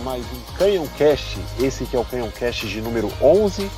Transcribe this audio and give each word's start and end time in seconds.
mais 0.00 0.24
um 0.24 0.56
Canhão 0.56 0.86
Cast, 0.96 1.38
esse 1.60 1.84
que 1.84 1.94
é 1.94 1.98
o 1.98 2.04
Canhão 2.04 2.30
Cast 2.30 2.66
de 2.66 2.80
número 2.80 3.12
11. 3.20 3.70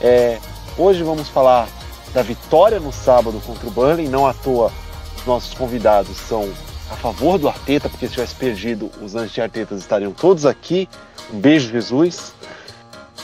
É, 0.00 0.38
hoje 0.76 1.02
vamos 1.02 1.28
falar 1.28 1.68
da 2.14 2.22
vitória 2.22 2.78
no 2.78 2.92
sábado 2.92 3.40
contra 3.44 3.66
o 3.66 3.70
Burnley, 3.70 4.08
não 4.08 4.26
à 4.26 4.32
toa 4.32 4.72
os 5.16 5.26
nossos 5.26 5.52
convidados 5.54 6.16
são 6.16 6.48
a 6.90 6.96
favor 6.96 7.38
do 7.38 7.48
Arteta, 7.48 7.88
porque 7.88 8.06
se 8.06 8.14
tivesse 8.14 8.34
perdido 8.34 8.90
os 9.02 9.14
anti-Artetas 9.14 9.80
estariam 9.80 10.12
todos 10.12 10.46
aqui. 10.46 10.88
Um 11.32 11.38
beijo, 11.38 11.70
Jesus. 11.70 12.32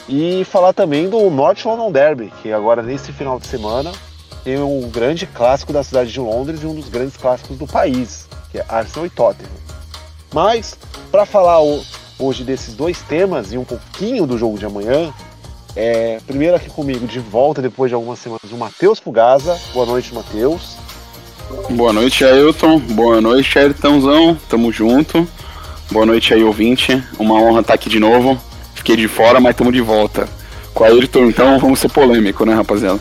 E 0.08 0.44
falar 0.44 0.72
também 0.72 1.08
do 1.08 1.30
North 1.30 1.64
London 1.64 1.90
Derby, 1.90 2.32
que 2.42 2.52
agora 2.52 2.82
nesse 2.82 3.12
final 3.12 3.38
de 3.38 3.46
semana 3.46 3.92
tem 4.42 4.58
um 4.58 4.90
grande 4.90 5.26
clássico 5.26 5.72
da 5.72 5.82
cidade 5.82 6.12
de 6.12 6.20
Londres 6.20 6.62
e 6.62 6.66
um 6.66 6.74
dos 6.74 6.88
grandes 6.88 7.16
clássicos 7.16 7.56
do 7.56 7.66
país, 7.66 8.28
que 8.50 8.58
é 8.58 8.66
Arsenal 8.68 9.06
e 9.06 9.10
Tottenham. 9.10 9.50
Mas, 10.32 10.76
para 11.10 11.24
falar 11.24 11.60
hoje 12.18 12.44
desses 12.44 12.74
dois 12.74 13.00
temas 13.02 13.52
e 13.52 13.58
um 13.58 13.64
pouquinho 13.64 14.26
do 14.26 14.38
jogo 14.38 14.58
de 14.58 14.66
amanhã, 14.66 15.12
é, 15.76 16.20
primeiro 16.26 16.56
aqui 16.56 16.70
comigo, 16.70 17.06
de 17.06 17.18
volta 17.18 17.60
depois 17.60 17.90
de 17.90 17.94
algumas 17.94 18.18
semanas, 18.18 18.50
o 18.50 18.56
Matheus 18.56 18.98
Fugaza. 18.98 19.58
Boa 19.72 19.86
noite, 19.86 20.14
Matheus. 20.14 20.76
Boa 21.70 21.92
noite, 21.92 22.24
Ailton. 22.24 22.78
Boa 22.78 23.20
noite, 23.20 23.58
Ayrtonzão. 23.58 24.38
Tamo 24.48 24.72
junto. 24.72 25.28
Boa 25.90 26.06
noite 26.06 26.32
aí, 26.32 26.42
ouvinte. 26.42 27.02
Uma 27.18 27.34
honra 27.34 27.60
estar 27.60 27.74
aqui 27.74 27.88
de 27.88 27.98
novo. 27.98 28.40
Fiquei 28.74 28.96
de 28.96 29.08
fora, 29.08 29.40
mas 29.40 29.56
tamo 29.56 29.72
de 29.72 29.80
volta. 29.80 30.28
Com 30.72 30.84
a 30.84 30.88
Ayrton, 30.88 31.26
então, 31.26 31.58
vamos 31.58 31.80
ser 31.80 31.88
polêmico, 31.88 32.44
né, 32.44 32.54
rapaziada? 32.54 33.00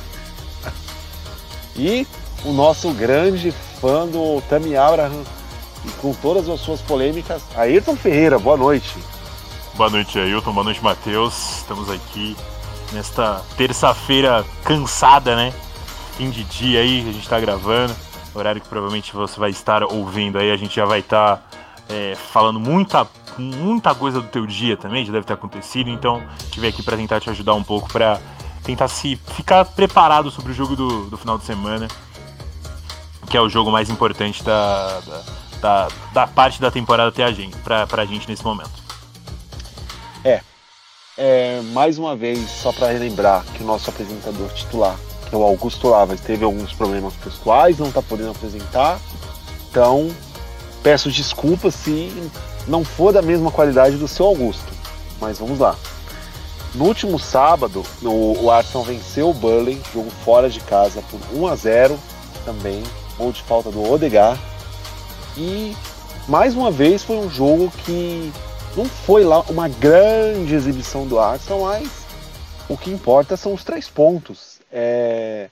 E 1.75 2.05
o 2.45 2.52
nosso 2.52 2.92
grande 2.92 3.53
fã 3.80 4.05
do 4.08 4.42
Tammy 4.50 4.75
Abraham, 4.75 5.23
e 5.86 5.92
com 6.02 6.14
todas 6.14 6.48
as 6.50 6.59
suas 6.59 6.81
polêmicas, 6.81 7.42
Ayrton 7.56 7.95
Ferreira. 7.95 8.39
Boa 8.39 8.58
noite. 8.58 8.95
Boa 9.76 9.89
noite, 9.89 10.20
Ailton. 10.20 10.53
Boa 10.53 10.64
noite, 10.64 10.84
Matheus. 10.84 11.58
Estamos 11.58 11.89
aqui 11.89 12.38
nesta 12.92 13.42
terça-feira 13.58 14.45
cansada, 14.64 15.36
né? 15.36 15.52
Fim 16.16 16.30
de 16.30 16.44
dia 16.44 16.80
aí, 16.81 17.09
a 17.09 17.11
gente 17.11 17.28
tá 17.28 17.39
gravando. 17.39 17.94
Horário 18.36 18.61
que 18.61 18.67
provavelmente 18.67 19.14
você 19.14 19.39
vai 19.39 19.50
estar 19.50 19.84
ouvindo 19.84 20.38
aí, 20.38 20.52
a 20.52 20.58
gente 20.58 20.76
já 20.76 20.86
vai 20.86 21.00
estar 21.00 21.38
tá, 21.38 21.44
é, 21.89 22.16
falando 22.16 22.59
muita, 22.59 23.08
muita 23.38 23.95
coisa 23.95 24.22
do 24.22 24.28
teu 24.28 24.45
dia 24.45 24.78
também, 24.78 25.06
já 25.06 25.11
deve 25.11 25.26
ter 25.26 25.34
acontecido. 25.34 25.89
Então, 25.89 26.22
estive 26.39 26.67
aqui 26.67 26.84
para 26.84 26.95
tentar 26.95 27.20
te 27.20 27.31
ajudar 27.31 27.56
um 27.56 27.64
pouco 27.64 27.92
para 27.92 28.20
tentar 28.64 28.88
se 28.88 29.16
ficar 29.16 29.66
preparado 29.66 30.30
sobre 30.30 30.52
o 30.52 30.56
jogo 30.56 30.76
do, 30.76 31.06
do 31.09 31.17
final 31.17 31.38
de 31.38 31.45
semana, 31.45 31.88
que 33.28 33.36
é 33.36 33.42
o 33.42 33.50
jogo 33.50 33.72
mais 33.72 33.89
importante 33.89 34.44
da, 34.44 35.00
da, 35.00 35.23
da, 35.64 35.88
da 36.14 36.28
parte 36.28 36.59
da 36.59 36.69
temporada 36.69 37.08
até 37.08 37.23
a 37.23 37.31
gente, 37.31 37.56
pra, 37.59 37.88
pra 37.88 38.06
gente 38.06 38.28
nesse 38.30 38.44
momento. 38.44 38.83
É, 40.23 40.42
é, 41.17 41.61
mais 41.72 41.97
uma 41.97 42.16
vez, 42.17 42.50
só 42.50 42.73
para 42.73 42.92
relembrar 42.92 43.45
que 43.53 43.64
o 43.64 43.66
nosso 43.66 43.89
apresentador 43.89 44.52
titular, 44.52 44.97
que 45.30 45.33
é 45.33 45.38
o 45.38 45.42
Augusto 45.42 45.88
Lavas, 45.88 46.20
teve 46.20 46.44
alguns 46.44 46.73
problemas 46.73 47.14
pessoais, 47.16 47.80
não 47.80 47.88
está 47.88 48.02
podendo 48.02 48.31
apresentar. 48.31 49.00
Então, 49.72 50.14
peço 50.83 51.09
desculpas 51.09 51.73
se 51.73 52.11
não 52.67 52.83
for 52.83 53.14
da 53.14 53.22
mesma 53.22 53.50
qualidade 53.50 53.95
do 53.95 54.08
seu 54.08 54.25
Augusto. 54.25 54.72
Mas 55.22 55.39
vamos 55.39 55.59
lá. 55.59 55.77
No 56.75 56.86
último 56.86 57.17
sábado, 57.20 57.83
o, 58.02 58.50
Arsenal 58.52 58.83
venceu 58.83 59.30
o 59.30 59.33
Burley, 59.33 59.81
jogo 59.94 60.11
fora 60.25 60.50
de 60.50 60.59
casa 60.59 61.02
por 61.09 61.20
1 61.31 61.48
a 61.48 61.55
0 61.55 62.00
também, 62.44 62.83
gol 63.17 63.31
de 63.31 63.42
falta 63.43 63.71
do 63.71 63.89
Odegar. 63.89 64.38
E 65.38 65.73
mais 66.27 66.55
uma 66.55 66.71
vez 66.71 67.04
foi 67.04 67.17
um 67.17 67.30
jogo 67.30 67.71
que 67.86 68.32
não 68.76 68.86
foi 68.86 69.23
lá 69.23 69.42
uma 69.42 69.67
grande 69.67 70.54
exibição 70.54 71.08
do 71.08 71.20
Arsenal, 71.20 71.61
mas 71.61 72.05
o 72.70 72.77
que 72.77 72.92
importa 72.92 73.36
são 73.36 73.54
os 73.54 73.64
três 73.64 73.89
pontos. 73.89 74.60
É... 74.71 75.49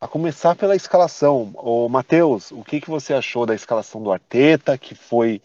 A 0.00 0.08
começar 0.08 0.54
pela 0.54 0.76
escalação. 0.76 1.52
O 1.56 1.88
Matheus, 1.88 2.50
o 2.50 2.62
que, 2.62 2.80
que 2.80 2.90
você 2.90 3.14
achou 3.14 3.46
da 3.46 3.54
escalação 3.54 4.02
do 4.02 4.12
Arteta, 4.12 4.76
que 4.76 4.94
foi 4.94 5.40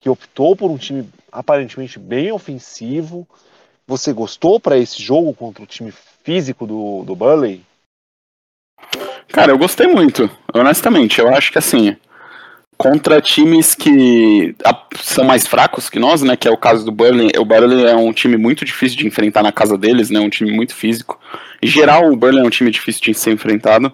que 0.00 0.08
optou 0.08 0.54
por 0.54 0.70
um 0.70 0.76
time 0.76 1.08
aparentemente 1.32 1.98
bem 1.98 2.30
ofensivo? 2.30 3.26
Você 3.86 4.12
gostou 4.12 4.60
para 4.60 4.78
esse 4.78 5.02
jogo 5.02 5.34
contra 5.34 5.62
o 5.62 5.66
time 5.66 5.92
físico 6.22 6.66
do, 6.66 7.02
do 7.04 7.16
Burley? 7.16 7.62
Cara, 9.28 9.50
eu 9.50 9.58
gostei 9.58 9.86
muito, 9.88 10.30
honestamente. 10.54 11.18
Eu 11.18 11.34
acho 11.34 11.50
que 11.50 11.58
assim, 11.58 11.96
contra 12.78 13.20
times 13.20 13.74
que 13.74 14.54
são 15.00 15.24
mais 15.24 15.46
fracos 15.46 15.90
que 15.90 15.98
nós, 15.98 16.22
né? 16.22 16.36
Que 16.36 16.46
é 16.46 16.50
o 16.50 16.56
caso 16.56 16.84
do 16.84 16.92
Burnley. 16.92 17.32
O 17.36 17.44
Burnley 17.44 17.84
é 17.84 17.96
um 17.96 18.12
time 18.12 18.36
muito 18.36 18.64
difícil 18.64 18.96
de 18.96 19.06
enfrentar 19.06 19.42
na 19.42 19.50
casa 19.50 19.76
deles, 19.76 20.08
né? 20.08 20.20
Um 20.20 20.30
time 20.30 20.52
muito 20.52 20.74
físico. 20.74 21.20
Em 21.60 21.66
geral, 21.66 22.10
o 22.10 22.16
Burnley 22.16 22.44
é 22.44 22.46
um 22.46 22.50
time 22.50 22.70
difícil 22.70 23.02
de 23.02 23.14
ser 23.14 23.32
enfrentado. 23.32 23.92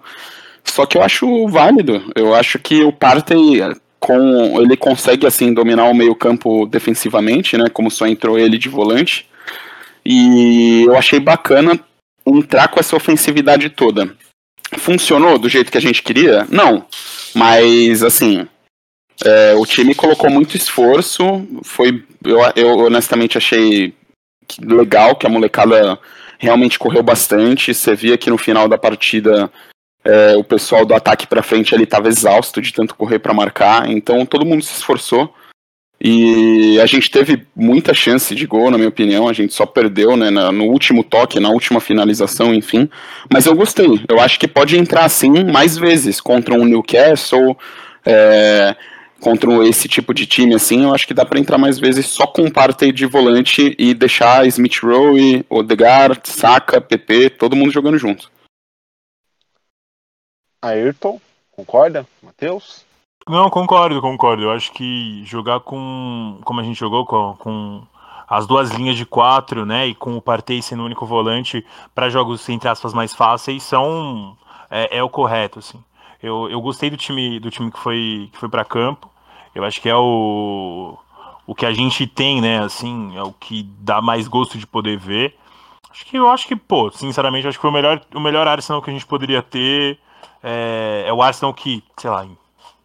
Só 0.63 0.85
que 0.85 0.97
eu 0.97 1.01
acho 1.01 1.47
válido. 1.47 2.11
Eu 2.15 2.35
acho 2.35 2.59
que 2.59 2.83
o 2.83 2.91
Partey 2.91 3.59
com 3.99 4.61
ele 4.61 4.77
consegue 4.77 5.25
assim 5.25 5.51
dominar 5.51 5.85
o 5.85 5.95
meio-campo 5.95 6.67
defensivamente, 6.67 7.57
né? 7.57 7.65
Como 7.73 7.89
só 7.89 8.05
entrou 8.05 8.37
ele 8.37 8.57
de 8.57 8.69
volante. 8.69 9.27
E 10.05 10.83
eu 10.85 10.95
achei 10.95 11.19
bacana 11.19 11.79
entrar 12.23 12.67
com 12.67 12.79
essa 12.79 12.95
ofensividade 12.95 13.69
toda. 13.71 14.15
Funcionou 14.77 15.39
do 15.39 15.49
jeito 15.49 15.71
que 15.71 15.77
a 15.77 15.81
gente 15.81 16.03
queria? 16.03 16.45
Não. 16.49 16.85
Mas 17.33 18.03
assim, 18.03 18.47
é, 19.23 19.53
o 19.55 19.65
time 19.65 19.95
colocou 19.95 20.29
muito 20.29 20.57
esforço. 20.57 21.23
Foi, 21.63 22.03
eu, 22.23 22.39
eu 22.55 22.77
honestamente 22.79 23.37
achei 23.37 23.93
legal 24.61 25.15
que 25.15 25.25
a 25.25 25.29
molecada 25.29 25.97
realmente 26.37 26.77
correu 26.79 27.03
bastante. 27.03 27.73
Você 27.73 27.95
via 27.95 28.17
que 28.17 28.29
no 28.29 28.37
final 28.37 28.67
da 28.67 28.77
partida 28.77 29.51
é, 30.03 30.35
o 30.37 30.43
pessoal 30.43 30.85
do 30.85 30.93
ataque 30.93 31.27
para 31.27 31.43
frente 31.43 31.73
ele 31.73 31.83
estava 31.83 32.07
exausto 32.07 32.61
de 32.61 32.73
tanto 32.73 32.95
correr 32.95 33.19
para 33.19 33.33
marcar. 33.33 33.89
Então 33.89 34.25
todo 34.25 34.45
mundo 34.45 34.63
se 34.63 34.73
esforçou. 34.73 35.33
E 35.99 36.77
a 36.81 36.85
gente 36.85 37.09
teve 37.09 37.47
muita 37.55 37.93
chance 37.93 38.35
de 38.35 38.45
gol, 38.45 38.69
na 38.69 38.77
minha 38.77 38.89
opinião. 38.89 39.29
A 39.29 39.33
gente 39.33 39.53
só 39.53 39.65
perdeu 39.65 40.17
né, 40.17 40.29
no 40.29 40.65
último 40.65 41.03
toque, 41.03 41.39
na 41.39 41.49
última 41.49 41.79
finalização, 41.79 42.53
enfim. 42.53 42.89
Mas 43.31 43.45
eu 43.45 43.55
gostei. 43.55 43.87
Eu 44.07 44.19
acho 44.19 44.37
que 44.37 44.47
pode 44.47 44.77
entrar 44.77 45.05
assim 45.05 45.45
mais 45.45 45.77
vezes 45.77 46.19
contra 46.19 46.53
um 46.53 46.65
Newcastle. 46.65 47.57
É, 48.05 48.75
contra 49.25 49.67
esse 49.67 49.87
tipo 49.87 50.13
de 50.13 50.27
time 50.27 50.53
assim, 50.53 50.83
eu 50.83 50.93
acho 50.93 51.07
que 51.07 51.13
dá 51.13 51.25
para 51.25 51.39
entrar 51.39 51.57
mais 51.57 51.79
vezes 51.79 52.05
só 52.05 52.27
com 52.27 52.47
parte 52.51 52.91
de 52.91 53.07
volante 53.07 53.75
e 53.79 53.91
deixar 53.95 54.45
Smith 54.45 54.83
Rowe, 54.83 55.43
Odegaard, 55.49 56.21
Saka, 56.29 56.79
PP, 56.79 57.31
todo 57.31 57.55
mundo 57.55 57.71
jogando 57.71 57.97
junto. 57.97 58.31
Ayrton, 60.61 61.19
concorda, 61.49 62.05
Matheus? 62.21 62.85
Não, 63.27 63.49
concordo, 63.49 63.99
concordo. 63.99 64.43
Eu 64.43 64.51
acho 64.51 64.71
que 64.71 65.23
jogar 65.25 65.59
com 65.61 66.39
como 66.45 66.61
a 66.61 66.63
gente 66.63 66.79
jogou 66.79 67.03
com, 67.03 67.35
com 67.39 67.83
as 68.27 68.45
duas 68.45 68.69
linhas 68.69 68.95
de 68.95 69.07
quatro, 69.07 69.65
né, 69.65 69.87
e 69.87 69.95
com 69.95 70.15
o 70.15 70.21
Partey 70.21 70.61
sendo 70.61 70.83
o 70.83 70.85
único 70.85 71.03
volante 71.07 71.65
para 71.95 72.09
jogos 72.09 72.47
entre 72.47 72.69
aspas 72.69 72.93
mais 72.93 73.11
fáceis 73.15 73.63
são 73.63 74.37
é, 74.69 74.99
é 74.99 75.03
o 75.03 75.09
correto, 75.09 75.57
assim. 75.57 75.83
Eu, 76.21 76.47
eu 76.47 76.61
gostei 76.61 76.91
do 76.91 76.97
time 76.97 77.39
do 77.39 77.49
time 77.49 77.71
que 77.71 77.79
foi 77.79 78.29
que 78.31 78.37
foi 78.37 78.49
para 78.49 78.63
campo. 78.63 79.14
Eu 79.55 79.63
acho 79.63 79.81
que 79.81 79.87
é 79.87 79.95
o, 79.95 80.97
o 81.47 81.55
que 81.55 81.65
a 81.65 81.73
gente 81.73 82.05
tem, 82.05 82.41
né? 82.41 82.59
Assim, 82.59 83.15
é 83.17 83.23
o 83.23 83.31
que 83.31 83.63
dá 83.79 84.01
mais 84.01 84.27
gosto 84.27 84.57
de 84.57 84.67
poder 84.67 84.97
ver. 84.97 85.35
Acho 85.89 86.05
que 86.05 86.17
eu 86.17 86.29
acho 86.29 86.45
que, 86.45 86.57
pô, 86.57 86.91
sinceramente, 86.91 87.47
acho 87.47 87.57
que 87.57 87.61
foi 87.61 87.69
o 87.69 87.73
melhor, 87.73 88.01
o 88.13 88.19
melhor 88.19 88.45
Arsenal 88.47 88.81
que 88.81 88.89
a 88.89 88.93
gente 88.93 89.05
poderia 89.05 89.41
ter. 89.41 89.97
É, 90.43 91.05
é 91.07 91.13
o 91.13 91.21
Arsenal 91.21 91.53
que, 91.53 91.81
sei 91.95 92.09
lá, 92.09 92.27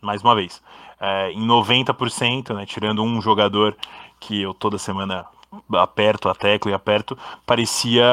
mais 0.01 0.23
uma 0.23 0.35
vez, 0.35 0.63
é, 1.01 1.33
em 1.33 1.45
90%, 1.45 2.55
né? 2.55 2.65
Tirando 2.65 3.03
um 3.03 3.21
jogador 3.21 3.77
que 4.21 4.41
eu 4.41 4.55
toda 4.55 4.79
semana 4.79 5.27
aperto 5.73 6.29
a 6.29 6.35
tecla 6.35 6.71
e 6.71 6.75
aperto, 6.75 7.19
parecia 7.45 8.07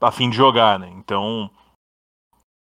a 0.00 0.10
fim 0.10 0.30
de 0.30 0.36
jogar, 0.36 0.78
né? 0.78 0.90
Então, 0.96 1.50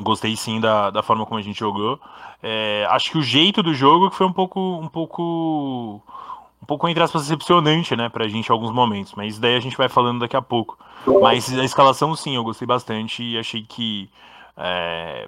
gostei 0.02 0.36
sim 0.36 0.60
da, 0.60 0.90
da 0.90 1.04
forma 1.04 1.26
como 1.26 1.40
a 1.40 1.44
gente 1.44 1.60
jogou. 1.60 2.00
É, 2.42 2.88
acho 2.90 3.12
que 3.12 3.18
o 3.18 3.24
jeito 3.24 3.64
do 3.64 3.74
jogo 3.74 4.10
foi 4.12 4.26
um 4.26 4.34
pouco, 4.34 4.60
um 4.60 4.88
pouco, 4.88 6.02
um 6.62 6.66
pouco 6.66 6.88
entre 6.88 7.04
aspas 7.04 7.24
decepcionante, 7.24 7.96
né, 7.96 8.10
pra 8.10 8.28
gente 8.28 8.48
em 8.48 8.52
alguns 8.52 8.72
momentos. 8.72 9.14
Mas 9.16 9.40
daí 9.40 9.56
a 9.56 9.60
gente 9.60 9.78
vai 9.78 9.90
falando 9.90 10.20
daqui 10.20 10.36
a 10.36 10.42
pouco. 10.42 10.78
Mas 11.22 11.52
a 11.58 11.64
escalação, 11.64 12.16
sim, 12.16 12.36
eu 12.36 12.44
gostei 12.44 12.68
bastante 12.68 13.24
e 13.24 13.38
achei 13.38 13.64
que 13.64 14.10
é, 14.58 15.28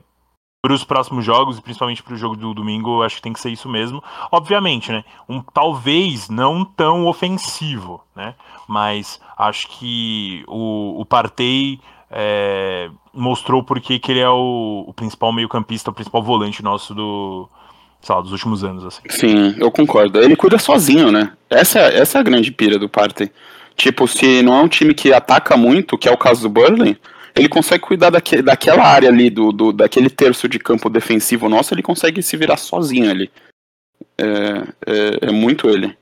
para 0.61 0.73
os 0.73 0.83
próximos 0.83 1.23
jogos, 1.23 1.57
e 1.57 1.61
principalmente 1.61 2.03
para 2.03 2.13
o 2.13 2.17
jogo 2.17 2.35
do 2.35 2.53
domingo, 2.53 3.01
acho 3.03 3.17
que 3.17 3.21
tem 3.21 3.33
que 3.33 3.39
ser 3.39 3.51
isso 3.51 3.69
mesmo. 3.69 4.03
Obviamente, 4.31 4.91
né? 4.91 5.05
Um 5.29 5.41
talvez 5.41 6.29
não 6.29 6.65
tão 6.65 7.05
ofensivo, 7.05 8.03
né? 8.15 8.35
Mas 8.67 9.21
acho 9.37 9.67
que 9.67 10.43
o, 10.47 10.99
o 10.99 11.05
Partey 11.05 11.79
é, 12.09 12.89
mostrou 13.13 13.63
porque 13.63 13.99
que 13.99 14.11
ele 14.11 14.19
é 14.19 14.29
o, 14.29 14.85
o 14.87 14.93
principal 14.93 15.31
meio-campista, 15.33 15.89
o 15.89 15.93
principal 15.93 16.23
volante 16.23 16.63
nosso 16.63 16.93
do, 16.93 17.49
lá, 18.07 18.21
dos 18.21 18.31
últimos 18.31 18.63
anos, 18.63 18.85
assim. 18.85 19.01
Sim, 19.09 19.55
eu 19.57 19.71
concordo. 19.71 20.19
Ele 20.21 20.35
cuida 20.35 20.57
sozinho, 20.57 21.11
né? 21.11 21.33
Essa, 21.49 21.79
essa 21.79 22.17
é 22.17 22.21
a 22.21 22.23
grande 22.23 22.51
pira 22.51 22.79
do 22.79 22.89
Partey. 22.89 23.31
Tipo, 23.75 24.07
se 24.07 24.41
não 24.41 24.55
é 24.55 24.61
um 24.61 24.67
time 24.67 24.93
que 24.93 25.13
ataca 25.13 25.55
muito, 25.55 25.97
que 25.97 26.09
é 26.09 26.11
o 26.11 26.17
caso 26.17 26.41
do 26.41 26.49
Burnley, 26.49 26.97
ele 27.35 27.47
consegue 27.47 27.83
cuidar 27.83 28.09
daque, 28.09 28.41
daquela 28.41 28.83
área 28.83 29.09
ali, 29.09 29.29
do, 29.29 29.51
do, 29.51 29.71
daquele 29.71 30.09
terço 30.09 30.49
de 30.49 30.57
campo 30.57 30.89
defensivo 30.89 31.47
nosso, 31.47 31.73
ele 31.73 31.83
consegue 31.83 32.23
se 32.23 32.35
virar 32.35 32.57
sozinho 32.57 33.11
ali. 33.11 33.31
É, 34.17 34.25
é, 34.85 35.29
é 35.29 35.31
muito 35.31 35.69
ele. 35.69 35.95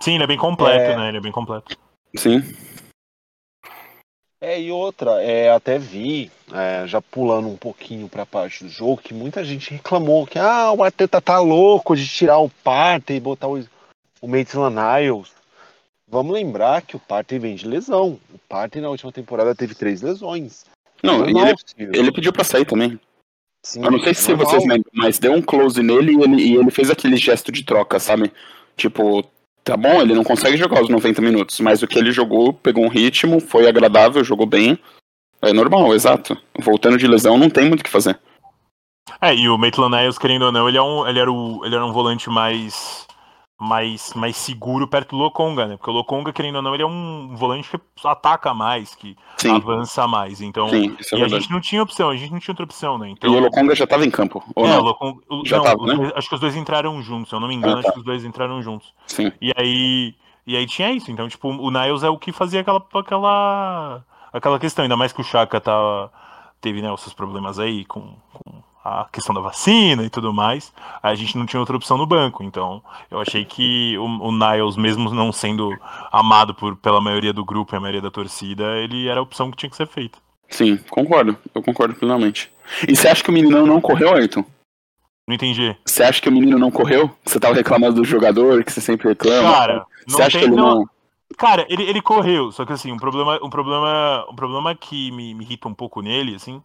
Sim, 0.00 0.14
ele 0.14 0.24
é 0.24 0.26
bem 0.26 0.38
completo, 0.38 0.92
é... 0.92 0.96
né? 0.96 1.08
Ele 1.08 1.18
é 1.18 1.20
bem 1.20 1.30
completo. 1.30 1.76
Sim. 2.16 2.42
É, 4.40 4.58
e 4.58 4.72
outra, 4.72 5.22
é, 5.22 5.50
até 5.50 5.78
vi, 5.78 6.30
é, 6.50 6.86
já 6.86 7.02
pulando 7.02 7.46
um 7.46 7.58
pouquinho 7.58 8.08
para 8.08 8.22
a 8.22 8.26
parte 8.26 8.64
do 8.64 8.70
jogo, 8.70 9.02
que 9.02 9.12
muita 9.12 9.44
gente 9.44 9.70
reclamou 9.70 10.26
que 10.26 10.38
ah, 10.38 10.72
o 10.72 10.82
Arteta 10.82 11.20
tá 11.20 11.38
louco 11.38 11.94
de 11.94 12.08
tirar 12.08 12.38
o 12.38 12.48
Partey 12.48 13.18
e 13.18 13.20
botar 13.20 13.48
o, 13.48 13.62
o 14.18 14.26
Maitland 14.26 14.74
Niles. 14.74 15.30
Vamos 16.08 16.32
lembrar 16.32 16.80
que 16.80 16.96
o 16.96 17.00
Partey 17.00 17.38
vem 17.38 17.54
de 17.54 17.68
lesão. 17.68 18.18
O 18.32 18.38
Partey 18.48 18.80
na 18.80 18.88
última 18.88 19.12
temporada 19.12 19.54
teve 19.54 19.74
três 19.74 20.00
lesões. 20.00 20.64
Não, 21.02 21.22
ele, 21.24 21.38
ele, 21.78 22.12
pediu 22.12 22.32
para 22.32 22.42
sair 22.42 22.64
também. 22.64 22.98
Sim, 23.62 23.84
Eu 23.84 23.90
não 23.90 24.00
sei 24.00 24.14
se 24.14 24.34
vocês 24.34 24.62
lembram, 24.62 24.90
mas 24.94 25.18
deu 25.18 25.32
um 25.32 25.42
close 25.42 25.82
nele 25.82 26.12
e 26.12 26.22
ele, 26.22 26.42
e 26.42 26.56
ele 26.56 26.70
fez 26.70 26.90
aquele 26.90 27.18
gesto 27.18 27.52
de 27.52 27.62
troca, 27.62 28.00
sabe? 28.00 28.32
Tipo, 28.74 29.22
tá 29.70 29.76
bom, 29.76 30.02
ele 30.02 30.14
não 30.14 30.24
consegue 30.24 30.56
jogar 30.56 30.82
os 30.82 30.88
90 30.88 31.22
minutos, 31.22 31.60
mas 31.60 31.82
o 31.82 31.86
que 31.86 31.98
ele 31.98 32.10
jogou, 32.10 32.52
pegou 32.52 32.84
um 32.84 32.88
ritmo, 32.88 33.40
foi 33.40 33.68
agradável, 33.68 34.24
jogou 34.24 34.46
bem. 34.46 34.78
É 35.40 35.52
normal, 35.52 35.94
exato. 35.94 36.36
Voltando 36.58 36.98
de 36.98 37.06
lesão, 37.06 37.38
não 37.38 37.48
tem 37.48 37.66
muito 37.66 37.80
o 37.80 37.84
que 37.84 37.90
fazer. 37.90 38.18
É, 39.20 39.34
e 39.34 39.48
o 39.48 39.56
Maitland 39.56 39.96
Niles, 39.96 40.18
querendo 40.18 40.46
ou 40.46 40.52
não, 40.52 40.68
ele, 40.68 40.76
é 40.76 40.82
um, 40.82 41.06
ele, 41.06 41.18
era 41.18 41.30
o, 41.30 41.64
ele 41.64 41.74
era 41.74 41.84
um 41.84 41.92
volante 41.92 42.28
mais 42.28 43.06
mais, 43.60 44.14
mais 44.14 44.38
seguro 44.38 44.88
perto 44.88 45.10
do 45.10 45.22
Lokonga, 45.22 45.66
né? 45.66 45.76
Porque 45.76 45.90
o 45.90 45.92
Lokonga, 45.92 46.32
querendo 46.32 46.56
ou 46.56 46.62
não, 46.62 46.72
ele 46.72 46.82
é 46.82 46.86
um 46.86 47.36
volante 47.36 47.68
que 47.70 47.78
ataca 48.08 48.54
mais, 48.54 48.94
que 48.94 49.14
Sim. 49.36 49.54
avança 49.54 50.06
mais. 50.08 50.40
Então, 50.40 50.70
Sim, 50.70 50.96
é 51.12 51.18
e 51.18 51.22
a 51.22 51.28
gente 51.28 51.50
não 51.50 51.60
tinha 51.60 51.82
opção, 51.82 52.08
a 52.08 52.16
gente 52.16 52.32
não 52.32 52.40
tinha 52.40 52.52
outra 52.52 52.64
opção, 52.64 52.96
né? 52.96 53.10
Então, 53.10 53.30
e 53.30 53.36
o 53.36 53.38
Lokonga 53.38 53.74
já 53.76 53.84
estava 53.84 54.06
em 54.06 54.10
campo, 54.10 54.42
ou 54.56 54.64
é, 54.64 54.70
não? 54.70 54.80
Lokonga, 54.80 55.20
já 55.44 55.58
não, 55.58 55.64
tava, 55.64 55.86
né? 55.86 56.10
Acho 56.16 56.26
que 56.26 56.34
os 56.34 56.40
dois 56.40 56.56
entraram 56.56 57.02
juntos, 57.02 57.28
se 57.28 57.34
eu 57.34 57.40
não 57.40 57.48
me 57.48 57.54
engano, 57.54 57.80
ah, 57.80 57.82
tá. 57.82 57.88
acho 57.88 57.92
que 57.92 57.98
os 57.98 58.04
dois 58.04 58.24
entraram 58.24 58.62
juntos. 58.62 58.94
Sim. 59.06 59.30
E 59.42 59.52
aí, 59.54 60.14
e 60.46 60.56
aí 60.56 60.66
tinha 60.66 60.90
isso, 60.90 61.10
então, 61.10 61.28
tipo, 61.28 61.50
o 61.50 61.70
Niles 61.70 62.02
é 62.02 62.08
o 62.08 62.16
que 62.16 62.32
fazia 62.32 62.62
aquela, 62.62 62.82
aquela, 62.94 64.02
aquela 64.32 64.58
questão, 64.58 64.84
ainda 64.84 64.96
mais 64.96 65.12
que 65.12 65.20
o 65.20 65.24
Chaka 65.24 65.60
tá, 65.60 66.08
teve, 66.62 66.80
né, 66.80 66.90
os 66.90 67.02
seus 67.02 67.12
problemas 67.12 67.58
aí 67.58 67.84
com, 67.84 68.14
com 68.32 68.69
a 68.84 69.06
questão 69.12 69.34
da 69.34 69.40
vacina 69.40 70.02
e 70.04 70.10
tudo 70.10 70.32
mais, 70.32 70.72
a 71.02 71.14
gente 71.14 71.36
não 71.36 71.46
tinha 71.46 71.60
outra 71.60 71.76
opção 71.76 71.98
no 71.98 72.06
banco. 72.06 72.42
Então, 72.42 72.82
eu 73.10 73.20
achei 73.20 73.44
que 73.44 73.96
o, 73.98 74.04
o 74.04 74.32
Niles, 74.32 74.76
mesmo 74.76 75.12
não 75.12 75.32
sendo 75.32 75.70
amado 76.10 76.54
por, 76.54 76.76
pela 76.76 77.00
maioria 77.00 77.32
do 77.32 77.44
grupo 77.44 77.74
e 77.74 77.76
a 77.76 77.80
maioria 77.80 78.00
da 78.00 78.10
torcida, 78.10 78.78
ele 78.78 79.08
era 79.08 79.20
a 79.20 79.22
opção 79.22 79.50
que 79.50 79.56
tinha 79.56 79.70
que 79.70 79.76
ser 79.76 79.86
feita. 79.86 80.18
Sim, 80.48 80.78
concordo. 80.88 81.36
Eu 81.54 81.62
concordo 81.62 81.94
plenamente. 81.94 82.50
E 82.88 82.96
você 82.96 83.08
acha 83.08 83.22
que 83.22 83.30
o 83.30 83.32
menino 83.32 83.64
não 83.64 83.80
correu, 83.80 84.14
Ayrton? 84.14 84.44
Não 85.28 85.34
entendi. 85.34 85.76
Você 85.84 86.02
acha 86.02 86.20
que 86.20 86.28
o 86.28 86.32
menino 86.32 86.58
não 86.58 86.70
correu? 86.70 87.10
Você 87.24 87.38
tava 87.38 87.54
reclamando 87.54 87.96
do 87.96 88.04
jogador, 88.04 88.64
que 88.64 88.72
você 88.72 88.80
sempre 88.80 89.08
reclama? 89.08 89.52
Cara, 89.52 89.86
você 90.08 90.22
acha 90.22 90.38
tem, 90.38 90.48
que 90.48 90.54
ele 90.54 90.60
não... 90.60 90.74
não... 90.74 90.90
Cara, 91.38 91.64
ele, 91.68 91.84
ele 91.84 92.02
correu, 92.02 92.50
só 92.50 92.66
que 92.66 92.72
assim, 92.72 92.90
um 92.90 92.96
problema, 92.96 93.38
um 93.40 93.48
problema, 93.48 94.26
um 94.28 94.34
problema 94.34 94.74
que 94.74 95.12
me, 95.12 95.32
me 95.32 95.44
irrita 95.44 95.68
um 95.68 95.74
pouco 95.74 96.02
nele, 96.02 96.34
assim, 96.34 96.60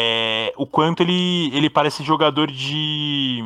é, 0.00 0.52
o 0.56 0.64
quanto 0.64 1.02
ele, 1.02 1.50
ele 1.52 1.68
parece 1.68 2.04
jogador 2.04 2.48
de. 2.48 3.42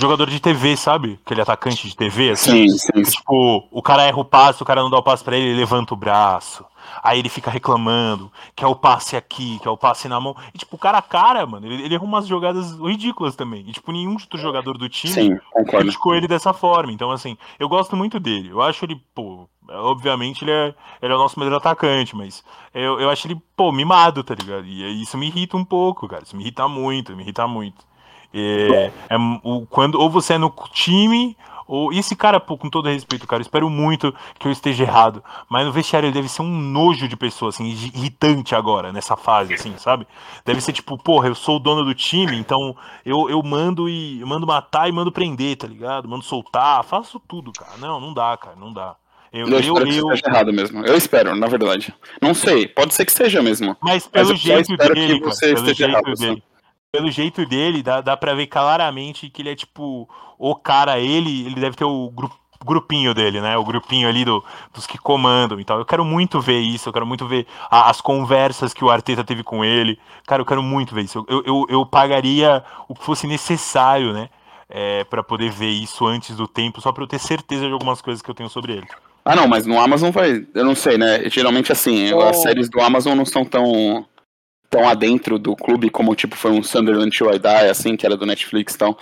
Jogador 0.00 0.30
de 0.30 0.38
TV, 0.38 0.76
sabe? 0.76 1.18
Aquele 1.24 1.40
atacante 1.40 1.88
de 1.88 1.96
TV, 1.96 2.30
assim. 2.30 2.68
Sim, 2.68 2.78
sim, 2.78 3.04
sim. 3.04 3.18
Tipo, 3.18 3.66
o 3.68 3.82
cara 3.82 4.04
erra 4.04 4.20
o 4.20 4.24
passe, 4.24 4.62
o 4.62 4.64
cara 4.64 4.80
não 4.80 4.88
dá 4.88 4.96
o 4.96 5.02
passe 5.02 5.24
pra 5.24 5.36
ele, 5.36 5.48
ele 5.48 5.58
levanta 5.58 5.92
o 5.92 5.96
braço. 5.96 6.64
Aí 7.02 7.18
ele 7.18 7.28
fica 7.28 7.50
reclamando, 7.50 8.30
que 8.54 8.62
é 8.62 8.66
o 8.66 8.76
passe 8.76 9.16
aqui, 9.16 9.58
que 9.60 9.66
é 9.66 9.70
o 9.70 9.76
passe 9.76 10.06
na 10.06 10.20
mão. 10.20 10.36
E, 10.54 10.58
tipo, 10.58 10.78
cara 10.78 10.98
a 10.98 11.02
cara, 11.02 11.44
mano, 11.44 11.66
ele, 11.66 11.82
ele 11.82 11.96
erra 11.96 12.04
umas 12.04 12.28
jogadas 12.28 12.78
ridículas 12.78 13.34
também. 13.34 13.64
E, 13.66 13.72
tipo, 13.72 13.90
nenhum 13.90 14.12
outro 14.12 14.38
jogador 14.38 14.78
do 14.78 14.88
time 14.88 15.12
Sim, 15.12 15.38
criticou 15.66 16.14
ele 16.14 16.28
dessa 16.28 16.52
forma. 16.52 16.92
Então, 16.92 17.10
assim, 17.10 17.36
eu 17.58 17.68
gosto 17.68 17.96
muito 17.96 18.20
dele. 18.20 18.50
Eu 18.50 18.62
acho 18.62 18.84
ele, 18.84 19.02
pô, 19.12 19.48
obviamente 19.68 20.44
ele 20.44 20.52
é, 20.52 20.74
ele 21.02 21.12
é 21.12 21.16
o 21.16 21.18
nosso 21.18 21.40
melhor 21.40 21.56
atacante, 21.56 22.14
mas 22.14 22.44
eu, 22.72 23.00
eu 23.00 23.10
acho 23.10 23.26
ele, 23.26 23.42
pô, 23.56 23.72
mimado, 23.72 24.22
tá 24.22 24.36
ligado? 24.36 24.64
E 24.64 25.02
isso 25.02 25.18
me 25.18 25.26
irrita 25.26 25.56
um 25.56 25.64
pouco, 25.64 26.06
cara. 26.06 26.22
Isso 26.22 26.36
me 26.36 26.44
irrita 26.44 26.68
muito, 26.68 27.16
me 27.16 27.24
irrita 27.24 27.48
muito. 27.48 27.84
É, 28.32 28.90
é, 29.08 29.16
o, 29.42 29.66
quando, 29.66 29.98
ou 29.98 30.10
você 30.10 30.34
é 30.34 30.38
no 30.38 30.52
time, 30.72 31.36
ou 31.68 31.92
esse 31.92 32.16
cara, 32.16 32.40
pô, 32.40 32.56
com 32.56 32.70
todo 32.70 32.88
respeito, 32.88 33.26
cara, 33.26 33.42
espero 33.42 33.68
muito 33.68 34.14
que 34.38 34.48
eu 34.48 34.52
esteja 34.52 34.84
errado, 34.84 35.22
mas 35.50 35.66
no 35.66 35.72
vestiário 35.72 36.06
ele 36.06 36.14
deve 36.14 36.28
ser 36.28 36.40
um 36.40 36.48
nojo 36.48 37.06
de 37.06 37.14
pessoa, 37.14 37.50
assim, 37.50 37.66
irritante 37.66 38.54
agora, 38.54 38.90
nessa 38.90 39.16
fase, 39.18 39.52
assim, 39.52 39.76
sabe? 39.76 40.06
Deve 40.46 40.62
ser 40.62 40.72
tipo, 40.72 40.96
porra, 40.96 41.28
eu 41.28 41.34
sou 41.34 41.56
o 41.56 41.60
dono 41.60 41.84
do 41.84 41.94
time, 41.94 42.38
então 42.38 42.74
eu, 43.04 43.28
eu 43.28 43.42
mando 43.42 43.86
e 43.86 44.18
eu 44.20 44.26
mando 44.26 44.46
matar 44.46 44.88
e 44.88 44.92
mando 44.92 45.12
prender, 45.12 45.56
tá 45.56 45.66
ligado? 45.66 46.08
Mando 46.08 46.24
soltar, 46.24 46.82
faço 46.84 47.20
tudo, 47.20 47.52
cara. 47.52 47.76
Não, 47.78 48.00
não 48.00 48.14
dá, 48.14 48.34
cara, 48.38 48.56
não 48.56 48.72
dá. 48.72 48.96
Eu, 49.30 49.46
eu, 49.46 49.52
eu, 49.52 49.60
espero 49.60 49.78
eu... 49.78 49.84
que 49.84 50.14
esteja 50.14 50.22
errado 50.26 50.52
mesmo. 50.54 50.86
Eu 50.86 50.96
espero, 50.96 51.36
na 51.36 51.46
verdade. 51.46 51.94
Não 52.22 52.32
sei, 52.32 52.66
pode 52.66 52.94
ser 52.94 53.04
que 53.04 53.12
seja 53.12 53.42
mesmo. 53.42 53.76
Mas 53.82 54.06
pelo 54.06 54.30
mas 54.30 54.40
jeito 54.40 54.74
dele, 54.74 55.20
cara, 55.20 55.34
pelo 55.38 55.66
jeito 55.66 55.82
errado, 55.82 56.14
dele. 56.14 56.30
Assim 56.32 56.42
pelo 56.90 57.10
jeito 57.10 57.44
dele, 57.46 57.82
dá, 57.82 58.00
dá 58.00 58.16
pra 58.16 58.34
ver 58.34 58.46
claramente 58.46 59.28
que 59.28 59.42
ele 59.42 59.50
é 59.50 59.56
tipo 59.56 60.08
o 60.38 60.54
cara, 60.54 60.98
ele, 60.98 61.46
ele 61.46 61.60
deve 61.60 61.76
ter 61.76 61.84
o 61.84 62.10
grupo 62.10 62.38
grupinho 62.64 63.14
dele, 63.14 63.40
né? 63.40 63.56
O 63.56 63.64
grupinho 63.64 64.08
ali 64.08 64.24
do, 64.24 64.44
dos 64.74 64.84
que 64.84 64.98
comandam 64.98 65.60
e 65.60 65.64
tal. 65.64 65.78
Eu 65.78 65.84
quero 65.84 66.04
muito 66.04 66.40
ver 66.40 66.58
isso, 66.58 66.88
eu 66.88 66.92
quero 66.92 67.06
muito 67.06 67.26
ver 67.26 67.46
a, 67.70 67.88
as 67.88 68.00
conversas 68.00 68.74
que 68.74 68.84
o 68.84 68.90
Arteta 68.90 69.22
teve 69.22 69.44
com 69.44 69.64
ele. 69.64 69.96
Cara, 70.26 70.42
eu 70.42 70.46
quero 70.46 70.62
muito 70.62 70.92
ver 70.92 71.02
isso. 71.02 71.24
Eu, 71.28 71.42
eu, 71.46 71.66
eu 71.68 71.86
pagaria 71.86 72.64
o 72.88 72.96
que 72.96 73.04
fosse 73.04 73.28
necessário, 73.28 74.12
né? 74.12 74.28
É, 74.68 75.04
para 75.04 75.22
poder 75.22 75.50
ver 75.50 75.70
isso 75.70 76.04
antes 76.04 76.36
do 76.36 76.48
tempo, 76.48 76.80
só 76.80 76.92
para 76.92 77.04
eu 77.04 77.06
ter 77.06 77.18
certeza 77.18 77.66
de 77.66 77.72
algumas 77.72 78.02
coisas 78.02 78.20
que 78.20 78.28
eu 78.28 78.34
tenho 78.34 78.50
sobre 78.50 78.72
ele. 78.72 78.86
Ah, 79.24 79.36
não, 79.36 79.46
mas 79.46 79.64
no 79.64 79.80
Amazon 79.80 80.10
vai. 80.10 80.44
Eu 80.52 80.64
não 80.64 80.74
sei, 80.74 80.98
né? 80.98 81.28
Geralmente, 81.30 81.70
assim, 81.70 82.12
oh. 82.12 82.20
as 82.22 82.38
séries 82.38 82.68
do 82.68 82.80
Amazon 82.80 83.16
não 83.16 83.24
são 83.24 83.44
tão 83.44 84.04
tão 84.70 84.88
adentro 84.88 85.38
do 85.38 85.56
clube 85.56 85.90
como 85.90 86.14
tipo 86.14 86.36
foi 86.36 86.50
um 86.50 86.62
Sunderland 86.62 87.16
to 87.16 87.30
I 87.30 87.38
Die, 87.38 87.70
assim, 87.70 87.96
que 87.96 88.06
era 88.06 88.16
do 88.16 88.26
Netflix 88.26 88.74
e 88.74 88.78
tal. 88.78 88.98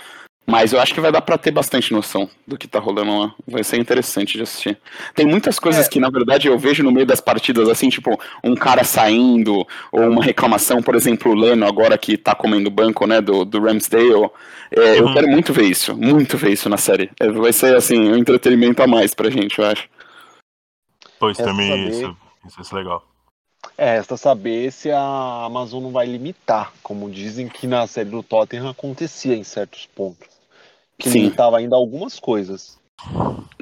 Mas 0.49 0.71
eu 0.71 0.79
acho 0.79 0.93
que 0.93 1.01
vai 1.01 1.11
dar 1.11 1.19
para 1.19 1.37
ter 1.37 1.51
bastante 1.51 1.91
noção 1.91 2.29
do 2.47 2.57
que 2.57 2.69
tá 2.69 2.79
rolando 2.79 3.19
lá. 3.19 3.35
Vai 3.45 3.65
ser 3.65 3.81
interessante 3.81 4.37
de 4.37 4.43
assistir. 4.43 4.79
Tem 5.13 5.25
muitas 5.25 5.59
coisas 5.59 5.85
é. 5.85 5.89
que, 5.89 5.99
na 5.99 6.09
verdade, 6.09 6.47
eu 6.47 6.57
vejo 6.57 6.81
no 6.83 6.91
meio 6.91 7.05
das 7.05 7.19
partidas, 7.19 7.67
assim, 7.67 7.89
tipo, 7.89 8.17
um 8.41 8.55
cara 8.55 8.85
saindo, 8.85 9.67
ou 9.91 10.09
uma 10.09 10.23
reclamação, 10.23 10.81
por 10.81 10.95
exemplo, 10.95 11.33
o 11.33 11.35
Leno, 11.35 11.67
agora 11.67 11.97
que 11.97 12.15
tá 12.15 12.33
comendo 12.33 12.71
banco, 12.71 13.05
né, 13.05 13.19
do, 13.19 13.43
do 13.43 13.59
Ramsdale. 13.59 14.29
É, 14.71 14.79
uhum. 14.79 15.09
Eu 15.09 15.13
quero 15.13 15.27
muito 15.27 15.51
ver 15.51 15.65
isso, 15.65 15.97
muito 15.97 16.37
ver 16.37 16.53
isso 16.53 16.69
na 16.69 16.77
série. 16.77 17.11
É, 17.19 17.29
vai 17.29 17.51
ser, 17.51 17.75
assim, 17.75 17.99
um 17.99 18.15
entretenimento 18.15 18.81
a 18.81 18.87
mais 18.87 19.13
pra 19.13 19.29
gente, 19.29 19.59
eu 19.59 19.65
acho. 19.65 19.89
Pois 21.19 21.35
também 21.35 21.89
isso, 21.89 22.15
isso 22.57 22.73
é 22.73 22.77
legal. 22.77 23.03
É, 23.77 23.97
resta 23.97 24.17
saber 24.17 24.71
se 24.71 24.89
a 24.89 25.43
Amazon 25.45 25.83
não 25.83 25.91
vai 25.91 26.07
limitar, 26.07 26.73
como 26.81 27.11
dizem 27.11 27.47
que 27.47 27.67
na 27.67 27.85
série 27.85 28.09
do 28.09 28.23
Tottenham 28.23 28.67
acontecia 28.67 29.35
em 29.35 29.43
certos 29.43 29.85
pontos. 29.85 30.27
Que 30.97 31.11
Sim. 31.11 31.19
limitava 31.19 31.59
ainda 31.59 31.75
algumas 31.75 32.19
coisas. 32.19 32.79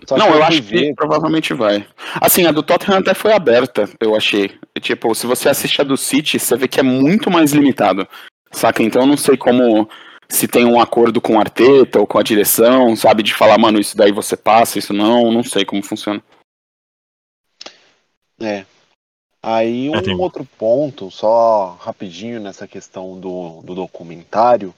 Só 0.07 0.17
não, 0.17 0.29
eu 0.33 0.41
acho 0.41 0.63
ver... 0.63 0.79
que 0.79 0.93
provavelmente 0.93 1.53
vai. 1.53 1.85
Assim, 2.21 2.45
a 2.45 2.51
do 2.53 2.63
Tottenham 2.63 2.99
até 2.99 3.13
foi 3.13 3.33
aberta, 3.33 3.89
eu 3.99 4.15
achei. 4.15 4.57
Tipo, 4.79 5.13
se 5.13 5.27
você 5.27 5.49
assiste 5.49 5.81
a 5.81 5.83
do 5.83 5.97
City, 5.97 6.39
você 6.39 6.55
vê 6.55 6.67
que 6.67 6.79
é 6.79 6.83
muito 6.83 7.29
mais 7.29 7.51
limitado. 7.51 8.07
Saca? 8.51 8.81
Então 8.81 9.01
eu 9.01 9.07
não 9.07 9.17
sei 9.17 9.35
como. 9.35 9.89
Se 10.29 10.47
tem 10.47 10.65
um 10.65 10.79
acordo 10.79 11.19
com 11.19 11.35
o 11.35 11.39
Arteta 11.39 11.99
ou 11.99 12.07
com 12.07 12.17
a 12.17 12.23
direção, 12.23 12.95
sabe? 12.95 13.21
De 13.21 13.33
falar, 13.33 13.59
mano, 13.59 13.79
isso 13.79 13.95
daí 13.95 14.11
você 14.11 14.37
passa, 14.37 14.79
isso 14.79 14.93
não. 14.93 15.31
Não 15.31 15.43
sei 15.43 15.65
como 15.65 15.83
funciona. 15.83 16.23
É, 18.41 18.65
Aí 19.47 19.91
um 19.91 19.95
é, 19.95 20.15
outro 20.15 20.43
ponto, 20.43 21.11
só 21.11 21.77
rapidinho 21.79 22.39
nessa 22.39 22.67
questão 22.67 23.19
do, 23.19 23.61
do 23.61 23.75
documentário, 23.75 24.73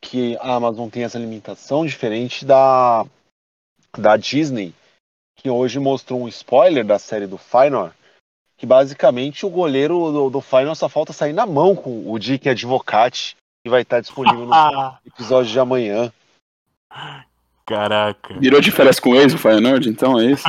que 0.00 0.38
a 0.38 0.54
Amazon 0.54 0.88
tem 0.88 1.04
essa 1.04 1.18
limitação 1.18 1.84
diferente 1.84 2.46
da, 2.46 3.04
da 3.98 4.16
Disney, 4.16 4.72
que 5.36 5.50
hoje 5.50 5.78
mostrou 5.78 6.22
um 6.22 6.28
spoiler 6.28 6.82
da 6.82 6.98
série 6.98 7.26
do 7.26 7.36
Final, 7.36 7.92
que 8.56 8.64
basicamente 8.64 9.44
o 9.44 9.50
goleiro 9.50 10.10
do, 10.10 10.30
do 10.30 10.40
Final 10.40 10.74
só 10.74 10.88
falta 10.88 11.12
sair 11.12 11.34
na 11.34 11.44
mão 11.44 11.76
com 11.76 12.10
o 12.10 12.18
Dick 12.18 12.48
Advocate, 12.48 13.36
que 13.62 13.68
vai 13.68 13.82
estar 13.82 14.00
disponível 14.00 14.46
no 14.46 14.54
episódio 15.06 15.52
de 15.52 15.60
amanhã. 15.60 16.10
Caraca. 17.70 18.34
Virou 18.40 18.60
de 18.60 18.72
férias 18.72 18.98
com 18.98 19.14
ex 19.14 19.32
o 19.32 19.38
Feyenoord, 19.38 19.88
então 19.88 20.18
é 20.18 20.26
isso? 20.26 20.42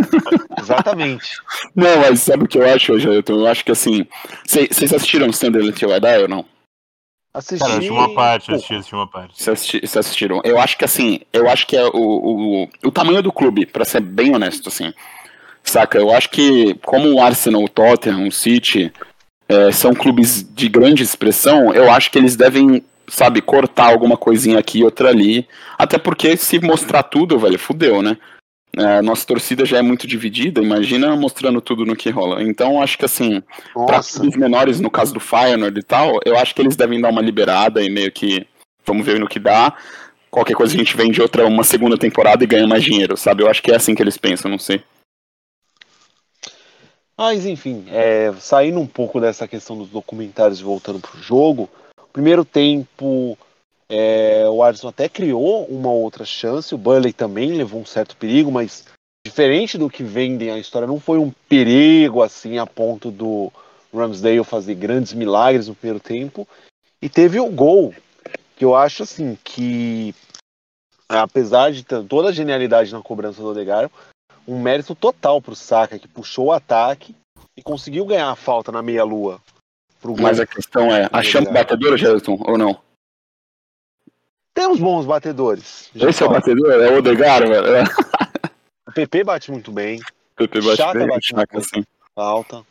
Exatamente. 0.58 1.36
Não, 1.76 1.98
mas 2.00 2.20
sabe 2.20 2.44
o 2.44 2.48
que 2.48 2.56
eu 2.56 2.66
acho, 2.66 2.98
Jailton? 2.98 3.34
Eu 3.34 3.46
acho 3.46 3.62
que 3.62 3.70
assim. 3.70 4.06
Vocês 4.46 4.90
assistiram 4.92 5.30
Sunderland 5.30 5.74
Till 5.74 5.94
I 5.94 6.00
Die 6.00 6.22
ou 6.22 6.28
não? 6.28 6.44
Assisti. 7.34 7.58
Cara, 7.58 7.72
eu 7.72 7.76
assisti 7.76 7.92
uma 7.92 8.14
parte, 8.14 8.48
eu 8.48 8.54
assisti, 8.54 8.74
assisti 8.76 8.94
uma 8.94 9.06
parte. 9.06 9.42
Vocês 9.42 9.58
assisti- 9.58 9.98
assistiram? 9.98 10.40
Eu 10.42 10.58
acho 10.58 10.78
que 10.78 10.84
assim, 10.86 11.20
eu 11.34 11.50
acho 11.50 11.66
que 11.66 11.76
é 11.76 11.84
o, 11.84 11.90
o, 11.92 12.68
o 12.82 12.90
tamanho 12.90 13.22
do 13.22 13.32
clube, 13.32 13.66
pra 13.66 13.84
ser 13.84 14.00
bem 14.00 14.34
honesto, 14.34 14.68
assim. 14.68 14.90
Saca? 15.62 15.98
Eu 15.98 16.10
acho 16.14 16.30
que 16.30 16.74
como 16.84 17.12
o 17.12 17.20
Arsenal, 17.20 17.62
o 17.62 17.68
Tottenham, 17.68 18.26
o 18.26 18.32
City 18.32 18.90
é, 19.48 19.70
são 19.70 19.92
clubes 19.94 20.42
de 20.54 20.68
grande 20.68 21.02
expressão, 21.02 21.74
eu 21.74 21.90
acho 21.90 22.10
que 22.10 22.18
eles 22.18 22.36
devem, 22.36 22.82
sabe, 23.08 23.40
cortar 23.40 23.90
alguma 23.90 24.16
coisinha 24.16 24.58
aqui 24.58 24.80
e 24.80 24.84
outra 24.84 25.08
ali. 25.08 25.46
Até 25.78 25.98
porque 25.98 26.36
se 26.36 26.58
mostrar 26.58 27.02
tudo, 27.02 27.38
velho, 27.38 27.58
fudeu, 27.58 28.02
né? 28.02 28.16
É, 28.76 29.00
nossa 29.02 29.24
torcida 29.24 29.64
já 29.64 29.78
é 29.78 29.82
muito 29.82 30.04
dividida, 30.04 30.60
imagina 30.60 31.14
mostrando 31.14 31.60
tudo 31.60 31.86
no 31.86 31.94
que 31.94 32.10
rola. 32.10 32.42
Então, 32.42 32.82
acho 32.82 32.98
que 32.98 33.04
assim, 33.04 33.40
para 33.72 34.02
clubes 34.02 34.36
menores, 34.36 34.80
no 34.80 34.90
caso 34.90 35.14
do 35.14 35.20
Feyenoord 35.20 35.78
e 35.78 35.82
tal, 35.82 36.18
eu 36.24 36.36
acho 36.36 36.54
que 36.54 36.60
eles 36.60 36.74
devem 36.74 37.00
dar 37.00 37.10
uma 37.10 37.22
liberada 37.22 37.82
e 37.82 37.88
meio 37.88 38.10
que 38.10 38.46
vamos 38.84 39.06
ver 39.06 39.20
no 39.20 39.28
que 39.28 39.38
dá. 39.38 39.76
Qualquer 40.28 40.54
coisa 40.54 40.74
a 40.74 40.76
gente 40.76 40.96
vende 40.96 41.22
outra 41.22 41.46
uma 41.46 41.62
segunda 41.62 41.96
temporada 41.96 42.42
e 42.42 42.46
ganha 42.48 42.66
mais 42.66 42.82
dinheiro, 42.82 43.16
sabe? 43.16 43.44
Eu 43.44 43.48
acho 43.48 43.62
que 43.62 43.70
é 43.70 43.76
assim 43.76 43.94
que 43.94 44.02
eles 44.02 44.18
pensam, 44.18 44.50
não 44.50 44.58
sei. 44.58 44.82
Mas 47.16 47.46
enfim, 47.46 47.84
é, 47.90 48.32
saindo 48.40 48.80
um 48.80 48.86
pouco 48.86 49.20
dessa 49.20 49.46
questão 49.46 49.78
dos 49.78 49.88
documentários 49.88 50.58
e 50.58 50.64
voltando 50.64 50.98
pro 50.98 51.22
jogo, 51.22 51.70
primeiro 52.14 52.44
tempo 52.44 53.36
é, 53.88 54.48
o 54.48 54.62
Arsenal 54.62 54.90
até 54.90 55.08
criou 55.08 55.66
uma 55.66 55.90
outra 55.90 56.24
chance, 56.24 56.74
o 56.74 56.78
Burley 56.78 57.12
também 57.12 57.52
levou 57.52 57.80
um 57.80 57.84
certo 57.84 58.16
perigo, 58.16 58.50
mas 58.50 58.86
diferente 59.26 59.76
do 59.76 59.90
que 59.90 60.04
vendem 60.04 60.50
a 60.50 60.58
história, 60.58 60.86
não 60.86 61.00
foi 61.00 61.18
um 61.18 61.32
perigo 61.48 62.22
assim 62.22 62.56
a 62.56 62.66
ponto 62.66 63.10
do 63.10 63.52
Ramsdale 63.92 64.44
fazer 64.44 64.76
grandes 64.76 65.12
milagres 65.12 65.66
no 65.66 65.74
primeiro 65.74 66.00
tempo. 66.00 66.46
E 67.02 67.08
teve 67.08 67.40
o 67.40 67.50
gol, 67.50 67.92
que 68.56 68.64
eu 68.64 68.76
acho 68.76 69.02
assim 69.02 69.36
que 69.42 70.14
apesar 71.08 71.72
de 71.72 71.82
toda 71.82 72.28
a 72.28 72.32
genialidade 72.32 72.92
na 72.92 73.02
cobrança 73.02 73.42
do 73.42 73.48
Odegaard, 73.48 73.92
um 74.46 74.60
mérito 74.60 74.94
total 74.94 75.42
pro 75.42 75.56
Saka, 75.56 75.98
que 75.98 76.08
puxou 76.08 76.46
o 76.46 76.52
ataque 76.52 77.14
e 77.56 77.62
conseguiu 77.62 78.06
ganhar 78.06 78.30
a 78.30 78.36
falta 78.36 78.70
na 78.70 78.82
meia-lua. 78.82 79.40
Pro. 80.04 80.20
Mas 80.20 80.38
a 80.38 80.46
questão 80.46 80.94
é, 80.94 81.08
achamos 81.10 81.50
batedor, 81.50 81.96
Gerson, 81.96 82.38
ou 82.46 82.58
não? 82.58 82.78
Temos 84.52 84.78
bons 84.78 85.06
batedores. 85.06 85.90
Esse 85.94 86.22
é 86.22 86.26
o 86.26 86.30
batedor? 86.30 86.72
É 86.72 86.90
o 86.90 86.98
Odegaard, 86.98 87.48
velho? 87.48 87.84
O 88.86 88.92
PP 88.92 89.24
bate 89.24 89.50
muito 89.50 89.72
bem, 89.72 90.00
Pepe 90.36 90.60
bate 90.60 90.76
Chaka 90.76 90.98
bem, 90.98 91.08
bate 91.08 91.28
Chaka, 91.28 91.58
muito. 91.58 91.88
falta. 92.14 92.64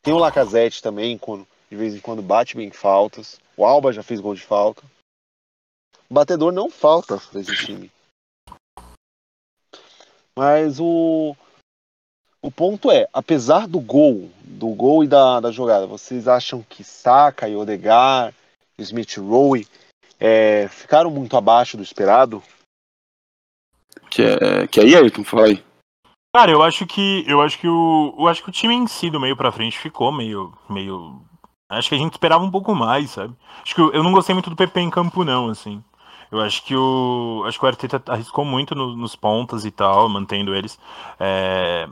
Tem 0.00 0.14
o 0.14 0.18
Lacazette 0.18 0.82
também, 0.82 1.18
quando, 1.18 1.46
de 1.68 1.76
vez 1.76 1.94
em 1.94 2.00
quando 2.00 2.22
bate 2.22 2.56
bem 2.56 2.70
faltas. 2.70 3.40
O 3.56 3.66
Alba 3.66 3.92
já 3.92 4.02
fez 4.02 4.20
gol 4.20 4.34
de 4.34 4.42
falta. 4.42 4.82
O 6.08 6.14
batedor 6.14 6.52
não 6.52 6.70
falta 6.70 7.20
desse 7.32 7.54
time. 7.56 7.90
Mas 10.34 10.80
o 10.80 11.36
o 12.42 12.50
ponto 12.50 12.90
é, 12.90 13.08
apesar 13.12 13.68
do 13.68 13.78
gol, 13.80 14.28
do 14.44 14.68
gol 14.68 15.04
e 15.04 15.08
da, 15.08 15.38
da 15.40 15.50
jogada, 15.52 15.86
vocês 15.86 16.26
acham 16.26 16.64
que 16.68 16.82
Saka 16.82 17.48
e 17.48 17.54
Odegaard, 17.54 18.34
Smith 18.78 19.16
Rowe 19.16 19.66
é, 20.18 20.68
ficaram 20.68 21.10
muito 21.10 21.36
abaixo 21.36 21.76
do 21.76 21.82
esperado? 21.82 22.42
Que 24.10 24.22
é, 24.22 24.66
que 24.66 24.80
aí, 24.80 24.94
Ayrton, 24.96 25.24
fala 25.24 25.46
aí. 25.46 25.64
Cara, 26.34 26.50
eu 26.50 26.62
acho 26.62 26.86
que 26.86 27.24
eu 27.28 27.40
acho 27.40 27.58
que 27.58 27.68
o 27.68 28.14
eu 28.18 28.26
acho 28.26 28.42
que 28.42 28.48
o 28.48 28.52
time 28.52 28.74
em 28.74 28.86
si 28.86 29.10
do 29.10 29.20
meio 29.20 29.36
pra 29.36 29.52
frente 29.52 29.78
ficou 29.78 30.10
meio 30.10 30.52
meio 30.68 31.20
acho 31.70 31.90
que 31.90 31.94
a 31.94 31.98
gente 31.98 32.12
esperava 32.12 32.42
um 32.42 32.50
pouco 32.50 32.74
mais, 32.74 33.10
sabe? 33.10 33.34
Acho 33.62 33.74
que 33.74 33.80
eu, 33.80 33.92
eu 33.92 34.02
não 34.02 34.12
gostei 34.12 34.34
muito 34.34 34.48
do 34.50 34.56
PP 34.56 34.80
em 34.80 34.90
campo 34.90 35.24
não, 35.24 35.48
assim. 35.48 35.82
Eu 36.30 36.40
acho 36.40 36.64
que 36.64 36.74
o 36.74 37.44
acho 37.46 37.58
que 37.58 37.64
o 37.64 37.68
Arteta 37.68 38.02
arriscou 38.10 38.44
muito 38.46 38.74
no- 38.74 38.96
nos 38.96 39.14
pontas 39.14 39.66
e 39.66 39.70
tal, 39.70 40.08
mantendo 40.08 40.54
eles. 40.54 40.78
É, 41.20 41.86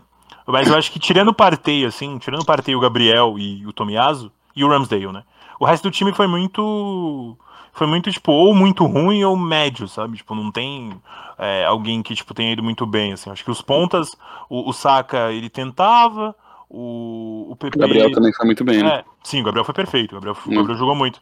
mas 0.50 0.68
eu 0.68 0.76
acho 0.76 0.90
que 0.92 0.98
tirando 0.98 1.28
o 1.28 1.34
Partey 1.34 1.84
assim, 1.84 2.18
tirando 2.18 2.42
o 2.42 2.46
Partey, 2.46 2.74
o 2.74 2.80
Gabriel 2.80 3.38
e 3.38 3.66
o 3.66 3.72
Tomiyasu 3.72 4.30
e 4.54 4.64
o 4.64 4.68
Ramsdale, 4.68 5.12
né? 5.12 5.22
O 5.58 5.64
resto 5.64 5.84
do 5.84 5.90
time 5.90 6.12
foi 6.12 6.26
muito 6.26 7.36
foi 7.72 7.86
muito 7.86 8.10
tipo 8.10 8.32
ou 8.32 8.54
muito 8.54 8.84
ruim 8.86 9.22
ou 9.24 9.36
médio, 9.36 9.86
sabe? 9.88 10.16
Tipo, 10.16 10.34
não 10.34 10.50
tem 10.50 10.92
é, 11.38 11.64
alguém 11.64 12.02
que 12.02 12.14
tipo 12.14 12.34
tenha 12.34 12.52
ido 12.52 12.62
muito 12.62 12.86
bem 12.86 13.12
assim. 13.12 13.30
Acho 13.30 13.44
que 13.44 13.50
os 13.50 13.62
pontas 13.62 14.16
o, 14.48 14.68
o 14.68 14.72
Saka, 14.72 15.32
ele 15.32 15.48
tentava, 15.48 16.34
o, 16.68 17.48
o 17.50 17.56
PP... 17.56 17.78
O 17.78 17.80
Gabriel 17.80 18.12
também 18.12 18.32
foi 18.32 18.46
muito 18.46 18.64
bem, 18.64 18.82
né? 18.82 18.96
É, 18.96 19.04
sim, 19.22 19.40
o 19.40 19.44
Gabriel 19.44 19.64
foi 19.64 19.74
perfeito, 19.74 20.12
o 20.12 20.14
Gabriel, 20.14 20.34
o 20.34 20.50
Hum. 20.50 20.54
Gabriel 20.54 20.78
jogou 20.78 20.94
muito. 20.94 21.20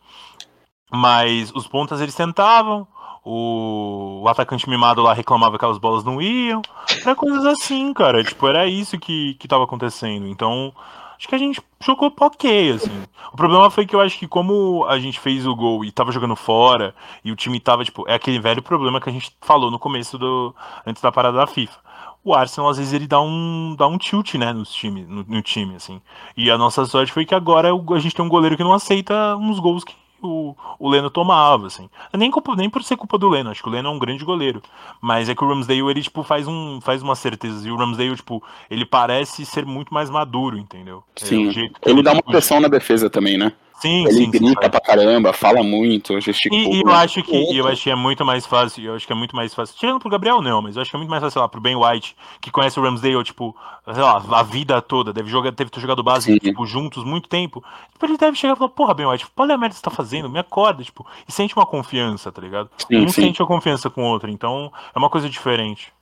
Mas 0.91 1.53
os 1.55 1.67
pontas 1.67 2.01
eles 2.01 2.15
tentavam, 2.15 2.87
o, 3.31 4.27
atacante 4.27 4.69
mimado 4.69 5.03
lá 5.03 5.13
reclamava 5.13 5.53
que 5.53 5.57
aquelas 5.57 5.77
bolas 5.77 6.03
não 6.03 6.21
iam, 6.21 6.63
era 7.03 7.15
coisas 7.15 7.45
assim, 7.45 7.93
cara, 7.93 8.25
tipo, 8.25 8.47
era 8.49 8.67
isso 8.67 8.99
que, 8.99 9.35
que 9.35 9.47
tava 9.47 9.65
acontecendo. 9.65 10.27
Então, 10.27 10.73
acho 11.19 11.29
que 11.29 11.35
a 11.35 11.39
gente 11.39 11.61
jogou 11.79 12.11
ok, 12.19 12.73
assim. 12.73 13.03
O 13.31 13.37
problema 13.37 13.71
foi 13.71 13.85
que 13.85 13.95
eu 13.95 14.01
acho 14.01 14.19
que 14.19 14.27
como 14.27 14.87
a 14.87 14.99
gente 14.99 15.21
fez 15.21 15.47
o 15.47 15.55
gol 15.55 15.85
e 15.85 15.93
tava 15.93 16.11
jogando 16.11 16.35
fora, 16.35 16.95
e 17.23 17.31
o 17.31 17.37
time 17.37 17.61
tava, 17.61 17.85
tipo, 17.85 18.09
é 18.09 18.15
aquele 18.15 18.41
velho 18.41 18.63
problema 18.63 18.99
que 18.99 19.11
a 19.11 19.13
gente 19.13 19.31
falou 19.43 19.71
no 19.71 19.79
começo 19.79 20.17
do. 20.17 20.55
antes 20.87 21.03
da 21.03 21.13
parada 21.13 21.37
da 21.37 21.47
FIFA. 21.47 21.79
O 22.25 22.35
Arsenal, 22.35 22.71
às 22.71 22.79
vezes, 22.79 22.95
ele 22.95 23.07
dá 23.07 23.21
um, 23.21 23.75
dá 23.77 23.87
um 23.87 23.99
tilt, 23.99 24.35
né, 24.35 24.53
nos 24.53 24.73
time, 24.73 25.03
no, 25.03 25.23
no 25.23 25.43
time, 25.43 25.77
assim. 25.77 26.01
E 26.37 26.51
a 26.51 26.57
nossa 26.57 26.85
sorte 26.87 27.13
foi 27.13 27.27
que 27.27 27.35
agora 27.35 27.71
a 27.73 27.99
gente 27.99 28.15
tem 28.15 28.25
um 28.25 28.29
goleiro 28.29 28.57
que 28.57 28.65
não 28.65 28.73
aceita 28.73 29.37
uns 29.37 29.59
gols 29.59 29.85
que 29.85 29.95
o, 30.23 30.55
o 30.79 30.89
Leno 30.89 31.11
tomava, 31.11 31.67
assim. 31.67 31.89
Nem, 32.17 32.31
culpa, 32.31 32.55
nem 32.57 32.69
por 32.69 32.83
ser 32.83 32.97
culpa 32.97 33.19
do 33.19 33.29
Leno, 33.29 33.51
acho 33.51 33.63
que 33.63 33.69
o 33.69 33.73
Leno 33.73 33.89
é 33.89 33.93
um 33.93 33.99
grande 33.99 34.25
goleiro. 34.25 34.63
Mas 35.01 35.29
é 35.29 35.35
que 35.35 35.45
o 35.45 35.49
Ramsdale, 35.49 35.81
ele, 35.81 36.03
tipo, 36.03 36.23
faz, 36.23 36.47
um, 36.47 36.81
faz 36.81 37.03
umas 37.03 37.19
certezas. 37.19 37.65
E 37.65 37.71
o 37.71 37.77
Ramsdale, 37.77 38.17
tipo, 38.17 38.43
ele 38.71 38.85
parece 38.85 39.45
ser 39.45 39.65
muito 39.65 39.93
mais 39.93 40.11
maduro, 40.11 40.59
entendeu? 40.59 41.03
É, 41.21 41.25
Sim. 41.25 41.51
que 41.51 41.71
Ele 41.87 42.03
dá 42.03 42.13
uma 42.13 42.23
pressão 42.23 42.61
na 42.61 42.69
defesa 42.69 43.09
também, 43.09 43.39
né? 43.39 43.53
Sim, 43.81 44.07
Ele 44.07 44.13
sim, 44.13 44.25
sim, 44.25 44.31
grita 44.31 44.63
faz. 44.63 44.71
pra 44.71 44.81
caramba, 44.81 45.33
fala 45.33 45.63
muito, 45.63 46.21
gesticula. 46.21 46.61
E, 46.61 46.79
e 46.79 46.83
eu 46.83 46.91
acho 46.91 47.23
que 47.23 47.57
eu 47.57 47.69
acho 47.69 47.83
que 47.85 47.91
é 47.91 47.95
muito 47.95 48.25
mais 48.25 48.45
fácil, 48.45 48.85
eu 48.85 48.95
acho 48.95 49.07
que 49.07 49.13
é 49.13 49.17
muito 49.17 49.37
mais 49.37 49.55
fácil. 49.55 49.77
Tirando 49.77 50.01
pro 50.01 50.11
Gabriel 50.11 50.43
não, 50.43 50.61
mas 50.61 50.75
eu 50.75 50.83
acho 50.83 50.91
que 50.91 50.97
é 50.97 50.99
muito 50.99 51.11
mais 51.11 51.23
fácil, 51.23 51.35
sei 51.35 51.43
lá, 51.43 51.49
pro 51.49 51.61
Ben 51.61 51.77
White, 51.77 52.17
que 52.41 52.51
conhece 52.51 52.79
o 52.81 52.83
Ramsdale, 52.83 53.23
tipo, 53.23 53.57
sei 53.85 54.03
lá, 54.03 54.17
a 54.17 54.43
vida 54.43 54.83
toda, 54.83 55.13
deve 55.13 55.31
jogar, 55.31 55.53
deve 55.53 55.71
ter 55.71 55.79
jogado 55.79 56.03
base, 56.03 56.33
Sim. 56.33 56.39
tipo, 56.39 56.67
juntos 56.67 57.05
muito 57.05 57.29
tempo. 57.29 57.63
Tipo, 57.93 58.07
ele 58.07 58.17
deve 58.17 58.37
chegar 58.37 58.55
e 58.55 58.57
falar, 58.57 58.71
porra, 58.71 58.95
Ben 58.95 59.07
White, 59.07 59.27
olha 59.37 59.55
a 59.55 59.59
merda 59.59 59.75
que 59.75 59.79
você 59.79 59.85
tá 59.85 59.91
fazendo, 59.93 60.29
me 60.29 60.41
acorda, 60.41 60.83
tipo, 60.83 61.07
e 61.29 61.33
sente 61.33 61.55
uma 61.55 61.67
confiança, 61.67 62.33
tá 62.33 62.43
ligado? 62.43 62.69
Sim, 62.79 62.97
um 62.97 63.09
sim. 63.09 63.23
sente 63.23 63.41
a 63.41 63.47
confiança 63.47 63.89
com 63.89 64.03
o 64.03 64.07
outro, 64.07 64.29
então 64.29 64.73
é 64.93 64.99
uma 64.99 65.09
coisa 65.09 65.31
diferente. 65.31 65.93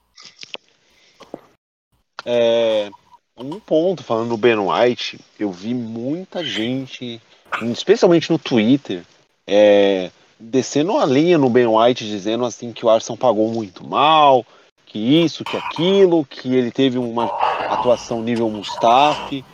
É, 2.24 2.90
um 3.36 3.60
ponto, 3.60 4.02
falando 4.02 4.30
do 4.30 4.36
Ben 4.38 4.56
White, 4.56 5.20
eu 5.38 5.52
vi 5.52 5.74
muita 5.74 6.42
gente, 6.42 7.20
especialmente 7.62 8.30
no 8.30 8.38
Twitter, 8.38 9.02
é, 9.46 10.10
descendo 10.38 10.98
a 10.98 11.06
linha 11.06 11.38
no 11.38 11.48
Ben 11.48 11.66
White, 11.66 12.06
dizendo 12.06 12.44
assim 12.44 12.72
que 12.72 12.84
o 12.84 12.90
Arsenal 12.90 13.16
pagou 13.16 13.48
muito 13.48 13.86
mal, 13.86 14.44
que 14.84 14.98
isso, 14.98 15.44
que 15.44 15.56
aquilo, 15.56 16.24
que 16.24 16.54
ele 16.54 16.70
teve 16.70 16.98
uma 16.98 17.26
atuação 17.68 18.22
nível 18.22 18.48
Mustafi. 18.48 19.44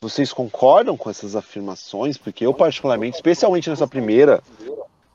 Vocês 0.00 0.32
concordam 0.32 0.96
com 0.96 1.08
essas 1.08 1.36
afirmações? 1.36 2.18
Porque 2.18 2.44
eu, 2.44 2.52
particularmente, 2.52 3.16
especialmente 3.16 3.70
nessa 3.70 3.86
primeira, 3.86 4.42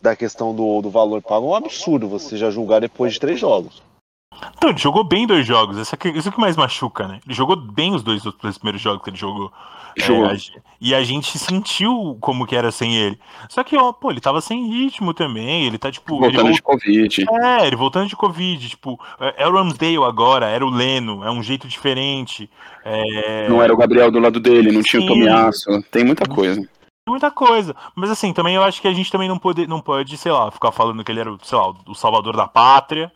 da 0.01 0.16
questão 0.16 0.56
do, 0.56 0.82
do 0.82 0.89
valor 0.89 1.22
pago, 1.22 1.48
é 1.48 1.50
um 1.50 1.56
absurdo 1.56 2.08
você 2.08 2.38
já 2.38 2.50
julgar 2.50 2.80
depois 2.80 3.13
de 3.13 3.20
três 3.20 3.39
jogos. 3.39 3.82
Então, 4.56 4.70
ele 4.70 4.79
jogou 4.79 5.03
bem 5.03 5.25
dois 5.27 5.46
jogos, 5.46 5.77
isso 5.77 5.94
é 5.94 5.98
que, 5.98 6.10
isso 6.10 6.29
é 6.29 6.32
que 6.32 6.39
mais 6.39 6.56
machuca, 6.56 7.08
né? 7.08 7.20
Ele 7.25 7.34
jogou 7.34 7.56
bem 7.56 7.94
os 7.94 8.03
dois, 8.03 8.25
os 8.25 8.34
dois 8.36 8.58
primeiros 8.58 8.82
jogos 8.82 9.03
que 9.03 9.10
ele 9.10 9.17
jogou. 9.17 9.51
Jogou. 9.96 10.27
É, 10.27 10.34
a 10.34 10.38
e 10.79 10.94
a 10.94 11.03
gente 11.03 11.39
sentiu 11.39 12.17
como 12.22 12.46
que 12.46 12.56
era 12.56 12.72
sem 12.72 12.96
ele. 12.96 13.20
Só 13.50 13.63
que, 13.63 13.75
ó, 13.75 13.91
pô, 13.91 14.12
ele 14.12 14.22
tava 14.22 14.39
sem 14.41 14.67
ritmo 14.70 15.12
também. 15.13 15.65
Ele 15.65 15.77
tá, 15.77 15.91
tipo. 15.91 16.20
Voltando 16.20 16.51
de 16.51 16.62
Covid. 16.62 17.25
É, 17.44 17.65
ele 17.65 17.75
voltando 17.75 18.08
de 18.08 18.15
Covid, 18.15 18.70
tipo, 18.70 19.00
é, 19.20 19.44
é 19.44 19.48
o 19.48 19.51
Ramsdale 19.51 19.98
agora, 20.03 20.46
era 20.46 20.65
o 20.65 20.70
Leno, 20.70 21.24
é 21.24 21.32
um 21.32 21.41
jeito 21.41 21.67
diferente. 21.67 22.50
É, 22.86 23.50
Não 23.50 23.62
era 23.62 23.74
o 23.74 23.77
Gabriel 23.77 24.12
do 24.12 24.20
lado 24.20 24.39
dele, 24.39 24.72
não 24.72 24.84
tinha 24.84 25.01
o. 25.01 25.08
Tomiasso. 25.08 25.65
Tem 25.91 26.03
muita 26.03 26.27
coisa. 26.27 26.62
muita 27.08 27.32
coisa. 27.32 27.75
Mas 27.96 28.12
assim, 28.12 28.32
também 28.34 28.56
eu 28.56 28.63
acho 28.63 28.82
que 28.82 28.88
a 28.88 28.94
gente 28.94 29.12
também 29.12 29.27
não 29.27 29.39
pode, 29.39 29.65
não 29.65 29.82
pode, 29.82 30.15
sei 30.15 30.32
lá, 30.32 30.51
ficar 30.51 30.72
falando 30.72 31.03
que 31.03 31.12
ele 31.12 31.22
era, 31.22 31.36
sei 31.41 31.58
lá, 31.58 31.74
o 31.88 31.96
salvador 31.96 32.36
da 32.36 32.48
pátria. 32.48 33.12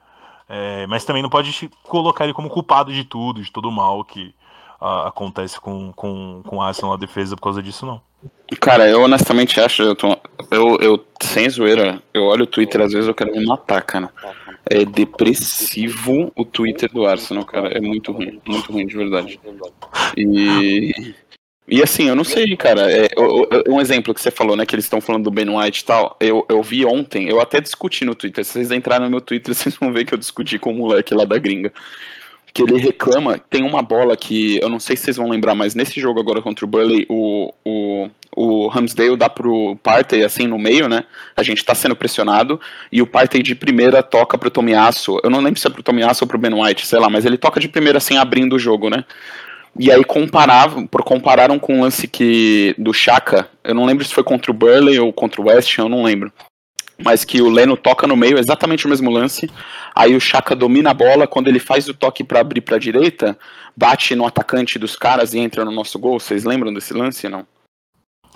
É, 0.53 0.85
mas 0.85 1.05
também 1.05 1.23
não 1.23 1.29
pode 1.29 1.69
colocar 1.83 2.25
ele 2.25 2.33
como 2.33 2.49
culpado 2.49 2.91
de 2.91 3.05
tudo, 3.05 3.41
de 3.41 3.49
todo 3.49 3.69
o 3.69 3.71
mal 3.71 4.03
que 4.03 4.35
ah, 4.81 5.07
acontece 5.07 5.57
com, 5.61 5.93
com, 5.93 6.43
com 6.45 6.57
o 6.57 6.61
Arsenal 6.61 6.91
na 6.91 6.97
defesa 6.97 7.37
por 7.37 7.43
causa 7.43 7.63
disso, 7.63 7.85
não. 7.85 8.01
Cara, 8.59 8.85
eu 8.89 9.01
honestamente 9.01 9.61
acho, 9.61 9.81
eu, 9.81 9.95
tô, 9.95 10.17
eu, 10.51 10.77
eu, 10.81 11.05
sem 11.21 11.49
zoeira, 11.49 12.03
eu 12.13 12.23
olho 12.23 12.43
o 12.43 12.47
Twitter, 12.47 12.81
às 12.81 12.91
vezes 12.91 13.07
eu 13.07 13.13
quero 13.13 13.31
me 13.31 13.45
matar, 13.45 13.81
cara. 13.81 14.09
É 14.69 14.83
depressivo 14.83 16.33
o 16.35 16.43
Twitter 16.43 16.91
do 16.91 17.05
Arsenal, 17.05 17.45
cara. 17.45 17.69
É 17.69 17.79
muito 17.79 18.11
ruim, 18.11 18.41
muito 18.45 18.73
ruim 18.73 18.85
de 18.85 18.97
verdade. 18.97 19.39
E 20.17 21.15
E 21.67 21.81
assim, 21.81 22.09
eu 22.09 22.15
não 22.15 22.23
sei, 22.23 22.55
cara. 22.57 22.91
É, 22.91 23.07
um 23.69 23.79
exemplo 23.79 24.13
que 24.13 24.21
você 24.21 24.31
falou, 24.31 24.55
né? 24.55 24.65
Que 24.65 24.75
eles 24.75 24.85
estão 24.85 24.99
falando 24.99 25.23
do 25.23 25.31
Ben 25.31 25.47
White 25.49 25.81
e 25.81 25.85
tal. 25.85 26.17
Eu, 26.19 26.45
eu 26.49 26.61
vi 26.61 26.85
ontem, 26.85 27.29
eu 27.29 27.39
até 27.39 27.61
discuti 27.61 28.03
no 28.03 28.15
Twitter. 28.15 28.43
Se 28.43 28.53
vocês 28.53 28.71
entrarem 28.71 29.05
no 29.05 29.11
meu 29.11 29.21
Twitter, 29.21 29.53
vocês 29.55 29.75
vão 29.75 29.93
ver 29.93 30.05
que 30.05 30.13
eu 30.13 30.17
discuti 30.17 30.57
com 30.59 30.71
o 30.71 30.75
moleque 30.75 31.13
lá 31.13 31.23
da 31.23 31.37
gringa. 31.37 31.71
Que 32.53 32.63
ele 32.63 32.77
reclama, 32.77 33.37
tem 33.37 33.63
uma 33.63 33.81
bola 33.81 34.17
que, 34.17 34.59
eu 34.61 34.67
não 34.67 34.77
sei 34.77 34.97
se 34.97 35.03
vocês 35.03 35.15
vão 35.15 35.29
lembrar, 35.29 35.55
mas 35.55 35.73
nesse 35.73 36.01
jogo 36.01 36.19
agora 36.19 36.41
contra 36.41 36.65
o 36.65 36.67
Burley, 36.67 37.05
o, 37.07 37.53
o, 37.63 38.09
o 38.35 38.67
Ramsdale 38.67 39.15
dá 39.15 39.29
pro 39.29 39.77
Partey 39.81 40.25
assim 40.25 40.47
no 40.47 40.59
meio, 40.59 40.89
né? 40.89 41.05
A 41.37 41.43
gente 41.43 41.63
tá 41.63 41.73
sendo 41.73 41.95
pressionado, 41.95 42.59
e 42.91 43.01
o 43.01 43.07
Partey 43.07 43.41
de 43.41 43.55
primeira 43.55 44.03
toca 44.03 44.37
pro 44.37 44.51
Tomiasso. 44.51 45.17
Eu 45.23 45.29
não 45.29 45.39
lembro 45.39 45.61
se 45.61 45.67
é 45.67 45.69
pro 45.69 45.81
Tomiasso 45.81 46.25
ou 46.25 46.27
pro 46.27 46.37
Ben 46.37 46.53
White, 46.53 46.85
sei 46.85 46.99
lá, 46.99 47.09
mas 47.09 47.23
ele 47.23 47.37
toca 47.37 47.57
de 47.57 47.69
primeira 47.69 47.99
assim, 47.99 48.17
abrindo 48.17 48.57
o 48.57 48.59
jogo, 48.59 48.89
né? 48.89 49.05
E 49.77 49.91
aí 49.91 50.03
comparavam, 50.03 50.85
compararam 50.87 51.57
com 51.57 51.79
o 51.79 51.81
lance 51.81 52.07
que 52.07 52.75
do 52.77 52.93
Chaka, 52.93 53.49
eu 53.63 53.73
não 53.73 53.85
lembro 53.85 54.03
se 54.03 54.13
foi 54.13 54.23
contra 54.23 54.51
o 54.51 54.53
Burley 54.53 54.99
ou 54.99 55.13
contra 55.13 55.41
o 55.41 55.45
West, 55.45 55.77
eu 55.77 55.87
não 55.87 56.03
lembro. 56.03 56.31
Mas 57.03 57.23
que 57.23 57.41
o 57.41 57.49
Leno 57.49 57.75
toca 57.75 58.05
no 58.05 58.15
meio, 58.15 58.37
exatamente 58.37 58.85
o 58.85 58.89
mesmo 58.89 59.09
lance. 59.09 59.49
Aí 59.95 60.15
o 60.15 60.19
Chaka 60.19 60.55
domina 60.55 60.91
a 60.91 60.93
bola, 60.93 61.25
quando 61.25 61.47
ele 61.47 61.59
faz 61.59 61.87
o 61.87 61.93
toque 61.93 62.23
para 62.23 62.41
abrir 62.41 62.61
para 62.61 62.75
a 62.75 62.79
direita, 62.79 63.37
bate 63.75 64.13
no 64.13 64.27
atacante 64.27 64.77
dos 64.77 64.95
caras 64.95 65.33
e 65.33 65.39
entra 65.39 65.65
no 65.65 65.71
nosso 65.71 65.97
gol. 65.97 66.19
Vocês 66.19 66.43
lembram 66.43 66.73
desse 66.73 66.93
lance, 66.93 67.27
não? 67.27 67.47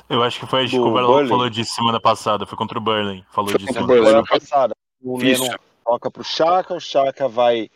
Eu 0.10 0.24
acho 0.24 0.40
que 0.40 0.48
foi 0.48 0.66
a 0.66 0.68
que 0.68 0.80
o 0.80 0.94
falou 0.94 1.50
disso 1.50 1.76
semana 1.76 2.00
passada, 2.00 2.46
foi 2.46 2.58
contra 2.58 2.78
o 2.78 2.82
Burley. 2.82 3.24
Falou 3.32 3.52
foi 3.52 3.60
disso 3.60 3.74
semana 3.74 3.94
Burley, 3.94 4.24
passada. 4.28 4.76
O 5.04 5.18
Leno 5.18 5.48
toca 5.84 6.10
pro 6.10 6.24
Chaka, 6.24 6.74
o 6.74 6.80
Chaka 6.80 7.28
vai 7.28 7.70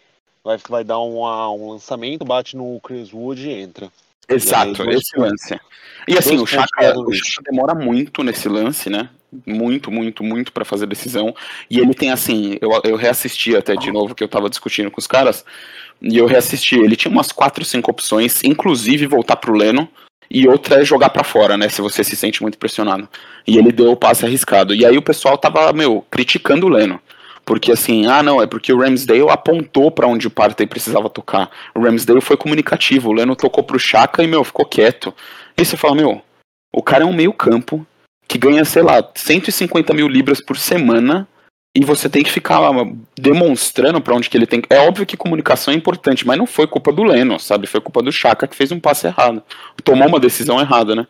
vai, 0.50 0.58
vai 0.68 0.84
dar 0.84 0.98
uma, 1.00 1.52
um 1.52 1.72
lançamento, 1.72 2.26
bate 2.26 2.58
no 2.58 2.80
Chris 2.82 3.14
Wood 3.14 3.48
e 3.48 3.54
entra. 3.54 3.92
Exato, 4.28 4.84
e 4.84 4.90
aí, 4.90 4.96
esse 4.96 5.18
lance. 5.18 5.60
E 6.08 6.18
assim, 6.18 6.38
o 6.38 6.46
Chaka, 6.46 6.98
o 6.98 7.14
Chaka 7.14 7.52
demora 7.52 7.76
muito 7.76 8.24
nesse 8.24 8.48
lance, 8.50 8.90
né? 8.90 9.10
Muito, 9.46 9.92
muito, 9.92 10.24
muito 10.24 10.52
para 10.52 10.66
fazer 10.66 10.88
decisão. 10.88 11.36
E 11.70 11.80
ele 11.80 11.94
tem 11.94 12.12
assim, 12.12 12.58
eu, 12.62 12.70
eu 12.84 12.96
reassisti 12.96 13.56
até 13.56 13.76
de 13.76 13.92
novo, 13.92 14.16
que 14.16 14.24
eu 14.24 14.28
tava 14.28 14.50
discutindo 14.50 14.90
com 14.90 15.00
os 15.00 15.08
caras, 15.08 15.46
e 16.02 16.18
eu 16.18 16.26
reassisti. 16.26 16.76
Ele 16.76 16.96
tinha 16.96 17.12
umas 17.12 17.32
4, 17.32 17.64
5 17.64 17.92
opções, 17.92 18.44
inclusive 18.44 19.06
voltar 19.06 19.36
pro 19.36 19.54
Leno, 19.54 19.88
e 20.32 20.48
outra 20.48 20.82
é 20.82 20.86
jogar 20.86 21.10
para 21.10 21.24
fora, 21.24 21.58
né? 21.58 21.70
Se 21.70 21.82
você 21.82 22.04
se 22.04 22.16
sente 22.16 22.42
muito 22.42 22.58
pressionado. 22.58 23.08
E 23.48 23.58
ele 23.58 23.72
deu 23.72 23.92
o 23.92 23.98
passe 23.98 24.26
arriscado. 24.26 24.74
E 24.74 24.86
aí 24.86 24.98
o 24.98 25.02
pessoal 25.02 25.38
tava, 25.38 25.72
meu, 25.74 26.06
criticando 26.10 26.68
o 26.68 26.70
Leno. 26.70 27.00
Porque 27.50 27.72
assim, 27.72 28.06
ah 28.06 28.22
não, 28.22 28.40
é 28.40 28.46
porque 28.46 28.72
o 28.72 28.78
Ramsdale 28.78 29.28
apontou 29.28 29.90
para 29.90 30.06
onde 30.06 30.28
o 30.28 30.30
Partey 30.30 30.68
precisava 30.68 31.10
tocar. 31.10 31.50
O 31.74 31.82
Ramsdale 31.82 32.22
foi 32.22 32.38
comunicativo, 32.38 33.10
o 33.10 33.12
Leno 33.12 33.36
tocou 33.36 33.64
pro 33.64 33.80
Chaka 33.80 34.22
e, 34.22 34.28
meu, 34.28 34.44
ficou 34.44 34.68
quieto. 34.68 35.12
E 35.58 35.66
você 35.66 35.76
fala, 35.76 35.96
meu, 35.96 36.22
o 36.72 36.84
cara 36.84 37.06
é 37.06 37.08
um 37.08 37.12
meio 37.12 37.34
campo 37.34 37.84
que 38.28 38.38
ganha, 38.38 38.64
sei 38.64 38.84
lá, 38.84 39.04
150 39.16 39.96
mil 39.96 40.08
libras 40.08 40.40
por 40.40 40.60
semana 40.60 41.28
e 41.76 41.84
você 41.84 42.08
tem 42.08 42.22
que 42.22 42.32
ficar 42.32 42.62
demonstrando 43.18 44.00
para 44.00 44.14
onde 44.14 44.30
que 44.30 44.38
ele 44.38 44.46
tem. 44.46 44.62
É 44.70 44.82
óbvio 44.82 45.08
que 45.08 45.18
comunicação 45.18 45.74
é 45.74 45.78
importante, 45.78 46.28
mas 46.28 46.38
não 46.38 46.46
foi 46.46 46.68
culpa 46.68 46.94
do 46.94 47.02
Leno, 47.02 47.40
sabe? 47.40 47.66
Foi 47.66 47.82
culpa 47.82 48.04
do 48.04 48.12
Chaka 48.12 48.48
que 48.48 48.56
fez 48.56 48.72
um 48.72 48.80
passe 48.80 49.08
errado. 49.08 49.42
Tomou 49.84 50.08
uma 50.08 50.20
decisão 50.20 50.62
errada, 50.62 50.96
né? 50.96 51.08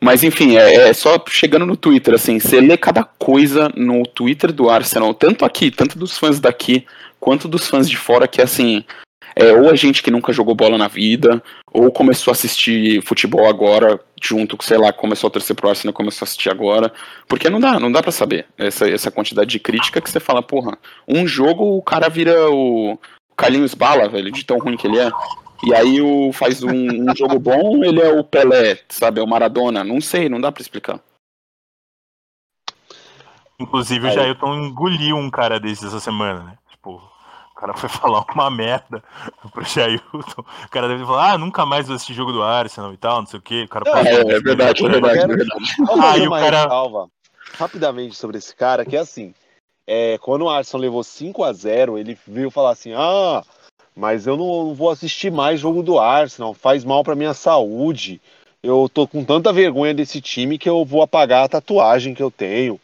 Mas 0.00 0.22
enfim, 0.22 0.56
é, 0.56 0.88
é, 0.88 0.92
só 0.92 1.22
chegando 1.28 1.66
no 1.66 1.76
Twitter, 1.76 2.14
assim, 2.14 2.38
você 2.38 2.60
lê 2.60 2.76
cada 2.76 3.04
coisa 3.04 3.70
no 3.74 4.02
Twitter 4.04 4.52
do 4.52 4.68
Arsenal, 4.68 5.14
tanto 5.14 5.44
aqui, 5.44 5.70
tanto 5.70 5.98
dos 5.98 6.18
fãs 6.18 6.38
daqui, 6.38 6.84
quanto 7.18 7.48
dos 7.48 7.68
fãs 7.68 7.88
de 7.88 7.96
fora, 7.96 8.28
que 8.28 8.42
assim, 8.42 8.84
é 9.34 9.52
ou 9.52 9.70
a 9.70 9.74
gente 9.74 10.02
que 10.02 10.10
nunca 10.10 10.32
jogou 10.32 10.54
bola 10.54 10.78
na 10.78 10.88
vida, 10.88 11.42
ou 11.72 11.90
começou 11.90 12.30
a 12.30 12.34
assistir 12.34 13.02
futebol 13.02 13.48
agora, 13.48 14.00
junto, 14.22 14.56
sei 14.62 14.78
lá, 14.78 14.92
começou 14.92 15.28
a 15.28 15.30
torcer 15.30 15.56
pro 15.56 15.68
Arsenal, 15.68 15.92
começou 15.92 16.24
a 16.24 16.26
assistir 16.26 16.50
agora, 16.50 16.92
porque 17.26 17.50
não 17.50 17.58
dá, 17.58 17.80
não 17.80 17.90
dá 17.90 18.02
para 18.02 18.12
saber 18.12 18.46
essa, 18.56 18.88
essa 18.88 19.10
quantidade 19.10 19.50
de 19.50 19.58
crítica 19.58 20.00
que 20.00 20.10
você 20.10 20.20
fala, 20.20 20.42
porra, 20.42 20.78
um 21.08 21.26
jogo 21.26 21.76
o 21.76 21.82
cara 21.82 22.08
vira 22.08 22.48
o 22.50 22.98
Carlinhos 23.36 23.74
Bala, 23.74 24.08
velho, 24.08 24.30
de 24.30 24.44
tão 24.44 24.58
ruim 24.58 24.76
que 24.76 24.86
ele 24.86 24.98
é. 24.98 25.10
E 25.62 25.74
aí 25.74 26.00
o, 26.00 26.32
faz 26.32 26.62
um, 26.62 26.70
um 26.72 27.16
jogo 27.16 27.38
bom, 27.38 27.84
ele 27.84 28.00
é 28.00 28.12
o 28.12 28.24
Pelé, 28.24 28.80
sabe? 28.88 29.20
É 29.20 29.22
o 29.22 29.26
Maradona. 29.26 29.84
Não 29.84 30.00
sei, 30.00 30.28
não 30.28 30.40
dá 30.40 30.50
pra 30.50 30.62
explicar. 30.62 31.00
Inclusive, 33.58 34.08
o 34.08 34.10
Jailton 34.10 34.54
engoliu 34.56 35.16
um 35.16 35.30
cara 35.30 35.60
desses 35.60 35.84
essa 35.84 36.00
semana, 36.00 36.42
né? 36.42 36.58
Tipo, 36.70 36.96
o 36.96 37.54
cara 37.54 37.72
foi 37.74 37.88
falar 37.88 38.24
uma 38.34 38.50
merda 38.50 39.02
pro 39.52 39.64
Jailton. 39.64 40.44
O 40.64 40.70
cara 40.70 40.88
deve 40.88 41.04
falar, 41.04 41.32
ah, 41.32 41.38
nunca 41.38 41.64
mais 41.64 41.86
vou 41.86 41.94
assistir 41.94 42.14
jogo 42.14 42.32
do 42.32 42.42
Arsenal 42.42 42.92
e 42.92 42.96
tal, 42.96 43.20
não 43.20 43.26
sei 43.26 43.38
o 43.38 43.42
quê. 43.42 43.62
O 43.62 43.68
cara 43.68 43.84
é, 43.88 44.14
é, 44.14 44.20
é 44.20 44.40
verdade, 44.40 44.84
é 44.84 44.88
verdade, 44.88 45.18
é 45.18 45.26
verdade. 45.26 45.62
Aí 46.02 46.26
o 46.26 46.30
cara... 46.30 46.68
Rapidamente 47.56 48.16
sobre 48.16 48.38
esse 48.38 48.54
cara, 48.56 48.84
que 48.84 48.96
é 48.96 48.98
assim, 48.98 49.32
é, 49.86 50.18
quando 50.18 50.42
o 50.42 50.50
Arsenal 50.50 50.82
levou 50.82 51.04
5 51.04 51.44
a 51.44 51.52
0 51.52 51.98
ele 51.98 52.18
veio 52.26 52.50
falar 52.50 52.70
assim, 52.70 52.92
ah, 52.94 53.44
mas 53.96 54.26
eu 54.26 54.36
não 54.36 54.74
vou 54.74 54.90
assistir 54.90 55.30
mais 55.30 55.60
jogo 55.60 55.82
do 55.82 55.98
Arsenal, 55.98 56.52
faz 56.52 56.84
mal 56.84 57.04
para 57.04 57.14
minha 57.14 57.34
saúde. 57.34 58.20
Eu 58.62 58.88
tô 58.92 59.06
com 59.06 59.24
tanta 59.24 59.52
vergonha 59.52 59.94
desse 59.94 60.20
time 60.20 60.58
que 60.58 60.68
eu 60.68 60.84
vou 60.84 61.02
apagar 61.02 61.44
a 61.44 61.48
tatuagem 61.48 62.14
que 62.14 62.22
eu 62.22 62.30
tenho. 62.30 62.80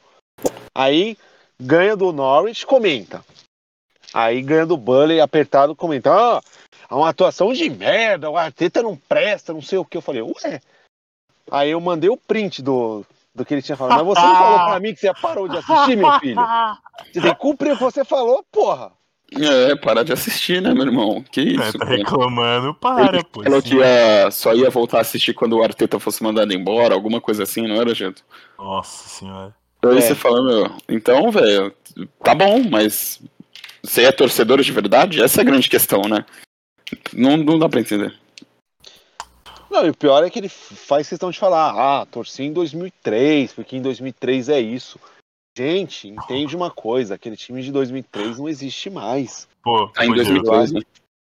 Aí 0.75 1.17
ganha 1.59 1.97
do 1.97 2.13
Norwich, 2.13 2.67
comenta. 2.67 3.25
Aí 4.13 4.43
ganha 4.43 4.67
do 4.67 4.77
Bully, 4.77 5.21
apertado, 5.21 5.75
comenta. 5.75 6.13
Ah, 6.13 6.43
é 6.91 6.95
uma 6.95 7.09
atuação 7.09 7.53
de 7.53 7.69
merda, 7.71 8.29
o 8.29 8.37
Arteta 8.37 8.83
não 8.83 8.97
presta, 8.97 9.53
não 9.53 9.63
sei 9.63 9.79
o 9.79 9.85
que. 9.85 9.97
Eu 9.97 10.03
falei, 10.03 10.23
ué. 10.23 10.61
Aí 11.51 11.71
eu 11.71 11.81
mandei 11.81 12.11
o 12.11 12.17
print 12.17 12.63
do, 12.63 13.05
do 13.35 13.45
que 13.45 13.55
ele 13.55 13.63
tinha 13.63 13.77
falado. 13.77 14.05
Mas 14.05 14.19
você 14.19 14.27
não 14.27 14.35
falou 14.35 14.59
pra 14.67 14.81
mim 14.81 14.95
que 14.95 15.01
você 15.01 15.13
parou 15.15 15.49
de 15.49 15.57
assistir, 15.57 15.97
meu 15.97 16.13
filho? 16.21 16.41
Você 17.01 17.19
tem 17.19 17.33
que 17.33 17.41
cumprir 17.41 17.73
o 17.73 17.79
que 17.79 17.83
você 17.83 18.05
falou, 18.05 18.45
porra. 18.53 18.93
É, 19.33 19.77
parar 19.77 20.03
de 20.03 20.13
assistir, 20.13 20.61
né, 20.61 20.75
meu 20.75 20.87
irmão? 20.87 21.25
Que 21.31 21.41
isso? 21.41 21.63
É, 21.63 21.73
tá 21.73 21.85
reclamando, 21.85 22.75
para, 22.75 23.17
Ele 23.17 23.25
pô. 23.25 23.43
Falou 23.43 23.63
que 23.63 23.77
ia, 23.77 24.31
só 24.31 24.55
ia 24.55 24.69
voltar 24.71 24.99
a 24.99 25.01
assistir 25.03 25.35
quando 25.35 25.57
o 25.57 25.63
Arteta 25.63 26.01
fosse 26.01 26.23
mandado 26.23 26.53
embora, 26.53 26.95
alguma 26.95 27.21
coisa 27.21 27.45
assim, 27.45 27.67
não 27.67 27.77
era, 27.77 27.95
gente? 27.95 28.25
Nossa 28.59 29.09
senhora. 29.09 29.55
Aí 29.83 29.99
é. 29.99 30.01
você 30.01 30.15
fala, 30.15 30.43
meu, 30.43 30.77
então, 30.89 31.31
velho, 31.31 31.73
tá 32.23 32.35
bom, 32.35 32.63
mas 32.69 33.23
você 33.83 34.03
é 34.03 34.13
torcedor 34.13 34.61
de 34.61 34.73
verdade? 34.73 35.23
Essa 35.23 35.41
é 35.41 35.43
a 35.43 35.47
grande 35.47 35.69
questão, 35.69 36.03
né? 36.03 36.25
Não, 37.13 37.37
não 37.37 37.59
dá 37.59 37.69
pra 37.69 37.81
entender. 37.81 38.13
Não, 39.71 39.87
e 39.87 39.91
o 39.91 39.97
pior 39.97 40.25
é 40.25 40.29
que 40.29 40.39
ele 40.41 40.49
faz 40.49 41.09
questão 41.09 41.31
de 41.31 41.39
falar, 41.39 41.71
ah, 41.77 42.05
torci 42.07 42.43
em 42.43 42.53
2003, 42.53 43.53
porque 43.53 43.77
em 43.77 43.83
2003 43.83 44.49
é 44.49 44.61
isso. 44.61 44.99
Gente, 45.61 46.09
entende 46.09 46.57
uma 46.57 46.71
coisa, 46.71 47.17
aquele 47.17 47.37
time 47.37 47.61
de 47.61 47.71
2003 47.71 48.39
não 48.39 48.49
existe 48.49 48.89
mais. 48.89 49.47
Pô, 49.63 49.89
tá 49.89 50.07
em 50.07 50.15
2003, 50.15 50.73
né? 50.73 50.81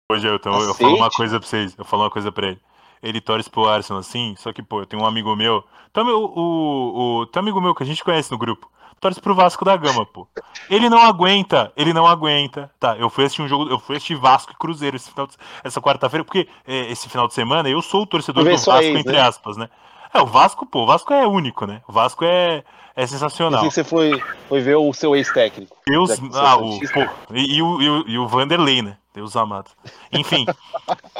Hoje 0.09 0.25
eu, 0.25 0.35
então, 0.35 0.57
eu 0.61 0.73
falo 0.73 0.95
uma 0.95 1.09
coisa 1.09 1.37
pra 1.37 1.49
vocês, 1.49 1.75
eu 1.77 1.83
falo 1.83 2.03
uma 2.03 2.09
coisa 2.09 2.31
pra 2.31 2.47
ele. 2.47 2.59
Ele 3.03 3.19
torce 3.19 3.49
pro 3.49 3.67
Arsenal 3.67 3.99
assim, 3.99 4.33
só 4.37 4.53
que, 4.53 4.63
pô, 4.63 4.83
eu 4.83 4.85
tenho 4.85 5.03
um 5.03 5.05
amigo 5.05 5.35
meu. 5.35 5.65
Então, 5.89 6.07
o, 6.07 6.39
o, 6.39 7.19
o, 7.19 7.25
tem 7.25 7.41
um 7.41 7.43
amigo 7.43 7.59
meu 7.59 7.75
que 7.75 7.83
a 7.83 7.85
gente 7.85 8.01
conhece 8.05 8.31
no 8.31 8.37
grupo. 8.37 8.71
Torce 9.01 9.19
pro 9.19 9.35
Vasco 9.35 9.65
da 9.65 9.75
Gama, 9.75 10.05
pô. 10.05 10.25
Ele 10.69 10.87
não 10.87 11.01
aguenta, 11.01 11.73
ele 11.75 11.91
não 11.91 12.07
aguenta. 12.07 12.71
Tá, 12.79 12.95
eu 12.97 13.09
fui 13.09 13.25
assistir 13.25 13.41
um 13.41 13.49
jogo, 13.49 13.69
eu 13.69 13.79
fui 13.79 13.97
assistir 13.97 14.15
Vasco 14.15 14.53
e 14.53 14.55
Cruzeiro 14.55 14.95
esse 14.95 15.11
final 15.11 15.27
de, 15.27 15.35
essa 15.61 15.81
quarta-feira, 15.81 16.23
porque 16.23 16.47
é, 16.65 16.89
esse 16.89 17.09
final 17.09 17.27
de 17.27 17.33
semana 17.33 17.67
eu 17.67 17.81
sou 17.81 18.03
o 18.03 18.05
torcedor 18.05 18.45
do 18.45 18.49
Vasco, 18.51 18.71
aí, 18.71 18.95
entre 18.95 19.11
né? 19.11 19.21
aspas, 19.21 19.57
né? 19.57 19.69
É, 20.13 20.21
o 20.21 20.25
Vasco, 20.25 20.65
pô, 20.65 20.83
o 20.83 20.85
Vasco 20.85 21.13
é 21.13 21.25
único, 21.25 21.65
né? 21.65 21.81
O 21.87 21.91
Vasco 21.91 22.25
é, 22.25 22.63
é 22.95 23.07
sensacional. 23.07 23.61
que 23.61 23.71
você 23.71 23.83
foi, 23.83 24.21
foi 24.49 24.61
ver 24.61 24.75
o 24.75 24.91
seu 24.93 25.15
ex-técnico. 25.15 25.77
Deus. 25.87 26.11
Ah, 26.33 26.57
o, 26.57 26.79
pô, 26.79 27.33
e, 27.33 27.55
e, 27.55 27.61
o, 27.61 27.81
e, 27.81 27.89
o, 27.89 28.07
e 28.09 28.17
o 28.17 28.27
Vanderlei, 28.27 28.81
né? 28.81 28.97
Deus 29.13 29.35
amado. 29.35 29.71
Enfim. 30.11 30.45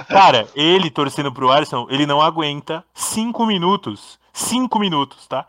cara, 0.08 0.48
ele 0.56 0.90
torcendo 0.90 1.32
pro 1.32 1.52
Arsenal, 1.52 1.88
ele 1.90 2.06
não 2.06 2.22
aguenta 2.22 2.84
cinco 2.94 3.46
minutos. 3.46 4.20
Cinco 4.34 4.80
minutos, 4.80 5.28
tá? 5.28 5.46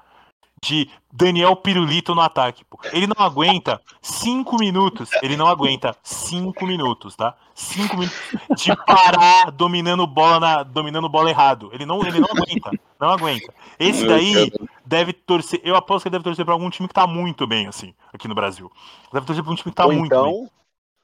de 0.63 0.89
Daniel 1.13 1.57
Pirulito 1.57 2.15
no 2.15 2.21
ataque. 2.21 2.65
Pô. 2.65 2.79
Ele 2.93 3.07
não 3.07 3.17
aguenta 3.19 3.81
cinco 4.01 4.57
minutos. 4.57 5.11
Ele 5.21 5.37
não 5.37 5.49
aguenta 5.49 5.97
cinco 6.03 6.65
minutos, 6.65 7.17
tá? 7.17 7.35
Cinco 7.55 7.97
minutos 7.97 8.19
de 8.57 8.75
parar 8.87 9.51
dominando 9.51 10.07
bola 10.07 10.39
na, 10.39 10.63
dominando 10.63 11.09
bola 11.09 11.29
errado. 11.29 11.69
Ele 11.73 11.85
não, 11.85 12.01
ele 12.07 12.21
não 12.21 12.29
aguenta. 12.31 12.71
Não 13.03 13.11
aguenta. 13.11 13.53
Esse 13.81 14.07
daí 14.07 14.53
deve 14.87 15.13
torcer. 15.13 15.61
Eu 15.65 15.75
aposto 15.75 16.05
que 16.05 16.09
ele 16.09 16.13
deve 16.13 16.23
torcer 16.23 16.45
para 16.45 16.55
algum 16.55 16.71
time 16.71 16.87
que 16.87 16.95
tá 16.95 17.05
muito 17.05 17.49
bem, 17.49 17.67
assim, 17.67 17.93
aqui 18.13 18.29
no 18.29 18.35
Brasil. 18.35 18.71
Deve 19.13 19.27
torcer 19.27 19.43
para 19.43 19.53
um 19.53 19.57
time 19.57 19.73
que 19.73 19.77
tá 19.77 19.87
ou 19.87 19.93
muito 19.93 20.07
então, 20.07 20.25
bem. 20.25 20.51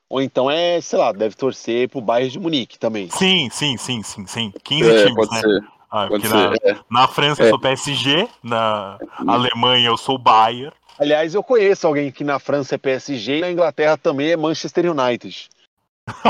Ou 0.08 0.22
então 0.22 0.48
é, 0.48 0.80
sei 0.80 0.96
lá, 0.96 1.10
deve 1.10 1.34
torcer 1.34 1.88
pro 1.88 2.00
Bayern 2.00 2.30
de 2.30 2.38
Munique 2.38 2.78
também. 2.78 3.10
Sim, 3.10 3.50
sim, 3.50 3.76
sim, 3.76 4.04
sim, 4.04 4.24
sim. 4.28 4.52
15 4.62 4.88
é, 4.88 5.06
times, 5.06 5.28
né? 5.28 5.40
Ser. 5.40 5.64
Ah, 5.90 6.06
porque 6.06 6.28
na, 6.28 6.52
é. 6.62 6.78
na, 6.88 7.08
França 7.08 7.42
é. 7.42 7.46
eu 7.46 7.50
sou 7.50 7.58
PSG, 7.58 8.28
na 8.44 8.96
Alemanha 9.26 9.88
eu 9.88 9.96
sou 9.96 10.16
Bayern. 10.16 10.72
Aliás, 11.00 11.34
eu 11.34 11.42
conheço 11.42 11.84
alguém 11.84 12.12
que 12.12 12.22
na 12.22 12.38
França 12.38 12.76
é 12.76 12.78
PSG 12.78 13.38
e 13.38 13.40
na 13.40 13.50
Inglaterra 13.50 13.96
também 13.96 14.30
é 14.30 14.36
Manchester 14.36 14.88
United. 14.88 15.48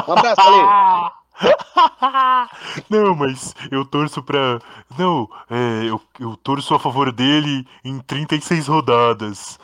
Um 0.08 0.12
abraço, 0.12 0.40
Ale. 0.40 1.10
Não, 2.90 3.14
mas 3.14 3.54
eu 3.70 3.84
torço 3.84 4.22
pra. 4.22 4.58
Não, 4.98 5.28
é, 5.50 5.84
eu, 5.84 6.00
eu 6.18 6.36
torço 6.36 6.74
a 6.74 6.78
favor 6.78 7.12
dele 7.12 7.66
em 7.84 7.98
36 8.00 8.66
rodadas. 8.66 9.58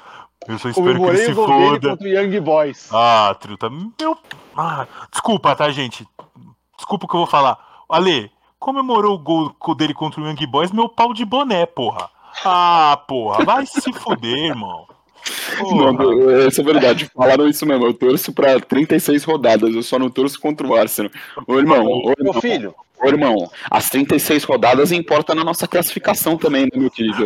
Eu 0.46 0.58
só 0.58 0.68
espero 0.68 1.00
que 1.00 1.06
ele 1.06 1.18
se 1.18 1.34
foda. 1.34 1.90
contra 1.90 2.04
o 2.04 2.08
Young 2.08 2.40
Boys. 2.40 2.88
Ah, 2.92 3.34
Truta, 3.40 3.70
meu. 3.70 4.18
Ah, 4.56 4.86
desculpa, 5.10 5.56
tá, 5.56 5.70
gente? 5.70 6.06
Desculpa 6.76 7.06
o 7.06 7.08
que 7.08 7.14
eu 7.16 7.20
vou 7.20 7.26
falar. 7.26 7.58
Ale, 7.88 8.30
comemorou 8.58 9.14
o 9.14 9.18
gol 9.18 9.74
dele 9.74 9.94
contra 9.94 10.20
o 10.20 10.26
Young 10.28 10.46
Boys, 10.46 10.70
meu 10.70 10.88
pau 10.88 11.14
de 11.14 11.24
boné, 11.24 11.64
porra. 11.66 12.10
Ah, 12.44 13.00
porra, 13.08 13.44
vai 13.44 13.64
se 13.64 13.92
fuder, 13.92 14.36
irmão. 14.36 14.86
Não, 15.60 16.30
essa 16.46 16.60
é 16.60 16.64
verdade. 16.64 17.10
Falaram 17.14 17.48
isso 17.48 17.64
mesmo. 17.66 17.86
Eu 17.86 17.94
torço 17.94 18.32
pra 18.32 18.58
36 18.60 19.24
rodadas. 19.24 19.74
Eu 19.74 19.82
só 19.82 19.98
não 19.98 20.10
torço 20.10 20.38
contra 20.40 20.66
o 20.66 20.74
Arsenal. 20.74 21.10
Ô, 21.46 21.58
irmão, 21.58 21.86
ô, 21.86 22.02
Meu 22.06 22.14
irmão, 22.18 22.40
filho, 22.40 22.74
ô, 23.02 23.06
irmão, 23.08 23.50
as 23.70 23.88
36 23.90 24.44
rodadas 24.44 24.92
importam 24.92 25.34
na 25.34 25.44
nossa 25.44 25.66
classificação 25.66 26.36
também, 26.36 26.64
né, 26.64 26.70
meu 26.74 26.90
querido? 26.90 27.24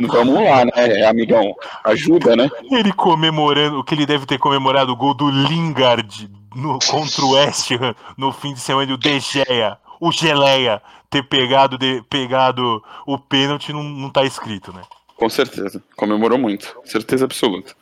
Vamos 0.00 0.34
lá, 0.34 0.64
né, 0.64 1.04
amigão? 1.06 1.54
Ajuda, 1.84 2.36
né? 2.36 2.48
Ele 2.70 2.92
comemorando, 2.92 3.78
o 3.80 3.84
que 3.84 3.94
ele 3.94 4.06
deve 4.06 4.26
ter 4.26 4.38
comemorado 4.38 4.92
o 4.92 4.96
gol 4.96 5.14
do 5.14 5.28
Lingard 5.30 6.30
no, 6.54 6.78
contra 6.80 7.24
o 7.24 7.30
West 7.32 7.70
Ham 7.72 7.94
no 8.16 8.32
fim 8.32 8.52
de 8.54 8.60
semana 8.60 8.90
e 8.90 8.94
o 8.94 8.98
De 8.98 9.18
Gea, 9.20 9.78
o 10.00 10.10
Geleia, 10.12 10.82
ter 11.08 11.22
pegado, 11.24 11.76
de- 11.76 12.02
pegado 12.08 12.82
o 13.06 13.18
pênalti 13.18 13.72
não, 13.72 13.82
não 13.82 14.10
tá 14.10 14.24
escrito, 14.24 14.72
né? 14.72 14.82
Com 15.20 15.28
certeza. 15.28 15.82
Comemorou 15.94 16.38
muito. 16.38 16.80
Certeza 16.82 17.26
absoluta. 17.26 17.76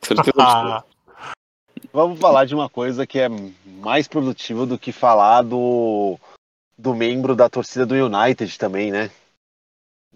Certeza 0.00 0.30
absoluta. 0.40 0.84
vamos 1.92 2.20
falar 2.20 2.44
de 2.44 2.54
uma 2.54 2.70
coisa 2.70 3.04
que 3.04 3.18
é 3.18 3.28
mais 3.28 4.06
produtiva 4.06 4.64
do 4.64 4.78
que 4.78 4.92
falar 4.92 5.42
do, 5.42 6.16
do 6.78 6.94
membro 6.94 7.34
da 7.34 7.48
torcida 7.48 7.84
do 7.84 7.96
United 7.96 8.56
também, 8.56 8.92
né? 8.92 9.10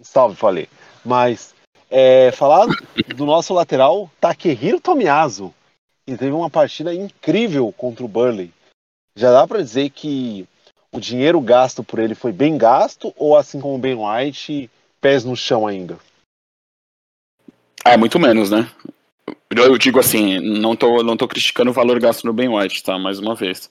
Salve, 0.01 0.37
falei. 0.37 0.69
Mas 1.03 1.53
é, 1.89 2.31
falar 2.31 2.67
do 3.17 3.25
nosso 3.25 3.53
lateral 3.53 4.09
Takehiro 4.21 4.79
Tomiyasu, 4.79 5.53
que 6.07 6.15
teve 6.15 6.31
uma 6.31 6.49
partida 6.49 6.95
incrível 6.95 7.69
contra 7.73 8.05
o 8.05 8.07
Burley. 8.07 8.49
Já 9.17 9.29
dá 9.29 9.45
pra 9.45 9.61
dizer 9.61 9.89
que 9.89 10.47
o 10.89 11.01
dinheiro 11.01 11.41
gasto 11.41 11.83
por 11.83 11.99
ele 11.99 12.15
foi 12.15 12.31
bem 12.31 12.57
gasto 12.57 13.13
ou 13.17 13.35
assim 13.35 13.59
como 13.59 13.75
o 13.75 13.77
Ben 13.77 13.97
White, 13.97 14.71
pés 15.01 15.25
no 15.25 15.35
chão 15.35 15.67
ainda? 15.67 15.99
É, 17.85 17.97
muito 17.97 18.19
menos, 18.19 18.51
né? 18.51 18.67
Eu 19.49 19.77
digo 19.77 19.99
assim, 19.99 20.39
não 20.39 20.75
tô, 20.75 21.03
não 21.03 21.17
tô 21.17 21.27
criticando 21.27 21.71
o 21.71 21.73
valor 21.73 21.99
gasto 21.99 22.25
no 22.25 22.33
Ben 22.33 22.47
White, 22.47 22.83
tá? 22.83 22.97
Mais 22.97 23.19
uma 23.19 23.35
vez. 23.35 23.69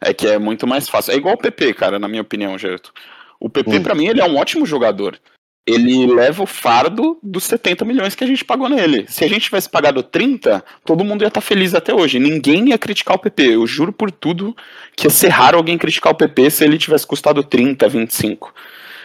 É 0.00 0.12
que 0.12 0.26
é 0.26 0.38
muito 0.38 0.66
mais 0.66 0.88
fácil. 0.88 1.12
É 1.12 1.16
igual 1.16 1.34
o 1.34 1.38
PP, 1.38 1.74
cara, 1.74 1.98
na 1.98 2.08
minha 2.08 2.22
opinião, 2.22 2.58
Gerto. 2.58 2.92
O 3.40 3.48
PP, 3.48 3.78
Hum. 3.78 3.82
pra 3.82 3.94
mim, 3.94 4.06
ele 4.08 4.20
é 4.20 4.24
um 4.24 4.36
ótimo 4.36 4.66
jogador. 4.66 5.18
Ele 5.64 6.06
leva 6.06 6.42
o 6.42 6.46
fardo 6.46 7.18
dos 7.22 7.44
70 7.44 7.84
milhões 7.84 8.16
que 8.16 8.24
a 8.24 8.26
gente 8.26 8.44
pagou 8.44 8.68
nele. 8.68 9.06
Se 9.08 9.24
a 9.24 9.28
gente 9.28 9.42
tivesse 9.44 9.70
pagado 9.70 10.02
30, 10.02 10.62
todo 10.84 11.04
mundo 11.04 11.22
ia 11.22 11.28
estar 11.28 11.40
feliz 11.40 11.72
até 11.72 11.94
hoje. 11.94 12.18
Ninguém 12.18 12.70
ia 12.70 12.78
criticar 12.78 13.14
o 13.14 13.18
PP. 13.18 13.54
Eu 13.54 13.66
juro 13.66 13.92
por 13.92 14.10
tudo 14.10 14.56
que 14.96 15.06
ia 15.06 15.10
ser 15.10 15.28
raro 15.28 15.56
alguém 15.56 15.78
criticar 15.78 16.12
o 16.12 16.16
PP 16.16 16.50
se 16.50 16.64
ele 16.64 16.78
tivesse 16.78 17.06
custado 17.06 17.44
30, 17.44 17.88
25. 17.88 18.52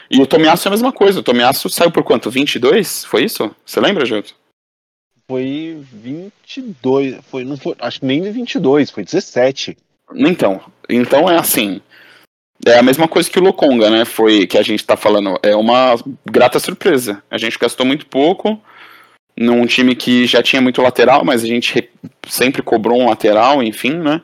E 0.10 0.20
o 0.20 0.26
Tomiasso 0.26 0.68
é 0.68 0.70
a 0.70 0.72
mesma 0.72 0.92
coisa. 0.92 1.20
O 1.20 1.24
Tomiasso 1.24 1.70
saiu 1.70 1.92
por 1.92 2.04
quanto? 2.04 2.32
22? 2.32 3.06
Foi 3.06 3.24
isso? 3.24 3.52
Você 3.64 3.80
lembra, 3.80 4.04
Gerto? 4.04 4.34
Foi 5.30 5.78
22, 5.92 7.18
foi, 7.30 7.44
não 7.44 7.58
foi, 7.58 7.76
acho 7.80 8.00
que 8.00 8.06
nem 8.06 8.22
22, 8.32 8.90
foi 8.90 9.04
17. 9.04 9.78
Então, 10.16 10.62
então 10.90 11.30
é 11.30 11.38
assim. 11.38 11.82
É 12.66 12.78
a 12.80 12.84
mesma 12.84 13.08
coisa 13.08 13.30
que 13.30 13.38
o 13.38 13.44
Lokonga, 13.44 13.90
né? 13.90 14.06
Foi 14.06 14.48
que 14.48 14.58
a 14.58 14.62
gente 14.64 14.86
tá 14.86 14.96
falando. 14.96 15.38
É 15.44 15.56
uma 15.56 15.96
grata 16.26 16.60
surpresa. 16.60 17.22
A 17.30 17.38
gente 17.38 17.60
gastou 17.60 17.86
muito 17.86 18.06
pouco 18.08 18.60
num 19.38 19.66
time 19.68 19.96
que 19.96 20.26
já 20.26 20.42
tinha 20.42 20.62
muito 20.62 20.82
lateral, 20.82 21.24
mas 21.24 21.44
a 21.44 21.48
gente 21.48 21.76
re- 21.76 21.90
sempre 22.28 22.64
cobrou 22.64 23.00
um 23.00 23.10
lateral, 23.10 23.62
enfim, 23.62 23.94
né? 23.94 24.22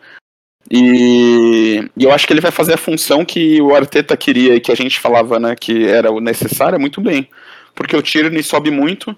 E, 0.72 1.88
e 1.96 2.04
eu 2.04 2.12
acho 2.12 2.26
que 2.26 2.34
ele 2.34 2.42
vai 2.42 2.50
fazer 2.52 2.74
a 2.74 2.78
função 2.78 3.24
que 3.26 3.62
o 3.62 3.76
Arteta 3.76 4.18
queria 4.18 4.56
e 4.56 4.62
que 4.62 4.72
a 4.72 4.76
gente 4.76 5.00
falava, 5.00 5.38
né, 5.40 5.56
que 5.56 5.86
era 5.86 6.12
o 6.12 6.20
necessário, 6.20 6.80
muito 6.80 7.02
bem. 7.02 7.28
Porque 7.76 7.96
o 7.96 8.02
Tierney 8.02 8.42
sobe 8.42 8.72
muito. 8.72 9.16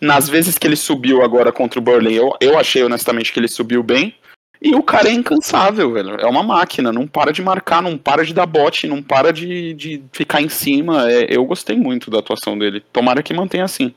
Nas 0.00 0.28
vezes 0.28 0.56
que 0.58 0.66
ele 0.66 0.76
subiu 0.76 1.22
agora 1.22 1.50
contra 1.52 1.78
o 1.78 1.82
Burnley, 1.82 2.14
eu, 2.16 2.36
eu 2.40 2.58
achei 2.58 2.82
honestamente 2.82 3.32
que 3.32 3.40
ele 3.40 3.48
subiu 3.48 3.82
bem. 3.82 4.14
E 4.60 4.74
o 4.74 4.82
cara 4.82 5.08
é 5.08 5.12
incansável, 5.12 5.92
velho. 5.92 6.16
É 6.16 6.26
uma 6.26 6.42
máquina. 6.42 6.92
Não 6.92 7.06
para 7.06 7.32
de 7.32 7.42
marcar, 7.42 7.80
não 7.80 7.96
para 7.96 8.24
de 8.24 8.34
dar 8.34 8.46
bote, 8.46 8.88
não 8.88 9.00
para 9.02 9.32
de, 9.32 9.72
de 9.74 10.02
ficar 10.12 10.42
em 10.42 10.48
cima. 10.48 11.08
É, 11.10 11.26
eu 11.28 11.44
gostei 11.44 11.76
muito 11.76 12.10
da 12.10 12.18
atuação 12.18 12.58
dele. 12.58 12.80
Tomara 12.92 13.22
que 13.22 13.32
mantenha 13.32 13.64
assim. 13.64 13.94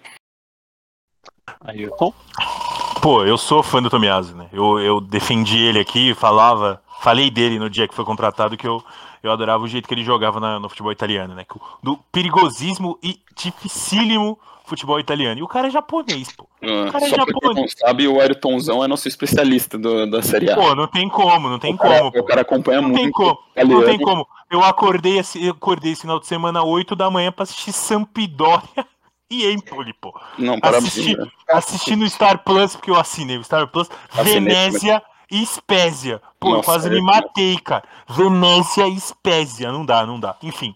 Ayrton? 1.61 2.13
Pô, 3.01 3.25
eu 3.25 3.37
sou 3.37 3.63
fã 3.63 3.81
do 3.81 3.89
Tomiyasu, 3.89 4.35
né? 4.35 4.47
Eu, 4.53 4.79
eu 4.79 5.01
defendi 5.01 5.57
ele 5.57 5.79
aqui, 5.79 6.13
falava, 6.13 6.81
falei 7.01 7.31
dele 7.31 7.57
no 7.57 7.69
dia 7.69 7.87
que 7.87 7.95
foi 7.95 8.05
contratado 8.05 8.55
que 8.55 8.67
eu, 8.67 8.83
eu 9.23 9.31
adorava 9.31 9.63
o 9.63 9.67
jeito 9.67 9.87
que 9.87 9.93
ele 9.95 10.03
jogava 10.03 10.39
na- 10.39 10.59
no 10.59 10.69
futebol 10.69 10.91
italiano, 10.91 11.33
né? 11.33 11.45
Do 11.81 11.97
perigosismo 12.11 12.99
e 13.01 13.19
dificílimo 13.35 14.39
futebol 14.71 14.99
italiano. 14.99 15.39
E 15.39 15.43
o 15.43 15.47
cara 15.47 15.67
é 15.67 15.69
japonês, 15.69 16.31
pô. 16.31 16.47
Ah, 16.63 16.91
cara 16.91 17.05
é 17.05 17.09
só 17.09 17.15
japonês. 17.17 17.55
não 17.55 17.67
sabe, 17.87 18.07
o 18.07 18.19
Ayrtonzão 18.19 18.83
é 18.83 18.87
nosso 18.87 19.07
especialista 19.07 19.77
do- 19.77 20.09
da 20.09 20.21
Série 20.21 20.49
A. 20.51 20.55
Pô, 20.55 20.73
não 20.75 20.87
tem 20.87 21.07
como, 21.07 21.47
não 21.49 21.59
tem 21.59 21.73
o, 21.73 21.77
cara, 21.77 21.97
como. 21.99 22.09
o 22.09 22.11
pô. 22.13 22.23
cara 22.23 22.41
acompanha 22.41 22.81
Não 22.81 22.89
muito. 22.89 23.01
tem 23.01 23.11
como, 23.11 23.37
italiano. 23.51 23.79
não 23.81 23.87
tem 23.87 23.99
como. 23.99 24.27
Eu 24.49 24.63
acordei, 24.63 25.21
eu 25.41 25.51
acordei 25.51 25.91
esse 25.93 26.01
final 26.01 26.19
de 26.19 26.27
semana 26.27 26.63
8 26.63 26.95
da 26.95 27.09
manhã 27.09 27.31
pra 27.31 27.43
assistir 27.43 27.71
Sampdoria 27.71 28.61
e 29.29 29.49
Empoli, 29.51 29.93
pô. 29.93 30.13
Não, 30.37 30.57
Assisti, 30.61 31.15
parabéns. 31.15 31.31
assisti 31.49 31.95
no 31.95 32.09
Star 32.09 32.43
Plus, 32.43 32.75
porque 32.75 32.91
eu 32.91 32.99
assinei 32.99 33.37
o 33.37 33.43
Star 33.43 33.67
Plus, 33.67 33.89
Assinei 34.11 34.33
Venezia 34.33 34.97
e 34.97 35.10
Spezia. 35.45 36.21
Pô, 36.39 36.51
Nossa, 36.51 36.63
quase 36.63 36.87
é- 36.87 36.91
me 36.91 37.01
matei, 37.01 37.57
cara. 37.57 37.83
Venezia 38.07 38.87
e 38.87 38.99
Spezia, 38.99 39.71
não 39.71 39.85
dá, 39.85 40.05
não 40.05 40.19
dá. 40.19 40.35
Enfim, 40.43 40.75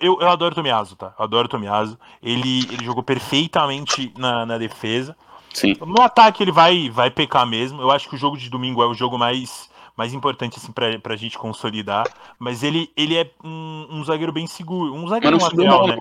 eu, 0.00 0.18
eu 0.20 0.28
adoro 0.28 0.52
o 0.52 0.54
Tomiaso, 0.54 0.96
tá? 0.96 1.14
Eu 1.18 1.24
adoro 1.24 1.46
o 1.46 1.50
Tomiaso. 1.50 1.98
Ele, 2.22 2.60
ele 2.70 2.84
jogou 2.84 3.02
perfeitamente 3.02 4.12
na, 4.18 4.44
na 4.44 4.58
defesa. 4.58 5.16
Sim. 5.52 5.74
No 5.80 6.02
ataque 6.02 6.42
ele 6.42 6.52
vai, 6.52 6.90
vai 6.90 7.10
pecar 7.10 7.46
mesmo. 7.46 7.80
Eu 7.80 7.90
acho 7.90 8.08
que 8.08 8.14
o 8.14 8.18
jogo 8.18 8.36
de 8.36 8.50
domingo 8.50 8.82
é 8.82 8.86
o 8.86 8.94
jogo 8.94 9.18
mais, 9.18 9.68
mais 9.96 10.12
importante 10.12 10.58
assim, 10.58 10.72
pra, 10.72 10.98
pra 10.98 11.16
gente 11.16 11.38
consolidar. 11.38 12.06
Mas 12.38 12.62
ele, 12.62 12.90
ele 12.96 13.16
é 13.16 13.30
um, 13.42 13.86
um 13.90 14.04
zagueiro 14.04 14.32
bem 14.32 14.46
seguro. 14.46 14.94
Um 14.94 15.08
zagueiro 15.08 15.40
lateral, 15.40 15.86
mal, 15.86 15.86
né? 15.88 15.98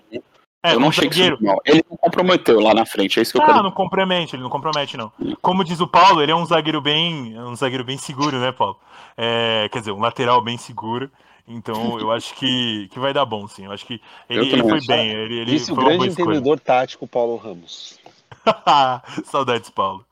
É, 0.64 0.74
eu 0.74 0.80
não 0.80 0.88
um 0.88 0.90
achei 0.90 1.08
que 1.08 1.16
zagueiro. 1.16 1.36
subiu 1.38 1.52
mal. 1.52 1.62
Ele 1.66 1.84
não 1.90 1.98
comprometeu 1.98 2.60
lá 2.60 2.74
na 2.74 2.86
frente, 2.86 3.20
é 3.20 3.22
isso 3.22 3.32
que 3.32 3.38
eu 3.38 3.44
Ah, 3.44 3.46
quero 3.48 3.64
não 3.64 3.72
compromete, 3.72 4.36
ele 4.36 4.44
não 4.44 4.50
compromete, 4.50 4.98
não. 4.98 5.12
Como 5.42 5.64
diz 5.64 5.80
o 5.80 5.88
Paulo, 5.88 6.22
ele 6.22 6.32
é 6.32 6.36
um 6.36 6.46
zagueiro 6.46 6.82
bem. 6.82 7.40
um 7.40 7.56
zagueiro 7.56 7.84
bem 7.84 7.98
seguro, 7.98 8.38
né, 8.40 8.52
Paulo? 8.52 8.78
É, 9.16 9.70
quer 9.72 9.80
dizer, 9.80 9.92
um 9.92 10.00
lateral 10.02 10.42
bem 10.42 10.58
seguro. 10.58 11.10
Então 11.48 11.98
eu 12.00 12.12
acho 12.12 12.34
que, 12.36 12.90
que 12.92 13.00
vai 13.00 13.14
dar 13.14 13.24
bom, 13.24 13.48
sim. 13.48 13.66
Eu 13.66 13.72
acho 13.72 13.86
que 13.86 14.02
ele, 14.30 14.52
ele 14.52 14.62
foi 14.64 14.78
acho. 14.80 14.88
bem. 14.88 15.10
Ele, 15.10 15.36
ele 15.40 15.52
Disse 15.52 15.72
o 15.72 15.76
foi 15.76 15.84
uma 15.86 15.90
grande 15.96 16.10
entendedor 16.12 16.60
tático 16.60 17.08
Paulo 17.08 17.38
Ramos. 17.38 17.98
Saudades, 19.26 19.70
Paulo. 19.70 20.04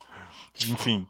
Enfim, 0.69 1.05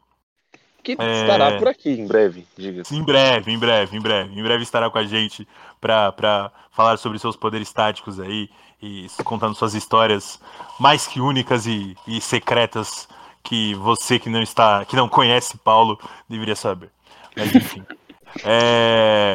Que 0.82 0.96
É. 0.98 1.20
estará 1.22 1.58
por 1.58 1.68
aqui 1.68 1.90
em 1.90 2.06
breve, 2.06 2.44
diga-se. 2.56 2.94
em 2.96 3.02
breve, 3.04 3.52
em 3.52 3.58
breve, 3.58 3.96
em 3.96 4.00
breve. 4.00 4.40
Em 4.40 4.42
breve 4.42 4.62
estará 4.64 4.90
com 4.90 4.98
a 4.98 5.04
gente 5.04 5.46
pra 5.80 6.50
falar 6.72 6.96
sobre 6.96 7.18
seus 7.18 7.36
poderes 7.36 7.72
táticos 7.72 8.18
aí 8.18 8.48
e 8.82 9.06
contando 9.24 9.54
suas 9.54 9.74
histórias 9.74 10.40
mais 10.78 11.06
que 11.06 11.20
únicas 11.20 11.66
e, 11.66 11.96
e 12.06 12.20
secretas 12.20 13.08
que 13.42 13.74
você 13.74 14.18
que 14.18 14.28
não 14.28 14.42
está, 14.42 14.84
que 14.84 14.96
não 14.96 15.08
conhece 15.08 15.56
Paulo, 15.58 15.98
deveria 16.28 16.56
saber. 16.56 16.90
Mas 17.36 17.54
enfim. 17.54 17.82
É... 18.44 19.34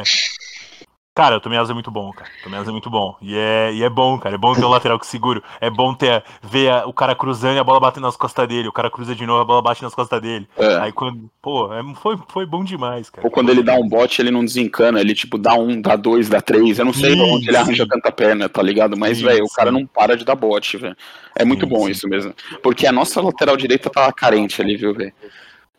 Cara, 1.14 1.36
o 1.36 1.40
Tomiyasu 1.40 1.72
é 1.72 1.74
muito 1.74 1.90
bom, 1.90 2.10
cara. 2.10 2.30
O 2.40 2.44
Tomiyasu 2.44 2.70
é 2.70 2.72
muito 2.72 2.88
bom. 2.88 3.14
E 3.20 3.36
é, 3.36 3.70
e 3.74 3.82
é 3.84 3.90
bom, 3.90 4.18
cara. 4.18 4.34
É 4.34 4.38
bom 4.38 4.54
ter 4.54 4.64
um 4.64 4.68
lateral 4.70 4.98
que 4.98 5.06
seguro. 5.06 5.42
É 5.60 5.68
bom 5.68 5.92
ter 5.92 6.24
ver 6.42 6.70
a- 6.70 6.86
o 6.86 6.92
cara 6.94 7.14
cruzando 7.14 7.54
e 7.54 7.58
a 7.58 7.64
bola 7.64 7.78
batendo 7.78 8.04
nas 8.04 8.16
costas 8.16 8.48
dele. 8.48 8.66
O 8.66 8.72
cara 8.72 8.90
cruza 8.90 9.14
de 9.14 9.26
novo, 9.26 9.42
a 9.42 9.44
bola 9.44 9.60
bate 9.60 9.82
nas 9.82 9.94
costas 9.94 10.22
dele. 10.22 10.48
É. 10.56 10.76
Aí 10.76 10.90
quando. 10.92 11.28
Pô, 11.42 11.70
é- 11.70 11.82
foi, 11.96 12.16
foi 12.28 12.46
bom 12.46 12.64
demais, 12.64 13.10
cara. 13.10 13.26
Ou 13.26 13.30
quando 13.30 13.50
ele 13.50 13.62
dá 13.62 13.74
um 13.74 13.86
bote, 13.86 14.22
ele 14.22 14.30
não 14.30 14.42
desencana, 14.42 15.02
ele 15.02 15.14
tipo 15.14 15.36
dá 15.36 15.52
um, 15.54 15.82
dá 15.82 15.96
dois, 15.96 16.30
dá 16.30 16.40
três. 16.40 16.78
Eu 16.78 16.86
não 16.86 16.94
sei 16.94 17.12
Sim, 17.12 17.20
onde 17.20 17.46
ele 17.46 17.58
arranja 17.58 17.86
tanta 17.86 18.10
perna, 18.10 18.48
tá 18.48 18.62
ligado? 18.62 18.96
Mas, 18.96 19.20
velho, 19.20 19.44
o 19.44 19.50
cara 19.52 19.70
não 19.70 19.84
para 19.86 20.16
de 20.16 20.24
dar 20.24 20.34
bote, 20.34 20.78
velho. 20.78 20.96
É 21.36 21.44
muito 21.44 21.66
Sim, 21.66 21.72
bom 21.72 21.84
sim. 21.84 21.90
isso 21.90 22.08
mesmo. 22.08 22.32
Porque 22.62 22.86
a 22.86 22.92
nossa 22.92 23.20
lateral 23.20 23.56
direita 23.58 23.90
tava 23.90 24.10
carente 24.14 24.62
ali, 24.62 24.78
viu, 24.78 24.94
velho? 24.94 25.12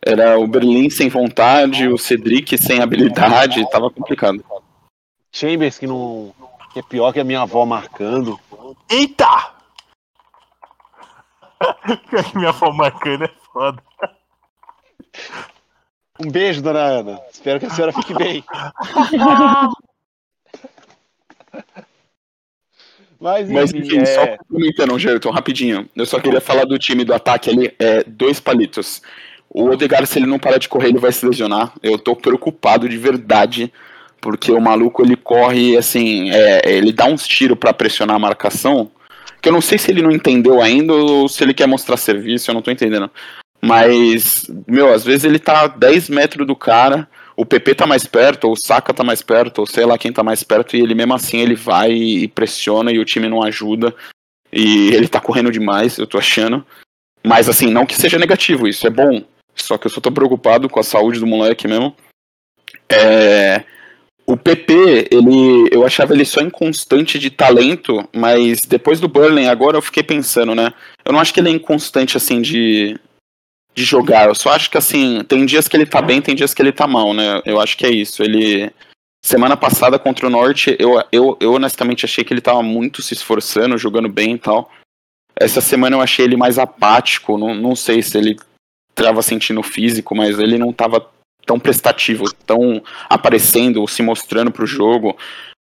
Era 0.06 0.38
o 0.38 0.46
Berlim 0.46 0.91
sem 0.91 1.10
vontade, 1.10 1.88
o 1.88 1.98
Cedric 1.98 2.56
sem 2.58 2.82
habilidade, 2.82 3.67
tava 3.72 3.89
complicado. 3.89 4.43
Chambers 5.34 5.80
que 5.80 5.88
não. 5.88 6.34
que 6.72 6.80
é 6.80 6.84
pior 6.84 7.12
que 7.12 7.19
a 7.19 7.24
minha 7.24 7.41
avó 7.41 7.65
marcando. 7.65 8.39
Eita! 8.89 9.52
Minha 12.36 12.50
avó 12.50 12.72
marcando 12.72 13.24
é 13.24 13.32
foda. 13.52 13.82
Um 16.19 16.30
beijo, 16.30 16.62
dona 16.62 16.80
Ana. 16.80 17.22
Espero 17.32 17.58
que 17.60 17.65
a 17.65 17.69
senhora 17.69 17.93
fique 17.93 18.13
bem. 18.13 18.43
Mas, 23.19 23.50
Mas 23.50 23.74
enfim, 23.74 24.00
é... 24.00 24.06
só 24.06 24.38
complementando, 24.38 25.00
Gerton, 25.00 25.32
rapidinho. 25.32 25.89
Eu 25.96 26.06
só 26.06 26.19
queria 26.19 26.41
falar 26.41 26.65
do 26.65 26.78
time 26.78 27.06
do 27.06 27.13
ataque 27.13 27.50
ali, 27.50 27.74
é 27.80 28.04
dois 28.04 28.41
palitos. 28.41 29.02
O 29.50 29.69
Odegaard, 29.69 30.06
se 30.06 30.19
ele 30.19 30.26
não 30.26 30.38
parar 30.38 30.58
de 30.58 30.67
correr, 30.67 30.89
ele 30.89 31.00
vai 31.00 31.13
se 31.13 31.26
lesionar. 31.26 31.74
Eu 31.82 31.98
tô 31.98 32.17
preocupado 32.17 32.89
de 32.89 32.98
verdade, 32.98 33.72
porque 34.24 34.54
o 34.54 34.62
maluco 34.62 35.04
ele 35.04 35.18
corre 35.18 35.76
assim, 35.76 36.32
é, 36.32 36.62
ele 36.66 36.94
dá 36.94 37.06
uns 37.06 37.28
tiros 37.28 37.58
para 37.58 37.74
pressionar 37.74 38.16
a 38.16 38.20
marcação, 38.20 38.90
que 39.42 39.50
eu 39.50 39.54
não 39.54 39.60
sei 39.60 39.78
se 39.78 39.92
ele 39.92 40.02
não 40.02 40.10
entendeu 40.10 40.62
ainda 40.62 40.94
ou 40.94 41.28
se 41.28 41.44
ele 41.44 41.54
quer 41.54 41.68
mostrar 41.68 41.98
serviço, 41.98 42.50
eu 42.50 42.56
não 42.56 42.62
tô 42.62 42.72
entendendo. 42.72 43.12
Mas, 43.62 44.50
meu, 44.66 44.94
às 44.94 45.04
vezes 45.04 45.26
ele 45.26 45.40
tá 45.40 45.64
a 45.64 45.68
10 45.68 46.08
metros 46.08 46.48
do 46.48 46.56
cara, 46.56 47.06
o 47.36 47.46
PP 47.46 47.76
tá 47.76 47.86
mais 47.86 48.06
perto, 48.06 48.46
ou 48.46 48.54
o 48.54 48.58
Saka 48.58 48.94
tá 48.94 49.04
mais 49.04 49.22
perto, 49.22 49.60
ou 49.60 49.68
sei 49.68 49.86
lá 49.86 49.98
quem 49.98 50.14
tá 50.14 50.24
mais 50.24 50.42
perto, 50.42 50.78
e 50.78 50.80
ele 50.80 50.96
mesmo 50.96 51.14
assim 51.14 51.40
ele 51.40 51.56
vai 51.56 51.92
e 51.92 52.28
pressiona 52.30 52.94
e 52.94 53.00
o 53.00 53.06
time 53.06 53.28
não 53.28 53.44
ajuda. 53.44 53.94
E 54.54 54.94
ele 54.94 55.10
tá 55.10 55.20
correndo 55.20 55.52
demais, 55.52 55.98
eu 55.98 56.08
tô 56.08 56.18
achando. 56.18 56.66
Mas 57.26 57.50
assim, 57.50 57.70
não 57.70 57.86
que 57.86 57.96
seja 57.96 58.18
negativo, 58.18 58.70
isso 58.70 58.88
é 58.88 58.90
bom. 58.90 59.22
Só 59.54 59.78
que 59.78 59.88
eu 59.88 59.92
só 59.92 60.00
tô 60.00 60.12
preocupado 60.12 60.70
com 60.70 60.80
a 60.80 60.84
saúde 60.84 61.20
do 61.20 61.28
moleque 61.28 61.68
mesmo. 61.68 61.94
É, 62.88 63.64
o 64.26 64.38
PP, 64.38 65.10
ele, 65.12 65.68
eu 65.72 65.86
achava 65.86 66.14
ele 66.14 66.24
só 66.24 66.42
inconstante 66.42 67.20
de 67.20 67.30
talento, 67.30 68.08
mas 68.14 68.60
depois 68.68 69.00
do 69.00 69.08
Burling 69.08 69.48
agora 69.48 69.78
eu 69.78 69.82
fiquei 69.82 70.02
pensando, 70.02 70.56
né? 70.56 70.74
Eu 71.04 71.12
não 71.12 71.20
acho 71.20 71.34
que 71.34 71.40
ele 71.40 71.50
é 71.50 71.54
inconstante 71.54 72.16
assim 72.16 72.42
de, 72.42 72.98
de 73.76 73.84
jogar. 73.84 74.28
Eu 74.28 74.36
só 74.36 74.52
acho 74.52 74.70
que 74.70 74.78
assim, 74.78 75.24
tem 75.28 75.46
dias 75.46 75.68
que 75.68 75.76
ele 75.76 75.86
tá 75.86 76.02
bem, 76.02 76.22
tem 76.22 76.36
dias 76.36 76.54
que 76.54 76.62
ele 76.62 76.72
tá 76.72 76.88
mal, 76.88 77.14
né? 77.14 77.42
Eu 77.46 77.60
acho 77.60 77.78
que 77.78 77.86
é 77.86 77.92
isso. 77.92 78.24
Ele 78.24 78.72
semana 79.26 79.56
passada 79.56 79.98
contra 79.98 80.28
o 80.28 80.30
Norte, 80.30 80.76
eu, 80.80 81.02
eu, 81.12 81.38
eu 81.40 81.54
honestamente 81.54 82.04
achei 82.04 82.26
que 82.26 82.34
ele 82.34 82.42
tava 82.42 82.62
muito 82.62 83.02
se 83.02 83.14
esforçando, 83.14 83.78
jogando 83.78 84.10
bem 84.10 84.36
e 84.36 84.40
tal. 84.40 84.70
Essa 85.36 85.62
semana 85.62 85.96
eu 85.96 86.02
achei 86.02 86.26
ele 86.26 86.38
mais 86.38 86.60
apático, 86.60 87.38
não, 87.38 87.56
não 87.56 87.76
sei 87.76 88.02
se 88.02 88.18
ele 88.18 88.38
tava 88.94 89.22
sentindo 89.22 89.64
físico, 89.64 90.16
mas 90.16 90.38
ele 90.40 90.58
não 90.58 90.72
tava 90.72 91.10
tão 91.45 91.60
prestativo, 91.60 92.25
tão 92.45 92.82
aparecendo 93.10 93.88
se 93.88 94.01
mostrando 94.01 94.51
pro 94.51 94.67
jogo. 94.67 95.17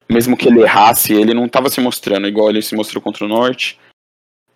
Mesmo 0.09 0.35
que 0.35 0.47
ele 0.47 0.61
errasse, 0.61 1.13
ele 1.13 1.33
não 1.33 1.47
tava 1.47 1.69
se 1.69 1.79
mostrando 1.79 2.27
igual 2.27 2.49
ele 2.49 2.61
se 2.61 2.75
mostrou 2.75 3.01
contra 3.01 3.25
o 3.25 3.27
Norte. 3.27 3.77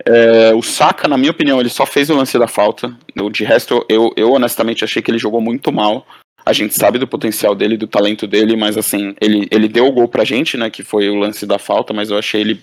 É, 0.05 0.53
o 0.53 0.62
Saka, 0.62 1.07
na 1.07 1.17
minha 1.17 1.31
opinião, 1.31 1.59
ele 1.59 1.69
só 1.69 1.86
fez 1.86 2.09
o 2.09 2.15
lance 2.15 2.38
da 2.38 2.47
falta. 2.47 2.97
De 3.31 3.43
resto, 3.43 3.86
eu, 3.88 4.12
eu 4.17 4.31
honestamente 4.31 4.83
achei 4.83 5.01
que 5.01 5.12
ele 5.12 5.19
jogou 5.19 5.39
muito 5.39 5.71
mal. 5.71 6.05
A 6.45 6.51
gente 6.51 6.73
sabe 6.73 6.99
do 6.99 7.07
potencial 7.07 7.55
dele, 7.55 7.77
do 7.77 7.88
talento 7.88 8.27
dele, 8.27 8.55
mas 8.57 8.77
assim, 8.77 9.15
ele, 9.21 9.47
ele 9.49 9.67
deu 9.67 9.88
o 9.88 9.91
gol 9.91 10.07
pra 10.07 10.25
gente, 10.25 10.57
né? 10.57 10.69
Que 10.69 10.83
foi 10.83 11.09
o 11.09 11.15
lance 11.15 11.45
da 11.45 11.57
falta, 11.57 11.93
mas 11.93 12.09
eu 12.09 12.17
achei 12.17 12.41
ele, 12.41 12.62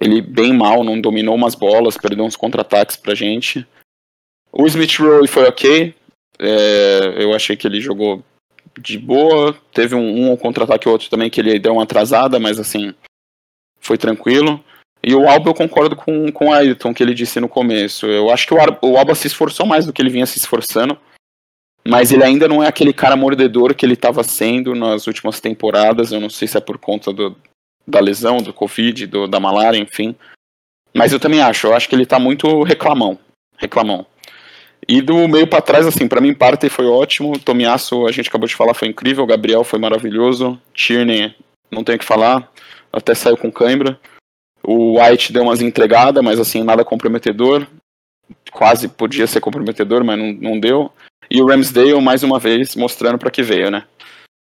ele 0.00 0.20
bem 0.20 0.52
mal, 0.52 0.84
não 0.84 1.00
dominou 1.00 1.34
umas 1.34 1.56
bolas, 1.56 1.96
perdeu 1.96 2.24
uns 2.24 2.36
contra-ataques 2.36 2.96
pra 2.96 3.14
gente. 3.14 3.66
O 4.52 4.64
Smith 4.66 4.96
Rowe 4.98 5.26
foi 5.26 5.48
ok. 5.48 5.94
É, 6.38 7.22
eu 7.22 7.34
achei 7.34 7.56
que 7.56 7.66
ele 7.66 7.80
jogou 7.80 8.22
de 8.78 8.98
boa. 8.98 9.56
Teve 9.72 9.94
um, 9.94 10.32
um 10.32 10.36
contra-ataque 10.36 10.88
outro 10.88 11.08
também 11.08 11.30
que 11.30 11.40
ele 11.40 11.58
deu 11.58 11.74
uma 11.74 11.84
atrasada, 11.84 12.38
mas 12.38 12.58
assim, 12.58 12.94
foi 13.80 13.98
tranquilo. 13.98 14.62
E 15.02 15.14
o 15.14 15.28
Alba 15.28 15.50
eu 15.50 15.54
concordo 15.54 15.94
com, 15.94 16.32
com 16.32 16.48
o 16.48 16.52
Ayrton, 16.52 16.94
que 16.94 17.02
ele 17.02 17.12
disse 17.12 17.38
no 17.38 17.48
começo. 17.48 18.06
Eu 18.06 18.30
acho 18.30 18.46
que 18.46 18.54
o, 18.54 18.56
o 18.82 18.96
Alba 18.96 19.14
se 19.14 19.26
esforçou 19.26 19.66
mais 19.66 19.84
do 19.84 19.92
que 19.92 20.00
ele 20.00 20.10
vinha 20.10 20.26
se 20.26 20.38
esforçando. 20.38 20.98
Mas 21.86 22.10
ele 22.10 22.24
ainda 22.24 22.48
não 22.48 22.62
é 22.62 22.66
aquele 22.66 22.94
cara 22.94 23.14
mordedor 23.14 23.74
que 23.74 23.84
ele 23.84 23.92
estava 23.92 24.24
sendo 24.24 24.74
nas 24.74 25.06
últimas 25.06 25.38
temporadas. 25.38 26.10
Eu 26.10 26.20
não 26.20 26.30
sei 26.30 26.48
se 26.48 26.56
é 26.56 26.60
por 26.60 26.78
conta 26.78 27.12
do, 27.12 27.36
da 27.86 28.00
lesão, 28.00 28.38
do 28.38 28.54
Covid, 28.54 29.06
do, 29.06 29.28
da 29.28 29.38
malária, 29.38 29.76
enfim. 29.76 30.16
Mas 30.94 31.12
eu 31.12 31.20
também 31.20 31.42
acho. 31.42 31.66
Eu 31.66 31.74
acho 31.74 31.86
que 31.86 31.94
ele 31.94 32.04
está 32.04 32.18
muito 32.18 32.62
reclamão. 32.62 33.18
Reclamão. 33.58 34.06
E 34.86 35.00
do 35.00 35.26
meio 35.26 35.46
para 35.46 35.62
trás, 35.62 35.86
assim, 35.86 36.06
para 36.06 36.20
mim, 36.20 36.34
Partey 36.34 36.68
foi 36.68 36.86
ótimo. 36.86 37.38
Tomiasso, 37.38 38.06
a 38.06 38.12
gente 38.12 38.28
acabou 38.28 38.46
de 38.46 38.54
falar, 38.54 38.74
foi 38.74 38.88
incrível. 38.88 39.26
Gabriel 39.26 39.64
foi 39.64 39.78
maravilhoso. 39.78 40.60
Tierney, 40.74 41.34
não 41.70 41.82
tenho 41.82 41.96
o 41.96 41.98
que 41.98 42.04
falar. 42.04 42.50
Até 42.92 43.14
saiu 43.14 43.36
com 43.36 43.50
cãibra. 43.50 43.98
O 44.62 45.00
White 45.00 45.32
deu 45.32 45.42
umas 45.42 45.60
entregadas, 45.60 46.22
mas 46.22 46.38
assim, 46.38 46.62
nada 46.62 46.84
comprometedor. 46.84 47.66
Quase 48.50 48.88
podia 48.88 49.26
ser 49.26 49.40
comprometedor, 49.40 50.04
mas 50.04 50.18
não, 50.18 50.32
não 50.32 50.60
deu. 50.60 50.92
E 51.30 51.40
o 51.40 51.46
Ramsdale, 51.46 52.00
mais 52.00 52.22
uma 52.22 52.38
vez, 52.38 52.76
mostrando 52.76 53.18
para 53.18 53.30
que 53.30 53.42
veio, 53.42 53.70
né? 53.70 53.86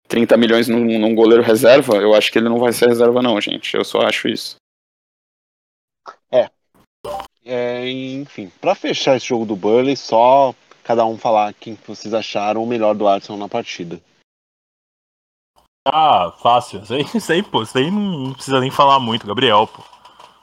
30 0.07 0.37
milhões 0.37 0.67
num, 0.67 0.99
num, 0.99 1.13
goleiro 1.13 1.43
reserva, 1.43 1.97
eu 1.97 2.15
acho 2.15 2.31
que 2.31 2.39
ele 2.39 2.49
não 2.49 2.57
vai 2.57 2.73
ser 2.73 2.87
reserva, 2.87 3.21
não, 3.21 3.39
gente. 3.39 3.75
Eu 3.75 3.83
só 3.83 4.01
acho 4.01 4.27
isso. 4.27 4.55
É. 6.31 6.49
é 7.45 7.89
enfim, 7.89 8.52
para 8.62 8.75
fechar 8.75 9.15
esse 9.15 9.28
jogo 9.28 9.45
do 9.45 9.56
Burley, 9.56 9.95
só 9.95 10.54
cada 10.84 11.06
um 11.06 11.17
falar 11.17 11.54
quem 11.54 11.78
vocês 11.88 12.13
acharam 12.13 12.63
o 12.63 12.67
melhor 12.67 12.95
do 12.95 13.08
Arsenal 13.08 13.38
na 13.38 13.47
partida. 13.47 14.02
Ah, 15.86 16.32
fácil. 16.41 16.82
Isso 16.82 16.93
aí, 16.93 17.06
isso 17.13 17.32
aí, 17.32 17.43
pô, 17.43 17.63
isso 17.63 17.78
aí 17.78 17.89
não 17.89 18.34
precisa 18.34 18.60
nem 18.60 18.69
falar 18.69 18.99
muito, 18.99 19.28
Gabriel, 19.28 19.67
pô. 19.67 19.82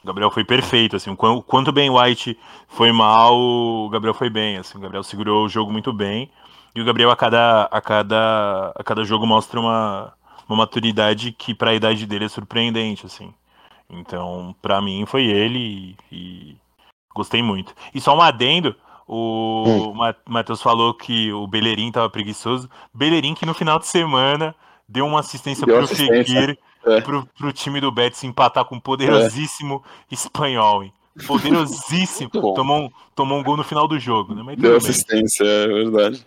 O 0.02 0.06
Gabriel 0.06 0.30
foi 0.30 0.44
perfeito, 0.44 0.94
assim, 0.94 1.10
o 1.10 1.42
quanto 1.42 1.72
Ben 1.72 1.90
White 1.90 2.38
foi 2.68 2.92
mal, 2.92 3.36
o 3.36 3.88
Gabriel 3.88 4.14
foi 4.14 4.30
bem, 4.30 4.56
assim, 4.56 4.78
o 4.78 4.80
Gabriel 4.80 5.02
segurou 5.02 5.44
o 5.44 5.48
jogo 5.48 5.72
muito 5.72 5.92
bem, 5.92 6.30
e 6.76 6.80
o 6.80 6.84
Gabriel 6.84 7.10
a 7.10 7.16
cada, 7.16 7.64
a 7.64 7.80
cada, 7.80 8.72
a 8.76 8.84
cada 8.84 9.02
jogo 9.02 9.26
mostra 9.26 9.58
uma, 9.58 10.12
uma 10.48 10.58
maturidade 10.58 11.32
que 11.32 11.52
para 11.52 11.72
a 11.72 11.74
idade 11.74 12.06
dele 12.06 12.26
é 12.26 12.28
surpreendente, 12.28 13.04
assim. 13.04 13.34
Então, 13.90 14.54
para 14.62 14.80
mim 14.80 15.04
foi 15.06 15.24
ele 15.24 15.58
e, 15.58 16.16
e, 16.16 16.56
gostei 17.16 17.42
muito. 17.42 17.74
E 17.94 18.00
só 18.00 18.16
um 18.16 18.20
adendo, 18.20 18.76
o 19.08 19.64
hum. 19.66 20.14
Matheus 20.28 20.62
falou 20.62 20.94
que 20.94 21.32
o 21.32 21.46
Bellerin 21.46 21.90
tava 21.90 22.08
preguiçoso, 22.08 22.68
Bellerin 22.92 23.34
que 23.34 23.46
no 23.46 23.54
final 23.54 23.78
de 23.78 23.86
semana 23.86 24.54
deu 24.88 25.06
uma 25.06 25.20
assistência 25.20 25.66
deu 25.66 25.78
pro 25.78 25.88
Fekir 25.88 26.58
pro, 27.04 27.28
pro 27.36 27.52
time 27.52 27.80
do 27.80 27.90
Betis 27.90 28.22
empatar 28.24 28.64
com 28.64 28.76
um 28.76 28.80
poderosíssimo 28.80 29.82
é. 30.10 30.14
espanhol, 30.14 30.84
hein? 30.84 30.92
Poderosíssimo. 31.26 32.30
tomou, 32.30 32.82
um, 32.82 32.90
tomou 33.14 33.38
um 33.38 33.42
gol 33.42 33.56
no 33.56 33.64
final 33.64 33.88
do 33.88 33.98
jogo, 33.98 34.34
né? 34.34 34.42
Mas 34.44 34.56
Deu 34.58 34.76
assistência, 34.76 35.44
é 35.44 35.66
verdade. 35.66 36.26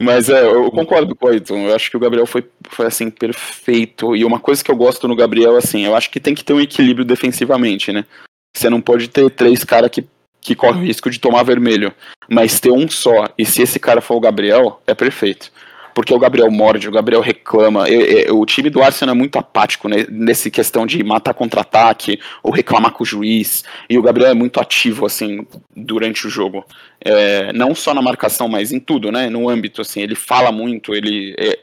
Mas 0.00 0.28
é, 0.28 0.44
eu 0.44 0.70
concordo 0.70 1.14
com 1.14 1.26
o 1.26 1.28
Ayrton. 1.28 1.68
Eu 1.68 1.74
acho 1.74 1.90
que 1.90 1.96
o 1.96 2.00
Gabriel 2.00 2.26
foi, 2.26 2.48
foi 2.68 2.86
assim, 2.86 3.10
perfeito. 3.10 4.14
E 4.14 4.24
uma 4.24 4.38
coisa 4.38 4.62
que 4.62 4.70
eu 4.70 4.76
gosto 4.76 5.08
no 5.08 5.16
Gabriel, 5.16 5.56
assim, 5.56 5.84
eu 5.84 5.94
acho 5.94 6.10
que 6.10 6.20
tem 6.20 6.34
que 6.34 6.44
ter 6.44 6.52
um 6.52 6.60
equilíbrio 6.60 7.04
defensivamente, 7.04 7.92
né? 7.92 8.04
Você 8.54 8.68
não 8.68 8.80
pode 8.80 9.08
ter 9.08 9.30
três 9.30 9.64
caras 9.64 9.90
que, 9.90 10.06
que 10.40 10.54
correm 10.54 10.82
o 10.82 10.86
risco 10.86 11.10
de 11.10 11.18
tomar 11.18 11.42
vermelho. 11.42 11.92
Mas 12.28 12.60
ter 12.60 12.70
um 12.70 12.88
só, 12.88 13.28
e 13.38 13.44
se 13.44 13.62
esse 13.62 13.78
cara 13.78 14.00
for 14.00 14.16
o 14.16 14.20
Gabriel, 14.20 14.82
é 14.86 14.94
perfeito 14.94 15.50
porque 15.98 16.14
o 16.14 16.18
Gabriel 16.20 16.48
morde, 16.48 16.88
o 16.88 16.92
Gabriel 16.92 17.20
reclama. 17.20 17.88
Eu, 17.88 18.00
eu, 18.00 18.38
o 18.38 18.46
time 18.46 18.70
do 18.70 18.80
Arsenal 18.80 19.16
é 19.16 19.18
muito 19.18 19.36
apático 19.36 19.88
né, 19.88 20.06
nesse 20.08 20.48
questão 20.48 20.86
de 20.86 21.02
matar 21.02 21.34
contra-ataque 21.34 22.20
ou 22.40 22.52
reclamar 22.52 22.92
com 22.92 23.02
o 23.02 23.06
juiz. 23.06 23.64
E 23.90 23.98
o 23.98 24.02
Gabriel 24.02 24.30
é 24.30 24.34
muito 24.34 24.60
ativo 24.60 25.04
assim 25.04 25.44
durante 25.74 26.24
o 26.24 26.30
jogo, 26.30 26.64
é, 27.00 27.52
não 27.52 27.74
só 27.74 27.92
na 27.92 28.00
marcação, 28.00 28.46
mas 28.46 28.70
em 28.70 28.78
tudo, 28.78 29.10
né? 29.10 29.28
No 29.28 29.48
âmbito 29.48 29.80
assim, 29.80 30.00
ele 30.00 30.14
fala 30.14 30.52
muito, 30.52 30.94
ele 30.94 31.34
é, 31.36 31.58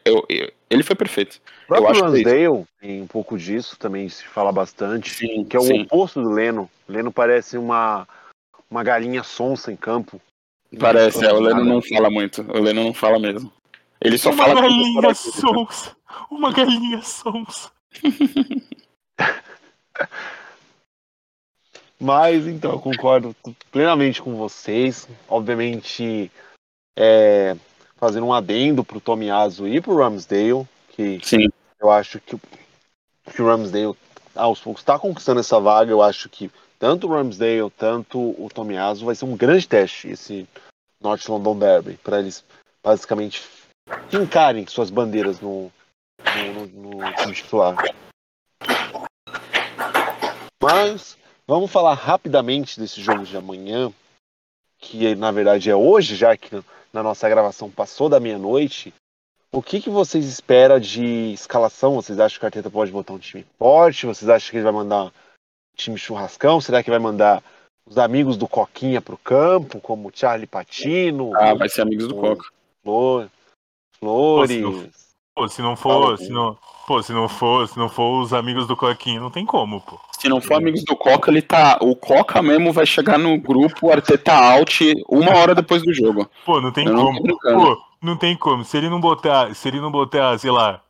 ele 0.70 0.84
foi 0.84 0.98
perfeito. 0.98 1.40
O 1.64 1.68
próprio 1.68 2.04
Lansdale 2.04 2.66
tem 2.82 3.02
um 3.02 3.08
pouco 3.08 3.38
disso 3.38 3.78
também 3.80 4.10
se 4.10 4.26
fala 4.26 4.52
bastante, 4.52 5.12
sim, 5.12 5.46
que 5.46 5.56
é 5.56 5.60
o 5.62 5.64
sim. 5.64 5.84
oposto 5.84 6.22
do 6.22 6.30
Leno. 6.30 6.70
Leno 6.90 7.10
parece 7.10 7.58
uma 7.58 8.06
uma 8.70 8.84
galinha 8.84 9.24
sonsa 9.24 9.72
em 9.72 9.78
campo. 9.78 10.20
Parece, 10.78 11.26
é, 11.26 11.32
o 11.32 11.40
Leno 11.40 11.64
não 11.64 11.82
fala 11.82 12.10
muito. 12.10 12.42
O 12.42 12.60
Leno 12.60 12.84
não 12.84 12.94
fala 12.94 13.18
mesmo. 13.18 13.50
Ele 14.02 14.18
só 14.18 14.32
uma 14.32 14.46
fala. 14.46 14.62
Galinha 14.62 15.14
sonsa. 15.14 15.96
Uma 16.30 16.52
galinha 16.52 17.02
sonsa. 17.02 17.72
Mas 22.00 22.46
então, 22.46 22.72
eu 22.74 22.80
concordo 22.80 23.36
plenamente 23.72 24.22
com 24.22 24.36
vocês. 24.36 25.08
Obviamente, 25.28 26.32
é, 26.96 27.56
fazendo 27.96 28.26
um 28.28 28.34
adendo 28.34 28.84
pro 28.84 29.00
Tomiaso 29.00 29.68
e 29.68 29.80
pro 29.82 29.98
Ramsdale, 29.98 30.68
que 30.90 31.20
Sim. 31.24 31.48
eu 31.80 31.90
acho 31.90 32.20
que, 32.20 32.38
que 33.34 33.42
o 33.42 33.48
Ramsdale 33.48 33.96
aos 34.36 34.60
poucos 34.60 34.82
está 34.82 35.00
conquistando 35.00 35.40
essa 35.40 35.60
vaga. 35.60 35.92
Eu 35.92 36.02
acho 36.02 36.30
que 36.30 36.52
tanto 36.78 37.08
o 37.08 37.12
Ramsdale, 37.12 37.72
tanto 37.78 38.20
o 38.20 38.50
Tomiaso 38.54 39.06
vai 39.06 39.16
ser 39.16 39.26
um 39.26 39.38
grande 39.38 39.68
teste 39.68 40.10
esse 40.10 40.48
North 41.02 41.28
London 41.28 41.58
Derby, 41.58 41.98
para 42.04 42.20
eles 42.20 42.44
basicamente 42.84 43.42
que 44.10 44.18
encarem 44.18 44.66
suas 44.68 44.90
bandeiras 44.90 45.40
no, 45.40 45.72
no, 46.20 46.68
no, 46.68 46.98
no 46.98 47.16
time 47.16 47.34
titular. 47.34 47.76
Mas 50.62 51.18
vamos 51.48 51.72
falar 51.72 51.94
rapidamente 51.94 52.80
desse 52.80 53.02
jogo 53.02 53.24
de 53.24 53.38
amanhã, 53.38 53.92
que 54.80 55.14
na 55.16 55.32
verdade 55.32 55.70
é 55.70 55.76
hoje, 55.76 56.16
já 56.16 56.36
que 56.36 56.64
na 56.92 57.04
nossa 57.04 57.30
gravação 57.30 57.70
passou 57.70 58.10
da 58.10 58.20
meia-noite. 58.20 58.94
O 59.52 59.62
que, 59.62 59.80
que 59.80 59.90
vocês 59.90 60.26
esperam 60.26 60.80
de 60.80 61.34
escalação? 61.34 61.96
Vocês 61.96 62.20
acham 62.20 62.40
que 62.40 62.46
o 62.46 62.48
Arteta 62.48 62.70
pode 62.70 62.92
botar 62.92 63.14
um 63.14 63.20
time 63.20 63.46
forte? 63.58 64.06
Vocês 64.06 64.28
acham 64.28 64.52
que 64.52 64.58
ele 64.58 64.64
vai 64.64 64.74
mandar 64.74 65.14
time 65.76 65.98
churrascão? 65.98 66.60
Será 66.60 66.84
que 66.84 66.90
vai 66.90 67.00
mandar 67.00 67.44
os 67.86 67.98
amigos 67.98 68.36
do 68.36 68.48
Coquinha 68.48 69.02
pro 69.02 69.18
campo, 69.18 69.80
como 69.80 70.12
Charlie 70.14 70.48
Patino? 70.48 71.32
Ah, 71.36 71.54
vai 71.54 71.70
ser 71.70 71.84
amigos 71.84 72.08
do 72.08 72.16
Coca. 72.16 72.44
Flor, 72.84 73.30
Flores. 74.00 75.06
Pô, 75.36 75.50
se 75.50 75.62
não 75.62 75.76
for, 75.76 76.18
se 76.18 76.30
não, 76.30 76.58
pô, 76.88 77.04
se 77.04 77.12
não 77.12 77.28
for, 77.28 77.68
se 77.68 77.78
não 77.78 77.90
for 77.90 78.22
os 78.22 78.34
amigos 78.34 78.68
do 78.68 78.78
Coquinha, 78.78 79.20
não 79.20 79.30
tem 79.30 79.46
como, 79.46 79.82
pô. 79.82 80.00
Se 80.18 80.30
não 80.30 80.40
for 80.40 80.54
amigos 80.56 80.86
do 80.86 80.96
Coca, 80.96 81.30
ele 81.30 81.42
tá. 81.42 81.78
O 81.82 81.94
Coca 81.94 82.42
mesmo 82.42 82.72
vai 82.72 82.86
chegar 82.86 83.18
no 83.20 83.38
grupo 83.38 83.92
Arteta 83.92 84.32
out 84.34 84.94
uma 85.10 85.36
hora 85.36 85.54
depois 85.54 85.84
do 85.84 85.94
jogo. 85.94 86.30
Pô, 86.46 86.62
não 86.62 86.72
tem 86.72 86.86
Eu 86.86 86.94
não 86.94 87.08
como. 87.08 87.22
brincando. 87.22 87.60
Pô, 87.66 87.78
não 88.02 88.16
tem 88.16 88.38
como. 88.38 88.64
Se 88.64 88.78
ele 88.78 88.90
não 88.90 89.02
botar, 89.02 89.54
se 89.54 89.68
ele 89.68 89.82
não 89.82 89.92
botar, 89.92 90.38
sei 90.40 90.52
lá, 90.52 90.82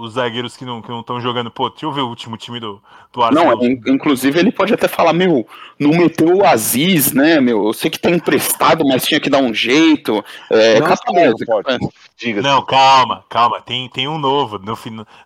os 0.00 0.12
zagueiros 0.14 0.56
que 0.56 0.64
não 0.64 0.82
que 0.82 0.88
não 0.88 1.00
estão 1.00 1.20
jogando, 1.20 1.50
pô, 1.50 1.68
deixa 1.70 1.86
eu 1.86 1.92
ver 1.92 2.02
o 2.02 2.08
último 2.08 2.36
time 2.36 2.60
do, 2.60 2.82
do 3.12 3.22
Arsenal. 3.22 3.56
Não, 3.56 3.64
in- 3.64 3.80
inclusive 3.86 4.38
ele 4.38 4.52
pode 4.52 4.74
até 4.74 4.86
falar, 4.88 5.12
meu, 5.12 5.46
não 5.78 5.90
meteu 5.90 6.36
o 6.36 6.44
Aziz, 6.46 7.12
né, 7.12 7.40
meu? 7.40 7.64
Eu 7.66 7.72
sei 7.72 7.90
que 7.90 7.98
tá 7.98 8.10
emprestado, 8.10 8.84
mas 8.86 9.04
tinha 9.04 9.20
que 9.20 9.30
dar 9.30 9.38
um 9.38 9.54
jeito. 9.54 10.24
É, 10.50 10.78
Não 10.80 10.86
capaz. 10.88 11.32
Diga-se. 12.16 12.46
Não, 12.46 12.62
calma, 12.64 13.24
calma. 13.28 13.60
Tem, 13.62 13.88
tem 13.88 14.06
um 14.08 14.18
novo. 14.18 14.58
No, 14.58 14.76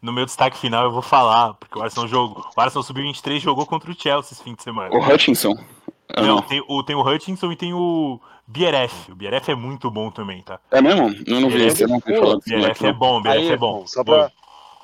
no 0.01 0.13
meu 0.13 0.25
destaque 0.25 0.57
final 0.59 0.85
eu 0.85 0.93
vou 0.93 1.03
falar, 1.03 1.55
porque 1.55 1.79
o 1.79 1.83
Arsenal 1.83 2.09
jogou. 2.09 2.45
O 2.57 2.61
Arsenal 2.61 2.83
Sub-23 2.83 3.39
jogou 3.41 3.67
contra 3.67 3.91
o 3.91 3.95
Chelsea 3.95 4.33
esse 4.33 4.43
fim 4.43 4.55
de 4.55 4.63
semana. 4.63 4.95
O 4.95 4.99
Hutchinson. 5.01 5.55
Ah, 6.15 6.21
Não, 6.23 6.37
não. 6.37 6.43
tem 6.43 6.63
o, 6.69 6.83
tem 6.85 6.95
o 6.97 7.03
Hutchinson 7.03 7.51
e 7.53 7.57
tem 7.57 7.75
o 7.75 8.21
Bieref. 8.47 9.11
O 9.11 9.15
Bieref 9.15 9.51
é 9.51 9.55
muito 9.55 9.91
bom 9.91 10.11
também, 10.11 10.43
tá? 10.43 10.61
É 10.71 10.81
mesmo? 10.81 11.15
Eu 11.27 11.41
não 11.41 11.49
vi 11.51 11.67
esse, 11.67 11.83
eu 11.83 11.89
não 11.89 11.99
vi 11.99 12.15
falar 12.17 12.33
bom. 12.33 12.37
desse 12.39 12.51
Bieref 12.55 12.87
é 12.87 12.93
bom, 12.93 13.19
o 13.19 13.23
Bieref 13.23 13.51
é 13.53 13.57
bom. 13.57 13.87
Só 13.87 14.05
pra, 14.05 14.31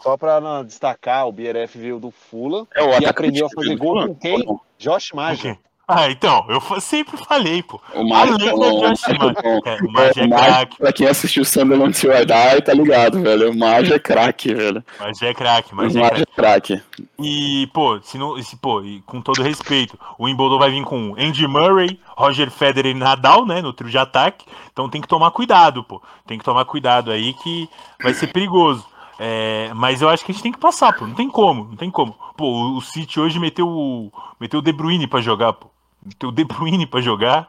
só 0.03 0.16
pra 0.16 0.40
não 0.40 0.64
destacar, 0.64 1.29
o 1.29 1.33
BRF 1.33 1.79
veio 1.79 2.01
do 2.01 2.11
Fula 2.11 2.66
É 2.75 2.83
o 2.83 2.87
e 2.87 2.88
atacante 2.90 3.09
aprendeu 3.09 3.46
a 3.46 3.51
fazer 3.51 3.77
gol 3.77 4.07
com 4.09 4.14
quem? 4.16 4.44
Josh 4.79 5.12
O 5.12 5.16
Maja. 5.16 5.55
quê? 5.55 5.59
Ah, 5.94 6.11
então, 6.11 6.44
eu 6.48 6.81
sempre 6.81 7.16
falei, 7.24 7.62
pô. 7.62 7.81
O 7.94 8.09
Maja, 8.09 8.35
Além 8.35 8.48
o- 8.55 8.59
do 8.59 8.81
Josh 8.88 9.02
Maja. 9.09 9.35
É, 9.64 9.76
o 9.85 9.92
Maja 9.92 10.20
é 10.22 10.26
Maja, 10.26 10.44
craque, 10.46 10.76
pra 10.78 10.92
quem 10.92 11.07
assistiu 11.07 11.44
Sunderland 11.44 11.92
Till 11.98 12.11
I 12.12 12.24
Die, 12.24 12.62
tá 12.64 12.72
ligado, 12.72 13.20
velho. 13.20 13.50
O 13.50 13.59
Maja 13.59 13.94
é 13.96 13.98
craque, 13.98 14.55
velho. 14.55 14.85
mas 14.98 15.20
é 15.22 15.35
craque, 15.35 15.74
mas 15.74 15.94
é 15.94 16.00
craque. 16.00 16.22
é 16.22 16.26
craque. 16.35 16.83
E, 17.20 17.68
pô, 17.72 18.00
se 18.02 18.16
não, 18.18 18.40
se, 18.42 18.57
pô, 18.57 18.81
e 18.83 19.00
com 19.02 19.20
todo 19.20 19.42
respeito, 19.42 19.98
o 20.18 20.24
Wimbledon 20.24 20.59
vai 20.59 20.70
vir 20.70 20.85
com 20.85 21.14
Andy 21.18 21.46
Murray, 21.46 21.98
Roger 22.16 22.50
Federer 22.50 22.94
e 22.94 22.98
Nadal, 22.98 23.44
né, 23.46 23.61
no 23.61 23.72
trio 23.72 23.90
de 23.90 23.98
ataque. 23.98 24.44
Então 24.72 24.88
tem 24.88 25.00
que 25.00 25.09
tomar 25.09 25.31
cuidado, 25.31 25.85
pô. 25.85 26.00
Tem 26.26 26.38
que 26.38 26.44
tomar 26.44 26.64
cuidado 26.64 27.11
aí 27.11 27.35
que 27.35 27.68
vai 28.02 28.14
ser 28.14 28.28
perigoso. 28.28 28.87
É, 29.18 29.70
mas 29.74 30.02
eu 30.02 30.09
acho 30.09 30.24
que 30.24 30.33
a 30.33 30.35
gente 30.35 30.42
tem 30.42 30.52
que 30.52 30.59
passar, 30.59 30.92
pô. 30.94 31.07
Não 31.07 31.14
tem 31.14 31.28
como, 31.28 31.64
não 31.64 31.76
tem 31.76 31.90
como. 31.90 32.16
Pô, 32.37 32.46
o, 32.46 32.76
o 32.78 32.81
City 32.81 33.20
hoje 33.20 33.38
meteu 33.38 33.68
o, 33.68 34.11
meteu 34.40 34.59
o 34.59 34.62
De 34.62 34.72
Bruyne 34.72 35.07
pra 35.07 35.20
jogar, 35.20 35.52
pô. 35.52 35.68
Meteu 36.05 36.29
o 36.29 36.33
De 36.33 36.45
Bruyne 36.45 36.87
pra 36.87 37.01
jogar 37.01 37.49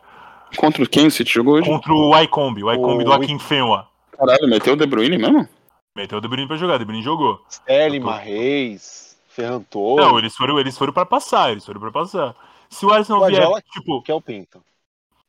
Contra 0.58 0.86
quem 0.86 1.08
o 1.08 1.12
City 1.12 1.32
jogou 1.34 1.56
hoje? 1.56 1.68
contra 1.68 1.92
o 1.92 2.12
Wycombe, 2.12 2.64
o 2.64 2.68
Wycombe 2.68 3.04
O- 3.04 3.06
do 3.06 3.14
Akinfenwa. 3.14 3.88
Caralho, 4.12 4.48
meteu 4.48 4.74
o 4.74 4.76
De 4.78 4.86
Bruyne 4.86 5.18
mesmo? 5.18 5.48
Meteu 5.96 6.20
o 6.20 6.22
De 6.22 6.28
Bruyne 6.28 6.48
pra 6.48 6.58
jogar, 6.58 6.76
o 6.76 6.80
De 6.80 6.86
Bruyne 6.86 7.04
jogou. 7.04 7.42
Sterling, 7.50 8.00
tô- 8.00 8.06
Marreis, 8.06 9.18
Ferran 9.30 9.62
Torres, 9.62 10.06
Não, 10.06 10.20
eles 10.20 10.36
foram, 10.36 10.60
eles 10.60 10.78
foram 10.78 10.94
pra 10.94 11.06
passar, 11.06 11.52
eles 11.52 11.66
foram 11.66 11.82
pra 11.82 11.92
passar. 11.92 12.36
Se 12.70 12.86
o 12.86 12.92
Arsenal 12.94 13.24
O 13.24 13.28
vier, 13.28 13.48
tipo, 13.72 14.02
que 14.04 14.12
é 14.12 14.16
o 14.16 14.22
Pinto. 14.22 14.62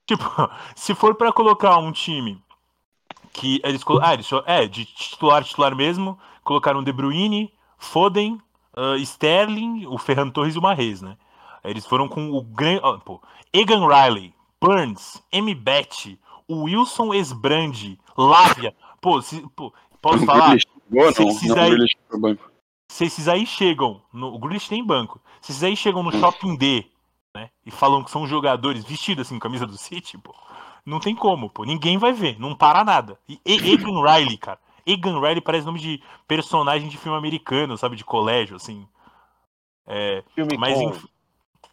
Tipo, 0.06 0.24
se 0.76 0.94
for 0.94 1.14
pra 1.14 1.32
colocar 1.32 1.78
um 1.78 1.90
time 1.92 2.38
que 3.32 3.60
eles 3.64 3.82
ah, 4.02 4.12
eles 4.14 4.28
é 4.46 4.66
de 4.66 4.84
titular 4.84 5.42
titular 5.42 5.74
mesmo, 5.74 6.18
colocaram 6.42 6.82
De 6.84 6.92
Bruyne, 6.92 7.50
Foden, 7.78 8.38
ah, 8.76 8.96
Sterling, 8.98 9.86
o 9.86 9.96
Ferran 9.96 10.28
Torres 10.28 10.54
e 10.54 10.58
o 10.58 10.62
Marrez, 10.62 11.00
né? 11.00 11.16
Eles 11.64 11.86
foram 11.86 12.08
com 12.08 12.30
o 12.30 12.42
grande, 12.42 12.80
pô, 13.04 13.20
Egan 13.52 13.86
Riley, 13.86 14.34
Burns, 14.60 15.22
M. 15.32 15.54
Bet, 15.54 16.18
Wilson 16.48 17.14
Esbrandi, 17.14 17.98
Lávia. 18.16 18.74
Pô, 19.00 19.20
se, 19.20 19.40
pô, 19.54 19.72
posso 20.00 20.24
falar? 20.24 20.56
Grealish 20.56 20.66
jogou, 20.90 21.12
Se 21.12 21.22
não? 21.22 21.28
esses 21.30 21.48
Não, 21.48 22.20
o 22.20 22.26
aí-. 22.26 22.38
Se 22.88 23.04
esses 23.04 23.28
aí 23.28 23.46
chegam, 23.46 24.02
no, 24.12 24.34
o 24.34 24.38
Grealish 24.38 24.68
tem 24.68 24.84
banco, 24.84 25.20
se 25.40 25.52
esses 25.52 25.64
aí 25.64 25.76
chegam 25.76 26.02
no 26.02 26.12
Shopping 26.12 26.56
D, 26.56 26.86
né, 27.34 27.50
e 27.66 27.70
falam 27.70 28.04
que 28.04 28.10
são 28.10 28.26
jogadores 28.26 28.84
vestidos 28.84 29.26
assim, 29.26 29.34
com 29.34 29.40
camisa 29.40 29.66
do 29.66 29.76
City, 29.76 30.16
pô, 30.18 30.34
não 30.84 31.00
tem 31.00 31.14
como, 31.14 31.50
pô, 31.50 31.64
ninguém 31.64 31.98
vai 31.98 32.12
ver, 32.12 32.38
não 32.38 32.54
para 32.54 32.84
nada. 32.84 33.18
E 33.28 33.40
Egan 33.44 34.00
Riley, 34.02 34.36
cara, 34.36 34.60
Egan 34.86 35.18
Riley 35.18 35.40
parece 35.40 35.66
nome 35.66 35.80
de 35.80 36.02
personagem 36.28 36.88
de 36.88 36.98
filme 36.98 37.16
americano, 37.16 37.76
sabe, 37.76 37.96
de 37.96 38.04
colégio, 38.04 38.56
assim. 38.56 38.86
É, 39.86 40.22
Filme 40.34 40.56
mas 40.56 40.80
enfim. 40.80 41.08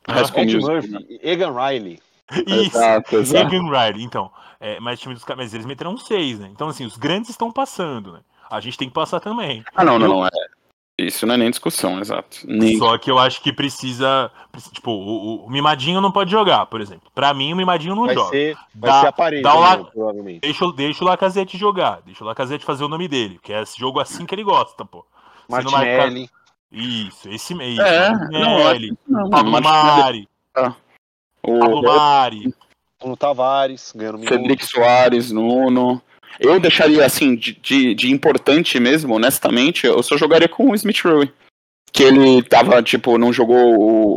High 0.08 0.26
School 0.26 0.42
Ed 0.44 0.58
Murphy? 0.58 1.20
Egan 1.22 1.54
Riley. 1.54 2.00
Isso, 2.48 2.78
Exato, 2.78 3.16
exato. 3.18 3.54
Egan 3.56 3.70
Riley, 3.70 4.04
então. 4.04 4.32
É, 4.60 4.80
mas, 4.80 5.00
time 5.00 5.14
dos, 5.14 5.24
mas 5.36 5.54
eles 5.54 5.66
meteram 5.66 5.98
seis, 5.98 6.40
né? 6.40 6.50
Então, 6.52 6.68
assim, 6.70 6.86
os 6.86 6.96
grandes 6.98 7.30
estão 7.32 7.52
passando, 7.52 8.14
né? 8.14 8.20
A 8.50 8.60
gente 8.60 8.78
tem 8.78 8.88
que 8.88 8.94
passar 8.94 9.20
também. 9.20 9.64
Ah, 9.76 9.84
não, 9.84 9.98
não, 10.00 10.06
Eu- 10.08 10.14
não. 10.14 10.26
É. 10.28 10.30
Isso 11.00 11.26
não 11.26 11.34
é 11.34 11.38
nem 11.38 11.50
discussão, 11.50 12.00
exato. 12.00 12.38
Nem... 12.46 12.78
Só 12.78 12.96
que 12.98 13.10
eu 13.10 13.18
acho 13.18 13.42
que 13.42 13.52
precisa. 13.52 14.30
precisa- 14.52 14.72
Tipo, 14.74 14.92
o, 14.92 14.96
o- 15.08 15.46
o 15.46 15.50
Mimadinho 15.50 16.00
não 16.00 16.12
pode 16.12 16.30
jogar, 16.30 16.68
por 16.68 16.80
exemplo. 16.80 17.10
Pra 17.16 17.34
mim, 17.34 17.52
o 17.52 17.56
Mimadinho 17.56 17.96
não 17.96 18.06
Vai 18.06 18.14
joga. 18.14 18.30
ser, 18.30 18.56
vai 18.76 18.92
Dá- 18.92 19.02
ser 19.02 19.08
aparelho, 19.08 19.42
dá 19.42 19.56
o 19.56 19.60
la- 19.60 19.78
né, 19.78 19.84
provavelmente. 19.92 20.40
Deixa, 20.42 20.64
o- 20.66 20.72
deixa 20.72 21.04
o 21.04 21.08
Lacazette 21.08 21.58
jogar. 21.58 22.02
Deixa 22.06 22.24
o 22.24 22.28
Lacazette 22.28 22.64
fazer 22.66 22.84
o 22.84 22.88
nome 22.88 23.08
dele. 23.08 23.40
Que 23.42 23.52
é 23.52 23.62
esse 23.64 23.80
jogo 23.80 24.00
assim 24.00 24.26
que 24.28 24.36
ele 24.36 24.44
gosta, 24.44 24.86
pô. 24.86 25.04
Se 25.50 25.64
não 25.64 25.72
marcar- 25.72 25.72
Martinelli. 25.88 26.30
Isso, 26.72 27.30
esse 27.30 27.54
meio. 27.54 27.82
É, 27.82 28.10
Martinelli, 28.12 28.98
não, 29.08 29.30
Pablo 29.30 29.52
Martinelli- 29.52 30.28
Mari. 30.56 30.76
Pablo 31.44 31.80
O 31.80 31.82
Mari. 31.84 32.54
Bruno 33.00 33.18
Tavares, 33.18 33.92
ganhando 33.96 34.20
minutos. 34.20 34.38
Cedric 34.38 34.66
Soares, 34.66 35.32
Nuno. 35.32 36.02
Eu 36.40 36.60
deixaria, 36.60 37.06
assim, 37.06 37.36
de, 37.36 37.54
de, 37.54 37.94
de 37.96 38.12
importante 38.12 38.80
mesmo, 38.80 39.16
honestamente, 39.16 39.86
eu 39.86 40.02
só 40.02 40.16
jogaria 40.18 40.48
com 40.48 40.70
o 40.72 40.76
Smith 40.76 41.02
Rowe. 41.04 41.32
Que 41.92 42.04
ele 42.04 42.42
tava, 42.44 42.82
tipo, 42.82 43.18
não 43.18 43.34
jogou 43.34 43.58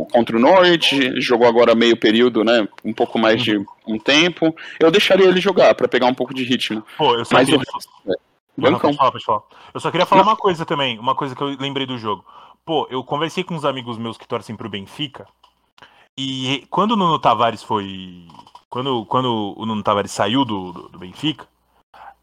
o- 0.01 0.05
contra 0.05 0.37
o 0.37 0.39
Norwich, 0.39 1.19
jogou 1.19 1.45
agora 1.45 1.75
meio 1.75 1.97
período, 1.97 2.41
né? 2.43 2.65
Um 2.85 2.93
pouco 2.93 3.19
mais 3.19 3.43
de 3.43 3.57
um 3.85 3.99
tempo. 3.99 4.55
Eu 4.79 4.89
deixaria 4.89 5.27
ele 5.27 5.41
jogar 5.41 5.75
pra 5.75 5.87
pegar 5.87 6.05
um 6.05 6.13
pouco 6.13 6.33
de 6.33 6.43
ritmo. 6.45 6.85
Pô, 6.97 7.15
eu 7.15 7.25
só 7.25 7.35
Mas 7.35 7.49
queria. 7.49 7.59
o 7.59 8.13
Não, 8.57 8.71
Bancão. 8.71 8.79
pode 8.89 8.97
falar, 8.97 9.11
pode 9.11 9.25
falar. 9.25 9.41
Eu 9.73 9.79
só 9.79 9.91
queria 9.91 10.05
falar 10.05 10.21
uma 10.23 10.35
coisa 10.35 10.65
também, 10.65 10.97
uma 10.99 11.15
coisa 11.15 11.35
que 11.35 11.41
eu 11.41 11.47
lembrei 11.59 11.85
do 11.85 11.97
jogo. 11.97 12.23
Pô, 12.63 12.87
eu 12.89 13.03
conversei 13.03 13.43
com 13.43 13.53
uns 13.55 13.65
amigos 13.65 13.97
meus 13.97 14.17
que 14.17 14.27
torcem 14.27 14.55
pro 14.55 14.69
Benfica, 14.69 15.27
e 16.17 16.65
quando 16.69 16.91
o 16.91 16.95
Nuno 16.95 17.19
Tavares 17.19 17.61
foi. 17.61 18.27
Quando, 18.69 19.05
quando 19.05 19.53
o 19.57 19.65
Nuno 19.65 19.83
Tavares 19.83 20.11
saiu 20.11 20.43
do, 20.45 20.71
do, 20.71 20.89
do 20.89 20.99
Benfica, 20.99 21.47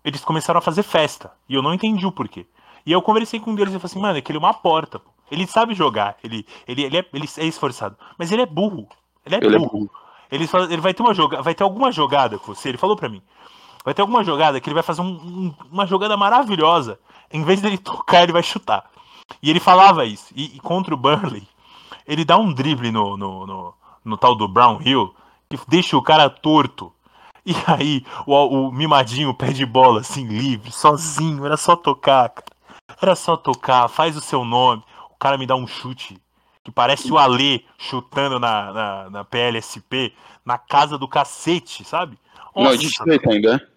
eles 0.04 0.24
começaram 0.24 0.58
a 0.58 0.62
fazer 0.62 0.82
festa. 0.82 1.32
E 1.48 1.54
eu 1.54 1.62
não 1.62 1.72
entendi 1.74 2.06
o 2.06 2.12
porquê. 2.12 2.46
E 2.84 2.92
eu 2.92 3.00
conversei 3.00 3.38
com 3.38 3.50
um 3.52 3.54
deles 3.54 3.72
e 3.72 3.78
falei 3.78 3.86
assim, 3.86 4.00
mano, 4.00 4.18
é 4.18 4.20
que 4.20 4.32
ele 4.32 4.38
é 4.38 4.40
uma 4.40 4.52
porta. 4.54 4.98
Pô. 4.98 5.10
Ele 5.30 5.46
sabe 5.46 5.74
jogar, 5.74 6.16
ele, 6.22 6.46
ele, 6.66 6.82
ele, 6.82 6.98
é, 6.98 7.06
ele 7.12 7.28
é 7.38 7.46
esforçado, 7.46 7.96
mas 8.18 8.30
ele 8.32 8.42
é 8.42 8.46
burro. 8.46 8.86
Ele 9.24 9.36
é 9.36 9.38
Ele 9.38 9.56
é 9.56 9.58
burro. 9.58 9.70
burro. 9.70 9.90
Ele, 10.30 10.46
fala- 10.46 10.64
ele 10.64 10.80
vai 10.80 10.92
ter 10.92 11.02
uma 11.02 11.14
jogada, 11.14 11.42
vai 11.42 11.54
ter 11.54 11.62
alguma 11.62 11.92
jogada 11.92 12.38
com 12.38 12.54
você, 12.54 12.70
ele 12.70 12.78
falou 12.78 12.96
pra 12.96 13.08
mim. 13.08 13.22
Vai 13.84 13.94
ter 13.94 14.02
alguma 14.02 14.22
jogada 14.24 14.60
que 14.60 14.68
ele 14.68 14.74
vai 14.74 14.82
fazer 14.82 15.00
um- 15.02 15.06
um- 15.06 15.54
uma 15.70 15.86
jogada 15.86 16.16
maravilhosa. 16.16 16.98
Em 17.32 17.42
vez 17.42 17.60
dele 17.60 17.76
tocar, 17.78 18.22
ele 18.22 18.32
vai 18.32 18.42
chutar. 18.42 18.84
E 19.42 19.50
ele 19.50 19.60
falava 19.60 20.04
isso. 20.04 20.32
E, 20.36 20.56
e 20.56 20.60
contra 20.60 20.94
o 20.94 20.96
Burnley, 20.96 21.46
ele 22.06 22.24
dá 22.24 22.36
um 22.38 22.52
drible 22.52 22.90
no, 22.92 23.16
no, 23.16 23.46
no, 23.46 23.74
no 24.04 24.16
tal 24.16 24.34
do 24.34 24.46
Brown 24.48 24.80
Hill 24.82 25.14
que 25.48 25.58
deixa 25.68 25.96
o 25.96 26.02
cara 26.02 26.28
torto. 26.30 26.92
E 27.44 27.54
aí 27.66 28.04
o, 28.26 28.34
o 28.68 28.72
mimadinho 28.72 29.34
pede 29.34 29.66
bola 29.66 30.00
assim, 30.00 30.26
livre, 30.26 30.70
sozinho. 30.70 31.44
Era 31.44 31.56
só 31.56 31.74
tocar, 31.74 32.28
cara. 32.28 32.46
Era 33.00 33.16
só 33.16 33.36
tocar, 33.36 33.88
faz 33.88 34.16
o 34.16 34.20
seu 34.20 34.44
nome. 34.44 34.82
O 35.10 35.16
cara 35.18 35.36
me 35.38 35.46
dá 35.46 35.54
um 35.56 35.66
chute 35.66 36.20
que 36.64 36.70
parece 36.70 37.10
o 37.10 37.18
Alê 37.18 37.62
chutando 37.78 38.38
na, 38.38 38.72
na, 38.72 39.10
na 39.10 39.24
PLSP, 39.24 40.14
na 40.44 40.56
casa 40.58 40.96
do 40.96 41.08
cacete, 41.08 41.84
sabe? 41.84 42.16
Não, 42.54 42.70
de 42.76 42.86
direito 43.04 43.30
ainda? 43.30 43.71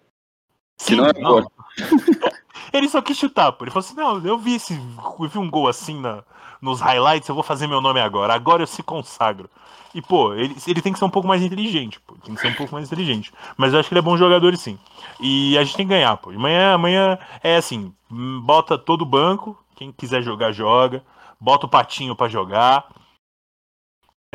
Sim, 0.76 0.96
não 0.96 1.06
é 1.06 1.12
não. 1.14 1.30
gol. 1.30 1.52
Ele 2.72 2.88
só 2.88 3.00
quis 3.00 3.16
chutar, 3.16 3.52
pô. 3.52 3.64
Ele 3.64 3.70
falou 3.70 3.86
assim: 3.86 3.96
não, 3.96 4.24
eu 4.24 4.38
vi 4.38 4.54
esse. 4.54 4.74
Eu 4.74 5.28
vi 5.28 5.38
um 5.38 5.50
gol 5.50 5.68
assim 5.68 6.00
na, 6.00 6.22
nos 6.60 6.80
highlights, 6.80 7.28
eu 7.28 7.34
vou 7.34 7.44
fazer 7.44 7.66
meu 7.66 7.80
nome 7.80 8.00
agora. 8.00 8.34
Agora 8.34 8.62
eu 8.62 8.66
se 8.66 8.82
consagro. 8.82 9.48
E, 9.94 10.02
pô, 10.02 10.34
ele, 10.34 10.54
ele 10.66 10.82
tem 10.82 10.92
que 10.92 10.98
ser 10.98 11.06
um 11.06 11.10
pouco 11.10 11.26
mais 11.26 11.40
inteligente, 11.42 11.98
pô. 12.00 12.14
Tem 12.22 12.34
que 12.34 12.40
ser 12.40 12.48
um 12.48 12.54
pouco 12.54 12.74
mais 12.74 12.86
inteligente. 12.86 13.32
Mas 13.56 13.72
eu 13.72 13.80
acho 13.80 13.88
que 13.88 13.94
ele 13.94 14.00
é 14.00 14.02
bom 14.02 14.16
jogador, 14.16 14.54
sim. 14.56 14.78
E 15.18 15.56
a 15.56 15.64
gente 15.64 15.76
tem 15.76 15.86
que 15.86 15.94
ganhar, 15.94 16.16
pô. 16.18 16.30
Amanhã, 16.30 16.74
amanhã 16.74 17.18
é 17.42 17.56
assim: 17.56 17.92
hum, 18.10 18.40
bota 18.42 18.76
todo 18.76 19.02
o 19.02 19.06
banco. 19.06 19.56
Quem 19.74 19.92
quiser 19.92 20.22
jogar, 20.22 20.52
joga. 20.52 21.02
Bota 21.40 21.66
o 21.66 21.68
patinho 21.68 22.14
pra 22.14 22.28
jogar. 22.28 22.86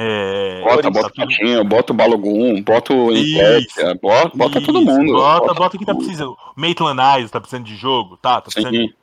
É, 0.03 0.61
Bota, 0.63 0.89
bota 0.89 1.07
o 1.07 1.13
Patinho, 1.13 1.63
bota 1.63 1.93
o 1.93 1.95
Balogun, 1.95 2.61
bota 2.63 2.93
o 2.93 3.11
Isso. 3.11 3.37
Nketiah, 3.37 3.93
bota, 4.01 4.37
bota 4.37 4.61
todo 4.61 4.81
Isso, 4.81 4.91
mundo. 4.91 5.13
Bota, 5.13 5.53
bota 5.53 5.69
todo 5.71 5.77
quem 5.77 5.85
tá 5.85 5.93
precisando. 5.95 6.35
Maitland 6.55 6.99
Eyes 6.99 7.29
tá 7.29 7.39
precisando 7.39 7.65
de 7.65 7.75
jogo, 7.75 8.17
tá? 8.17 8.35
Tá 8.35 8.41
precisando 8.41 8.73
Sim. 8.75 8.93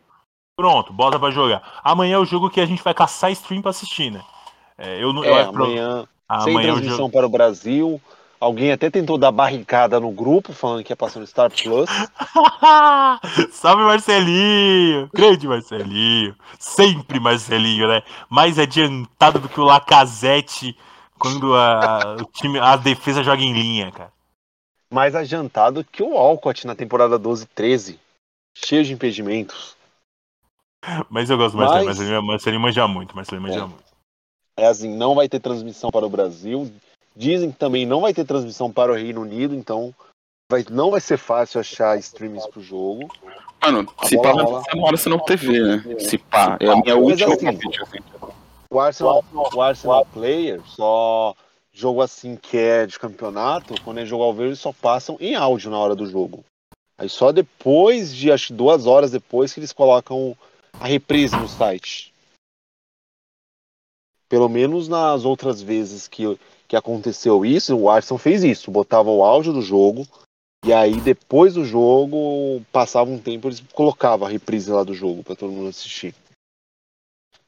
Pronto, 0.57 0.93
bota 0.93 1.19
pra 1.19 1.31
jogar. 1.31 1.63
Amanhã 1.85 2.17
é 2.17 2.19
o 2.19 2.25
jogo 2.25 2.51
que 2.51 2.61
a 2.61 2.67
gente 2.67 2.83
vai 2.83 2.93
caçar 2.95 3.31
stream 3.31 3.63
pra 3.63 3.71
assistir, 3.71 4.11
né? 4.11 4.21
É, 4.77 5.01
eu, 5.03 5.13
não- 5.13 5.25
eu 5.25 5.37
É, 5.37 5.45
pro- 5.45 5.65
amanhã, 5.65 6.07
sem 6.43 6.53
Amanhã 6.53 6.71
o 6.71 6.73
transmissão 6.77 6.97
jogo. 6.99 7.13
para 7.13 7.27
o 7.27 7.29
Brasil. 7.31 8.01
Alguém 8.41 8.71
até 8.71 8.89
tentou 8.89 9.19
dar 9.19 9.33
barricada 9.33 9.99
no 9.99 10.11
grupo, 10.13 10.53
falando 10.53 10.85
que 10.85 10.93
ia 10.93 10.97
passar 10.97 11.19
no 11.21 11.27
Star 11.27 11.51
Plus. 11.51 11.89
Salve 13.51 13.83
Marcelinho! 13.83 15.09
Grande 15.13 15.47
Marcelinho! 15.49 16.35
Sempre 16.59 17.19
Marcelinho, 17.21 17.89
né? 17.89 18.03
Mais 18.29 18.59
adiantado 18.59 19.39
do 19.41 19.49
que 19.49 19.61
o 19.61 19.65
Lacazette 19.65 20.77
quando 21.19 21.55
a, 21.55 22.17
o 22.21 22.25
time, 22.25 22.59
a 22.59 22.77
defesa 22.77 23.23
joga 23.23 23.43
em 23.43 23.53
linha, 23.53 23.91
cara. 23.93 24.13
Mais 24.93 25.15
adiantado 25.15 25.85
que 25.85 26.03
o 26.03 26.17
Alcott 26.17 26.67
na 26.67 26.75
temporada 26.75 27.19
12-13. 27.19 27.99
Cheio 28.57 28.85
de 28.85 28.93
impedimentos. 28.93 29.77
Mas 31.11 31.29
eu 31.29 31.37
gosto 31.37 31.53
do 31.57 31.59
Mas- 31.59 31.85
Marcelinho. 31.85 31.87
Marcelinho, 31.87 32.23
Marcelinho 32.23 32.61
manja 32.63 32.89
muito, 32.89 33.15
Marcelinho 33.17 33.43
manja 33.43 33.61
É. 33.61 33.67
muito. 33.67 33.85
É 34.57 34.67
assim, 34.67 34.97
não 34.97 35.15
vai 35.15 35.29
ter 35.29 35.41
transmissão 35.41 35.91
para 35.91 36.07
o 36.07 36.11
Brasil. 36.11 36.73
Dizem 37.15 37.51
que 37.53 37.59
também 37.59 37.85
não 37.87 38.01
vai 38.01 38.15
ter 38.15 38.25
transmissão 38.25 38.73
para 38.73 38.93
o 38.93 38.95
Reino 38.95 39.21
Unido, 39.23 39.55
então 39.55 39.95
vai, 40.51 40.65
não 40.71 40.91
vai 40.91 41.01
ser 41.01 41.17
fácil 41.17 41.61
achar 41.61 41.99
streams 41.99 42.49
pro 42.49 42.63
jogo. 42.63 43.09
Mano, 43.61 43.93
se 44.05 44.17
pá, 44.21 44.31
rola. 44.33 44.61
passar 44.63 44.77
no 44.77 44.87
Arsenal 44.87 45.21
TV, 45.21 45.61
né? 45.61 45.99
Se 46.01 46.17
pá, 46.19 46.57
é 46.61 46.69
a 46.69 46.77
minha 46.77 46.95
Mas 46.97 47.05
última 47.21 47.35
assim, 47.35 47.49
assim. 47.49 47.99
O 48.71 48.79
Arsenal, 48.79 49.25
o 49.55 49.63
Arsenal 49.63 50.05
Player 50.05 50.63
só 50.67 51.35
jogo 51.73 52.03
assim 52.03 52.37
que 52.37 52.59
é 52.59 52.87
de 52.87 52.99
campeonato, 52.99 53.81
quando 53.83 54.01
é 54.01 54.05
jogo 54.05 54.25
ao 54.25 54.33
vivo, 54.33 54.47
eles 54.47 54.59
só 54.59 54.75
passam 54.75 55.17
em 55.21 55.35
áudio 55.35 55.71
na 55.71 55.79
hora 55.79 55.95
do 55.95 56.05
jogo. 56.05 56.45
Aí 56.99 57.09
só 57.09 57.33
depois 57.33 58.15
de 58.15 58.31
acho 58.31 58.49
que 58.49 58.53
duas 58.53 58.87
horas 58.87 59.11
depois 59.11 59.55
que 59.55 59.61
eles 59.61 59.73
colocam 59.73 60.37
a 60.75 60.87
reprise 60.87 61.35
no 61.35 61.49
site. 61.49 62.13
Pelo 64.29 64.51
menos 64.51 64.87
nas 64.87 65.25
outras 65.25 65.63
vezes 65.63 66.07
que, 66.07 66.39
que 66.67 66.77
aconteceu 66.77 67.47
isso, 67.47 67.75
o 67.75 67.89
Arsenal 67.89 68.19
fez 68.19 68.45
isso, 68.45 68.71
botava 68.71 69.09
o 69.09 69.25
áudio 69.25 69.55
do 69.55 69.63
jogo 69.63 70.07
e 70.63 70.75
aí 70.75 71.01
depois 71.01 71.55
do 71.55 71.65
jogo 71.65 72.63
passava 72.71 73.09
um 73.09 73.19
tempo 73.19 73.49
eles 73.49 73.61
colocavam 73.73 74.29
a 74.29 74.31
reprise 74.31 74.71
lá 74.71 74.85
do 74.85 74.93
jogo 74.93 75.25
para 75.25 75.37
todo 75.37 75.53
mundo 75.53 75.71
assistir. 75.71 76.15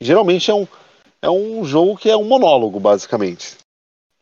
Geralmente 0.00 0.50
é 0.50 0.54
um 0.54 0.66
é 1.22 1.30
um 1.30 1.64
jogo 1.64 1.96
que 1.96 2.10
é 2.10 2.16
um 2.16 2.24
monólogo, 2.24 2.78
basicamente. 2.80 3.58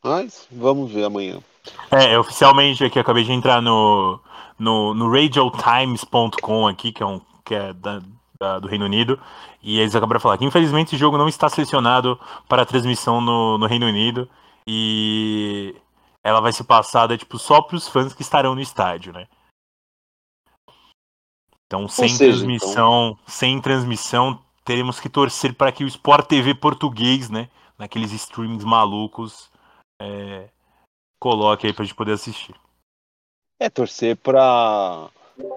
Mas 0.03 0.47
vamos 0.51 0.91
ver 0.93 1.05
amanhã. 1.05 1.43
É, 1.91 2.19
oficialmente 2.19 2.85
aqui, 2.85 2.99
acabei 2.99 3.25
de 3.25 3.33
entrar 3.33 3.61
no, 3.61 4.21
no, 4.59 4.95
no 4.95 5.11
radiotimes.com 5.11 6.67
aqui, 6.67 6.93
que 6.93 7.03
é, 7.03 7.07
um, 7.07 7.21
que 7.45 7.55
é 7.55 7.73
da, 7.73 8.01
da- 8.41 8.59
do 8.59 8.69
Reino 8.69 8.85
Unido, 8.85 9.21
e 9.63 9.79
eles 9.79 9.95
acabaram 9.95 10.19
de 10.19 10.23
falar 10.23 10.39
que 10.39 10.45
infelizmente 10.45 10.89
esse 10.89 10.97
jogo 10.97 11.19
não 11.19 11.29
está 11.29 11.49
selecionado 11.49 12.19
para 12.49 12.65
transmissão 12.65 13.21
no, 13.21 13.59
no 13.59 13.67
Reino 13.67 13.87
Unido, 13.87 14.29
e 14.67 15.75
ela 16.25 16.41
vai 16.41 16.53
ser 16.53 16.65
passada 16.65 17.19
tipo, 17.19 17.39
só 17.39 17.61
para 17.61 17.77
os 17.77 17.89
fãs 17.89 18.15
que 18.15 18.23
estarão 18.23 18.55
no 18.55 18.61
estádio, 18.61 19.13
né? 19.13 19.27
Então, 21.67 21.87
sem 21.87 22.09
seja, 22.09 22.39
transmissão, 22.39 23.19
sem 23.27 23.61
transmissão, 23.61 24.41
teremos 24.69 25.01
que 25.01 25.09
torcer 25.09 25.55
para 25.55 25.73
que 25.73 25.83
o 25.83 25.87
Sport 25.87 26.29
TV 26.29 26.55
português, 26.55 27.31
né, 27.31 27.49
naqueles 27.79 28.13
streams 28.13 28.63
malucos, 28.67 29.51
é, 29.99 30.51
coloque 31.19 31.67
aí 31.67 31.73
pra 31.73 31.87
gente 31.87 31.95
poder 31.95 32.13
assistir. 32.13 32.55
É 33.59 33.71
torcer 33.71 34.15
pra 34.19 35.09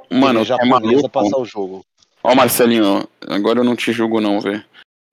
Mano, 0.10 0.46
TV 0.46 0.64
é 0.64 0.66
maluco. 0.66 1.10
passar 1.10 1.38
o 1.38 1.44
jogo. 1.44 1.86
Ó, 2.24 2.34
Marcelinho, 2.34 3.06
agora 3.28 3.60
eu 3.60 3.66
não 3.66 3.76
te 3.76 3.92
julgo 3.92 4.22
não, 4.22 4.40
velho. 4.40 4.64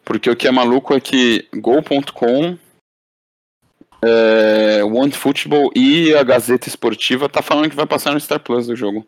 Porque 0.05 0.30
o 0.30 0.36
que 0.36 0.46
é 0.46 0.53
maluco 0.53 0.94
é 0.94 1.01
que 1.01 1.49
Gol.com, 1.57 2.57
é, 4.01 4.84
OneFootball 4.84 5.72
e 5.74 6.14
a 6.14 6.22
Gazeta 6.22 6.68
Esportiva 6.68 7.28
tá 7.28 7.42
falando 7.42 7.68
que 7.68 7.74
vai 7.74 7.86
passar 7.86 8.12
no 8.12 8.20
Star 8.20 8.38
Plus 8.38 8.68
do 8.68 8.76
jogo. 8.76 9.05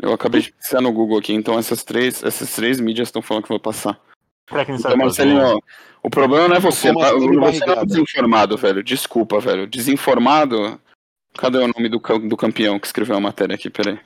Eu 0.00 0.12
acabei 0.12 0.42
de 0.42 0.52
pesquisar 0.52 0.80
no 0.80 0.92
Google 0.92 1.18
aqui, 1.18 1.32
então 1.32 1.58
essas 1.58 1.82
três, 1.82 2.22
essas 2.22 2.54
três 2.54 2.78
mídias 2.80 3.08
estão 3.08 3.22
falando 3.22 3.44
que 3.44 3.48
vai 3.48 3.58
passar. 3.58 3.98
Será 4.48 4.64
que 4.64 4.70
não 4.72 4.78
Então, 4.78 4.90
sabe 4.90 5.02
Marcelinho, 5.02 5.42
ó, 5.42 5.58
o 6.02 6.10
problema 6.10 6.48
não 6.48 6.56
é 6.56 6.60
você, 6.60 6.88
Como 6.92 7.02
assim, 7.02 7.12
tá- 7.12 7.18
você 7.18 7.26
não 7.26 7.42
é 7.42 7.46
barrigada? 7.46 7.86
desinformado, 7.86 8.56
velho. 8.56 8.82
Desculpa, 8.82 9.40
velho. 9.40 9.66
Desinformado. 9.66 10.78
Cadê 11.38 11.58
o 11.58 11.66
nome 11.68 11.88
do, 11.88 11.98
do 12.28 12.36
campeão 12.36 12.78
que 12.78 12.86
escreveu 12.86 13.16
a 13.16 13.20
matéria 13.20 13.54
aqui? 13.54 13.68
Peraí. 13.70 13.98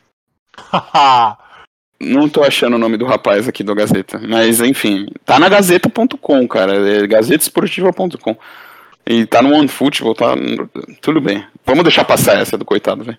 Não 2.01 2.29
tô 2.31 2.43
achando 2.43 2.75
o 2.77 2.79
nome 2.79 2.97
do 2.97 3.05
rapaz 3.05 3.47
aqui 3.47 3.63
do 3.63 3.75
Gazeta. 3.75 4.19
Mas, 4.27 4.61
enfim, 4.61 5.07
tá 5.25 5.39
na 5.39 5.49
Gazeta.com, 5.51 6.49
cara. 6.49 6.75
É 7.03 7.07
gazetesportiva.com. 7.07 8.37
E 9.07 9.27
tá 9.27 9.43
no 9.43 9.55
OneFootball, 9.55 10.15
tá. 10.15 10.35
Tudo 11.03 11.21
bem. 11.21 11.47
Vamos 11.67 11.83
deixar 11.85 12.05
passar 12.05 12.39
essa 12.41 12.57
do 12.57 12.65
coitado, 12.65 13.05
velho. 13.05 13.19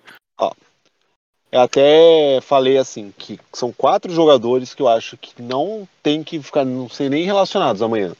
Eu 1.52 1.60
até 1.60 2.40
falei 2.40 2.78
assim 2.78 3.12
que 3.16 3.38
são 3.52 3.70
quatro 3.70 4.10
jogadores 4.10 4.72
que 4.74 4.80
eu 4.80 4.88
acho 4.88 5.18
que 5.18 5.40
não 5.42 5.86
tem 6.02 6.24
que 6.24 6.42
ficar, 6.42 6.64
não 6.64 6.88
ser 6.88 7.10
nem 7.10 7.24
relacionados 7.24 7.82
amanhã. 7.82 8.14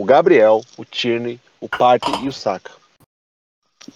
O 0.00 0.04
Gabriel, 0.04 0.62
o 0.78 0.84
Tierney, 0.84 1.40
o 1.60 1.68
Partey 1.68 2.14
e 2.22 2.28
o 2.28 2.32
Saka. 2.32 2.70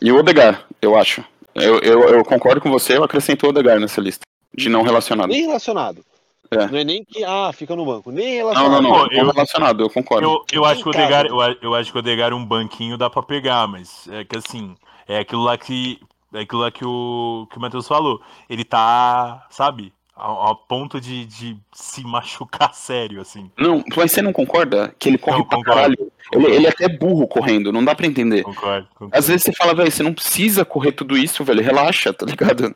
E 0.03 0.11
o 0.11 0.19
Odegar, 0.19 0.67
eu 0.83 0.97
acho. 0.97 1.25
Eu, 1.55 1.79
eu, 1.81 2.01
eu 2.09 2.25
concordo 2.25 2.61
com 2.61 2.71
você, 2.71 2.97
eu 2.97 3.05
acrescento 3.05 3.47
o 3.47 3.51
Odegar 3.51 3.79
nessa 3.79 4.01
lista. 4.01 4.23
De 4.53 4.69
não 4.69 4.83
relacionado. 4.83 5.29
Nem 5.29 5.43
relacionado. 5.43 6.05
É. 6.51 6.67
Não 6.67 6.79
é 6.79 6.83
nem 6.83 7.05
que 7.05 7.23
ah 7.23 7.53
fica 7.53 7.77
no 7.77 7.85
banco, 7.87 8.11
nem 8.11 8.41
Não, 8.41 8.51
relacionado. 8.51 8.83
não, 8.83 8.91
não. 8.91 9.07
Pô, 9.09 9.15
eu- 9.15 9.25
Não 9.25 9.33
relacionado, 9.33 9.83
eu 9.85 9.91
concordo. 9.91 10.27
Eu, 10.27 10.45
eu 10.53 10.65
acho 10.65 10.83
que 10.83 10.89
o. 10.89 10.91
Odegar, 10.91 11.27
eu, 11.27 11.37
eu 11.63 11.75
acho 11.77 11.93
que 11.93 11.97
o 11.97 12.01
Odegar 12.01 12.35
um 12.35 12.45
banquinho 12.45 12.99
dá 12.99 13.09
pra 13.09 13.23
pegar, 13.23 13.69
mas 13.69 14.09
é 14.09 14.25
que 14.25 14.37
assim, 14.37 14.75
é 15.07 15.21
aquilo 15.21 15.45
lá 15.45 15.57
que 15.57 16.01
é 16.35 16.41
aquilo 16.41 16.61
lá 16.63 16.71
que 16.71 16.85
o 16.85 17.47
que 17.51 17.59
o 17.59 17.61
Matheus 17.61 17.89
falou. 17.89 18.21
Ele 18.49 18.65
tá, 18.65 19.47
sabe, 19.51 19.93
a, 20.17 20.51
a 20.51 20.55
ponto 20.55 21.01
de, 21.01 21.25
de 21.25 21.57
se 21.73 22.03
machucar 22.03 22.73
sério 22.75 23.21
assim. 23.21 23.51
Não, 23.59 23.83
mas 23.97 24.13
você 24.13 24.23
não 24.23 24.33
concorda 24.33 24.95
que 24.99 25.09
ele 25.09 25.19
corre 25.19 25.39
Não, 25.39 25.45
pra 25.47 25.59
concordo. 25.59 25.81
caralho? 25.81 26.13
Ele, 26.33 26.47
ele 26.47 26.67
é 26.67 26.71
até 26.71 26.89
burro 26.89 27.27
correndo, 27.27 27.73
não 27.73 27.85
dá 27.85 27.95
pra 27.95 28.07
entender. 28.07 28.43
Concordo. 28.43 28.87
concordo. 28.95 29.17
Às 29.17 29.29
vezes 29.29 29.43
você 29.43 29.53
fala, 29.53 29.75
velho, 29.75 29.91
você 29.91 30.03
não 30.03 30.15
precisa 30.15 30.65
correr 30.65 30.93
tudo 30.93 31.17
isso, 31.17 31.43
velho, 31.43 31.63
relaxa, 31.63 32.13
tá 32.13 32.25
ligado? 32.27 32.75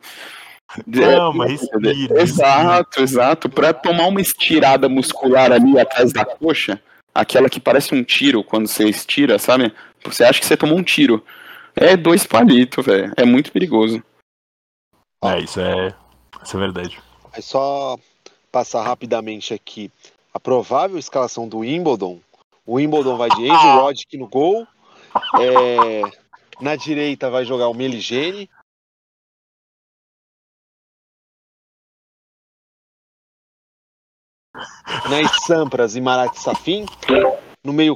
Não, 0.85 1.31
mas 1.31 1.51
respira, 1.61 2.21
Exato, 2.21 3.01
exato. 3.01 3.49
Pra 3.49 3.71
tomar 3.71 4.07
uma 4.07 4.19
estirada 4.19 4.89
muscular 4.89 5.51
ali 5.51 5.79
atrás 5.79 6.11
da 6.11 6.25
coxa, 6.25 6.81
aquela 7.13 7.49
que 7.49 7.59
parece 7.59 7.93
um 7.93 8.03
tiro 8.03 8.43
quando 8.43 8.67
você 8.67 8.89
estira, 8.89 9.39
sabe? 9.39 9.71
Você 10.03 10.23
acha 10.23 10.39
que 10.39 10.45
você 10.45 10.57
tomou 10.57 10.77
um 10.77 10.83
tiro. 10.83 11.23
É 11.75 11.97
dois 11.97 12.25
palitos, 12.25 12.85
velho. 12.85 13.13
É 13.17 13.25
muito 13.25 13.51
perigoso. 13.51 14.01
É, 15.23 15.39
isso 15.39 15.59
é, 15.59 15.93
isso 16.43 16.55
é 16.55 16.59
verdade. 16.59 17.01
É 17.33 17.41
só 17.41 17.97
passar 18.51 18.83
rapidamente 18.83 19.53
aqui 19.53 19.91
a 20.33 20.39
provável 20.39 20.97
escalação 20.97 21.47
do 21.47 21.59
Wimbledon. 21.59 22.21
O 22.65 22.75
Wimbledon 22.75 23.17
vai 23.17 23.29
de 23.29 23.49
Andrew 23.49 23.75
Roddick 23.81 24.17
no 24.17 24.27
gol. 24.27 24.67
É, 25.39 26.01
na 26.61 26.75
direita 26.75 27.29
vai 27.29 27.43
jogar 27.43 27.67
o 27.67 27.73
Meligene. 27.73 28.49
Nas 35.09 35.45
Sampras 35.45 35.95
e 35.95 36.01
Marat 36.01 36.35
Safin. 36.37 36.85
No 37.63 37.73
meio 37.73 37.95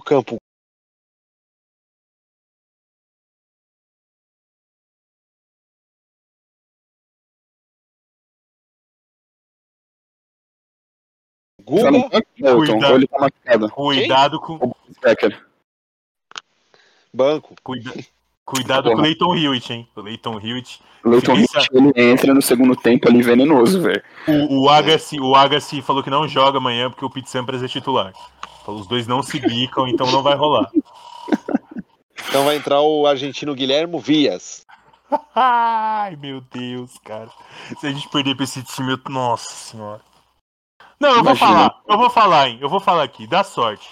campo, 11.77 12.09
Tá 12.09 12.21
Elton, 12.37 12.57
Cuidado. 12.65 12.95
ele 12.95 13.07
tá 13.07 13.19
machucado? 13.19 13.69
Cuidado 13.71 14.39
com 14.39 14.53
O 14.55 14.75
Becker. 15.01 15.45
banco. 17.13 17.55
cuida, 17.63 17.91
cuidado 18.45 18.83
com 18.83 18.89
o 18.89 18.91
Porra. 18.93 19.03
Leighton 19.03 19.35
Hewitt, 19.35 19.73
hein? 19.73 19.87
O 19.95 20.01
Leighton 20.01 20.39
Hewitt. 20.39 20.81
O 21.03 21.09
Leighton 21.09 21.33
Hewitt, 21.35 21.69
ele 21.71 21.93
entra 22.11 22.33
no 22.33 22.41
segundo 22.41 22.75
tempo 22.75 23.07
ali 23.07 23.21
venenoso, 23.21 23.81
velho. 23.81 24.03
O, 24.27 24.63
o 24.65 24.69
Agassi, 24.69 25.19
o 25.19 25.35
Agassi 25.35 25.81
falou 25.81 26.03
que 26.03 26.09
não 26.09 26.27
joga 26.27 26.57
amanhã 26.57 26.89
porque 26.89 27.05
o 27.05 27.09
Pete 27.09 27.29
Sampras 27.29 27.63
é 27.63 27.67
titular. 27.67 28.13
Falou, 28.65 28.81
os 28.81 28.87
dois 28.87 29.07
não 29.07 29.23
se 29.23 29.39
bicam, 29.39 29.87
então 29.87 30.09
não 30.11 30.21
vai 30.21 30.35
rolar. 30.35 30.69
Então 32.27 32.45
vai 32.45 32.57
entrar 32.57 32.81
o 32.81 33.07
argentino 33.07 33.55
Guilhermo 33.55 33.99
Vias. 33.99 34.65
Ai, 35.33 36.15
meu 36.17 36.41
Deus, 36.53 36.91
cara. 37.03 37.29
Se 37.79 37.87
a 37.87 37.91
gente 37.91 38.07
perder 38.09 38.35
pra 38.35 38.43
esse 38.43 38.61
time, 38.61 38.91
eu... 38.91 38.99
nossa 39.11 39.49
senhora. 39.51 40.01
Não, 40.99 41.09
eu 41.09 41.23
vou 41.23 41.33
Imagina. 41.35 41.47
falar, 41.55 41.81
eu 41.87 41.97
vou 41.97 42.09
falar, 42.09 42.49
hein? 42.49 42.57
Eu 42.61 42.69
vou 42.69 42.79
falar 42.79 43.03
aqui, 43.03 43.25
dá 43.27 43.43
sorte. 43.43 43.87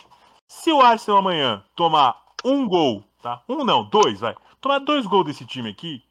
Se 0.47 0.71
o 0.71 0.81
Arsenal 0.81 1.19
amanhã 1.19 1.63
tomar 1.75 2.15
um 2.43 2.67
gol, 2.67 3.03
tá? 3.21 3.41
Um 3.47 3.63
não, 3.63 3.83
dois, 3.83 4.19
vai. 4.19 4.35
Tomar 4.59 4.79
dois 4.79 5.05
gols 5.05 5.25
desse 5.25 5.45
time 5.45 5.69
aqui, 5.69 6.01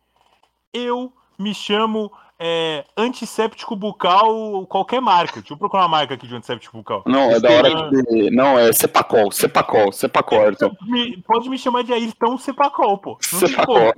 eu 0.73 1.13
me 1.39 1.55
chamo 1.55 2.11
é, 2.39 2.85
antisséptico 2.97 3.75
bucal, 3.77 4.67
qualquer 4.67 5.01
marca. 5.01 5.41
Deixa 5.41 5.53
eu 5.55 5.59
procurar 5.59 5.83
uma 5.83 5.89
marca 5.89 6.15
aqui 6.15 6.27
de 6.27 6.35
antisséptico 6.35 6.77
bucal. 6.79 7.03
Não, 7.07 7.31
é 7.31 7.41
da 7.41 7.51
hora 7.51 7.91
que. 7.91 8.31
Não, 8.31 8.59
é 8.59 8.73
Cepacol, 8.73 9.31
Cepacol, 9.33 9.93
Cepacol, 9.93 10.41
Ayrton. 10.41 10.75
Me- 10.83 11.17
Pode 11.23 11.49
me 11.51 11.59
chamar 11.59 11.83
de 11.83 11.93
Ayrton 11.93 12.39
Cepacol, 12.39 12.99
pô. 12.99 13.19
Não 13.33 13.41
tem 13.41 13.49
Cepacol. 13.49 13.93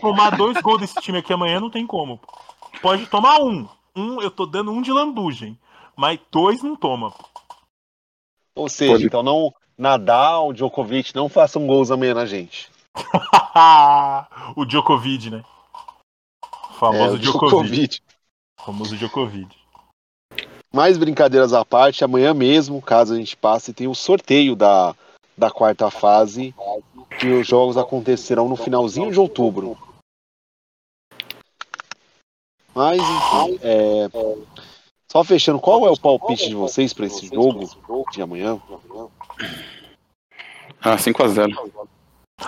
Tomar 0.00 0.36
dois 0.36 0.60
gols 0.60 0.80
desse 0.80 1.00
time 1.00 1.18
aqui 1.18 1.32
amanhã 1.32 1.58
não 1.60 1.70
tem 1.70 1.86
como. 1.86 2.18
pô. 2.18 2.28
Pode 2.80 3.06
tomar 3.06 3.40
um. 3.40 3.66
Um, 3.94 4.20
eu 4.22 4.30
tô 4.30 4.46
dando 4.46 4.72
um 4.72 4.80
de 4.82 4.90
lambugem. 4.92 5.58
Mas 5.96 6.18
dois 6.30 6.62
não 6.62 6.76
toma. 6.76 7.14
Ou 8.54 8.68
seja, 8.68 8.92
Pode. 8.92 9.06
então 9.06 9.22
não. 9.22 9.52
Nadal, 9.76 10.52
Djokovic, 10.52 11.14
não 11.14 11.28
façam 11.28 11.66
gols 11.66 11.90
amanhã 11.90 12.14
na 12.14 12.26
gente. 12.26 12.70
o 14.54 14.64
Djokovic, 14.64 15.30
né? 15.30 15.42
O 16.70 16.74
famoso 16.74 17.04
É, 17.04 17.10
o 17.10 17.18
Djokovic. 17.18 17.48
Djokovic. 17.48 18.00
O 18.60 18.64
famoso 18.64 18.96
Djokovic. 18.96 19.58
Mais 20.72 20.96
brincadeiras 20.96 21.52
à 21.52 21.64
parte, 21.64 22.04
amanhã 22.04 22.32
mesmo, 22.32 22.80
caso 22.80 23.14
a 23.14 23.16
gente 23.16 23.36
passe, 23.36 23.74
tem 23.74 23.88
o 23.88 23.94
sorteio 23.94 24.54
da, 24.56 24.94
da 25.36 25.50
quarta 25.50 25.90
fase, 25.90 26.54
que 27.18 27.26
os 27.28 27.46
jogos 27.46 27.76
acontecerão 27.76 28.48
no 28.48 28.56
finalzinho 28.56 29.10
de 29.10 29.20
outubro. 29.20 29.76
Mas, 32.74 32.98
enfim, 32.98 33.58
é, 33.62 34.08
só 35.12 35.22
fechando, 35.22 35.60
qual 35.60 35.86
é 35.86 35.90
o 35.90 35.96
palpite 36.00 36.48
de 36.48 36.54
vocês 36.54 36.94
para 36.94 37.04
esse 37.04 37.26
jogo 37.26 37.68
de 38.10 38.22
amanhã? 38.22 38.58
Ah, 40.80 40.96
5x0. 40.96 41.54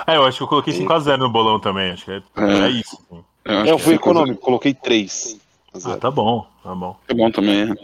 É, 0.06 0.16
eu 0.16 0.24
acho 0.24 0.38
que 0.38 0.44
eu 0.44 0.48
coloquei 0.48 0.72
5x0 0.72 1.18
no 1.18 1.30
bolão 1.30 1.60
também. 1.60 1.92
Acho 1.92 2.06
que 2.06 2.10
é, 2.10 2.22
é 2.64 2.68
isso. 2.70 2.98
sim. 3.10 3.22
Eu 3.66 3.78
fui 3.78 3.94
econômico, 3.96 4.40
coloquei 4.40 4.72
3 4.72 5.38
a 5.74 5.76
Ah, 5.76 5.80
0. 5.80 6.00
tá 6.00 6.10
bom, 6.10 6.46
tá 6.62 6.74
bom. 6.74 6.96
É 7.06 7.12
bom 7.12 7.30
também. 7.30 7.70
é. 7.70 7.74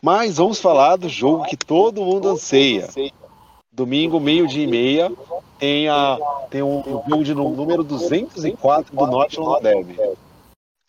Mas 0.00 0.36
vamos 0.36 0.60
falar 0.60 0.94
do 0.96 1.08
jogo 1.08 1.44
que 1.46 1.56
todo 1.56 2.04
mundo 2.04 2.28
anseia. 2.28 2.88
Domingo, 3.72 4.20
meio-dia 4.20 4.62
e 4.62 4.66
meia, 4.68 5.12
tem, 5.58 5.88
a, 5.88 6.16
tem 6.48 6.62
um, 6.62 6.78
um 6.78 7.08
jogo 7.10 7.24
de 7.24 7.34
nú- 7.34 7.50
número 7.50 7.82
204 7.82 8.94
do 8.94 9.06
Nottingham 9.06 9.60
Derby. 9.60 9.98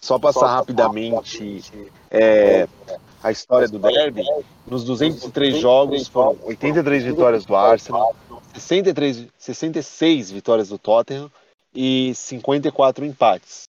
Só 0.06 0.20
passar 0.20 0.46
rapidamente 0.46 1.64
é, 2.12 2.68
a 3.24 3.32
história 3.32 3.68
do 3.68 3.80
Derby. 3.80 4.22
Nos 4.68 4.84
203 4.84 5.58
jogos, 5.58 6.08
foram 6.08 6.38
83 6.44 7.06
vitórias 7.06 7.44
do 7.44 7.56
Arsenal, 7.56 8.16
63, 8.54 9.26
66 9.36 10.30
vitórias 10.30 10.70
do 10.70 10.78
Tottenham 10.78 11.32
e 11.74 12.14
54 12.14 13.04
empates. 13.04 13.64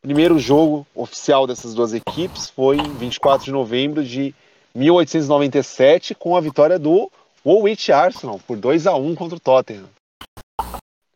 Primeiro 0.00 0.38
jogo 0.38 0.86
oficial 0.94 1.46
dessas 1.46 1.74
duas 1.74 1.92
equipes 1.92 2.48
foi 2.48 2.78
em 2.78 2.94
24 2.94 3.44
de 3.44 3.52
novembro 3.52 4.02
de 4.02 4.34
1897 4.74 6.14
com 6.14 6.34
a 6.34 6.40
vitória 6.40 6.78
do 6.78 7.12
Woolwich 7.44 7.92
Arsenal 7.92 8.40
por 8.46 8.56
2 8.56 8.86
a 8.86 8.94
1 8.94 9.14
contra 9.14 9.36
o 9.36 9.40
Tottenham. 9.40 9.90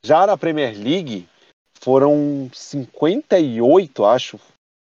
Já 0.04 0.26
na 0.26 0.36
Premier 0.36 0.76
League 0.76 1.26
foram 1.80 2.50
58, 2.52 4.04
acho, 4.04 4.38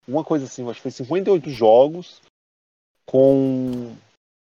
uma 0.08 0.24
coisa 0.24 0.46
assim, 0.46 0.64
acho 0.70 0.76
que 0.76 0.84
foi 0.84 0.92
58 0.92 1.50
jogos 1.50 2.22
com 3.06 3.94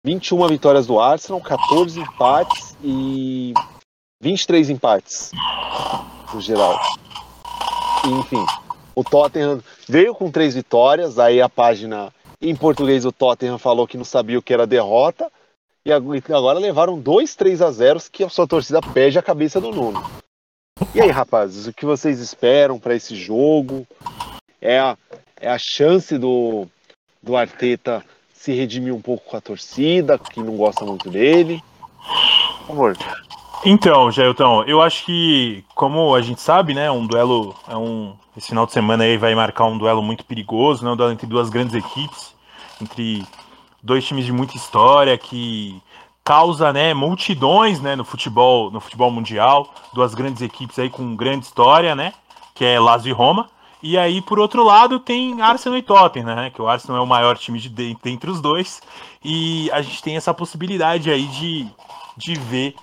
21 0.05 0.47
vitórias 0.49 0.87
do 0.87 1.01
Arsenal, 1.01 1.41
14 1.41 2.01
empates 2.01 2.77
e 2.83 3.53
23 4.23 4.71
empates 4.71 5.31
no 6.33 6.41
geral. 6.41 6.79
Enfim, 8.05 8.45
o 8.95 9.03
Tottenham 9.05 9.61
veio 9.89 10.15
com 10.15 10.31
três 10.31 10.55
vitórias, 10.55 11.19
aí 11.19 11.41
a 11.43 11.49
página 11.49 12.13
em 12.41 12.55
português 12.55 13.05
o 13.05 13.13
Tottenham 13.13 13.59
falou 13.59 13.87
que 13.87 13.97
não 13.97 14.05
sabia 14.05 14.39
o 14.39 14.43
que 14.43 14.55
era 14.55 14.67
derrota. 14.67 15.31
E 15.85 15.93
ag- 15.93 16.23
agora 16.33 16.59
levaram 16.59 16.99
dois 17.01 17.35
3 17.35 17.63
a 17.63 17.71
0 17.71 18.01
que 18.13 18.23
a 18.23 18.29
sua 18.29 18.47
torcida 18.47 18.81
pede 18.93 19.19
a 19.19 19.23
cabeça 19.23 19.61
do 19.61 19.71
Nuno. 19.73 20.01
E 20.95 21.01
aí, 21.01 21.11
rapazes, 21.11 21.67
o 21.67 21.73
que 21.73 21.85
vocês 21.87 22.21
esperam 22.21 22.79
para 22.79 22.95
esse 22.95 23.17
jogo? 23.17 23.87
É 24.61 24.79
a, 24.79 24.97
é 25.41 25.49
a 25.49 25.59
chance 25.59 26.17
do, 26.19 26.67
do 27.23 27.37
Arteta 27.37 28.05
se 28.33 28.53
redimir 28.53 28.95
um 28.95 29.01
pouco 29.01 29.31
com 29.31 29.37
a 29.37 29.41
torcida, 29.41 30.19
que 30.19 30.41
não 30.41 30.57
gosta 30.57 30.85
muito 30.85 31.11
dele? 31.11 31.63
Por 32.61 32.67
favor. 32.67 32.97
Então, 33.65 34.11
Jailton, 34.11 34.65
eu 34.65 34.81
acho 34.81 35.05
que, 35.05 35.65
como 35.75 36.15
a 36.15 36.23
gente 36.23 36.41
sabe, 36.41 36.75
né, 36.75 36.91
um 36.91 37.07
duelo 37.07 37.57
é 37.69 37.77
um. 37.77 38.17
Esse 38.37 38.49
final 38.49 38.67
de 38.67 38.73
semana 38.73 39.03
aí 39.03 39.17
vai 39.17 39.35
marcar 39.35 39.65
um 39.65 39.77
duelo 39.77 40.01
muito 40.01 40.25
perigoso, 40.25 40.85
né? 40.85 40.91
Um 40.93 40.97
duelo 40.97 41.13
entre 41.13 41.27
duas 41.27 41.51
grandes 41.51 41.75
equipes, 41.75 42.33
entre 42.81 43.27
dois 43.83 44.07
times 44.07 44.25
de 44.25 44.33
muita 44.33 44.57
história 44.57 45.19
que 45.19 45.83
causa, 46.23 46.73
né, 46.75 46.93
multidões, 46.93 47.81
né, 47.81 47.97
no 47.97 48.05
futebol, 48.05 48.71
no 48.71 48.81
futebol 48.81 49.11
mundial, 49.11 49.73
duas 49.95 50.15
grandes 50.15 50.43
equipes 50.43 50.79
aí 50.79 50.91
com 50.91 51.17
grande 51.17 51.47
história, 51.47 51.95
né, 51.95 52.13
que 52.55 52.67
é 52.67 52.79
Lazio 52.79 53.09
e 53.09 53.13
Roma. 53.13 53.49
E 53.83 53.97
aí, 53.97 54.21
por 54.21 54.39
outro 54.41 54.65
lado, 54.65 54.99
tem 54.99 55.41
Arsenal 55.41 55.79
e 55.79 55.83
Tottenham, 55.83 56.35
né, 56.35 56.51
que 56.51 56.61
o 56.61 56.69
Arsenal 56.69 56.99
é 57.01 57.05
o 57.05 57.07
maior 57.07 57.39
time 57.39 57.59
de 57.61 57.69
de- 57.69 57.97
dentre 58.03 58.31
os 58.31 58.41
dois, 58.41 58.81
e 59.25 59.71
a 59.71 59.81
gente 59.83 60.03
tem 60.03 60.17
essa 60.17 60.35
possibilidade 60.35 61.11
aí 61.11 61.27
de, 61.29 61.69
de 62.17 62.35
ver 62.35 62.75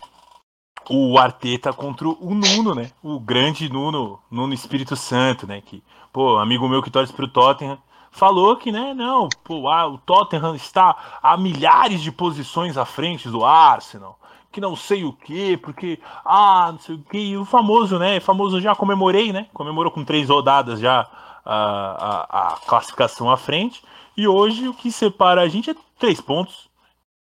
o 0.90 1.18
Arteta 1.18 1.74
contra 1.74 2.08
o 2.08 2.34
Nuno, 2.36 2.76
né? 2.76 2.92
O 3.04 3.20
grande 3.20 3.68
Nuno, 3.72 4.20
Nuno 4.30 4.54
Espírito 4.54 4.96
Santo, 4.96 5.48
né? 5.48 5.62
Que, 5.62 5.84
pô, 6.14 6.38
amigo 6.38 6.70
meu 6.70 6.82
que 6.82 6.92
torce 6.92 7.12
pro 7.12 7.28
Tottenham, 7.28 7.78
falou 8.12 8.56
que, 8.56 8.72
né, 8.72 8.94
não, 8.94 9.28
pô, 9.44 9.68
ah, 9.68 9.88
o 9.88 9.98
Tottenham 9.98 10.56
está 10.56 10.96
a 11.22 11.36
milhares 11.36 12.02
de 12.02 12.12
posições 12.12 12.78
à 12.78 12.86
frente 12.86 13.28
do 13.30 13.44
Arsenal, 13.44 14.18
que 14.56 14.62
não 14.62 14.74
sei 14.74 15.04
o 15.04 15.12
que, 15.12 15.58
porque, 15.58 16.00
ah, 16.24 16.70
não 16.72 16.80
sei 16.80 16.96
o 16.96 17.00
que, 17.00 17.36
o 17.36 17.44
famoso, 17.44 18.00
né, 18.00 18.22
famoso 18.22 18.62
já 18.62 18.74
comemorei, 18.74 19.34
né, 19.34 19.48
comemorou 19.54 19.92
com 19.92 20.06
três 20.06 20.30
rodadas 20.30 20.80
já 20.80 21.06
a, 21.44 22.24
a, 22.24 22.54
a 22.54 22.58
classificação 22.66 23.30
à 23.30 23.36
frente, 23.36 23.84
e 24.16 24.26
hoje 24.26 24.70
o 24.70 24.74
que 24.74 24.90
separa 24.94 25.42
a 25.42 25.50
gente 25.50 25.72
é 25.72 25.76
três 26.00 26.22
pontos, 26.22 26.70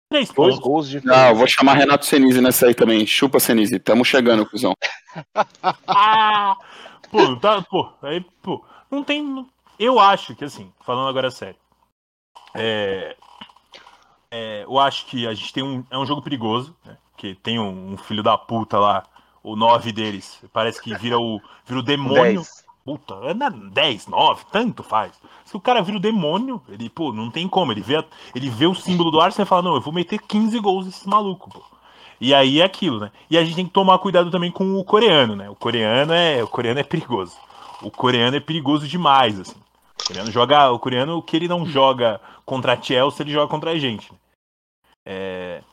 três 0.08 0.30
Dois 0.30 0.54
pontos. 0.54 0.60
gols 0.60 0.88
de 0.88 1.04
Não, 1.04 1.30
eu 1.30 1.36
vou 1.36 1.48
chamar 1.48 1.74
Renato 1.74 2.06
Senise 2.06 2.40
nessa 2.40 2.68
aí 2.68 2.76
também. 2.76 3.04
Chupa, 3.08 3.40
Senise. 3.40 3.80
Tamo 3.80 4.06
chegando, 4.06 4.46
cuzão. 4.46 4.74
Ah! 5.88 6.56
Pô, 7.10 7.36
tá, 7.38 7.64
pô, 7.64 7.90
aí, 8.04 8.22
pô, 8.44 8.64
não 8.92 9.04
tem. 9.04 9.48
Eu 9.80 10.00
acho 10.00 10.36
que, 10.36 10.46
assim, 10.46 10.72
falando 10.86 11.08
agora 11.10 11.32
sério, 11.32 11.58
é, 12.54 13.16
é, 14.30 14.64
eu 14.64 14.78
acho 14.78 15.08
que 15.08 15.28
a 15.28 15.34
gente 15.34 15.52
tem 15.52 15.64
um. 15.64 15.84
É 15.90 15.98
um 15.98 16.06
jogo 16.06 16.22
perigoso, 16.22 16.76
né? 16.86 16.96
Que 17.24 17.36
tem 17.36 17.58
um, 17.58 17.94
um 17.94 17.96
filho 17.96 18.22
da 18.22 18.38
puta 18.38 18.78
lá, 18.78 19.06
o 19.42 19.56
9 19.56 19.94
deles, 19.94 20.44
parece 20.52 20.82
que 20.82 20.94
vira 20.94 21.18
o, 21.18 21.40
vira 21.66 21.80
o 21.80 21.82
demônio. 21.82 22.42
10. 22.42 22.66
Puta, 22.84 23.14
é 23.24 23.34
na 23.34 23.48
10, 23.48 24.08
9, 24.08 24.44
tanto 24.52 24.84
faz. 24.84 25.14
Se 25.46 25.56
o 25.56 25.62
cara 25.62 25.82
vira 25.82 25.96
o 25.96 26.02
demônio, 26.02 26.62
ele, 26.68 26.90
pô, 26.90 27.14
não 27.14 27.32
tem 27.32 27.48
como. 27.48 27.72
Ele 27.72 27.80
vê, 27.80 28.04
ele 28.36 28.50
vê 28.50 28.68
o 28.68 28.76
símbolo 28.76 29.10
do 29.10 29.22
Arsenal 29.22 29.46
e 29.46 29.48
fala, 29.48 29.62
não, 29.62 29.76
eu 29.76 29.80
vou 29.80 29.94
meter 29.94 30.20
15 30.20 30.60
gols 30.60 30.86
nesses 30.86 31.06
malucos, 31.06 31.54
pô. 31.54 31.64
E 32.20 32.34
aí 32.34 32.60
é 32.60 32.66
aquilo, 32.66 33.00
né? 33.00 33.10
E 33.30 33.38
a 33.38 33.44
gente 33.46 33.56
tem 33.56 33.66
que 33.66 33.72
tomar 33.72 34.00
cuidado 34.00 34.30
também 34.30 34.52
com 34.52 34.78
o 34.78 34.84
coreano, 34.84 35.34
né? 35.34 35.50
O 35.50 35.56
coreano 35.56 36.12
é, 36.12 36.44
o 36.44 36.48
coreano 36.50 36.82
é 36.82 36.84
perigoso. 36.84 37.38
O 37.82 37.90
coreano 37.90 38.36
é 38.36 38.42
perigoso 38.42 38.86
demais, 38.86 39.40
assim. 39.40 39.56
O 40.02 40.08
coreano 40.08 40.30
joga, 40.30 40.72
o 40.72 40.78
coreano 40.78 41.22
que 41.22 41.38
ele 41.38 41.48
não 41.48 41.66
joga 41.66 42.20
contra 42.46 42.74
a 42.74 42.82
Chelsea, 42.82 43.24
ele 43.24 43.32
joga 43.32 43.48
contra 43.48 43.72
a 43.72 43.80
gente. 43.80 44.12
né? 44.12 44.18
É, 45.06 45.64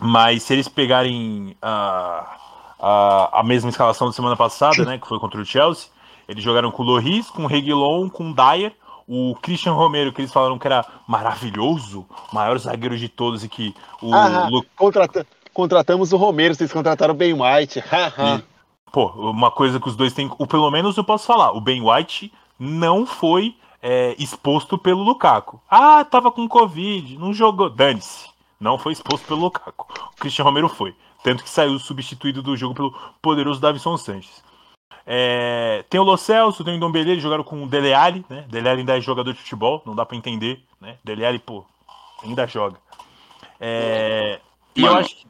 mas 0.00 0.42
se 0.42 0.52
eles 0.52 0.68
pegarem 0.68 1.56
a, 1.62 2.36
a, 2.80 3.40
a 3.40 3.42
mesma 3.42 3.70
escalação 3.70 4.06
da 4.08 4.12
semana 4.12 4.36
passada, 4.36 4.84
né, 4.84 4.98
que 4.98 5.06
foi 5.06 5.18
contra 5.18 5.40
o 5.40 5.44
Chelsea, 5.44 5.88
eles 6.28 6.42
jogaram 6.42 6.70
com 6.70 6.82
o 6.82 6.86
Loris, 6.86 7.28
com 7.30 7.44
o 7.44 7.46
Reguilon, 7.46 8.08
com 8.08 8.30
o 8.30 8.34
Dyer, 8.34 8.74
o 9.06 9.34
Christian 9.42 9.72
Romero, 9.72 10.12
que 10.12 10.20
eles 10.22 10.32
falaram 10.32 10.58
que 10.58 10.66
era 10.66 10.84
maravilhoso, 11.06 12.06
o 12.32 12.34
maior 12.34 12.58
zagueiro 12.58 12.96
de 12.96 13.08
todos 13.08 13.44
e 13.44 13.48
que 13.48 13.74
o 14.00 14.14
Ah, 14.14 14.48
Lu- 14.50 14.64
contrata- 14.76 15.26
contratamos 15.52 16.12
o 16.12 16.16
Romero, 16.16 16.54
vocês 16.54 16.72
contrataram 16.72 17.12
o 17.12 17.16
Ben 17.16 17.34
White. 17.34 17.80
haha. 17.80 18.42
Pô, 18.90 19.06
uma 19.16 19.50
coisa 19.50 19.80
que 19.80 19.88
os 19.88 19.96
dois 19.96 20.12
têm. 20.12 20.30
O, 20.38 20.46
pelo 20.46 20.70
menos 20.70 20.96
eu 20.96 21.02
posso 21.02 21.26
falar, 21.26 21.50
o 21.52 21.60
Ben 21.60 21.82
White 21.82 22.32
não 22.58 23.04
foi 23.04 23.56
é, 23.82 24.14
exposto 24.20 24.78
pelo 24.78 25.02
Lukaku. 25.02 25.60
Ah, 25.68 26.04
tava 26.04 26.30
com 26.30 26.46
Covid, 26.48 27.18
não 27.18 27.34
jogou. 27.34 27.68
Dane-se. 27.68 28.28
Não 28.60 28.78
foi 28.78 28.92
exposto 28.92 29.26
pelo 29.26 29.40
Lukaku. 29.40 29.86
O 30.12 30.16
Christian 30.20 30.44
Romero 30.44 30.68
foi. 30.68 30.94
Tanto 31.22 31.42
que 31.42 31.50
saiu 31.50 31.78
substituído 31.78 32.42
do 32.42 32.56
jogo 32.56 32.74
pelo 32.74 32.94
poderoso 33.22 33.60
Davison 33.60 33.96
Sanches. 33.96 34.42
É, 35.06 35.84
tem 35.90 36.00
o 36.00 36.04
Lo 36.04 36.16
Celso, 36.16 36.64
tem 36.64 36.74
o 36.74 36.76
Ndombele, 36.76 37.12
eles 37.12 37.22
jogaram 37.22 37.44
com 37.44 37.62
o 37.62 37.66
Dele 37.66 37.92
Alli, 37.92 38.24
né? 38.28 38.44
Dele 38.48 38.68
Alli 38.68 38.80
ainda 38.80 38.96
é 38.96 39.00
jogador 39.00 39.32
de 39.32 39.38
futebol, 39.38 39.82
não 39.84 39.94
dá 39.94 40.06
pra 40.06 40.16
entender, 40.16 40.60
né? 40.80 40.96
Dele 41.04 41.26
Alli, 41.26 41.38
pô, 41.38 41.64
ainda 42.22 42.46
joga. 42.46 42.78
É, 43.60 44.40
e 44.74 44.80
eu 44.80 44.86
Mano, 44.86 45.00
acho 45.00 45.16
que 45.16 45.26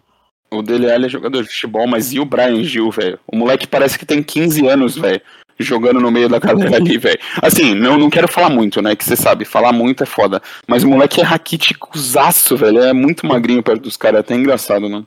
O 0.51 0.63
Dele 0.63 0.91
Alli 0.91 1.07
é 1.07 1.09
jogador 1.09 1.43
de 1.43 1.49
futebol, 1.49 1.87
mas 1.87 2.13
e 2.13 2.21
o 2.21 2.25
Brian 2.25 2.63
Gil, 2.63 2.91
velho? 2.91 3.19
O 3.27 3.37
moleque 3.37 3.67
parece 3.67 3.99
que 3.99 4.07
tem 4.07 4.23
15 4.23 4.67
anos, 4.67 4.97
velho. 4.97 5.21
Jogando 5.59 6.01
no 6.01 6.11
meio 6.11 6.29
da 6.29 6.39
galera 6.39 6.77
ali, 6.77 6.99
velho. 6.99 7.19
Assim, 7.41 7.75
não, 7.75 7.99
não 7.99 8.11
quero 8.11 8.29
falar 8.29 8.51
muito, 8.51 8.83
né? 8.83 8.97
Que 8.97 9.05
você 9.05 9.17
sabe, 9.17 9.45
falar 9.45 9.73
muito 9.73 10.03
é 10.03 10.07
foda. 10.07 10.43
Mas 10.67 10.83
o 10.83 10.89
moleque 10.89 11.21
é 11.21 11.25
raquíticozaço, 11.25 12.57
velho. 12.57 12.81
É 12.81 12.93
muito 12.93 13.27
magrinho 13.27 13.63
perto 13.63 13.83
dos 13.83 13.97
caras, 13.97 14.19
é 14.19 14.21
até 14.21 14.35
engraçado, 14.35 14.89
né? 14.89 15.05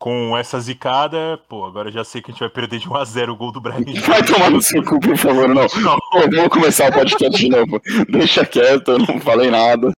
Com 0.00 0.34
essa 0.34 0.58
zicada, 0.58 1.38
pô, 1.46 1.66
agora 1.66 1.92
já 1.92 2.02
sei 2.02 2.22
que 2.22 2.30
a 2.30 2.32
gente 2.32 2.40
vai 2.40 2.48
perder 2.48 2.78
de 2.78 2.88
1x0 2.88 3.28
o 3.28 3.36
gol 3.36 3.52
do 3.52 3.60
Brian. 3.60 3.84
Vai 4.08 4.24
tomar 4.24 4.50
no 4.50 4.62
seu 4.62 4.82
cu, 4.82 4.98
por 4.98 5.14
favor, 5.14 5.46
não. 5.46 5.66
não. 5.82 5.98
Pô, 6.10 6.20
vamos 6.34 6.48
começar 6.48 6.88
o 6.88 6.92
podcast 6.94 7.38
de 7.38 7.50
novo. 7.50 7.78
Deixa 8.08 8.46
quieto, 8.46 8.92
eu 8.92 8.98
não 8.98 9.20
falei 9.20 9.50
nada. 9.50 9.92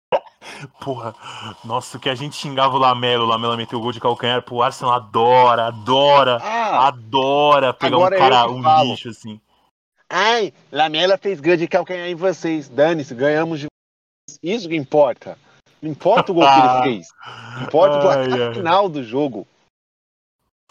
Porra, 0.79 1.13
nossa, 1.63 1.99
que 1.99 2.09
a 2.09 2.15
gente 2.15 2.35
xingava 2.35 2.75
o 2.75 2.79
Lamelo, 2.79 3.25
o 3.25 3.27
Lamelo 3.27 3.55
meteu 3.55 3.77
o 3.77 3.81
gol 3.81 3.91
de 3.91 3.99
calcanhar, 3.99 4.41
pô, 4.41 4.55
o 4.55 4.63
Arsenal 4.63 4.95
adora, 4.95 5.67
adora, 5.67 6.39
ah, 6.41 6.87
adora 6.87 7.71
pegar 7.71 7.99
um 7.99 8.09
cara, 8.09 8.49
um 8.49 8.63
falo. 8.63 8.91
bicho 8.91 9.09
assim. 9.09 9.39
Ai, 10.09 10.51
Lamela 10.71 11.15
fez 11.15 11.39
gol 11.39 11.55
de 11.55 11.67
calcanhar 11.67 12.07
em 12.07 12.15
vocês. 12.15 12.67
Dane-se, 12.67 13.13
ganhamos 13.13 13.59
de 13.59 13.67
Isso 14.41 14.67
que 14.67 14.75
importa. 14.75 15.37
Não 15.79 15.91
importa 15.91 16.31
o 16.31 16.35
gol 16.35 16.43
que 16.43 16.59
ele 16.59 16.95
fez. 16.95 17.07
Importa 17.61 17.97
o 17.97 18.01
placar 18.01 18.53
final 18.55 18.89
do 18.89 19.03
jogo. 19.03 19.47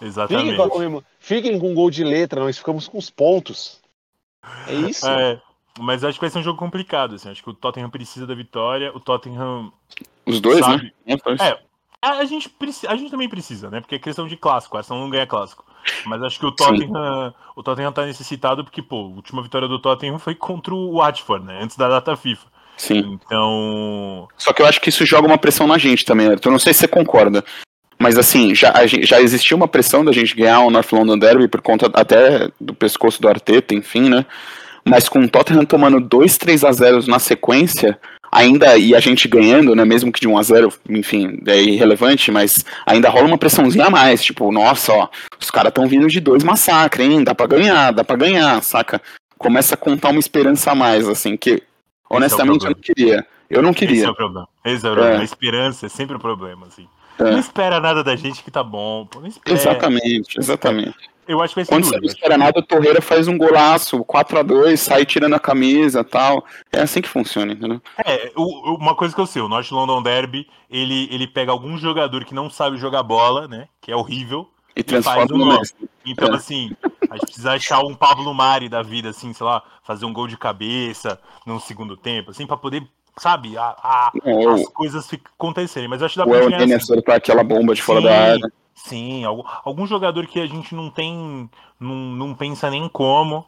Exatamente. 0.01 0.57
Fiquem 0.57 0.69
com, 0.69 1.03
fiquem 1.19 1.59
com 1.59 1.71
um 1.71 1.75
gol 1.75 1.91
de 1.91 2.03
letra, 2.03 2.41
nós 2.41 2.59
ficamos 2.59 2.89
com 2.89 2.99
os 2.99 3.11
pontos. 3.11 3.81
É 4.67 4.75
isso. 4.75 5.07
É, 5.09 5.41
mas 5.79 6.03
acho 6.05 6.19
que 6.19 6.25
vai 6.25 6.31
ser 6.31 6.39
um 6.39 6.43
jogo 6.43 6.59
complicado. 6.59 7.15
Assim. 7.15 7.31
Acho 7.31 7.43
que 7.43 7.51
o 7.51 7.55
Tottenham 7.55 7.91
precisa 7.91 8.27
da 8.27 8.35
vitória. 8.35 8.95
O 8.95 9.01
Tottenham. 9.01 9.73
Os 10.27 10.41
dois, 10.41 10.65
sabe... 10.65 10.93
né? 11.07 11.17
É, 11.41 11.59
a 12.03 12.25
gente, 12.25 12.51
a 12.89 12.97
gente 12.97 13.11
também 13.11 13.29
precisa, 13.29 13.71
né? 13.71 13.81
Porque 13.81 13.97
é 13.97 13.99
questão 13.99 14.27
de 14.27 14.37
clássico, 14.37 14.77
a 14.77 14.81
Arsenal 14.81 15.03
não 15.03 15.11
ganha 15.11 15.27
clássico. 15.27 15.65
Mas 16.07 16.23
acho 16.23 16.39
que 16.39 16.47
o 16.47 16.53
Tottenham, 16.53 17.35
o 17.55 17.63
Tottenham 17.63 17.93
tá 17.93 18.07
necessitado 18.07 18.65
porque, 18.65 18.83
pô, 18.83 18.97
a 18.97 19.17
última 19.17 19.43
vitória 19.43 19.69
do 19.69 19.79
Tottenham 19.79 20.19
foi 20.19 20.35
contra 20.35 20.75
o 20.75 20.97
Watford, 20.97 21.45
né? 21.45 21.63
Antes 21.63 21.77
da 21.77 21.89
data 21.89 22.17
FIFA. 22.17 22.47
Sim. 22.77 23.19
Então. 23.23 24.29
Só 24.39 24.53
que 24.55 24.63
eu 24.63 24.67
acho 24.67 24.81
que 24.81 24.89
isso 24.89 25.05
joga 25.05 25.27
uma 25.27 25.37
pressão 25.37 25.67
na 25.67 25.77
gente 25.77 26.05
também, 26.05 26.29
Arthur. 26.29 26.51
Não 26.51 26.59
sei 26.59 26.73
se 26.73 26.81
você 26.81 26.89
concorda. 26.89 27.45
Mas 28.01 28.17
assim, 28.17 28.55
já, 28.55 28.73
já 28.87 29.21
existiu 29.21 29.59
uma 29.59 29.69
pressão 29.69 30.03
da 30.03 30.11
gente 30.11 30.35
ganhar 30.35 30.61
o 30.61 30.71
North 30.71 30.91
London 30.91 31.19
Derby 31.19 31.47
por 31.47 31.61
conta 31.61 31.91
até 31.93 32.49
do 32.59 32.73
pescoço 32.73 33.21
do 33.21 33.29
Arteta, 33.29 33.75
enfim, 33.75 34.09
né? 34.09 34.25
Mas 34.83 35.07
com 35.07 35.21
o 35.21 35.29
Tottenham 35.29 35.67
tomando 35.67 36.01
2, 36.01 36.39
3 36.39 36.65
a 36.65 36.73
0 36.73 37.07
na 37.07 37.19
sequência, 37.19 38.01
ainda 38.33 38.79
e 38.79 38.95
a 38.95 39.01
gente 39.01 39.29
ganhando, 39.29 39.77
né, 39.77 39.85
mesmo 39.85 40.11
que 40.11 40.19
de 40.19 40.27
1 40.27 40.39
a 40.39 40.43
0, 40.43 40.73
enfim, 40.89 41.43
é 41.47 41.61
irrelevante, 41.61 42.31
mas 42.31 42.65
ainda 42.87 43.11
rola 43.11 43.27
uma 43.27 43.37
pressãozinha 43.37 43.85
a 43.85 43.91
mais, 43.91 44.25
tipo, 44.25 44.51
nossa, 44.51 44.95
ó, 44.95 45.09
os 45.39 45.51
caras 45.51 45.69
estão 45.69 45.87
vindo 45.87 46.09
de 46.09 46.21
dois 46.21 46.43
massacres, 46.43 47.07
hein? 47.07 47.23
Dá 47.23 47.35
para 47.35 47.49
ganhar, 47.49 47.91
dá 47.91 48.03
para 48.03 48.17
ganhar, 48.17 48.63
saca? 48.63 49.03
Começa 49.37 49.75
a 49.75 49.79
contar 49.79 50.09
uma 50.09 50.21
esperança 50.21 50.71
a 50.71 50.75
mais, 50.75 51.07
assim, 51.07 51.37
que 51.37 51.63
honestamente 52.09 52.65
é 52.65 52.69
eu 52.69 52.71
não 52.71 52.81
queria. 52.81 53.27
Eu 53.51 53.63
não 53.63 53.75
queria. 53.75 53.97
Esse 53.97 54.07
é 54.07 54.11
o 54.11 54.15
problema. 54.15 54.49
Esse 54.65 54.87
é 54.87 54.91
o 54.91 54.95
problema. 54.95 55.17
É. 55.17 55.21
A 55.21 55.25
esperança 55.25 55.85
é 55.85 55.89
sempre 55.91 56.17
o 56.17 56.21
problema, 56.21 56.67
assim. 56.67 56.87
É. 57.21 57.31
Não 57.31 57.39
espera 57.39 57.79
nada 57.81 58.03
da 58.03 58.16
gente 58.16 58.43
que 58.43 58.51
tá 58.51 58.62
bom. 58.62 59.07
Pô, 59.07 59.21
exatamente, 59.47 60.39
exatamente. 60.39 61.11
Eu 61.29 61.41
acho 61.41 61.55
que 61.55 61.64
Quando 61.64 61.85
duro, 61.85 61.95
você 61.95 62.01
não 62.01 62.07
espera 62.07 62.37
nada, 62.37 62.59
o 62.59 62.62
Torreira 62.62 63.01
faz 63.01 63.29
um 63.29 63.39
golaço, 63.39 64.05
4x2, 64.05 64.77
sai 64.77 65.07
tirando 65.07 65.35
a 65.35 65.39
camisa 65.39 66.03
tal. 66.03 66.45
É 66.73 66.81
assim 66.81 67.01
que 67.01 67.09
funciona, 67.09 67.53
entendeu? 67.53 67.81
É, 68.05 68.33
o, 68.35 68.75
uma 68.75 68.97
coisa 68.97 69.14
que 69.14 69.21
eu 69.21 69.27
sei, 69.27 69.41
o 69.41 69.49
North 69.49 69.71
London 69.71 70.03
Derby, 70.03 70.49
ele, 70.68 71.09
ele 71.12 71.29
pega 71.29 71.53
algum 71.53 71.79
jogador 71.79 72.25
que 72.25 72.35
não 72.35 72.51
sabe 72.51 72.79
jogar 72.79 73.05
bola, 73.05 73.47
né? 73.47 73.68
Que 73.81 73.93
é 73.93 73.97
horrível. 73.97 74.51
E, 74.75 74.81
e 74.81 74.83
transforma 74.83 75.27
no 75.27 75.47
mestre. 75.47 75.89
Então, 76.05 76.33
é. 76.33 76.37
assim, 76.37 76.73
a 77.09 77.14
gente 77.14 77.27
precisa 77.27 77.53
achar 77.53 77.79
um 77.81 77.95
Pablo 77.95 78.35
Mari 78.35 78.68
da 78.68 78.83
vida, 78.83 79.11
assim, 79.11 79.33
sei 79.33 79.47
lá, 79.47 79.62
fazer 79.85 80.07
um 80.07 80.12
gol 80.12 80.27
de 80.27 80.37
cabeça 80.37 81.21
no 81.47 81.61
segundo 81.61 81.97
tempo, 81.97 82.33
assim, 82.33 82.47
para 82.47 82.57
poder 82.57 82.83
sabe, 83.19 83.57
a, 83.57 83.63
a 83.63 84.13
não, 84.25 84.55
as 84.55 84.67
coisas 84.69 85.09
acontecerem. 85.37 85.89
Mas 85.89 86.03
acho 86.03 86.15
que 86.15 86.19
dá 86.19 86.27
pra 86.27 86.49
ganhar. 86.49 86.77
Assim. 86.77 87.01
para 87.03 87.17
aquela 87.17 87.45
bomba 87.45 87.75
de 87.75 87.83
fora 87.83 88.01
sim, 88.01 88.07
da 88.07 88.19
área. 88.19 88.53
Sim, 88.75 89.25
algum, 89.25 89.43
algum 89.65 89.87
jogador 89.87 90.27
que 90.27 90.41
a 90.41 90.47
gente 90.47 90.75
não 90.75 90.91
tem, 90.91 91.49
não, 91.79 91.95
não 91.95 92.35
pensa 92.35 92.71
nem 92.71 92.89
como 92.89 93.45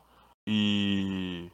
e, 0.47 1.49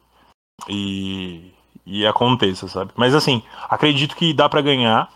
e, 0.67 1.53
e 1.85 2.05
aconteça, 2.05 2.67
sabe? 2.67 2.91
Mas 2.95 3.15
assim, 3.15 3.41
acredito 3.69 4.15
que 4.15 4.33
dá 4.33 4.49
para 4.49 4.61
ganhar. 4.61 5.09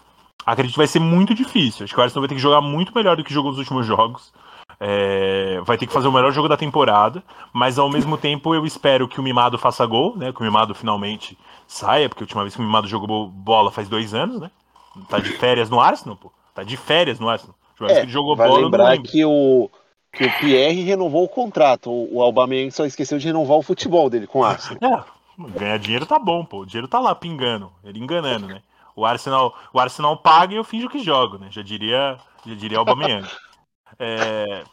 Acredito 0.46 0.74
que 0.74 0.80
vai 0.80 0.88
ser 0.88 1.00
muito 1.00 1.34
difícil. 1.34 1.86
Acho 1.86 1.94
que 1.94 2.00
o 2.00 2.04
Arsenal 2.04 2.22
vai 2.22 2.30
ter 2.30 2.36
que 2.36 2.42
jogar 2.42 2.62
muito 2.62 2.94
melhor 2.94 3.16
do 3.16 3.24
que 3.24 3.34
jogou 3.34 3.52
nos 3.52 3.60
últimos 3.60 3.86
jogos. 3.86 4.34
É, 4.80 5.62
vai 5.64 5.78
ter 5.78 5.88
que 5.88 5.94
fazer 5.94 6.08
o 6.08 6.12
melhor 6.12 6.32
jogo 6.34 6.50
da 6.50 6.58
temporada, 6.58 7.24
mas 7.54 7.80
ao 7.80 7.90
mesmo 7.90 8.18
tempo 8.18 8.54
eu 8.54 8.66
espero 8.66 9.08
que 9.08 9.20
o 9.20 9.24
Mimado 9.24 9.58
faça 9.58 9.86
gol, 9.86 10.18
né? 10.18 10.34
Que 10.34 10.42
o 10.42 10.44
Mimado 10.44 10.76
finalmente 10.76 11.38
saia, 11.68 12.10
porque 12.10 12.24
a 12.24 12.26
última 12.26 12.44
vez 12.44 12.56
que 12.56 12.62
o 12.62 12.64
Mimado 12.64 12.88
jogou 12.88 13.28
bola 13.28 13.72
faz 13.72 13.88
dois 13.90 14.14
anos, 14.14 14.40
né? 14.40 14.52
Tá 15.10 15.20
de 15.20 15.30
férias 15.38 15.70
no 15.70 15.80
Arsenal, 15.80 16.16
pô. 16.16 16.32
Tá 16.54 16.64
de 16.64 16.78
férias 16.78 17.20
no 17.20 17.30
Arsenal. 17.30 17.56
É, 17.82 18.02
ele 18.02 18.12
jogou 18.12 18.36
vai 18.36 18.48
bola, 18.48 18.64
lembrar 18.64 18.98
que 19.00 19.26
o, 19.26 19.70
que 20.12 20.24
o 20.24 20.38
Pierre 20.40 20.84
renovou 20.84 21.24
o 21.24 21.30
contrato. 21.30 21.90
O, 21.90 22.18
o 22.18 22.22
Aubameyang 22.22 22.72
só 22.72 22.86
esqueceu 22.86 23.18
de 23.18 23.28
renovar 23.28 23.58
o 23.58 23.64
futebol 23.64 24.10
dele 24.10 24.28
com 24.28 24.40
o 24.40 24.46
Arsenal. 24.46 25.06
É, 25.38 25.60
ganhar 25.60 25.80
dinheiro 25.80 26.06
tá 26.06 26.20
bom, 26.20 26.46
pô. 26.46 26.60
O 26.60 26.66
dinheiro 26.66 26.88
tá 26.88 27.00
lá 27.00 27.16
pingando, 27.16 27.72
ele 27.84 28.00
enganando, 28.00 28.48
né? 28.48 28.62
O 28.96 29.06
Arsenal, 29.06 29.56
o 29.74 29.80
Arsenal 29.80 30.16
paga 30.18 30.54
e 30.54 30.58
eu 30.58 30.64
finjo 30.64 30.88
que 30.88 31.00
jogo, 31.04 31.40
né? 31.40 31.48
Já 31.50 31.64
diria, 31.64 32.18
já 32.46 32.54
diria 32.54 32.78
o 32.78 32.82
Aubameyang. 32.82 33.28
É... 33.98 34.64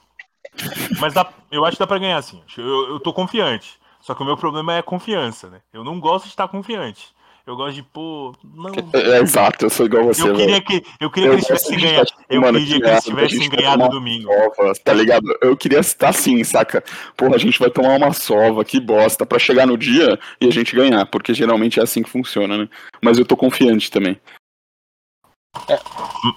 Mas 1.01 1.15
dá, 1.15 1.27
eu 1.51 1.65
acho 1.65 1.77
que 1.77 1.81
dá 1.81 1.87
pra 1.87 1.99
ganhar, 1.99 2.21
sim. 2.23 2.43
Eu, 2.57 2.91
eu 2.91 3.01
tô 3.01 3.13
confiante. 3.13 3.80
Só 4.01 4.15
que 4.15 4.23
o 4.23 4.27
meu 4.27 4.37
problema 4.37 4.75
é 4.75 4.79
a 4.79 4.83
confiança, 4.83 5.49
né? 5.51 5.61
Eu 5.73 5.85
não 5.85 6.01
gosto 6.01 6.25
de 6.25 6.31
estar 6.31 6.49
confiante. 6.49 7.15
Eu 7.47 7.57
gosto 7.57 7.75
de, 7.75 7.83
pô, 7.83 8.33
não. 8.45 8.71
É, 8.93 9.11
é, 9.17 9.21
exato, 9.21 9.65
eu 9.65 9.71
sou 9.71 9.87
igual 9.87 10.05
você. 10.05 10.29
Eu 10.29 10.35
queria 10.35 10.61
que, 10.61 10.85
eu 11.01 11.11
queria 11.11 11.31
eu 11.31 11.39
que 11.39 11.51
eles 11.51 11.63
tivessem 11.63 11.79
ganhado. 11.79 12.11
Eu 12.29 12.41
mano, 12.41 12.59
queria 12.59 12.81
que 12.81 12.87
eles 12.87 13.05
tivessem 13.05 13.51
ganhado 13.51 13.89
domingo. 13.89 14.31
Sova, 14.33 14.73
tá 14.85 14.93
ligado? 14.93 15.27
Eu 15.41 15.57
queria 15.57 15.81
estar 15.81 16.11
assim, 16.11 16.43
saca? 16.45 16.85
Porra, 17.17 17.35
a 17.35 17.39
gente 17.39 17.59
vai 17.59 17.71
tomar 17.71 17.97
uma 17.97 18.13
sova, 18.13 18.65
que 18.65 18.79
bosta, 18.79 19.27
pra 19.27 19.39
chegar 19.39 19.67
no 19.67 19.77
dia 19.77 20.19
e 20.41 20.47
a 20.47 20.51
gente 20.51 20.77
ganhar, 20.77 21.07
porque 21.07 21.35
geralmente 21.35 21.81
é 21.81 21.83
assim 21.83 22.03
que 22.03 22.11
funciona, 22.11 22.57
né? 22.57 22.69
Mas 23.03 23.19
eu 23.19 23.25
tô 23.25 23.37
confiante 23.37 23.91
também. 23.91 24.21
É, 25.69 25.79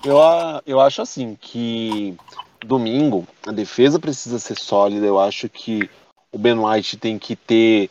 eu, 0.04 0.18
eu 0.66 0.80
acho 0.80 1.02
assim 1.02 1.38
que 1.40 2.18
domingo 2.66 3.28
a 3.46 3.52
defesa 3.52 4.00
precisa 4.00 4.40
ser 4.40 4.58
sólida. 4.58 5.06
Eu 5.06 5.20
acho 5.20 5.48
que 5.50 5.90
o 6.34 6.38
Ben 6.38 6.58
White 6.58 6.98
tem 6.98 7.18
que 7.20 7.36
ter. 7.36 7.90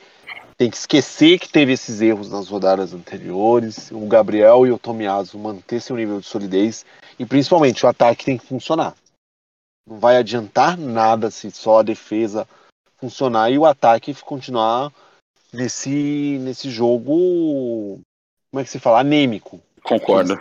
Tem 0.59 0.69
que 0.69 0.77
esquecer 0.77 1.39
que 1.39 1.49
teve 1.49 1.73
esses 1.73 2.01
erros 2.01 2.31
nas 2.31 2.49
rodadas 2.49 2.93
anteriores. 2.93 3.91
O 3.91 4.07
Gabriel 4.07 4.67
e 4.67 4.73
o 4.73 4.79
Tomiaso 4.79 5.39
manter 5.39 5.81
seu 5.81 5.97
nível 5.97 6.21
de 6.21 6.27
solidez. 6.27 6.85
E 7.19 7.25
principalmente 7.25 7.85
o 7.87 7.89
ataque 7.89 8.25
tem 8.25 8.37
que 8.37 8.47
funcionar. 8.47 8.95
Não 9.89 9.99
vai 9.99 10.17
adiantar 10.17 10.77
nada 10.77 11.31
se 11.31 11.51
só 11.51 11.81
a 11.81 11.83
defesa 11.83 12.47
funcionar 12.99 13.51
e 13.51 13.59
o 13.59 13.67
ataque 13.67 14.15
continuar 14.23 14.93
nesse, 15.53 16.39
nesse 16.41 16.71
jogo. 16.71 18.01
Como 18.51 18.61
é 18.61 18.65
que 18.65 18.71
se 18.71 18.79
fala? 18.79 19.01
Anêmico. 19.01 19.61
Concordo. 19.83 20.39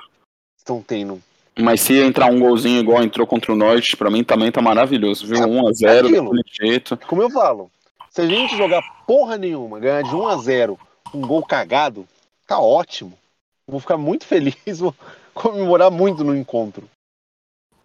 Estão 0.58 0.84
tendo. 0.84 1.22
Mas 1.58 1.82
se 1.82 2.00
entrar 2.00 2.32
um 2.32 2.40
golzinho 2.40 2.80
igual 2.80 3.04
entrou 3.04 3.26
contra 3.26 3.52
o 3.52 3.56
Norte, 3.56 3.98
para 3.98 4.12
mim 4.12 4.24
também 4.24 4.52
tá 4.52 4.62
maravilhoso, 4.62 5.26
viu? 5.26 5.40
1x0 5.40 6.04
daquele 6.04 6.44
jeito. 6.48 6.98
Como 7.08 7.22
eu 7.22 7.30
falo, 7.30 7.70
se 8.12 8.22
a 8.22 8.28
gente 8.28 8.58
jogar 8.58 8.82
porra 9.08 9.38
nenhuma, 9.38 9.80
ganhar 9.80 10.04
de 10.04 10.10
1x0, 10.10 10.78
um 11.14 11.22
gol 11.22 11.44
cagado, 11.44 12.06
tá 12.46 12.60
ótimo. 12.60 13.18
Vou 13.66 13.80
ficar 13.80 13.98
muito 13.98 14.26
feliz, 14.26 14.56
vou 14.80 14.94
comemorar 15.34 15.90
muito 15.90 16.24
no 16.24 16.36
encontro. 16.36 16.90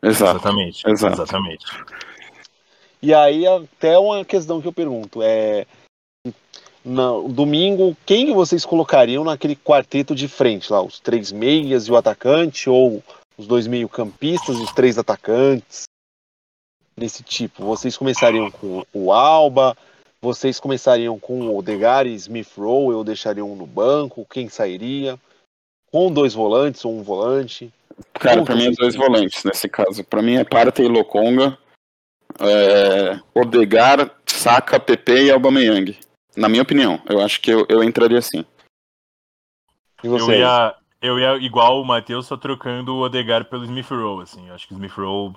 Exatamente. 0.03 0.83
Exato. 0.89 1.14
Exatamente. 1.14 1.64
E 3.01 3.14
aí, 3.14 3.47
até 3.47 3.97
uma 3.97 4.24
questão 4.24 4.61
que 4.61 4.66
eu 4.66 4.72
pergunto: 4.72 5.22
é. 5.22 5.64
No 6.85 7.29
domingo, 7.29 7.97
quem 8.07 8.33
vocês 8.33 8.64
colocariam 8.64 9.24
naquele 9.24 9.57
quarteto 9.57 10.14
de 10.14 10.29
frente 10.29 10.72
lá? 10.72 10.81
Os 10.81 11.01
três 11.01 11.33
meias 11.33 11.89
e 11.89 11.91
o 11.91 11.97
atacante? 11.97 12.70
Ou 12.70 13.03
os 13.37 13.47
dois 13.47 13.66
meio-campistas, 13.66 14.57
os 14.57 14.72
três 14.72 14.97
atacantes, 14.97 15.85
desse 16.97 17.24
tipo. 17.24 17.64
Vocês 17.64 17.97
começariam 17.97 18.51
com 18.53 18.85
o 18.93 19.12
Alba, 19.12 19.77
vocês 20.21 20.59
começariam 20.59 21.19
com 21.19 21.41
o 21.43 21.57
Odegaard 21.57 22.11
e 22.11 22.14
Smith 22.14 22.53
Rowe, 22.57 22.95
ou 22.95 23.05
deixariam 23.05 23.53
um 23.53 23.57
no 23.57 23.67
banco, 23.67 24.27
quem 24.31 24.49
sairia? 24.49 25.19
Com 25.91 26.12
dois 26.12 26.35
volantes 26.35 26.85
ou 26.85 26.99
um 26.99 27.03
volante? 27.03 27.73
Cara, 28.14 28.43
para 28.43 28.57
mim 28.57 28.67
é 28.67 28.71
dois 28.73 28.95
volantes 28.95 29.45
nesse 29.45 29.69
caso. 29.69 30.05
Para 30.05 30.23
mim 30.23 30.37
é 30.37 30.45
Parta 30.45 30.83
e 30.83 30.89
Lokonga, 30.89 31.57
é, 32.41 33.21
Odegaard, 33.35 34.11
Saka, 34.27 34.79
Pepe 34.79 35.27
e 35.27 35.31
Aubameyang. 35.31 35.99
Na 36.37 36.49
minha 36.49 36.62
opinião, 36.62 37.01
eu 37.09 37.21
acho 37.21 37.41
que 37.41 37.51
eu, 37.51 37.64
eu 37.69 37.83
entraria 37.83 38.19
assim. 38.19 38.45
E 40.05 40.09
você? 40.09 40.33
Eu 40.33 40.39
ia, 40.39 40.75
eu 41.01 41.19
ia 41.19 41.37
igual 41.37 41.81
o 41.81 41.85
Matheus, 41.85 42.27
só 42.27 42.37
trocando 42.37 42.95
o 42.95 43.01
Odegar 43.01 43.47
pelo 43.47 43.64
Smith 43.64 43.89
Rowe, 43.89 44.23
assim. 44.23 44.49
Eu 44.49 44.55
acho 44.55 44.67
que 44.67 44.75
o 44.75 44.77
Smith 44.77 44.93
Rowe 44.93 45.35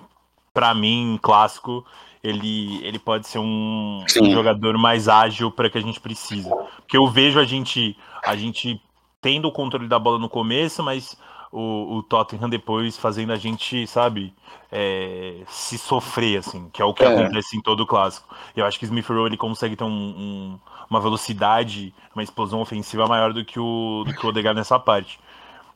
para 0.52 0.74
mim, 0.74 1.18
clássico, 1.22 1.84
ele, 2.22 2.84
ele 2.84 2.98
pode 2.98 3.26
ser 3.26 3.38
um, 3.38 4.04
um 4.22 4.30
jogador 4.32 4.76
mais 4.76 5.08
ágil 5.08 5.50
para 5.50 5.70
que 5.70 5.78
a 5.78 5.82
gente 5.82 6.00
precisa. 6.00 6.50
Porque 6.76 6.96
eu 6.96 7.06
vejo 7.06 7.38
a 7.38 7.44
gente, 7.44 7.96
a 8.24 8.36
gente 8.36 8.80
tendo 9.20 9.48
o 9.48 9.52
controle 9.52 9.86
da 9.88 9.98
bola 9.98 10.18
no 10.18 10.28
começo, 10.28 10.82
mas 10.82 11.16
o, 11.52 11.96
o 11.96 12.02
Tottenham 12.02 12.48
depois 12.48 12.96
fazendo 12.98 13.32
a 13.32 13.36
gente, 13.36 13.86
sabe, 13.86 14.32
é, 14.70 15.42
se 15.48 15.78
sofrer, 15.78 16.38
assim, 16.38 16.68
que 16.72 16.80
é 16.80 16.84
o 16.84 16.94
que 16.94 17.02
É. 17.04 17.08
acontece 17.08 17.56
em 17.56 17.60
todo 17.60 17.80
o 17.80 17.86
clássico. 17.86 18.28
Eu 18.56 18.64
acho 18.66 18.78
que 18.78 18.84
Smith 18.84 19.06
Rowe 19.08 19.26
ele 19.26 19.36
consegue 19.36 19.76
ter 19.76 19.84
um- 19.84 19.88
um- 19.88 20.58
uma 20.88 21.00
velocidade, 21.00 21.94
uma 22.14 22.22
explosão 22.22 22.60
ofensiva 22.60 23.06
maior 23.06 23.32
do 23.32 23.44
que 23.44 23.58
o, 23.60 24.04
do 24.06 24.12
que 24.14 24.26
o 24.26 24.28
Odegaard 24.30 24.58
nessa 24.58 24.78
parte. 24.78 25.18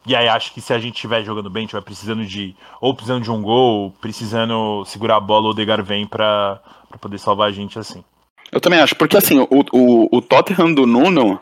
E 0.06 0.14
aí 0.14 0.28
acho 0.28 0.52
que 0.52 0.60
se 0.60 0.72
a 0.72 0.78
gente 0.78 0.94
estiver 0.94 1.24
jogando 1.24 1.48
bem, 1.48 1.64
estiver 1.64 1.82
precisando 1.82 2.24
de. 2.24 2.54
Ou 2.80 2.94
precisando 2.94 3.22
de 3.22 3.30
um 3.30 3.40
gol, 3.42 3.94
precisando 4.00 4.84
segurar 4.84 5.16
a 5.16 5.20
bola, 5.20 5.46
o 5.46 5.50
Odegaard 5.50 5.82
vem 5.86 6.06
pra, 6.06 6.60
pra 6.88 6.98
poder 6.98 7.18
salvar 7.18 7.48
a 7.48 7.52
gente 7.52 7.78
assim. 7.78 8.04
Eu 8.52 8.60
também 8.60 8.80
acho, 8.80 8.94
porque 8.96 9.16
assim, 9.16 9.38
o, 9.38 9.48
o, 9.72 10.16
o 10.16 10.22
Tottenham 10.22 10.72
do 10.72 10.86
Nuno 10.86 11.40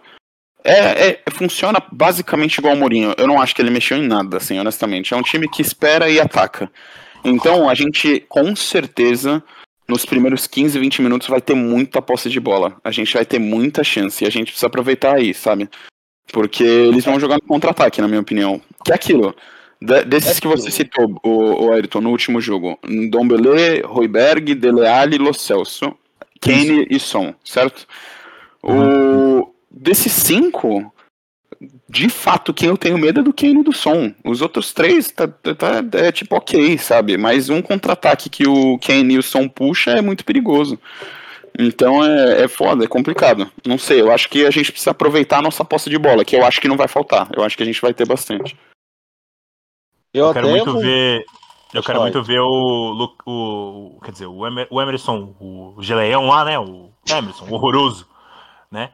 é, 0.65 1.09
é- 1.09 1.23
funciona 1.31 1.83
basicamente 1.91 2.59
igual 2.59 2.75
o 2.75 2.77
Mourinho. 2.77 3.15
Eu 3.19 3.27
não 3.27 3.41
acho 3.41 3.55
que 3.55 3.61
ele 3.61 3.71
mexeu 3.71 3.97
em 3.97 4.07
nada, 4.07 4.37
assim, 4.37 4.59
honestamente. 4.59 5.13
É 5.13 5.17
um 5.17 5.23
time 5.23 5.49
que 5.49 5.61
espera 5.61 6.09
e 6.09 6.21
ataca. 6.21 6.71
Então 7.25 7.69
a 7.69 7.75
gente, 7.75 8.21
com 8.29 8.55
certeza, 8.55 9.43
nos 9.89 10.05
primeiros 10.05 10.47
15, 10.47 10.79
20 10.79 11.03
minutos 11.03 11.29
vai 11.29 11.41
ter 11.41 11.55
muita 11.55 12.01
posse 12.01 12.31
de 12.31 12.41
bola. 12.41 12.77
A 12.83 12.91
gente 12.91 13.13
vai 13.13 13.25
ter 13.25 13.39
muita 13.39 13.83
chance 13.85 14.25
e 14.25 14.27
a 14.27 14.31
gente 14.31 14.47
precisa 14.47 14.67
aproveitar 14.67 15.17
aí, 15.17 15.35
sabe? 15.35 15.69
Porque 16.31 16.62
eles 16.64 17.05
vão 17.05 17.18
jogar 17.18 17.37
no 17.37 17.43
contra-ataque, 17.49 18.01
na 18.01 18.09
minha 18.09 18.20
opinião. 18.20 18.61
Que 18.85 18.93
é 18.93 18.95
aquilo. 18.95 19.35
De- 19.81 20.05
desses 20.05 20.39
É 20.39 20.41
que 20.41 20.47
você 20.47 20.70
citou, 20.70 21.20
o, 21.23 21.66
o 21.66 21.73
Ayrton, 21.73 22.01
no 22.01 22.11
último 22.11 22.41
jogo. 22.41 22.79
Dombele, 23.11 23.81
Royberg, 23.85 24.55
Dele 24.55 24.87
Alli, 24.87 25.18
Lo 25.18 25.35
Celso. 25.35 25.95
Kane 26.41 26.87
e 26.91 26.99
Son, 26.99 27.35
certo? 27.45 27.87
O, 28.62 29.53
desses 29.70 30.12
cinco, 30.12 30.93
de 31.89 32.09
fato, 32.09 32.53
quem 32.53 32.68
eu 32.68 32.77
tenho 32.77 32.99
medo 32.99 33.20
é 33.20 33.23
do 33.23 33.33
Kane 33.33 33.61
e 33.61 33.64
do 33.64 33.73
Son. 33.73 34.12
Os 34.25 34.43
outros 34.43 34.73
três 34.73 35.11
tá, 35.12 35.29
tá- 35.29 35.55
tá- 35.55 35.99
é 35.99 36.11
tipo 36.11 36.35
ok, 36.37 36.79
sabe? 36.79 37.16
Mas 37.16 37.49
um 37.49 37.62
contra-ataque 37.62 38.29
que 38.29 38.47
o 38.49 38.79
Kane 38.79 39.14
e 39.14 39.18
o 39.18 39.23
Son 39.23 39.49
puxa 39.49 39.93
é 39.93 40.01
muito 40.01 40.25
perigoso. 40.25 40.79
Então 41.59 42.03
é, 42.05 42.43
é 42.43 42.49
foda, 42.49 42.85
é 42.85 42.89
complicado. 42.89 43.51
Não 43.67 43.77
sei, 43.79 44.01
eu 44.01 44.11
acho 44.11 44.29
que 44.29 44.47
a 44.47 44.51
gente 44.51 44.71
precisa 44.73 44.91
aproveitar 44.93 45.39
a 45.39 45.43
nossa 45.43 45.65
posse 45.65 45.91
de 45.91 45.99
bola, 45.99 46.25
que 46.25 46.35
eu 46.35 46.45
acho 46.45 46.61
que 46.61 46.69
não 46.69 46.77
vai 46.77 46.89
faltar. 46.89 47.29
Eu 47.37 47.45
acho 47.45 47.57
que 47.57 47.63
a 47.63 47.67
gente 47.67 47.81
vai 47.81 47.93
ter 47.93 48.07
bastante. 48.07 48.57
Eu, 50.15 50.27
Eu 50.27 50.33
quero 50.33 50.49
muito 50.49 50.73
vou- 50.73 50.83
ver. 50.83 51.25
Eu 51.75 51.83
quero 51.83 52.01
muito 52.03 52.23
ver 52.23 52.41
o, 52.41 53.09
o. 53.27 53.99
Quer 54.05 54.13
dizer, 54.13 54.27
o, 54.27 54.47
Emer, 54.47 54.69
o 54.71 54.81
Emerson, 54.81 55.35
o 55.41 55.77
Geleão 55.81 56.27
lá, 56.27 56.45
né? 56.45 56.59
O 56.59 56.91
Emerson, 57.09 57.47
o 57.47 57.55
horroroso, 57.55 58.07
né? 58.71 58.93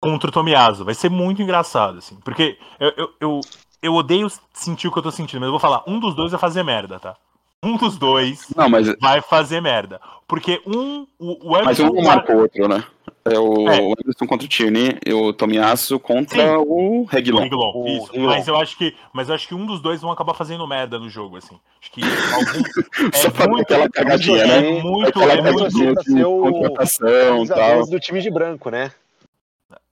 Contra 0.00 0.28
o 0.30 0.32
Tomiaso. 0.32 0.84
Vai 0.84 0.94
ser 0.94 1.08
muito 1.10 1.42
engraçado, 1.42 1.98
assim. 1.98 2.16
Porque 2.24 2.56
eu, 2.78 2.92
eu, 2.96 3.10
eu, 3.20 3.40
eu 3.82 3.94
odeio 3.94 4.28
sentir 4.52 4.86
o 4.86 4.92
que 4.92 4.98
eu 4.98 5.02
tô 5.02 5.10
sentindo, 5.10 5.40
mas 5.40 5.48
eu 5.48 5.52
vou 5.52 5.58
falar, 5.60 5.82
um 5.86 5.98
dos 5.98 6.14
dois 6.14 6.30
vai 6.30 6.40
fazer 6.40 6.62
merda, 6.62 7.00
tá? 7.00 7.16
Um 7.62 7.76
dos 7.76 7.96
dois 7.96 8.46
Não, 8.56 8.68
mas, 8.68 8.92
vai 9.00 9.20
fazer 9.22 9.60
merda. 9.60 10.00
Porque 10.26 10.60
um. 10.66 11.06
O, 11.18 11.48
o 11.50 11.64
mas 11.64 11.78
um 11.78 11.92
não 11.92 12.02
marca 12.02 12.34
o 12.34 12.40
outro, 12.40 12.66
né? 12.66 12.82
É 13.24 13.38
o, 13.38 13.68
É. 13.68 13.80
o 13.80 13.92
Anderson 13.92 14.26
contra 14.26 14.44
o 14.46 14.48
Tierney 14.48 14.98
e 15.06 15.12
o 15.12 15.32
Tomiasso 15.32 16.00
contra 16.00 16.42
Sim. 16.42 16.64
o 16.66 17.04
Reguilon. 17.04 17.40
O. 17.40 18.04
Reguilon. 18.06 18.26
Mas 18.26 18.48
eu 18.48 18.56
acho 18.56 18.76
que, 18.76 18.96
mas 19.12 19.28
eu 19.28 19.34
acho 19.36 19.46
que 19.46 19.54
um 19.54 19.64
dos 19.64 19.80
dois 19.80 20.00
vão 20.00 20.10
acabar 20.10 20.34
fazendo 20.34 20.66
merda 20.66 20.98
no 20.98 21.08
jogo, 21.08 21.36
assim. 21.36 21.56
Acho 21.80 21.92
que 21.92 22.00
algum, 22.02 23.12
Só 23.14 23.30
pra 23.30 23.44
ter 23.44 23.50
muito- 23.50 23.62
aquela 23.62 23.88
cagadinha, 23.90 24.44
né? 24.46 24.78
é 24.78 24.82
muito, 24.82 25.08
Aquela 25.20 25.32
é 25.34 25.42
muito 25.42 25.58
pra 25.94 26.02
ser 26.02 26.24
o- 26.26 26.40
contratação 26.40 27.46
tal. 27.46 27.86
Do 27.86 28.00
time 28.00 28.20
de 28.20 28.30
branco, 28.30 28.70
né? 28.70 28.90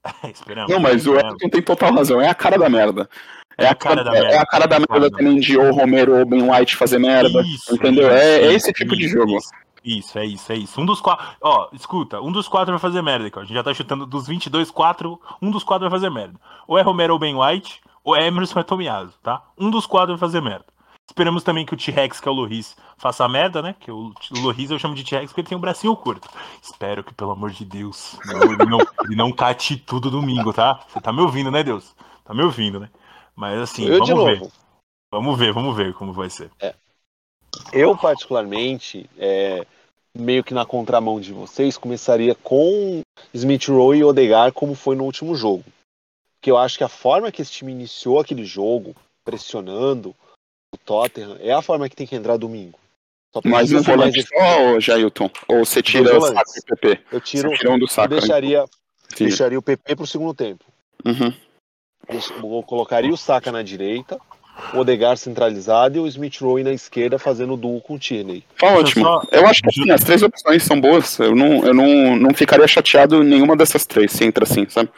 Esperamos. 0.33 0.69
Não, 0.71 0.79
mas 0.81 1.07
o. 1.07 1.13
Everton 1.13 1.49
tem 1.49 1.61
total 1.61 1.93
razão. 1.93 2.19
É 2.19 2.27
a 2.27 2.35
cara 2.35 2.57
da 2.57 2.69
merda. 2.69 3.09
É 3.57 3.67
a 3.67 3.75
cara, 3.75 4.03
da 4.03 4.15
é 4.15 4.21
merda. 4.21 4.41
a 4.41 4.45
cara 4.45 4.67
da 4.67 4.79
merda 4.79 5.11
também 5.11 5.39
de 5.39 5.57
ou 5.57 5.71
Romero 5.73 6.17
ou 6.17 6.25
Ben 6.25 6.49
White 6.49 6.75
fazer 6.75 6.99
merda. 6.99 7.41
Isso, 7.41 7.75
entendeu? 7.75 8.07
isso, 8.07 8.17
é, 8.17 8.41
é 8.41 8.53
esse 8.53 8.73
tipo 8.73 8.95
de 8.95 9.05
isso, 9.05 9.15
jogo. 9.15 9.37
Isso, 9.83 10.17
é 10.19 10.25
isso, 10.25 10.51
é 10.51 10.55
isso. 10.55 10.79
Um 10.79 10.85
dos 10.85 11.01
quatro. 11.01 11.25
Ó, 11.41 11.69
escuta, 11.73 12.21
um 12.21 12.31
dos 12.31 12.47
quatro 12.47 12.71
vai 12.71 12.79
fazer 12.79 13.01
merda, 13.01 13.29
cara. 13.29 13.43
A 13.43 13.47
gente 13.47 13.55
já 13.55 13.63
tá 13.63 13.73
chutando 13.73 14.05
dos 14.05 14.27
22, 14.27 14.69
quatro. 14.69 15.19
Um 15.41 15.49
dos 15.49 15.63
quatro 15.63 15.89
vai 15.89 15.99
fazer 15.99 16.09
merda. 16.09 16.35
Ou 16.67 16.77
é 16.77 16.81
Romero 16.81 17.13
ou 17.13 17.19
Ben 17.19 17.35
White, 17.35 17.81
ou 18.03 18.15
é 18.15 18.27
Emerson 18.27 18.59
ou 18.59 18.61
é 18.61 18.63
Tomiaso, 18.63 19.13
tá? 19.23 19.41
Um 19.57 19.69
dos 19.69 19.85
quatro 19.85 20.09
vai 20.09 20.19
fazer 20.19 20.41
merda. 20.41 20.65
Esperamos 21.07 21.43
também 21.43 21.65
que 21.65 21.73
o 21.73 21.77
T-Rex, 21.77 22.21
que 22.21 22.27
é 22.27 22.31
o 22.31 22.33
Loris, 22.33 22.77
faça 22.97 23.27
merda, 23.27 23.61
né? 23.61 23.75
Que 23.77 23.91
o 23.91 24.13
o 24.31 24.39
Loris 24.39 24.71
eu 24.71 24.79
chamo 24.79 24.95
de 24.95 25.03
T-Rex 25.03 25.31
porque 25.31 25.41
ele 25.41 25.47
tem 25.47 25.57
um 25.57 25.61
bracinho 25.61 25.95
curto. 25.95 26.29
Espero 26.61 27.03
que, 27.03 27.13
pelo 27.13 27.31
amor 27.31 27.49
de 27.49 27.65
Deus, 27.65 28.17
não, 28.25 28.43
ele, 28.43 28.65
não, 28.65 28.79
ele 29.03 29.15
não 29.15 29.31
cate 29.31 29.75
tudo 29.75 30.09
domingo, 30.09 30.53
tá? 30.53 30.79
Você 30.87 31.01
tá 31.01 31.11
me 31.11 31.21
ouvindo, 31.21 31.51
né, 31.51 31.63
Deus? 31.63 31.93
Tá 32.23 32.33
me 32.33 32.43
ouvindo, 32.43 32.79
né? 32.79 32.89
Mas 33.35 33.59
assim, 33.59 33.85
eu 33.85 34.01
de 34.01 34.11
vamos 34.11 34.25
ver. 34.25 34.39
novo. 34.39 34.51
Vamos 35.11 35.37
ver, 35.37 35.53
vamos 35.53 35.75
ver 35.75 35.93
como 35.93 36.13
vai 36.13 36.29
ser. 36.29 36.49
Eu, 37.73 37.97
particularmente, 37.97 39.09
é, 39.17 39.65
meio 40.13 40.43
que 40.43 40.53
na 40.53 40.65
contramão 40.65 41.19
de 41.19 41.33
vocês, 41.33 41.77
começaria 41.77 42.35
com 42.35 43.01
Smith 43.33 43.67
Rowe 43.67 43.97
e 43.97 44.03
Odegaard, 44.03 44.53
como 44.53 44.75
foi 44.75 44.95
no 44.95 45.03
último 45.03 45.35
jogo. 45.35 45.63
Porque 46.35 46.49
eu 46.49 46.57
acho 46.57 46.77
que 46.77 46.83
a 46.83 46.89
forma 46.89 47.31
que 47.31 47.41
esse 47.41 47.51
time 47.51 47.71
iniciou 47.71 48.19
aquele 48.19 48.45
jogo, 48.45 48.95
pressionando 49.23 50.15
o 50.73 50.77
Tottenham, 50.77 51.37
é 51.39 51.51
a 51.51 51.61
forma 51.61 51.87
que 51.87 51.95
tem 51.95 52.07
que 52.07 52.15
entrar 52.15 52.37
domingo. 52.37 52.79
Só 53.33 53.41
Mas 53.45 53.69
precisa 53.69 53.93
um 53.93 53.97
mais 53.97 54.13
volante 54.13 54.27
só, 54.27 54.79
Jailton? 54.79 55.29
Ou 55.47 55.65
você 55.65 55.81
tira 55.81 56.17
o 56.17 56.21
saco 56.21 56.51
e 56.55 56.59
o 56.59 56.63
PP? 56.63 57.01
Eu 57.11 57.21
tiro, 57.21 57.53
tira 57.53 57.71
um 57.71 57.79
do 57.79 57.85
eu 57.85 57.87
saco. 57.87 58.13
né? 58.13 58.19
deixaria, 58.19 58.65
deixaria 59.17 59.59
o 59.59 59.61
PP 59.61 59.95
pro 59.95 60.07
segundo 60.07 60.33
tempo. 60.33 60.65
Uhum. 61.05 61.33
Eu 62.07 62.63
colocaria 62.63 63.11
o 63.11 63.17
Saka 63.17 63.51
na 63.51 63.61
direita, 63.61 64.19
o 64.73 64.79
Odegaard 64.79 65.19
centralizado 65.19 65.97
e 65.97 65.99
o 65.99 66.07
Smith 66.07 66.39
Rowe 66.41 66.63
na 66.63 66.71
esquerda 66.71 67.17
fazendo 67.17 67.53
o 67.53 67.57
duo 67.57 67.79
com 67.81 67.95
o 67.95 67.99
Tierney. 67.99 68.43
Tá 68.59 68.67
eu 68.67 68.79
ótimo. 68.79 69.07
Eu 69.31 69.47
acho 69.47 69.61
que 69.61 69.69
assim, 69.69 69.91
as 69.91 70.03
três 70.03 70.21
opções 70.21 70.63
são 70.63 70.79
boas. 70.79 71.17
Eu 71.19 71.35
não, 71.35 71.65
eu 71.65 71.73
não, 71.73 72.15
não 72.17 72.33
ficaria 72.33 72.67
chateado 72.67 73.23
em 73.23 73.27
nenhuma 73.27 73.55
dessas 73.55 73.85
três, 73.85 74.11
se 74.11 74.25
entra 74.25 74.43
assim, 74.43 74.67
sabe? 74.69 74.89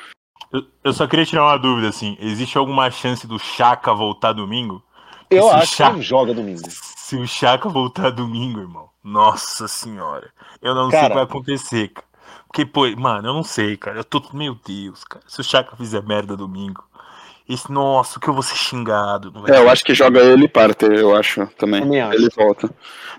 Eu, 0.52 0.64
eu 0.84 0.94
só 0.94 1.08
queria 1.08 1.26
tirar 1.26 1.44
uma 1.46 1.58
dúvida, 1.58 1.90
assim. 1.90 2.18
Existe 2.20 2.58
alguma 2.58 2.90
chance 2.92 3.26
do 3.26 3.40
Chaka 3.40 3.94
voltar 3.94 4.34
domingo? 4.34 4.84
Eu 5.30 5.50
acho 5.50 5.72
que 5.72 5.78
Chaka- 5.78 5.96
ele 5.96 6.02
joga 6.02 6.34
domingo. 6.34 6.62
Se 6.70 7.16
o 7.16 7.28
Chaka 7.28 7.70
voltar 7.70 8.12
domingo, 8.12 8.60
irmão. 8.60 8.90
Nossa 9.04 9.68
senhora. 9.68 10.32
Eu 10.62 10.74
não 10.74 10.90
sei 10.90 11.00
o 11.00 11.02
Cara. 11.02 11.08
que 11.10 11.16
vai 11.16 11.24
acontecer, 11.24 11.88
cara. 11.90 12.08
Porque, 12.48 12.66
pô, 12.66 12.84
mano, 12.96 13.28
eu 13.28 13.34
não 13.34 13.44
sei, 13.44 13.76
cara. 13.76 13.98
Eu 13.98 14.04
tô. 14.04 14.22
Meu 14.32 14.56
Deus, 14.66 15.04
cara. 15.04 15.26
Se 15.28 15.42
o 15.42 15.44
Chaka 15.44 15.76
fizer 15.76 16.04
merda 16.04 16.38
domingo. 16.38 16.84
Esse, 17.48 17.70
nossa, 17.72 18.18
o 18.18 18.22
que 18.22 18.30
eu 18.30 18.34
vou 18.34 18.42
ser 18.42 18.56
xingado. 18.56 19.30
Não 19.32 19.42
vai 19.42 19.52
É, 19.52 19.60
eu 19.60 19.70
acho 19.70 19.84
que 19.84 19.94
joga 19.94 20.20
ele 20.22 20.46
e 20.46 20.48
Parter, 20.48 20.94
eu 20.94 21.16
acho 21.16 21.46
também. 21.58 22.02
Acho. 22.02 22.18
Ele 22.18 22.30
volta. 22.30 22.70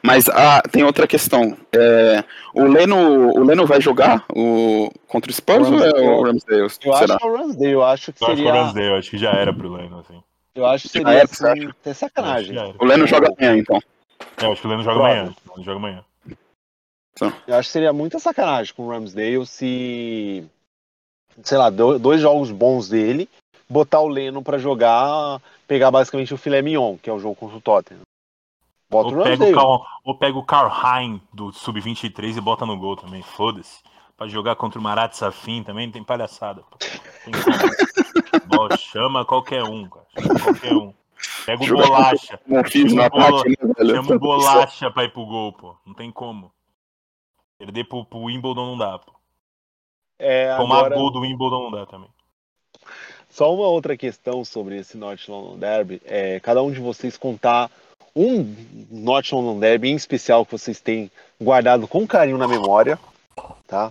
Mas 0.03 0.29
ah, 0.29 0.63
tem 0.71 0.83
outra 0.83 1.07
questão. 1.07 1.57
É, 1.73 2.25
o, 2.55 2.65
Leno, 2.65 3.31
o 3.39 3.45
Leno 3.45 3.67
vai 3.67 3.81
jogar 3.81 4.25
o, 4.35 4.91
contra 5.07 5.31
o 5.31 5.35
Spurs 5.35 5.69
ou 5.69 5.79
é 5.79 5.91
o 5.93 6.23
Ramsdale? 6.23 6.61
Eu 6.61 6.71
Será? 6.71 6.95
acho 6.95 7.19
que 7.19 7.25
é 7.27 7.31
o 7.31 7.37
Ramsdale, 7.37 7.73
eu 7.73 7.83
acho 7.85 8.13
que 8.13 8.25
Eu 8.25 8.27
acho 8.29 8.37
que 8.37 8.43
é 8.43 8.45
o 8.45 8.47
seria. 8.47 8.63
Ramsdale, 8.63 8.87
eu 8.87 8.97
acho 8.97 9.11
que 9.11 9.19
já 9.19 9.31
era 9.33 9.53
pro 9.53 9.73
Leno, 9.73 9.99
assim. 10.01 10.23
Eu 10.55 10.67
acho 10.67 10.89
que 10.89 10.99
Já 10.99 11.05
seria 11.05 11.23
é, 11.23 11.27
você 11.27 11.49
assim, 11.49 11.67
até 11.69 11.95
sacanagem. 11.95 12.57
Eu. 12.57 12.75
O 12.79 12.85
Leno 12.85 13.07
joga 13.07 13.29
amanhã, 13.29 13.59
então. 13.59 13.83
É, 14.41 14.47
eu 14.47 14.53
acho 14.53 14.61
que 14.61 14.67
o 14.67 14.71
Leno 14.71 14.83
joga 14.83 15.01
amanhã. 15.01 15.35
O 15.47 15.51
Leno 15.53 15.65
joga 15.65 15.77
amanhã. 15.79 16.05
Eu 17.47 17.57
acho 17.57 17.69
que 17.69 17.73
seria 17.73 17.93
muita 17.93 18.19
sacanagem 18.19 18.75
com 18.75 18.87
o 18.87 18.91
Ramsdale 18.91 19.47
se. 19.47 20.45
Sei 21.43 21.59
lá, 21.59 21.69
do- 21.71 21.99
dois 21.99 22.21
jogos 22.21 22.51
bons 22.51 22.89
dele, 22.89 23.29
botar 23.75 24.01
o 24.01 24.09
Leno 24.09 24.41
pra 24.41 24.57
jogar, 24.57 25.43
pegar 25.67 25.91
basicamente 25.91 26.33
o 26.33 26.39
filé 26.39 26.63
mignon, 26.63 26.97
que 26.97 27.11
é 27.11 27.13
o 27.13 27.19
jogo 27.19 27.35
contra 27.35 27.57
o 27.57 27.61
Tottenham. 27.61 28.03
Bota 28.89 29.09
o 29.13 29.19
Ou 29.19 29.25
pega 29.25 29.45
o. 29.45 29.53
Carl, 29.53 29.83
ou 30.05 30.15
pega 30.17 30.39
o 30.39 30.45
Karl 30.45 30.71
Hein 30.71 31.21
do 31.33 31.53
Sub-23 31.53 32.37
e 32.37 32.41
bota 32.41 32.65
no 32.65 32.79
gol 32.79 32.95
também, 32.97 33.23
foda-se. 33.23 33.83
Pra 34.17 34.29
jogar 34.29 34.55
contra 34.55 34.79
o 34.79 34.83
Marat 34.83 35.15
Safin 35.15 35.65
também 35.65 35.91
tem 35.91 36.05
palhaçada. 36.05 36.63
Pô. 36.63 36.79
Tem. 36.79 37.35
Bom, 38.47 38.69
chama 38.77 39.25
qualquer 39.25 39.65
um, 39.65 39.89
cara. 39.89 40.07
Chama 40.21 40.41
qualquer 40.41 40.73
um. 40.73 40.95
Pega 41.45 41.65
o 41.65 41.67
bolacha. 41.67 42.41
Não 42.47 42.63
fiz 42.65 42.93
o 42.93 42.97
bola- 42.97 43.07
ataque, 43.07 43.49
né, 43.61 43.75
velho? 43.77 43.97
Chama 43.97 44.15
o 44.15 44.19
bolacha 44.21 44.91
pra 44.93 45.05
ir 45.05 45.13
pro 45.13 45.27
gol, 45.27 45.53
pô. 45.53 45.75
Não 45.85 45.95
tem 45.95 46.13
como. 46.13 46.53
Perder 47.59 47.85
pro, 47.85 48.05
pro 48.05 48.21
Wimbledon 48.21 48.67
não 48.67 48.79
dá, 48.79 48.99
pô. 49.01 49.13
É, 50.17 50.57
Tomar 50.57 50.79
agora, 50.79 50.95
gol 50.95 51.11
do 51.11 51.21
Wimbledon 51.21 51.65
não 51.65 51.71
dá 51.73 51.87
também. 51.87 52.09
Só 53.35 53.53
uma 53.53 53.67
outra 53.67 53.97
questão 53.97 54.45
sobre 54.45 54.79
esse 54.79 54.97
North 54.97 55.29
London 55.29 55.59
Derby. 55.59 56.01
É, 56.05 56.39
cada 56.39 56.63
um 56.63 56.71
de 56.71 56.79
vocês 56.79 57.19
contar 57.19 57.69
um 58.15 58.55
North 58.93 59.33
London 59.33 59.59
Derby 59.59 59.91
em 59.91 59.97
especial 59.97 60.47
que 60.47 60.53
vocês 60.53 60.81
têm 60.81 61.11
guardado 61.43 61.89
com 61.89 62.07
carinho 62.07 62.39
na 62.39 62.47
memória, 62.47 62.97
tá? 63.67 63.91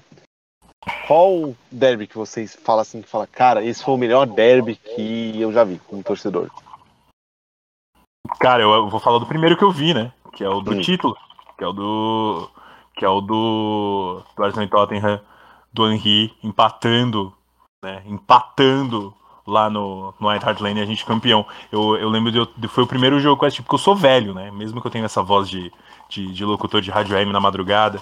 Qual 1.05 1.53
derby 1.69 2.07
que 2.07 2.15
vocês 2.15 2.55
falam 2.55 2.83
assim, 2.83 3.01
que 3.01 3.09
fala, 3.09 3.27
cara, 3.27 3.61
esse 3.65 3.83
foi 3.83 3.93
o 3.93 3.97
melhor 3.97 4.25
derby 4.25 4.77
que 4.77 5.33
eu 5.41 5.51
já 5.51 5.65
vi 5.65 5.77
como 5.77 6.01
torcedor? 6.01 6.49
Cara, 8.39 8.63
eu, 8.63 8.89
vou 8.89 8.99
falar 9.01 9.19
do 9.19 9.25
primeiro 9.25 9.57
que 9.57 9.63
eu 9.65 9.71
vi, 9.71 9.93
né? 9.93 10.13
Que 10.31 10.45
é 10.45 10.49
o 10.49 10.61
do 10.61 10.71
Hum. 10.71 10.79
título. 10.79 11.17
que 11.57 11.65
é 11.65 11.67
o 11.67 11.73
do 11.73 12.49
que 12.95 13.03
é 13.03 13.09
o 13.09 13.19
do, 13.19 14.23
do 14.37 14.43
Arsenal 14.43 14.65
e 14.65 14.69
Tottenham 14.69 15.21
do 15.73 15.91
Henry 15.91 16.33
empatando, 16.41 17.33
né, 17.83 18.01
empatando 18.05 19.13
lá 19.45 19.69
no, 19.69 20.13
no 20.19 20.29
White 20.29 20.45
Hart 20.45 20.59
Lane 20.59 20.81
a 20.81 20.85
gente 20.85 21.05
campeão. 21.05 21.45
Eu, 21.71 21.95
eu 21.97 22.09
lembro 22.09 22.31
de, 22.31 22.47
de, 22.57 22.67
foi 22.67 22.83
o 22.83 22.87
primeiro 22.87 23.19
jogo 23.19 23.43
eu 23.43 23.47
assisti, 23.47 23.61
porque 23.61 23.75
eu 23.75 23.79
sou 23.79 23.95
velho, 23.95 24.33
né? 24.33 24.51
Mesmo 24.51 24.81
que 24.81 24.87
eu 24.87 24.91
tenha 24.91 25.05
essa 25.05 25.21
voz 25.21 25.49
de, 25.49 25.71
de, 26.09 26.31
de 26.31 26.45
locutor 26.45 26.81
de 26.81 26.91
rádio 26.91 27.17
AM 27.17 27.31
na 27.31 27.39
madrugada, 27.39 28.01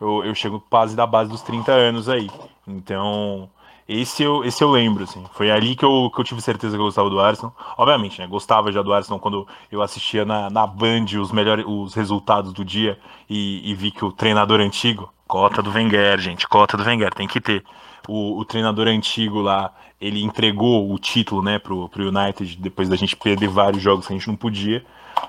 eu, 0.00 0.24
eu 0.24 0.34
chego 0.34 0.62
quase 0.68 0.96
da 0.96 1.06
base 1.06 1.30
dos 1.30 1.42
30 1.42 1.72
anos 1.72 2.08
aí. 2.08 2.28
Então, 2.66 3.48
esse 3.88 4.22
eu, 4.22 4.44
esse 4.44 4.62
eu 4.62 4.70
lembro, 4.70 5.04
assim. 5.04 5.24
Foi 5.32 5.50
ali 5.50 5.74
que 5.74 5.84
eu, 5.84 6.10
que 6.14 6.20
eu 6.20 6.24
tive 6.24 6.40
certeza 6.40 6.76
que 6.76 6.80
eu 6.80 6.86
gostava 6.86 7.10
do 7.10 7.20
Arsenal. 7.20 7.54
Obviamente, 7.76 8.20
né? 8.20 8.26
Gostava 8.26 8.70
já 8.70 8.82
do 8.82 8.92
Arsenal 8.92 9.18
quando 9.18 9.46
eu 9.70 9.82
assistia 9.82 10.24
na, 10.24 10.48
na 10.48 10.66
Band 10.66 11.06
os 11.20 11.32
melhores 11.32 11.64
os 11.66 11.94
resultados 11.94 12.52
do 12.52 12.64
dia 12.64 12.98
e, 13.28 13.68
e 13.68 13.74
vi 13.74 13.90
que 13.90 14.04
o 14.04 14.12
treinador 14.12 14.60
antigo, 14.60 15.12
cota 15.30 15.62
do 15.62 15.70
Wenger, 15.70 16.18
gente, 16.18 16.48
cota 16.48 16.76
do 16.76 16.82
Wenger, 16.82 17.14
tem 17.14 17.28
que 17.28 17.40
ter 17.40 17.64
o, 18.08 18.40
o, 18.40 18.44
treinador 18.44 18.88
antigo 18.88 19.40
lá, 19.40 19.72
ele 20.00 20.24
entregou 20.24 20.92
o 20.92 20.98
título, 20.98 21.40
né, 21.40 21.56
pro, 21.56 21.88
pro 21.88 22.08
United, 22.08 22.56
depois 22.56 22.88
da 22.88 22.96
gente 22.96 23.14
perder 23.14 23.48
vários 23.48 23.80
jogos 23.80 24.08
que 24.08 24.12
a 24.12 24.16
gente 24.16 24.26
não 24.26 24.34
podia, 24.34 24.84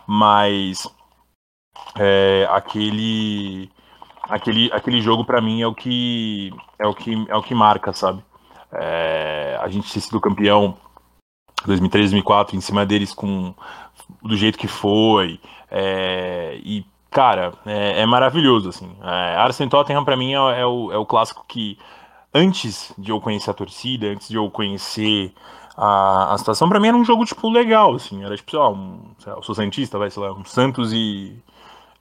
mas 0.07 0.87
é, 1.99 2.47
aquele 2.49 3.69
aquele 4.23 4.71
aquele 4.73 5.01
jogo 5.01 5.23
para 5.23 5.39
mim 5.39 5.61
é 5.61 5.67
o 5.67 5.75
que 5.75 6.51
é 6.79 6.87
o 6.87 6.95
que 6.95 7.25
é 7.29 7.35
o 7.35 7.43
que 7.43 7.53
marca, 7.53 7.93
sabe? 7.93 8.23
É, 8.73 9.59
a 9.61 9.67
gente 9.67 9.93
ter 9.93 9.99
sido 9.99 10.19
campeão 10.19 10.75
2003, 11.65 12.09
2004 12.09 12.55
em 12.55 12.61
cima 12.61 12.87
deles 12.87 13.13
com 13.13 13.53
do 14.23 14.35
jeito 14.35 14.57
que 14.57 14.67
foi 14.67 15.39
é, 15.69 16.59
e 16.63 16.83
cara 17.11 17.53
é, 17.65 18.01
é, 18.01 18.05
maravilhoso 18.05 18.69
assim. 18.69 18.91
É, 19.03 19.35
Arsenal 19.35 19.69
Tottenham 19.69 20.03
para 20.03 20.17
mim 20.17 20.33
é, 20.33 20.61
é, 20.61 20.65
o, 20.65 20.91
é 20.91 20.97
o 20.97 21.05
clássico 21.05 21.45
que 21.47 21.77
antes 22.33 22.93
de 22.97 23.11
eu 23.11 23.19
conhecer 23.19 23.51
a 23.51 23.53
torcida, 23.53 24.07
antes 24.07 24.29
de 24.29 24.35
eu 24.35 24.49
conhecer 24.49 25.33
a, 25.75 26.33
a 26.33 26.37
situação, 26.37 26.69
pra 26.69 26.79
mim 26.79 26.87
era 26.87 26.97
um 26.97 27.05
jogo, 27.05 27.25
tipo, 27.25 27.49
legal, 27.49 27.95
assim. 27.95 28.23
Era, 28.23 28.35
tipo, 28.35 28.51
sei 28.51 28.59
lá, 28.59 28.69
um, 28.69 28.99
sei 29.19 29.31
lá, 29.31 29.39
eu 29.39 29.43
sou 29.43 29.55
Santista, 29.55 29.97
vai, 29.97 30.09
sei 30.09 30.23
lá, 30.23 30.31
um 30.31 30.45
Santos 30.45 30.91
e... 30.93 31.35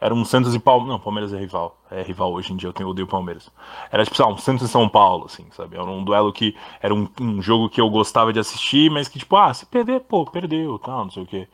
Era 0.00 0.14
um 0.14 0.24
Santos 0.24 0.54
e 0.54 0.58
Palmeiras. 0.58 0.92
Não, 0.92 0.98
Palmeiras 0.98 1.32
é 1.34 1.38
rival. 1.38 1.76
É 1.90 2.00
rival 2.02 2.32
hoje 2.32 2.54
em 2.54 2.56
dia, 2.56 2.70
eu 2.70 2.72
tenho 2.72 2.88
odeio 2.88 3.06
Palmeiras. 3.06 3.50
Era 3.92 4.02
tipo, 4.02 4.26
um 4.26 4.38
Santos 4.38 4.66
e 4.66 4.70
São 4.70 4.88
Paulo, 4.88 5.26
assim, 5.26 5.44
sabe? 5.50 5.76
Era 5.76 5.84
um 5.84 6.02
duelo 6.02 6.32
que. 6.32 6.56
Era 6.80 6.94
um, 6.94 7.06
um 7.20 7.42
jogo 7.42 7.68
que 7.68 7.80
eu 7.80 7.90
gostava 7.90 8.32
de 8.32 8.38
assistir, 8.38 8.90
mas 8.90 9.08
que, 9.08 9.18
tipo, 9.18 9.36
ah, 9.36 9.52
se 9.52 9.66
perder, 9.66 10.00
pô, 10.00 10.24
perdeu, 10.24 10.78
tal, 10.78 11.04
não 11.04 11.10
sei 11.10 11.22
o 11.22 11.26
quê. 11.26 11.46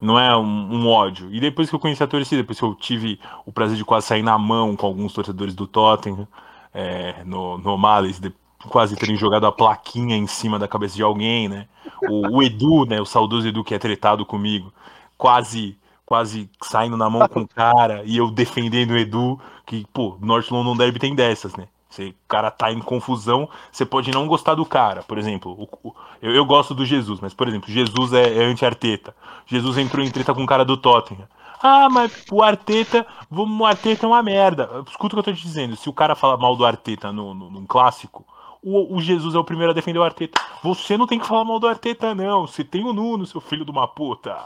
Não 0.00 0.18
é 0.18 0.34
um, 0.36 0.42
um, 0.44 0.88
ódio. 0.88 1.28
E 1.32 1.40
depois 1.40 1.68
que 1.68 1.74
eu 1.74 1.78
conheci 1.78 2.02
a 2.02 2.06
torcida, 2.06 2.42
depois 2.42 2.58
que 2.58 2.64
eu 2.64 2.74
tive 2.74 3.20
o 3.44 3.52
prazer 3.52 3.76
de 3.76 3.84
quase 3.84 4.06
sair 4.06 4.22
na 4.22 4.38
mão 4.38 4.74
com 4.74 4.86
alguns 4.86 5.12
torcedores 5.12 5.54
do 5.54 5.66
Tottenham, 5.66 6.26
é, 6.72 7.22
no, 7.24 7.58
no 7.58 7.76
Malice, 7.76 8.20
de 8.20 8.32
quase 8.68 8.96
terem 8.96 9.16
jogado 9.16 9.46
a 9.46 9.52
plaquinha 9.52 10.16
em 10.16 10.26
cima 10.26 10.58
da 10.58 10.68
cabeça 10.68 10.96
de 10.96 11.02
alguém, 11.02 11.48
né? 11.48 11.66
O, 12.08 12.36
o, 12.38 12.42
Edu, 12.42 12.86
né? 12.86 13.00
O 13.00 13.04
saudoso 13.04 13.46
Edu 13.46 13.62
que 13.62 13.74
é 13.74 13.78
tretado 13.78 14.24
comigo, 14.24 14.72
quase 15.18 15.76
quase 16.06 16.50
saindo 16.60 16.96
na 16.96 17.08
mão 17.08 17.28
com 17.28 17.42
o 17.42 17.48
cara 17.48 18.02
e 18.04 18.16
eu 18.16 18.32
defendendo 18.32 18.90
o 18.90 18.98
Edu, 18.98 19.40
que, 19.64 19.86
pô, 19.92 20.18
North 20.20 20.50
London 20.50 20.76
Derby 20.76 20.98
tem 20.98 21.14
dessas, 21.14 21.54
né? 21.54 21.68
Você, 21.90 22.10
o 22.10 22.28
cara 22.28 22.52
tá 22.52 22.72
em 22.72 22.78
confusão, 22.78 23.48
você 23.70 23.84
pode 23.84 24.12
não 24.12 24.28
gostar 24.28 24.54
do 24.54 24.64
cara. 24.64 25.02
Por 25.02 25.18
exemplo, 25.18 25.52
o, 25.52 25.88
o, 25.88 25.94
eu, 26.22 26.32
eu, 26.32 26.44
gosto 26.44 26.72
do 26.72 26.86
Jesus, 26.86 27.18
mas, 27.20 27.34
por 27.34 27.48
exemplo, 27.48 27.68
Jesus 27.68 28.12
é, 28.12 28.38
é 28.38 28.44
anti-arteta. 28.44 29.14
Jesus 29.44 29.76
entrou 29.76 30.04
em 30.04 30.10
treta 30.10 30.32
com 30.32 30.44
o 30.44 30.46
cara 30.46 30.64
do 30.64 30.76
Tottenham. 30.76 31.26
Ah, 31.62 31.88
mas 31.90 32.24
o 32.30 32.42
Arteta, 32.42 33.06
o 33.30 33.64
Arteta 33.66 34.06
é 34.06 34.08
uma 34.08 34.22
merda. 34.22 34.82
Escuta 34.88 35.14
o 35.14 35.22
que 35.22 35.28
eu 35.28 35.34
tô 35.34 35.38
te 35.38 35.42
dizendo. 35.42 35.76
Se 35.76 35.90
o 35.90 35.92
cara 35.92 36.14
fala 36.14 36.36
mal 36.38 36.56
do 36.56 36.64
Arteta 36.64 37.12
no, 37.12 37.34
no, 37.34 37.50
num 37.50 37.66
clássico, 37.66 38.24
o, 38.62 38.96
o, 38.96 39.00
Jesus 39.00 39.34
é 39.34 39.38
o 39.38 39.44
primeiro 39.44 39.72
a 39.72 39.74
defender 39.74 39.98
o 39.98 40.02
Arteta. 40.02 40.40
Você 40.62 40.96
não 40.96 41.06
tem 41.06 41.18
que 41.18 41.26
falar 41.26 41.44
mal 41.44 41.58
do 41.58 41.68
Arteta, 41.68 42.14
não. 42.14 42.46
Você 42.46 42.64
tem 42.64 42.82
o 42.84 42.92
Nuno, 42.92 43.26
seu 43.26 43.40
filho 43.40 43.64
de 43.64 43.70
uma 43.70 43.86
puta. 43.86 44.38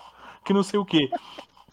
Que 0.44 0.52
não 0.52 0.64
sei 0.64 0.80
o 0.80 0.84
quê. 0.84 1.08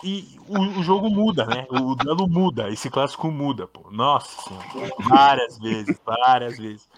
E 0.04 0.40
o, 0.48 0.80
o, 0.80 0.84
jogo 0.84 1.10
muda, 1.10 1.46
né? 1.46 1.68
O 1.70 1.96
duelo 1.96 2.28
muda, 2.28 2.70
esse 2.70 2.90
clássico 2.90 3.30
muda, 3.30 3.68
pô. 3.68 3.92
Nossa 3.92 4.42
senhora. 4.42 4.96
Várias 5.00 5.60
vezes, 5.60 6.00
várias 6.06 6.58
vezes. 6.58 6.90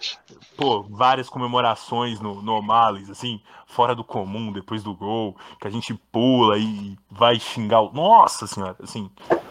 Pô, 0.56 0.82
várias 0.82 1.28
comemorações 1.28 2.20
no, 2.20 2.40
no 2.40 2.62
Males, 2.62 3.10
assim, 3.10 3.40
fora 3.66 3.94
do 3.94 4.02
comum, 4.02 4.52
depois 4.52 4.82
do 4.82 4.94
gol, 4.94 5.36
que 5.60 5.68
a 5.68 5.70
gente 5.70 5.92
pula 5.94 6.58
e 6.58 6.96
vai 7.10 7.38
xingar 7.38 7.82
o. 7.82 7.92
Nossa 7.92 8.46
senhora, 8.46 8.76
assim, 8.82 9.10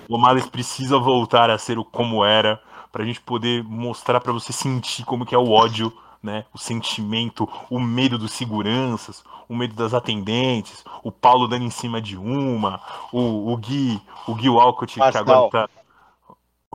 o 0.10 0.18
Males 0.18 0.48
precisa 0.48 0.98
voltar 0.98 1.50
a 1.50 1.58
ser 1.58 1.78
o 1.78 1.86
como 1.86 2.26
era, 2.26 2.62
pra 2.92 3.06
gente 3.06 3.22
poder 3.22 3.64
mostrar 3.64 4.20
para 4.20 4.34
você 4.34 4.52
sentir 4.52 5.06
como 5.06 5.26
que 5.26 5.36
é 5.36 5.38
o 5.38 5.52
ódio 5.52 5.94
né? 6.24 6.46
O 6.54 6.58
sentimento, 6.58 7.48
o 7.70 7.80
medo 7.80 8.18
dos 8.18 8.32
seguranças, 8.32 9.24
o 9.50 9.56
medo 9.56 9.76
das 9.76 9.94
atendentes, 9.94 10.84
o 11.04 11.12
Paulo 11.12 11.48
dando 11.48 11.66
em 11.66 11.70
cima 11.70 12.02
de 12.02 12.18
uma, 12.18 12.82
o, 13.12 13.52
o 13.52 13.58
Gui, 13.58 14.02
o 14.26 14.34
Gui 14.34 14.50
Walcott, 14.50 14.94
que 14.94 15.18
agora 15.18 15.50
tá. 15.50 15.70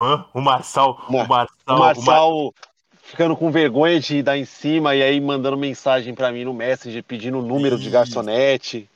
Hã? 0.01 0.25
O 0.33 0.41
Marçal, 0.41 1.01
o 1.09 1.13
Marçal, 1.13 1.49
o 1.67 1.79
Marçal 1.79 2.39
o 2.39 2.45
Mar... 2.45 2.53
ficando 3.03 3.35
com 3.35 3.51
vergonha 3.51 3.99
de 3.99 4.23
dar 4.23 4.39
em 4.39 4.45
cima 4.45 4.95
e 4.95 5.03
aí 5.03 5.21
mandando 5.21 5.57
mensagem 5.57 6.15
para 6.15 6.31
mim 6.31 6.45
no 6.45 6.55
Messenger 6.55 7.03
pedindo 7.03 7.39
o 7.39 7.43
número 7.43 7.77
e... 7.77 7.81
de 7.81 7.91
garçonete. 7.91 8.89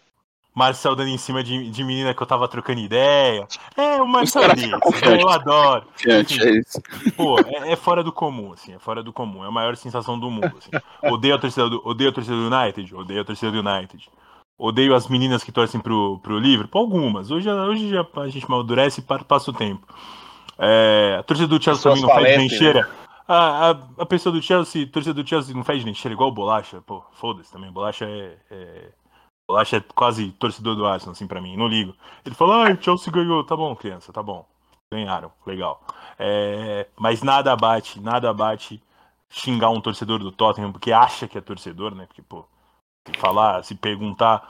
Marcel 0.55 0.95
dando 0.95 1.09
em 1.09 1.17
cima 1.17 1.43
de, 1.43 1.71
de 1.71 1.85
menina 1.85 2.13
que 2.13 2.23
eu 2.23 2.27
tava 2.27 2.47
trocando 2.47 2.81
ideia. 2.81 3.47
É, 3.77 4.03
o 4.03 4.07
Marcel 4.07 4.55
desse, 4.55 4.71
eu 4.71 5.29
adoro. 5.29 5.87
Confiante, 5.87 6.43
é 6.43 6.59
isso. 6.59 6.81
Pô, 7.17 7.39
é, 7.41 7.73
é, 7.73 7.77
fora 7.77 8.05
do 8.05 8.13
comum, 8.13 8.53
assim, 8.53 8.75
é 8.75 8.79
fora 8.79 9.03
do 9.03 9.13
comum. 9.13 9.45
É 9.45 9.49
a 9.49 9.51
maior 9.51 9.77
sensação 9.77 10.19
do 10.19 10.31
mundo, 10.31 10.53
assim. 10.59 10.71
Odeio 11.13 11.35
a 11.35 11.39
torcida 11.39 11.71
do, 11.71 11.81
odeio 11.87 12.11
a 12.11 12.13
torcida 12.13 12.37
do 12.37 12.55
United, 12.55 12.95
odeio 12.95 13.21
a 13.23 13.25
torcida 13.25 13.51
do 13.51 13.67
United. 13.67 14.11
Odeio 14.59 14.95
as 14.95 15.09
meninas 15.09 15.43
que 15.43 15.51
torcem 15.51 15.81
pro, 15.81 16.21
pro 16.23 16.39
Liverpool, 16.39 16.83
algumas. 16.83 17.31
Hoje, 17.31 17.51
hoje 17.51 17.89
já 17.89 18.07
a 18.17 18.29
gente 18.29 18.45
amadurece 18.47 19.01
e 19.01 19.25
passa 19.25 19.51
o 19.51 19.55
tempo. 19.55 19.87
É, 20.59 21.17
a 21.19 21.23
torcida 21.23 21.49
do 21.49 21.63
Chelsea 21.63 21.83
também 21.83 22.03
não 22.03 22.11
faz 22.11 22.39
nem 22.39 22.49
cheira. 22.49 22.83
Né? 22.83 22.89
A, 23.27 23.71
a, 23.71 23.71
a, 23.99 24.07
pessoa 24.07 24.33
do 24.33 24.43
Chelsea, 24.43 24.85
a 24.85 24.89
torcida 24.89 25.15
do 25.15 25.27
Chelsea 25.27 25.55
não 25.55 25.65
faz 25.65 25.83
nem 25.83 25.95
cheira 25.95 26.15
igual 26.15 26.31
bolacha. 26.31 26.83
Pô, 26.83 27.03
foda-se 27.13 27.51
também. 27.51 27.73
Bolacha 27.73 28.05
é, 28.05 28.37
é 28.51 28.89
Bolacha 29.49 29.77
é 29.77 29.81
quase 29.81 30.31
torcedor 30.33 30.77
do 30.77 30.87
Arsenal, 30.87 31.13
assim, 31.13 31.27
pra 31.27 31.41
mim, 31.41 31.57
não 31.57 31.67
ligo. 31.67 31.95
Ele 32.25 32.35
falou, 32.35 32.55
ah, 32.55 32.71
o 32.71 32.83
Chelsea 32.83 33.13
ganhou, 33.13 33.45
tá 33.45 33.57
bom, 33.57 33.75
criança, 33.75 34.13
tá 34.13 34.23
bom. 34.23 34.47
Ganharam, 34.93 35.33
legal. 35.47 35.83
É, 36.19 36.87
mas 36.99 37.23
nada 37.23 37.55
bate, 37.57 38.01
nada 38.01 38.33
bate 38.33 38.83
xingar 39.31 39.71
um 39.71 39.81
torcedor 39.81 40.19
do 40.19 40.31
Tottenham 40.31 40.71
porque 40.71 40.93
acha 40.93 41.27
que 41.27 41.39
é 41.39 41.41
torcedor, 41.41 41.95
né? 41.95 42.07
Porque, 42.07 42.23
pô, 42.23 42.45
se 43.07 43.19
falar, 43.19 43.65
se 43.65 43.75
perguntar 43.75 44.49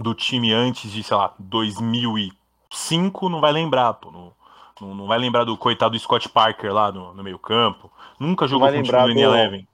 do 0.00 0.14
time 0.14 0.52
antes 0.52 0.90
de, 0.90 1.02
sei 1.02 1.16
lá, 1.16 1.34
2005, 1.38 3.28
não 3.28 3.40
vai 3.40 3.52
lembrar, 3.52 3.94
pô. 3.94 4.10
Não, 4.10 4.32
não, 4.80 4.94
não 4.94 5.06
vai 5.06 5.18
lembrar 5.18 5.44
do 5.44 5.56
coitado 5.56 5.96
do 5.96 6.00
Scott 6.00 6.28
Parker 6.28 6.72
lá 6.72 6.92
no, 6.92 7.14
no 7.14 7.22
meio 7.22 7.38
campo. 7.38 7.90
Nunca 8.18 8.46
jogou 8.46 8.68
com 8.70 8.78
o 8.78 8.82
time 8.82 9.14
do 9.14 9.20
Eleven. 9.20 9.66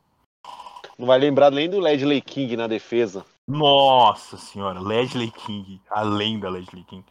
Não 0.98 1.06
vai 1.06 1.18
lembrar 1.18 1.50
nem 1.50 1.68
do 1.68 1.80
Ledley 1.80 2.20
King 2.20 2.56
na 2.56 2.66
defesa. 2.66 3.24
Nossa 3.48 4.36
senhora, 4.36 4.78
Leslie 4.78 5.30
King, 5.30 5.80
além 5.88 6.38
da 6.38 6.50
Leslie 6.50 6.84
King. 6.84 7.02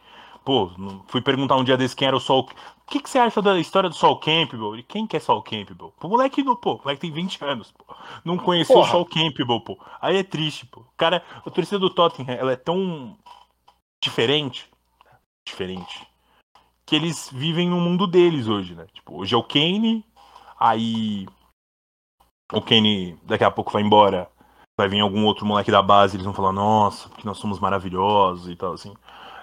Pô, 0.44 0.70
fui 1.08 1.20
perguntar 1.20 1.56
um 1.56 1.64
dia 1.64 1.76
desse 1.76 1.96
quem 1.96 2.06
era 2.06 2.16
o 2.16 2.20
Sol. 2.20 2.48
O 2.48 2.90
que, 2.90 3.00
que 3.00 3.10
você 3.10 3.18
acha 3.18 3.42
da 3.42 3.58
história 3.58 3.88
do 3.90 3.94
Sol 3.96 4.18
Campbell? 4.20 4.76
E 4.76 4.84
quem 4.84 5.04
que 5.04 5.16
é 5.16 5.20
Sol 5.20 5.42
Campbell? 5.42 5.92
O 6.00 6.08
moleque, 6.08 6.44
não, 6.44 6.54
pô, 6.54 6.74
o 6.74 6.78
moleque 6.78 7.00
tem 7.00 7.10
20 7.10 7.44
anos, 7.44 7.72
pô. 7.72 7.84
Não 8.24 8.38
conheceu 8.38 8.76
Porra. 8.76 8.88
o 8.88 8.90
Sol 8.92 9.04
Campbell, 9.04 9.60
pô. 9.60 9.76
Aí 10.00 10.16
é 10.16 10.22
triste, 10.22 10.64
pô. 10.64 10.84
Cara, 10.96 11.24
a 11.44 11.50
torcida 11.50 11.78
do 11.80 11.90
Tottenham, 11.90 12.38
ela 12.38 12.52
é 12.52 12.56
tão 12.56 13.18
diferente, 14.00 14.70
diferente, 15.44 16.06
que 16.86 16.94
eles 16.94 17.28
vivem 17.32 17.68
no 17.68 17.80
mundo 17.80 18.06
deles 18.06 18.46
hoje, 18.46 18.76
né? 18.76 18.86
Tipo, 18.94 19.20
hoje 19.20 19.34
é 19.34 19.36
o 19.36 19.42
Kane, 19.42 20.04
aí 20.58 21.26
o 22.52 22.62
Kane 22.62 23.18
daqui 23.24 23.42
a 23.44 23.50
pouco 23.50 23.72
vai 23.72 23.82
embora 23.82 24.30
vai 24.78 24.88
vir 24.88 25.00
algum 25.00 25.24
outro 25.24 25.44
moleque 25.44 25.72
da 25.72 25.82
base, 25.82 26.14
eles 26.14 26.24
vão 26.24 26.32
falar, 26.32 26.52
nossa, 26.52 27.08
porque 27.08 27.26
nós 27.26 27.36
somos 27.38 27.58
maravilhosos 27.58 28.48
e 28.48 28.54
tal, 28.54 28.74
assim. 28.74 28.94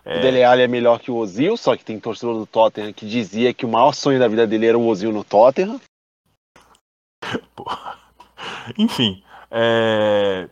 É... 0.06 0.18
O 0.18 0.22
Dele 0.22 0.44
Alli 0.44 0.62
é 0.62 0.68
melhor 0.68 0.98
que 0.98 1.12
o 1.12 1.18
Ozil, 1.18 1.58
só 1.58 1.76
que 1.76 1.84
tem 1.84 2.00
torcedor 2.00 2.36
do 2.36 2.46
Tottenham 2.46 2.94
que 2.94 3.06
dizia 3.06 3.54
que 3.54 3.66
o 3.66 3.70
maior 3.70 3.92
sonho 3.92 4.18
da 4.18 4.30
vida 4.30 4.48
dele 4.48 4.68
era 4.68 4.78
o 4.78 4.88
Ozil 4.88 5.12
no 5.12 5.26
Tottenham. 5.26 5.82
Enfim, 8.78 9.22
é... 9.52 10.48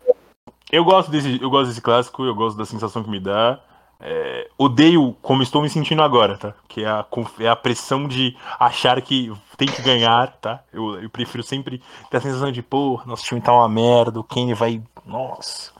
eu 0.69 0.83
gosto 0.83 1.09
desse, 1.09 1.41
eu 1.41 1.49
gosto 1.49 1.69
desse 1.69 1.81
clássico, 1.81 2.25
eu 2.25 2.35
gosto 2.35 2.57
da 2.57 2.65
sensação 2.65 3.01
que 3.03 3.09
me 3.09 3.21
dá. 3.21 3.61
É, 4.05 4.49
odeio 4.57 5.15
como 5.21 5.41
estou 5.41 5.61
me 5.61 5.69
sentindo 5.69 6.01
agora, 6.01 6.37
tá? 6.37 6.53
Que 6.67 6.83
é 6.83 6.87
a, 6.87 7.05
é 7.39 7.47
a 7.47 7.55
pressão 7.55 8.05
de 8.05 8.35
achar 8.59 9.01
que 9.01 9.31
tem 9.65 9.75
que 9.75 9.81
ganhar, 9.81 10.35
tá? 10.37 10.63
Eu, 10.71 11.01
eu 11.01 11.09
prefiro 11.09 11.43
sempre 11.43 11.81
ter 12.09 12.17
a 12.17 12.21
sensação 12.21 12.51
de, 12.51 12.61
pô, 12.61 13.01
nosso 13.05 13.23
time 13.23 13.41
tá 13.41 13.53
uma 13.53 13.69
merda, 13.69 14.19
o 14.19 14.23
Kenny 14.23 14.53
vai. 14.53 14.81
Nossa, 15.05 15.71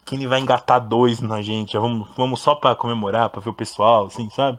o 0.00 0.04
Kenny 0.04 0.26
vai 0.26 0.40
engatar 0.40 0.80
dois 0.80 1.20
na 1.20 1.42
gente. 1.42 1.76
Vamos, 1.76 2.08
vamos 2.16 2.40
só 2.40 2.54
pra 2.54 2.76
comemorar, 2.76 3.30
pra 3.30 3.40
ver 3.40 3.50
o 3.50 3.54
pessoal, 3.54 4.06
assim, 4.06 4.30
sabe? 4.30 4.58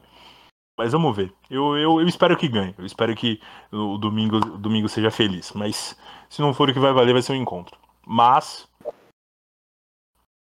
Mas 0.77 0.91
vamos 0.91 1.15
ver. 1.15 1.33
Eu, 1.49 1.77
eu, 1.77 2.01
eu 2.01 2.07
espero 2.07 2.35
que 2.35 2.47
ganhe. 2.47 2.73
Eu 2.77 2.85
espero 2.85 3.15
que 3.15 3.39
o 3.71 3.97
domingo, 3.97 4.37
o 4.37 4.57
domingo 4.57 4.89
seja 4.89 5.11
feliz. 5.11 5.51
Mas 5.53 5.97
se 6.29 6.41
não 6.41 6.53
for 6.53 6.69
o 6.69 6.73
que 6.73 6.79
vai 6.79 6.91
valer, 6.91 7.13
vai 7.13 7.21
ser 7.21 7.33
um 7.33 7.41
encontro. 7.41 7.77
Mas. 8.05 8.67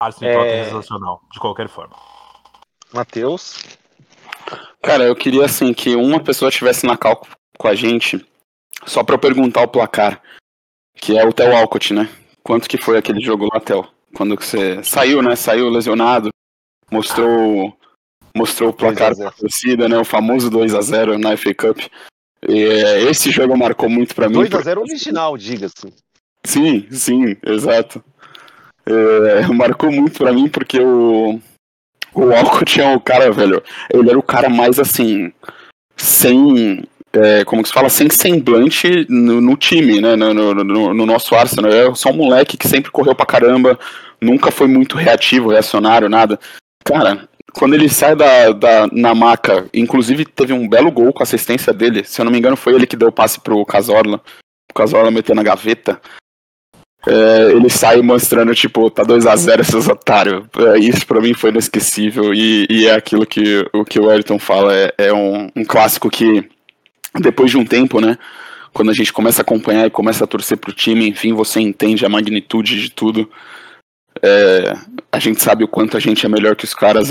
Arsenal 0.01 0.43
é... 0.43 0.59
é 0.59 0.63
sensacional, 0.65 1.21
de 1.31 1.39
qualquer 1.39 1.67
forma. 1.67 1.95
Matheus? 2.93 3.77
Cara, 4.81 5.03
eu 5.03 5.15
queria 5.15 5.45
assim 5.45 5.73
que 5.73 5.95
uma 5.95 6.21
pessoa 6.21 6.49
estivesse 6.49 6.85
na 6.85 6.95
cal 6.97 7.21
com 7.59 7.67
a 7.67 7.75
gente, 7.75 8.25
só 8.85 9.03
para 9.03 9.17
perguntar 9.17 9.61
o 9.63 9.67
placar, 9.67 10.21
que 10.95 11.17
é 11.17 11.27
o 11.27 11.33
Theo 11.33 11.55
Alcott, 11.55 11.93
né? 11.93 12.09
Quanto 12.41 12.69
que 12.69 12.77
foi 12.77 12.97
aquele 12.97 13.21
jogo 13.21 13.47
lá, 13.53 13.59
Theo? 13.59 13.85
Quando 14.15 14.35
você 14.35 14.81
saiu, 14.81 15.21
né? 15.21 15.35
Saiu 15.35 15.69
lesionado, 15.69 16.29
mostrou 16.89 17.77
mostrou 18.35 18.69
o 18.69 18.73
placar 18.73 19.13
da 19.13 19.29
torcida, 19.31 19.89
né? 19.89 19.97
O 19.97 20.05
famoso 20.05 20.49
2 20.49 20.73
a 20.73 20.81
0 20.81 21.19
na 21.19 21.35
FA 21.35 21.53
Cup. 21.53 21.79
E, 22.47 22.63
é, 22.63 23.01
esse 23.03 23.29
jogo 23.29 23.57
marcou 23.57 23.89
muito 23.89 24.15
para 24.15 24.29
mim. 24.29 24.35
2 24.35 24.53
a 24.53 24.61
0 24.61 24.81
original, 24.81 25.37
diga-se. 25.37 25.93
Sim, 26.45 26.87
sim, 26.89 27.35
exato. 27.45 28.01
É, 28.85 29.45
marcou 29.53 29.91
muito 29.91 30.19
para 30.19 30.31
mim 30.31 30.47
porque 30.47 30.79
o 30.79 31.39
o 32.13 32.33
Alcott 32.33 32.79
é 32.79 32.95
o 32.95 32.99
cara, 32.99 33.31
velho. 33.31 33.61
Ele 33.93 34.09
era 34.09 34.17
o 34.17 34.23
cara 34.23 34.49
mais 34.49 34.79
assim 34.79 35.31
sem 35.95 36.83
é, 37.13 37.43
como 37.43 37.61
que 37.61 37.69
se 37.69 37.73
fala, 37.73 37.89
sem 37.89 38.09
semblante 38.09 39.05
no, 39.09 39.41
no 39.41 39.57
time, 39.57 39.99
né? 39.99 40.15
No, 40.15 40.33
no, 40.33 40.53
no, 40.53 40.93
no, 40.93 41.05
nosso 41.05 41.35
Arsenal. 41.35 41.71
É 41.71 41.93
só 41.95 42.09
um 42.09 42.17
moleque 42.17 42.57
que 42.57 42.67
sempre 42.67 42.91
correu 42.91 43.15
pra 43.15 43.25
caramba, 43.25 43.79
nunca 44.21 44.51
foi 44.51 44.67
muito 44.67 44.97
reativo, 44.97 45.49
reacionário, 45.49 46.09
nada. 46.09 46.39
Cara, 46.83 47.27
quando 47.53 47.73
ele 47.73 47.89
sai 47.89 48.15
da, 48.15 48.51
da, 48.51 48.87
na 48.91 49.15
maca, 49.15 49.67
inclusive 49.73 50.25
teve 50.25 50.53
um 50.53 50.67
belo 50.67 50.91
gol 50.91 51.11
com 51.11 51.23
assistência 51.23 51.73
dele. 51.73 52.03
Se 52.03 52.21
eu 52.21 52.25
não 52.25 52.31
me 52.31 52.37
engano, 52.37 52.55
foi 52.55 52.73
ele 52.73 52.87
que 52.87 52.95
deu 52.95 53.09
o 53.09 53.13
passe 53.13 53.39
pro 53.39 53.65
Casorla. 53.65 54.21
O 54.69 54.73
Casorla 54.73 55.11
meteu 55.11 55.35
na 55.35 55.43
gaveta. 55.43 55.99
É, 57.07 57.51
ele 57.51 57.69
sai 57.69 58.01
mostrando, 58.01 58.53
tipo, 58.53 58.89
tá 58.91 59.03
2x0 59.03 59.61
esses 59.61 59.87
otários. 59.87 60.45
É, 60.57 60.79
isso 60.79 61.07
para 61.07 61.21
mim 61.21 61.33
foi 61.33 61.49
inesquecível. 61.49 62.33
E, 62.33 62.67
e, 62.69 62.87
é 62.87 62.93
aquilo 62.93 63.25
que 63.25 63.65
o 63.73 63.85
que 63.85 63.99
o 63.99 64.09
Ayrton 64.09 64.37
fala. 64.37 64.75
É, 64.75 64.93
é 64.97 65.13
um, 65.13 65.49
um 65.55 65.65
clássico 65.65 66.09
que, 66.09 66.47
depois 67.15 67.51
de 67.51 67.57
um 67.57 67.65
tempo, 67.65 67.99
né? 67.99 68.17
Quando 68.73 68.91
a 68.91 68.93
gente 68.93 69.11
começa 69.11 69.41
a 69.41 69.43
acompanhar 69.43 69.87
e 69.87 69.91
começa 69.91 70.23
a 70.23 70.27
torcer 70.27 70.57
pro 70.57 70.73
time, 70.73 71.07
enfim, 71.07 71.33
você 71.33 71.59
entende 71.59 72.05
a 72.05 72.09
magnitude 72.09 72.79
de 72.79 72.91
tudo. 72.91 73.29
É, 74.21 74.73
a 75.11 75.19
gente 75.19 75.41
sabe 75.41 75.63
o 75.63 75.67
quanto 75.67 75.97
a 75.97 75.99
gente 75.99 76.25
é 76.25 76.29
melhor 76.29 76.55
que 76.55 76.65
os 76.65 76.73
caras 76.73 77.09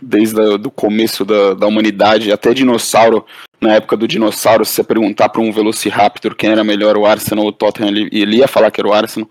desde 0.00 0.40
o 0.40 0.70
começo 0.70 1.24
da, 1.24 1.54
da 1.54 1.66
humanidade, 1.66 2.32
até 2.32 2.54
dinossauro. 2.54 3.24
Na 3.60 3.74
época 3.74 3.96
do 3.96 4.06
dinossauro, 4.06 4.64
se 4.64 4.72
você 4.72 4.84
perguntar 4.84 5.28
para 5.28 5.40
um 5.40 5.50
Velociraptor 5.50 6.34
quem 6.34 6.50
era 6.50 6.62
melhor, 6.62 6.96
o 6.96 7.06
Arsenal 7.06 7.44
ou 7.44 7.50
o 7.50 7.52
Tottenham, 7.52 7.88
ele, 7.88 8.08
ele 8.12 8.36
ia 8.36 8.48
falar 8.48 8.70
que 8.70 8.80
era 8.80 8.88
o 8.88 8.92
Arsenal. 8.92 9.28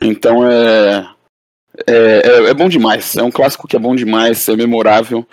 Então 0.00 0.48
é, 0.48 1.06
é, 1.86 2.22
é, 2.24 2.50
é 2.50 2.54
bom 2.54 2.68
demais. 2.68 3.16
É 3.16 3.22
um 3.22 3.30
clássico 3.30 3.68
que 3.68 3.76
é 3.76 3.78
bom 3.78 3.94
demais, 3.94 4.48
é 4.48 4.56
memorável. 4.56 5.26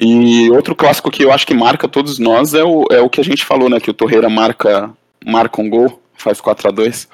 E 0.00 0.48
outro 0.50 0.76
clássico 0.76 1.10
que 1.10 1.24
eu 1.24 1.32
acho 1.32 1.46
que 1.46 1.54
marca 1.54 1.88
todos 1.88 2.18
nós 2.18 2.54
é 2.54 2.62
o, 2.62 2.86
é 2.90 3.00
o 3.00 3.10
que 3.10 3.20
a 3.20 3.24
gente 3.24 3.44
falou, 3.44 3.68
né? 3.68 3.80
Que 3.80 3.90
o 3.90 3.94
Torreira 3.94 4.28
marca, 4.28 4.94
marca 5.24 5.60
um 5.60 5.68
gol, 5.68 6.00
faz 6.14 6.40
4 6.40 6.68
a 6.68 6.70
2 6.70 7.08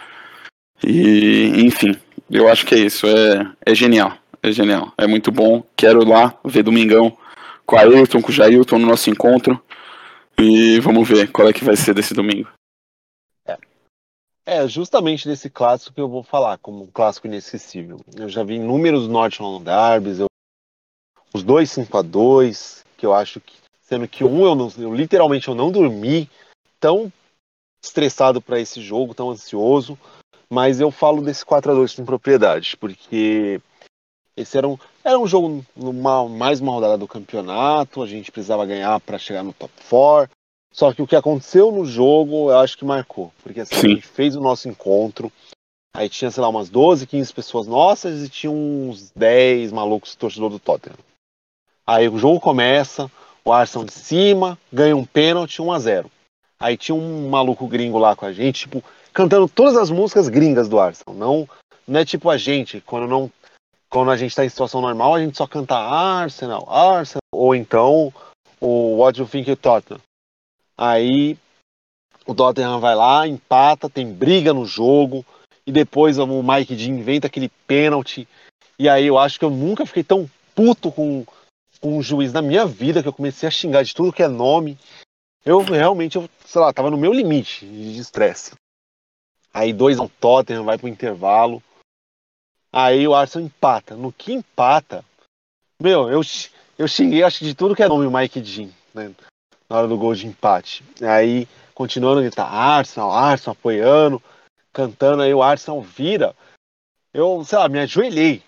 E, 0.87 1.53
enfim, 1.65 1.97
eu 2.31 2.49
acho 2.49 2.67
que 2.67 2.75
é 2.75 2.79
isso. 2.79 3.07
É, 3.07 3.51
é 3.65 3.75
genial. 3.75 4.13
É 4.43 4.53
genial. 4.53 4.93
É 4.99 5.07
muito 5.07 5.33
bom. 5.33 5.65
Quero 5.75 6.07
lá 6.07 6.39
ver 6.45 6.63
Domingão 6.63 7.17
com 7.65 7.77
a 7.77 7.81
Ayrton, 7.81 8.21
com 8.21 8.29
o 8.29 8.35
Jailton 8.35 8.79
no 8.79 8.87
nosso 8.87 9.09
encontro. 9.09 9.59
E 10.39 10.79
vamos 10.81 11.09
ver 11.09 11.31
qual 11.31 11.49
é 11.49 11.53
que 11.53 11.65
vai 11.65 11.77
ser 11.77 11.95
desse 11.95 12.13
domingo. 12.13 12.49
É. 14.47 14.69
Justamente 14.69 15.27
desse 15.27 15.49
clássico 15.49 15.95
que 15.95 16.01
eu 16.01 16.09
vou 16.09 16.23
falar, 16.23 16.59
como 16.59 16.85
um 16.85 16.87
clássico 16.87 17.27
inesquecível. 17.27 18.01
Eu 18.15 18.29
já 18.29 18.45
vi 18.45 18.57
inúmeros 18.57 19.09
North 19.09 19.41
London 19.41 19.65
Derbys, 19.65 20.19
eu... 20.21 20.27
os 21.35 21.43
dois 21.43 21.71
5 21.71 21.99
a 21.99 22.03
2 22.03 22.85
que 22.97 23.05
eu 23.05 23.13
acho 23.13 23.41
que, 23.41 23.55
sendo 23.83 24.07
que 24.07 24.25
um 24.25 24.45
eu, 24.47 24.55
não, 24.55 24.73
eu 24.79 24.95
literalmente 24.95 25.49
eu 25.49 25.55
não 25.55 25.71
dormi, 25.71 26.31
tão 26.79 27.13
estressado 27.83 28.41
para 28.41 28.61
esse 28.61 28.81
jogo, 28.81 29.15
tão 29.15 29.31
ansioso. 29.31 29.99
Mas 30.49 30.81
eu 30.81 30.91
falo 30.91 31.21
desse 31.23 31.45
4 31.45 31.73
a 31.73 31.75
2 31.75 31.95
com 31.95 32.05
propriedade, 32.05 32.77
porque 32.77 33.61
esse 34.37 34.57
era 34.57 34.69
um, 34.69 34.79
era 35.03 35.19
um 35.19 35.27
jogo, 35.27 35.65
numa, 35.75 36.29
mais 36.29 36.61
uma 36.61 36.73
rodada 36.73 36.99
do 36.99 37.09
campeonato, 37.09 38.03
a 38.03 38.07
gente 38.07 38.31
precisava 38.31 38.67
ganhar 38.67 39.01
para 39.01 39.19
chegar 39.19 39.43
no 39.43 39.53
top 39.53 39.73
4. 39.89 40.31
Só 40.73 40.93
que 40.93 41.03
o 41.03 41.07
que 41.07 41.15
aconteceu 41.15 41.71
no 41.71 41.87
jogo, 41.87 42.51
eu 42.51 42.59
acho 42.59 42.77
que 42.77 42.85
marcou. 42.85 43.33
Porque 43.43 43.61
assim, 43.61 43.75
Sim. 43.77 43.87
a 43.87 43.95
gente 43.95 44.07
fez 44.07 44.37
o 44.37 44.41
nosso 44.41 44.69
encontro, 44.69 45.33
aí 45.95 46.09
tinha, 46.09 46.31
sei 46.31 46.43
lá, 46.43 46.49
umas 46.49 46.69
12, 46.69 47.07
15 47.07 47.33
pessoas 47.33 47.67
nossas 47.67 48.23
e 48.23 48.29
tinha 48.29 48.51
uns 48.51 49.11
10 49.11 49.73
malucos 49.73 50.15
torcedor 50.15 50.51
do 50.51 50.59
Tottenham. 50.59 50.99
Aí 51.87 52.09
o 52.09 52.19
jogo 52.19 52.41
começa, 52.41 53.11
o 53.45 53.53
Arsenal 53.53 53.85
de 53.85 53.93
cima, 53.93 54.59
ganha 54.73 54.97
um 54.97 55.05
pênalti 55.05 55.61
1 55.61 55.73
a 55.73 55.79
0 55.79 56.11
Aí 56.59 56.77
tinha 56.77 56.95
um 56.95 57.29
maluco 57.29 57.67
gringo 57.67 57.99
lá 57.99 58.17
com 58.17 58.25
a 58.25 58.33
gente, 58.33 58.61
tipo, 58.61 58.83
cantando 59.13 59.49
todas 59.49 59.77
as 59.77 59.91
músicas 59.91 60.29
gringas 60.29 60.69
do 60.69 60.79
Arsenal. 60.79 61.15
Não, 61.15 61.49
não 61.87 62.01
é 62.01 62.05
tipo 62.05 62.31
a 62.31 62.39
gente, 62.39 62.81
quando 62.81 63.07
não 63.07 63.31
quando 63.91 64.11
a 64.11 64.17
gente 64.17 64.31
está 64.31 64.45
em 64.45 64.49
situação 64.49 64.81
normal, 64.81 65.15
a 65.15 65.21
gente 65.21 65.37
só 65.37 65.47
canta 65.47 65.77
Arsenal, 65.77 66.69
Arsenal, 66.69 67.23
ou 67.33 67.55
então 67.55 68.13
o 68.61 68.97
What 68.97 69.21
You 69.21 69.29
Think 69.29 69.49
You 69.49 69.57
Tottenham. 69.57 70.01
Aí 70.77 71.39
o 72.27 72.35
Tottenham 72.35 72.81
vai 72.81 72.97
lá, 72.97 73.29
empata, 73.29 73.89
tem 73.89 74.13
briga 74.13 74.53
no 74.53 74.67
jogo, 74.67 75.25
e 75.65 75.71
depois 75.71 76.19
o 76.19 76.43
Mike 76.43 76.75
Dean 76.75 76.99
inventa 76.99 77.29
aquele 77.29 77.49
pênalti. 77.69 78.27
E 78.79 78.89
aí 78.89 79.07
eu 79.07 79.17
acho 79.17 79.39
que 79.39 79.45
eu 79.45 79.51
nunca 79.51 79.87
fiquei 79.87 80.03
tão 80.03 80.29
puto 80.57 80.91
com 80.91 81.25
um 81.85 82.03
juiz 82.03 82.33
na 82.33 82.43
minha 82.43 82.67
vida 82.67 83.03
que 83.03 83.09
eu 83.09 83.13
comecei 83.13 83.47
a 83.47 83.53
xingar 83.53 83.83
de 83.83 83.95
tudo 83.95 84.13
que 84.13 84.23
é 84.23 84.29
nome. 84.29 84.79
Eu 85.45 85.61
realmente, 85.61 86.17
eu, 86.17 86.29
sei 86.45 86.61
lá, 86.61 86.73
tava 86.73 86.91
no 86.91 86.97
meu 86.97 87.13
limite 87.13 87.67
de 87.67 87.99
estresse. 87.99 88.53
Aí 89.53 89.73
dois 89.73 89.99
ao 89.99 90.09
Tottenham, 90.09 90.65
vai 90.65 90.79
pro 90.79 90.89
intervalo. 90.89 91.63
Aí 92.73 93.07
o 93.07 93.15
Arsenal 93.15 93.47
empata. 93.47 93.95
No 93.95 94.13
que 94.13 94.33
empata, 94.33 95.05
meu, 95.81 96.09
eu, 96.09 96.23
eu 96.79 96.89
xinguei 96.89 97.23
acho 97.23 97.39
que 97.39 97.45
de 97.45 97.55
tudo 97.55 97.75
que 97.75 97.83
é 97.83 97.89
nome 97.89 98.07
o 98.07 98.11
Mike 98.11 98.41
Dean, 98.41 98.71
né? 98.93 99.15
Na 99.69 99.79
hora 99.79 99.89
do 99.89 99.97
gol 99.97 100.15
de 100.15 100.27
empate. 100.27 100.85
Aí, 101.03 101.47
continuando 101.75 102.21
a 102.21 102.23
gritar 102.23 102.47
Arsenal, 102.47 103.13
Arsenal, 103.13 103.53
apoiando, 103.53 104.23
cantando, 104.73 105.23
aí 105.23 105.33
o 105.33 105.43
Arsenal 105.43 105.81
vira. 105.81 106.35
Eu, 107.13 107.45
sei 107.45 107.59
lá, 107.59 107.69
me 107.69 107.79
ajoelhei. 107.79 108.43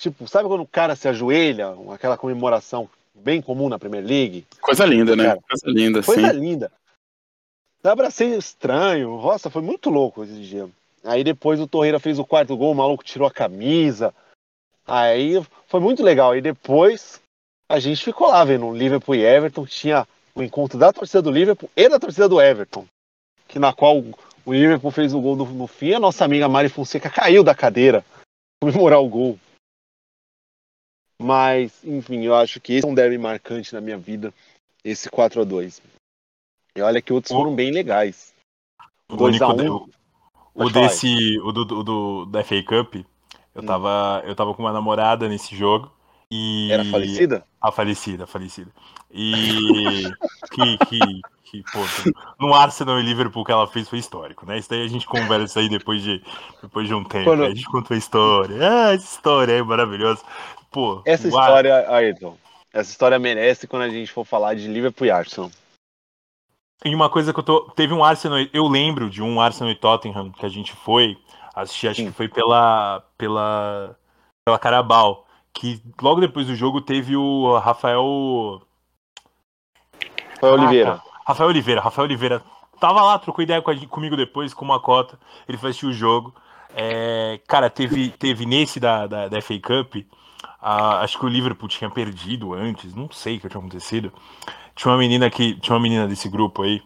Tipo, 0.00 0.26
sabe 0.26 0.48
quando 0.48 0.62
o 0.62 0.66
cara 0.66 0.96
se 0.96 1.06
ajoelha, 1.08 1.74
aquela 1.92 2.16
comemoração 2.16 2.88
bem 3.14 3.42
comum 3.42 3.68
na 3.68 3.78
Premier 3.78 4.02
League? 4.02 4.46
Coisa 4.62 4.86
linda, 4.86 5.14
né? 5.14 5.26
Cara, 5.26 5.40
coisa 5.42 5.66
linda, 5.66 6.02
Coisa 6.02 6.32
sim. 6.32 6.40
linda. 6.40 6.72
Abracei 7.84 8.34
estranho. 8.34 9.20
Nossa, 9.20 9.50
foi 9.50 9.60
muito 9.60 9.90
louco 9.90 10.24
esse 10.24 10.40
dia. 10.40 10.66
Aí 11.04 11.22
depois 11.22 11.60
o 11.60 11.66
Torreira 11.66 12.00
fez 12.00 12.18
o 12.18 12.24
quarto 12.24 12.56
gol, 12.56 12.72
o 12.72 12.74
maluco 12.74 13.04
tirou 13.04 13.28
a 13.28 13.30
camisa. 13.30 14.14
Aí 14.86 15.34
foi 15.66 15.80
muito 15.80 16.02
legal. 16.02 16.34
E 16.34 16.40
depois 16.40 17.20
a 17.68 17.78
gente 17.78 18.02
ficou 18.02 18.28
lá 18.28 18.42
vendo 18.42 18.68
o 18.68 18.74
Liverpool 18.74 19.14
e 19.14 19.22
Everton. 19.22 19.66
Tinha 19.66 20.08
o 20.34 20.42
encontro 20.42 20.78
da 20.78 20.94
torcida 20.94 21.20
do 21.20 21.30
Liverpool 21.30 21.68
e 21.76 21.90
da 21.90 22.00
torcida 22.00 22.26
do 22.26 22.40
Everton. 22.40 22.86
Que 23.46 23.58
na 23.58 23.74
qual 23.74 23.98
o 23.98 24.52
Liverpool 24.54 24.90
fez 24.90 25.12
o 25.12 25.20
gol 25.20 25.36
no, 25.36 25.44
no 25.44 25.66
fim. 25.66 25.92
A 25.92 26.00
nossa 26.00 26.24
amiga 26.24 26.48
Mari 26.48 26.70
Fonseca 26.70 27.10
caiu 27.10 27.44
da 27.44 27.54
cadeira 27.54 28.02
comemorar 28.62 29.02
o 29.02 29.08
gol. 29.08 29.38
Mas, 31.20 31.72
enfim, 31.84 32.24
eu 32.24 32.34
acho 32.34 32.60
que 32.60 32.74
esse 32.74 32.86
é 32.86 32.88
um 32.88 32.94
derby 32.94 33.18
marcante 33.18 33.74
na 33.74 33.80
minha 33.80 33.98
vida. 33.98 34.32
Esse 34.82 35.10
4 35.10 35.42
a 35.42 35.44
2 35.44 35.82
e 36.74 36.82
olha 36.82 37.02
que 37.02 37.12
outros 37.12 37.32
foram 37.32 37.54
bem 37.54 37.70
legais. 37.70 38.32
O, 39.08 39.16
2 39.16 39.42
a 39.42 39.48
1 39.48 39.74
um, 39.74 39.86
o 40.54 40.70
desse, 40.70 41.38
o 41.40 41.52
do, 41.52 41.64
do, 41.64 41.82
do, 41.82 42.26
da 42.26 42.44
FA 42.44 42.62
Cup, 42.62 42.94
eu, 42.94 43.62
hum. 43.62 43.66
tava, 43.66 44.22
eu 44.24 44.34
tava 44.34 44.54
com 44.54 44.62
uma 44.62 44.72
namorada 44.72 45.28
nesse 45.28 45.54
jogo. 45.56 45.90
E... 46.30 46.70
Era 46.70 46.84
falecida? 46.84 47.44
A 47.60 47.72
falecida, 47.72 48.24
a 48.24 48.26
falecida. 48.26 48.70
E 49.10 50.04
que, 50.52 50.78
que, 50.86 51.00
que 51.42 51.62
pô, 51.72 51.80
no 52.38 52.54
Arsenal 52.54 53.00
e 53.00 53.02
Liverpool 53.02 53.44
que 53.44 53.50
ela 53.50 53.66
fez 53.66 53.88
foi 53.88 53.98
histórico, 53.98 54.46
né? 54.46 54.56
Isso 54.56 54.70
daí 54.70 54.84
a 54.84 54.88
gente 54.88 55.06
conversa 55.06 55.58
aí 55.58 55.68
depois 55.68 56.02
de, 56.02 56.22
depois 56.62 56.86
de 56.86 56.94
um 56.94 57.02
tempo. 57.02 57.24
Quando... 57.24 57.42
A 57.42 57.48
gente 57.48 57.64
conta 57.64 57.94
a 57.94 57.96
história. 57.96 58.56
Ah, 58.60 58.94
essa 58.94 59.16
história 59.16 59.54
é 59.54 59.62
maravilhosa. 59.62 60.22
Pô, 60.70 61.02
essa 61.04 61.26
história, 61.26 61.88
Ayrton, 61.90 62.36
essa 62.72 62.90
história 62.90 63.18
merece 63.18 63.66
quando 63.66 63.82
a 63.82 63.88
gente 63.88 64.12
for 64.12 64.24
falar 64.24 64.54
de 64.54 64.68
Liverpool 64.68 65.06
e 65.06 65.10
Arsenal. 65.10 65.50
E 66.84 66.94
uma 66.94 67.10
coisa 67.10 67.32
que 67.32 67.38
eu 67.38 67.44
tô. 67.44 67.70
Teve 67.72 67.92
um 67.92 68.02
Arsenal. 68.02 68.38
Eu 68.52 68.66
lembro 68.66 69.10
de 69.10 69.22
um 69.22 69.40
Arsenal 69.40 69.72
e 69.72 69.76
Tottenham 69.76 70.30
que 70.32 70.46
a 70.46 70.48
gente 70.48 70.72
foi 70.72 71.18
assistir, 71.54 71.88
acho 71.88 72.00
Sim. 72.00 72.06
que 72.06 72.12
foi 72.12 72.28
pela. 72.28 73.04
pela. 73.18 73.96
pela 74.44 74.58
Carabao. 74.58 75.26
Que 75.52 75.82
logo 76.00 76.20
depois 76.20 76.46
do 76.46 76.54
jogo 76.54 76.80
teve 76.80 77.16
o 77.16 77.58
Rafael. 77.58 78.62
Rafael 80.34 80.54
Oliveira. 80.54 81.02
Rafael 81.26 81.48
Oliveira, 81.48 81.80
Rafael 81.80 82.06
Oliveira. 82.06 82.42
Tava 82.78 83.02
lá, 83.02 83.18
trocou 83.18 83.42
ideia 83.42 83.60
com 83.60 83.70
a, 83.70 83.86
comigo 83.86 84.16
depois, 84.16 84.54
com 84.54 84.64
uma 84.64 84.80
cota. 84.80 85.18
Ele 85.46 85.58
foi 85.58 85.70
assistir 85.70 85.86
o 85.86 85.92
jogo. 85.92 86.34
É, 86.74 87.40
cara, 87.46 87.68
teve, 87.68 88.10
teve 88.10 88.46
nesse 88.46 88.80
da, 88.80 89.06
da, 89.06 89.28
da 89.28 89.42
FA 89.42 89.58
Cup. 89.60 89.96
Acho 90.60 91.18
que 91.18 91.24
o 91.24 91.28
Liverpool 91.28 91.68
tinha 91.68 91.90
perdido 91.90 92.52
antes, 92.54 92.94
não 92.94 93.10
sei 93.10 93.36
o 93.36 93.40
que 93.40 93.48
tinha 93.48 93.58
acontecido. 93.60 94.12
Tinha 94.74 94.92
uma 94.92 94.98
menina 94.98 95.30
que. 95.30 95.58
Tinha 95.60 95.74
uma 95.74 95.82
menina 95.82 96.06
desse 96.06 96.28
grupo 96.28 96.62
aí. 96.62 96.82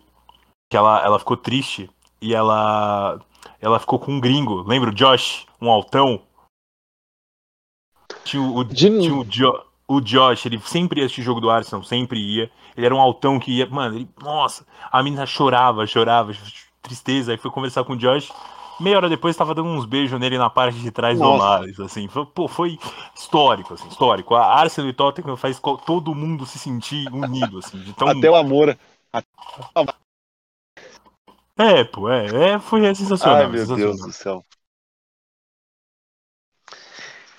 Que 0.70 0.76
ela, 0.76 1.02
ela 1.04 1.18
ficou 1.18 1.36
triste. 1.36 1.90
E 2.20 2.34
ela. 2.34 3.20
Ela 3.60 3.78
ficou 3.78 3.98
com 3.98 4.12
um 4.12 4.20
gringo. 4.20 4.62
Lembra 4.62 4.90
o 4.90 4.94
Josh? 4.94 5.46
Um 5.60 5.70
altão? 5.70 6.22
Tinha 8.24 8.42
o, 8.42 8.64
De- 8.64 8.74
tinha 8.74 9.14
o, 9.14 9.24
jo, 9.24 9.52
o 9.86 10.00
Josh, 10.00 10.46
ele 10.46 10.58
sempre 10.60 11.00
ia 11.00 11.06
assistir 11.06 11.22
jogo 11.22 11.40
do 11.40 11.50
Arsenal, 11.50 11.84
sempre 11.84 12.18
ia. 12.18 12.50
Ele 12.76 12.86
era 12.86 12.94
um 12.94 13.00
altão 13.00 13.38
que 13.38 13.58
ia. 13.58 13.66
Mano, 13.66 13.96
ele, 13.96 14.08
nossa, 14.22 14.66
a 14.90 15.02
menina 15.02 15.26
chorava, 15.26 15.86
chorava, 15.86 16.32
tristeza. 16.82 17.32
Aí 17.32 17.38
foi 17.38 17.50
conversar 17.50 17.84
com 17.84 17.92
o 17.92 17.96
Josh. 17.96 18.32
Meia 18.80 18.96
hora 18.96 19.08
depois 19.08 19.36
tava 19.36 19.54
dando 19.54 19.68
uns 19.68 19.86
beijos 19.86 20.18
nele 20.18 20.36
na 20.36 20.50
parte 20.50 20.78
de 20.78 20.90
trás 20.90 21.16
do 21.18 21.24
Nossa. 21.24 21.44
Mares, 21.44 21.78
assim. 21.78 22.08
Foi, 22.08 22.26
pô, 22.26 22.48
foi 22.48 22.78
histórico, 23.14 23.74
assim, 23.74 23.88
histórico. 23.88 24.34
A 24.34 24.60
Arsenal 24.60 24.90
e 24.90 24.92
Tottenham 24.92 25.36
faz 25.36 25.60
todo 25.86 26.14
mundo 26.14 26.44
se 26.44 26.58
sentir 26.58 27.08
unido, 27.12 27.58
assim. 27.58 27.92
Tão... 27.96 28.08
Até 28.08 28.28
o 28.28 28.34
amor. 28.34 28.76
É, 31.56 31.84
pô, 31.84 32.10
é, 32.10 32.54
é 32.54 32.58
foi 32.58 32.84
é 32.84 32.94
sensacional. 32.94 33.42
Ai, 33.42 33.46
meu 33.46 33.60
sensacional. 33.60 33.94
Deus 33.94 34.00
do 34.00 34.12
céu. 34.12 34.44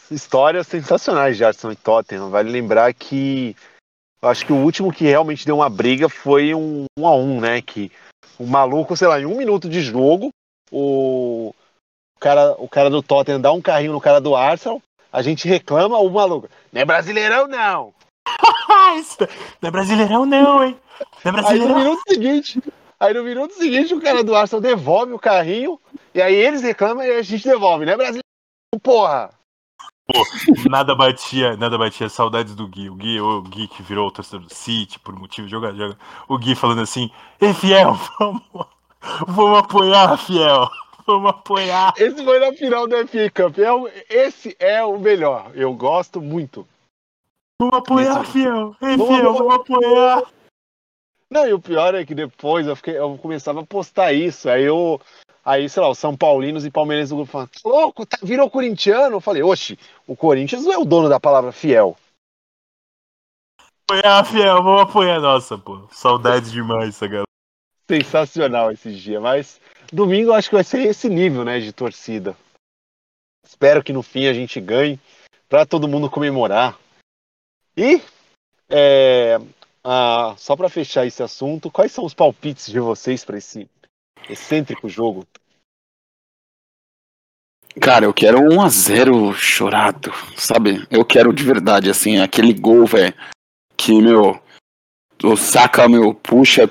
Histórias 0.09 0.67
sensacionais 0.67 1.35
de 1.35 1.43
Arsenal 1.43 1.73
e 1.73 1.75
Tottenham. 1.75 2.29
Vale 2.29 2.49
lembrar 2.49 2.93
que 2.93 3.55
acho 4.21 4.45
que 4.45 4.53
o 4.53 4.57
último 4.57 4.91
que 4.91 5.03
realmente 5.03 5.45
deu 5.45 5.57
uma 5.57 5.69
briga 5.69 6.07
foi 6.07 6.53
um 6.53 6.85
1 6.97 7.07
a 7.07 7.15
1 7.15 7.41
né? 7.41 7.61
Que 7.61 7.91
o 8.39 8.45
maluco, 8.45 8.95
sei 8.95 9.07
lá, 9.07 9.19
em 9.19 9.25
um 9.25 9.37
minuto 9.37 9.67
de 9.67 9.81
jogo, 9.81 10.29
o 10.71 11.53
cara, 12.19 12.55
o 12.57 12.67
cara 12.67 12.89
do 12.89 13.01
Tottenham 13.03 13.39
dá 13.41 13.51
um 13.51 13.61
carrinho 13.61 13.93
no 13.93 14.01
cara 14.01 14.19
do 14.19 14.35
Arsenal, 14.35 14.81
a 15.11 15.21
gente 15.21 15.47
reclama, 15.47 15.97
o 15.97 16.09
maluco, 16.09 16.49
não 16.71 16.81
é 16.81 16.85
brasileirão 16.85 17.47
não! 17.47 17.93
Não 19.61 19.67
é 19.67 19.71
brasileirão, 19.71 20.25
não, 20.25 20.63
hein? 20.63 20.77
Não 21.23 21.31
é 21.31 21.35
Aí 21.45 21.59
no 21.59 21.67
brasileirão. 21.67 21.77
minuto 21.77 22.01
seguinte, 22.07 22.61
aí 22.99 23.13
no 23.13 23.23
minuto 23.23 23.53
seguinte 23.53 23.93
o 23.93 24.01
cara 24.01 24.23
do 24.23 24.35
Arsenal 24.35 24.61
devolve 24.61 25.13
o 25.13 25.19
carrinho, 25.19 25.79
e 26.13 26.21
aí 26.21 26.33
eles 26.33 26.61
reclamam 26.61 27.03
e 27.05 27.11
a 27.11 27.21
gente 27.21 27.43
devolve, 27.43 27.85
né, 27.85 27.95
brasileirão, 27.95 28.23
porra! 28.81 29.29
Nada 30.69 30.93
batia, 30.95 31.57
nada 31.57 31.77
batia 31.77 32.07
saudades 32.09 32.53
do 32.55 32.67
Gui. 32.67 32.89
O 32.89 32.95
Gui, 32.95 33.19
o 33.19 33.41
Gui 33.41 33.67
que 33.67 33.81
virou 33.81 34.07
o 34.07 34.11
torcedor 34.11 34.45
do 34.45 34.53
City 34.53 34.99
por 34.99 35.15
motivo 35.15 35.47
de 35.47 35.51
jogar, 35.51 35.73
joga. 35.73 35.97
O 36.27 36.37
Gui 36.37 36.53
falando 36.55 36.81
assim: 36.81 37.09
Ei, 37.41 37.53
fiel, 37.55 37.93
vamos, 38.19 38.43
vamos 39.27 39.59
apoiar, 39.59 40.17
fiel. 40.17 40.69
Vamos 41.05 41.29
apoiar. 41.29 41.93
Esse 41.97 42.23
foi 42.23 42.39
na 42.39 42.51
final 42.53 42.87
do 42.87 42.95
FA 43.07 43.29
Cup. 43.29 43.57
É 43.59 44.05
esse 44.09 44.55
é 44.59 44.83
o 44.83 44.97
melhor. 44.97 45.51
Eu 45.53 45.73
gosto 45.73 46.19
muito. 46.19 46.67
Vamos 47.61 47.77
apoiar, 47.77 48.23
Isso. 48.23 48.31
fiel. 48.31 48.75
Ei, 48.81 48.97
Vamos 48.97 49.15
fiel, 49.15 49.33
vamos 49.33 49.55
apoiar. 49.55 50.23
Não, 51.29 51.47
e 51.47 51.53
o 51.53 51.59
pior 51.59 51.95
é 51.95 52.05
que 52.05 52.13
depois 52.15 52.67
eu, 52.67 52.75
fiquei, 52.75 52.97
eu 52.97 53.17
começava 53.17 53.61
a 53.61 53.65
postar 53.65 54.13
isso. 54.13 54.49
Aí 54.49 54.63
eu. 54.63 54.99
Aí, 55.43 55.69
sei 55.69 55.83
lá, 55.83 55.89
os 55.89 55.99
São 55.99 56.17
Paulinos 56.17 56.65
e 56.65 56.71
Palmeirenses 56.71 57.11
do 57.11 57.17
grupo 57.17 57.31
"Tá 57.31 57.47
louco, 57.63 58.03
tá, 58.03 58.17
virou 58.23 58.49
corintiano. 58.49 59.17
Eu 59.17 59.21
falei, 59.21 59.43
oxe, 59.43 59.77
o 60.07 60.15
Corinthians 60.15 60.63
não 60.63 60.73
é 60.73 60.77
o 60.77 60.85
dono 60.85 61.07
da 61.07 61.19
palavra 61.19 61.51
fiel. 61.51 61.95
Apoiar, 63.87 64.25
fiel, 64.25 64.63
vamos 64.63 64.81
apoiar. 64.81 65.19
Nossa, 65.19 65.55
pô. 65.55 65.87
Saudades 65.91 66.51
demais 66.51 66.89
essa 66.89 67.05
galera. 67.05 67.25
Sensacional 67.89 68.71
esses 68.71 68.97
dias. 68.97 69.21
Mas 69.21 69.61
domingo 69.91 70.29
eu 70.29 70.33
acho 70.33 70.49
que 70.49 70.55
vai 70.55 70.63
ser 70.63 70.85
esse 70.85 71.09
nível, 71.09 71.43
né, 71.45 71.59
de 71.59 71.71
torcida. 71.71 72.35
Espero 73.45 73.83
que 73.83 73.93
no 73.93 74.01
fim 74.01 74.27
a 74.27 74.33
gente 74.33 74.59
ganhe 74.59 74.99
pra 75.47 75.65
todo 75.65 75.87
mundo 75.87 76.09
comemorar. 76.09 76.77
E, 77.77 78.01
é, 78.69 79.37
ah, 79.83 80.33
só 80.37 80.55
pra 80.55 80.69
fechar 80.69 81.05
esse 81.05 81.21
assunto, 81.21 81.69
quais 81.69 81.91
são 81.91 82.05
os 82.05 82.13
palpites 82.13 82.71
de 82.71 82.79
vocês 82.79 83.23
pra 83.23 83.37
esse 83.37 83.69
excêntrico 84.27 84.89
jogo? 84.89 85.25
Cara, 87.79 88.05
eu 88.05 88.13
quero 88.13 88.39
um 88.39 88.61
a 88.61 88.69
0 88.69 89.33
chorado, 89.33 90.11
sabe? 90.37 90.87
Eu 90.89 91.05
quero 91.05 91.33
de 91.33 91.43
verdade, 91.43 91.89
assim, 91.89 92.19
aquele 92.19 92.53
gol, 92.53 92.85
velho, 92.85 93.13
que, 93.77 94.01
meu, 94.01 94.41
o 95.23 95.35
Saka, 95.35 95.87
meu, 95.87 96.13
puxa, 96.13 96.69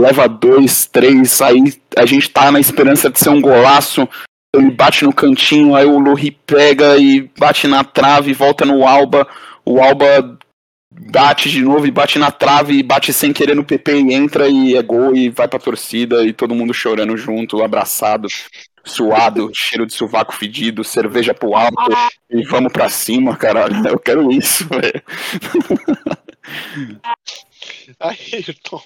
leva 0.00 0.28
dois, 0.28 0.86
três, 0.86 1.40
aí 1.40 1.74
a 1.96 2.06
gente 2.06 2.30
tá 2.30 2.50
na 2.50 2.60
esperança 2.60 3.10
de 3.10 3.18
ser 3.18 3.30
um 3.30 3.40
golaço, 3.40 4.08
ele 4.54 4.70
bate 4.70 5.04
no 5.04 5.12
cantinho, 5.12 5.74
aí 5.74 5.86
o 5.86 5.98
Lurri 5.98 6.30
pega 6.30 6.96
e 6.96 7.30
bate 7.38 7.68
na 7.68 7.84
trave, 7.84 8.32
volta 8.32 8.64
no 8.64 8.86
Alba, 8.86 9.26
o 9.64 9.80
Alba 9.80 10.38
bate 10.92 11.48
de 11.48 11.62
novo 11.62 11.86
e 11.86 11.90
bate 11.90 12.18
na 12.18 12.30
trave 12.30 12.74
e 12.74 12.82
bate 12.82 13.12
sem 13.12 13.32
querer 13.32 13.54
no 13.54 13.64
PP 13.64 14.00
e 14.00 14.12
entra 14.12 14.48
e 14.48 14.76
é 14.76 14.82
gol 14.82 15.14
e 15.14 15.30
vai 15.30 15.46
pra 15.46 15.58
torcida 15.58 16.24
e 16.24 16.32
todo 16.32 16.54
mundo 16.54 16.74
chorando 16.74 17.16
junto, 17.16 17.62
abraçado 17.62 18.26
suado, 18.84 19.50
cheiro 19.54 19.86
de 19.86 19.94
sovaco 19.94 20.34
fedido, 20.34 20.82
cerveja 20.82 21.34
pro 21.34 21.54
alto 21.54 21.74
e 22.30 22.42
vamos 22.44 22.72
pra 22.72 22.88
cima, 22.88 23.36
caralho. 23.36 23.86
Eu 23.86 23.98
quero 23.98 24.32
isso, 24.32 24.66
velho. 24.68 25.02
Ayrton. 28.00 28.80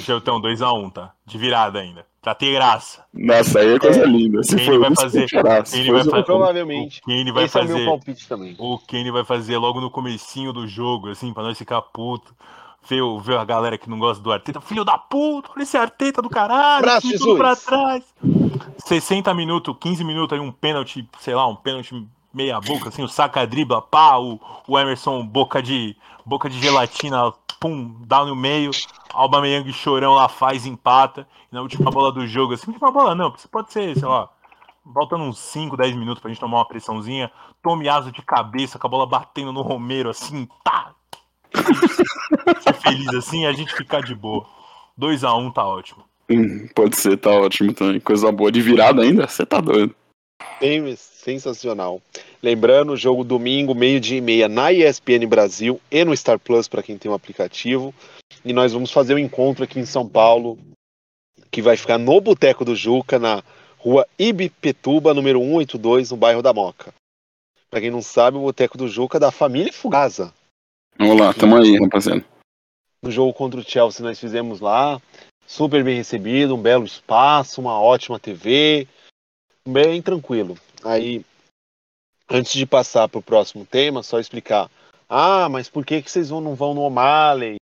Geltão, 0.00 0.40
2x1, 0.40 0.92
tá? 0.92 1.12
De 1.24 1.38
virada 1.38 1.78
ainda. 1.78 2.04
Pra 2.20 2.34
ter 2.34 2.52
graça. 2.52 3.04
Nossa, 3.14 3.60
aí 3.60 3.74
é 3.74 3.78
coisa 3.78 4.00
É. 4.02 4.06
linda. 4.06 4.42
Se 4.42 4.56
Quem 4.56 4.64
for 4.66 4.80
vai 4.80 4.94
fazer? 4.96 5.28
for 5.30 5.42
vai 5.44 5.64
fazer? 5.64 6.24
Provavelmente. 6.24 7.00
O 7.00 7.06
Kane 7.06 7.30
vai 7.32 7.44
Esse 7.44 7.56
é 7.56 7.60
fazer. 7.62 7.74
meu 7.74 7.84
palpite 7.86 8.28
também. 8.28 8.56
o 8.58 8.78
Kenny 8.78 9.10
vai 9.12 9.24
fazer 9.24 9.56
logo 9.58 9.80
no 9.80 9.88
comecinho 9.90 10.52
do 10.52 10.66
jogo, 10.66 11.08
assim, 11.10 11.32
pra 11.32 11.44
nós 11.44 11.56
ficar 11.56 11.80
puto. 11.82 12.34
Ver, 12.88 13.00
ver 13.20 13.36
a 13.38 13.44
galera 13.44 13.78
que 13.78 13.88
não 13.90 13.98
gosta 13.98 14.22
do 14.22 14.30
Arteta. 14.32 14.60
Filho 14.60 14.84
da 14.84 14.96
puta, 14.98 15.50
olha 15.54 15.62
esse 15.62 15.76
Arteta 15.76 16.20
do 16.22 16.28
caralho. 16.30 16.78
Abraço, 16.78 17.06
time 17.06 17.18
tudo 17.18 17.36
pra 17.36 17.54
trás. 17.56 18.04
60 18.78 19.32
minutos, 19.34 19.74
15 19.80 20.04
minutos 20.04 20.36
aí, 20.38 20.44
um 20.44 20.52
pênalti, 20.52 21.08
sei 21.20 21.34
lá, 21.34 21.46
um 21.48 21.56
pênalti 21.56 22.06
meia 22.36 22.60
boca, 22.60 22.90
assim, 22.90 23.02
o 23.02 23.08
saca 23.08 23.46
dribla, 23.46 23.80
pá, 23.80 24.18
o, 24.18 24.38
o 24.68 24.78
Emerson 24.78 25.26
boca 25.26 25.62
de, 25.62 25.96
boca 26.24 26.50
de 26.50 26.60
gelatina, 26.60 27.32
pum, 27.58 27.96
dá 28.06 28.22
no 28.24 28.36
meio. 28.36 28.70
Aubameyang 29.14 29.72
chorão 29.72 30.14
lá 30.14 30.28
faz, 30.28 30.66
empata. 30.66 31.26
E 31.50 31.54
na 31.54 31.62
última 31.62 31.90
bola 31.90 32.12
do 32.12 32.26
jogo, 32.26 32.52
assim, 32.52 32.70
última 32.70 32.90
bola 32.90 33.14
não, 33.14 33.32
isso 33.34 33.48
pode 33.48 33.72
ser, 33.72 33.98
sei 33.98 34.06
lá, 34.06 34.28
Faltando 34.94 35.24
uns 35.24 35.38
5, 35.38 35.76
10 35.76 35.96
minutos 35.96 36.20
pra 36.20 36.28
gente 36.28 36.38
tomar 36.38 36.58
uma 36.58 36.68
pressãozinha. 36.68 37.30
Tomiaso 37.60 38.12
de 38.12 38.22
cabeça, 38.22 38.78
com 38.78 38.86
a 38.86 38.90
bola 38.90 39.06
batendo 39.06 39.52
no 39.52 39.62
Romero, 39.62 40.10
assim, 40.10 40.46
tá. 40.62 40.92
Ser 42.62 42.74
feliz 42.80 43.08
assim 43.08 43.46
a 43.46 43.52
gente 43.52 43.74
ficar 43.74 44.00
de 44.00 44.14
boa. 44.14 44.46
2x1 44.98 45.52
tá 45.52 45.66
ótimo. 45.66 46.04
Hum, 46.30 46.68
Pode 46.74 46.96
ser, 46.96 47.16
tá 47.16 47.30
ótimo 47.30 47.72
também. 47.72 47.98
Coisa 47.98 48.30
boa 48.30 48.52
de 48.52 48.60
virada 48.60 49.02
ainda, 49.02 49.26
você 49.26 49.44
tá 49.44 49.60
doido. 49.60 49.94
Bem 50.60 50.96
sensacional. 50.96 52.00
Lembrando, 52.42 52.96
jogo 52.96 53.22
domingo, 53.22 53.74
meio-dia 53.74 54.18
e 54.18 54.20
meia 54.20 54.48
na 54.48 54.72
ESPN 54.72 55.26
Brasil 55.28 55.80
e 55.90 56.04
no 56.04 56.16
Star 56.16 56.38
Plus 56.38 56.66
para 56.66 56.82
quem 56.82 56.96
tem 56.96 57.10
o 57.10 57.14
aplicativo. 57.14 57.94
E 58.44 58.52
nós 58.52 58.72
vamos 58.72 58.90
fazer 58.90 59.14
o 59.14 59.16
um 59.16 59.18
encontro 59.18 59.64
aqui 59.64 59.78
em 59.78 59.84
São 59.84 60.08
Paulo, 60.08 60.58
que 61.50 61.60
vai 61.60 61.76
ficar 61.76 61.98
no 61.98 62.20
Boteco 62.20 62.64
do 62.64 62.74
Juca, 62.74 63.18
na 63.18 63.42
rua 63.76 64.06
Ibipetuba, 64.18 65.12
número 65.12 65.40
182, 65.40 66.10
no 66.10 66.16
bairro 66.16 66.42
da 66.42 66.52
Moca. 66.54 66.94
Para 67.68 67.80
quem 67.80 67.90
não 67.90 68.00
sabe, 68.00 68.38
o 68.38 68.42
Boteco 68.42 68.78
do 68.78 68.88
Juca 68.88 69.18
é 69.18 69.20
da 69.20 69.30
família 69.30 69.72
Fugasa. 69.72 70.32
Vamos 70.98 71.20
lá, 71.20 71.34
tamo 71.34 71.56
aí, 71.56 71.78
rapaziada. 71.78 72.24
No 73.02 73.10
jogo 73.10 73.34
contra 73.34 73.60
o 73.60 73.62
Chelsea 73.62 74.04
nós 74.04 74.18
fizemos 74.18 74.60
lá, 74.60 75.00
super 75.46 75.84
bem 75.84 75.96
recebido, 75.96 76.54
um 76.54 76.62
belo 76.62 76.84
espaço, 76.84 77.60
uma 77.60 77.78
ótima 77.78 78.18
TV, 78.18 78.88
bem 79.66 80.00
tranquilo. 80.00 80.56
Aí, 80.84 81.24
antes 82.28 82.52
de 82.52 82.66
passar 82.66 83.08
para 83.08 83.18
o 83.18 83.22
próximo 83.22 83.66
tema, 83.66 84.02
só 84.02 84.18
explicar. 84.18 84.70
Ah, 85.08 85.48
mas 85.48 85.68
por 85.68 85.84
que, 85.84 86.02
que 86.02 86.10
vocês 86.10 86.30
vão- 86.30 86.40
não 86.40 86.54
vão 86.54 86.74
no 86.74 86.82
O'Malley? 86.82 87.56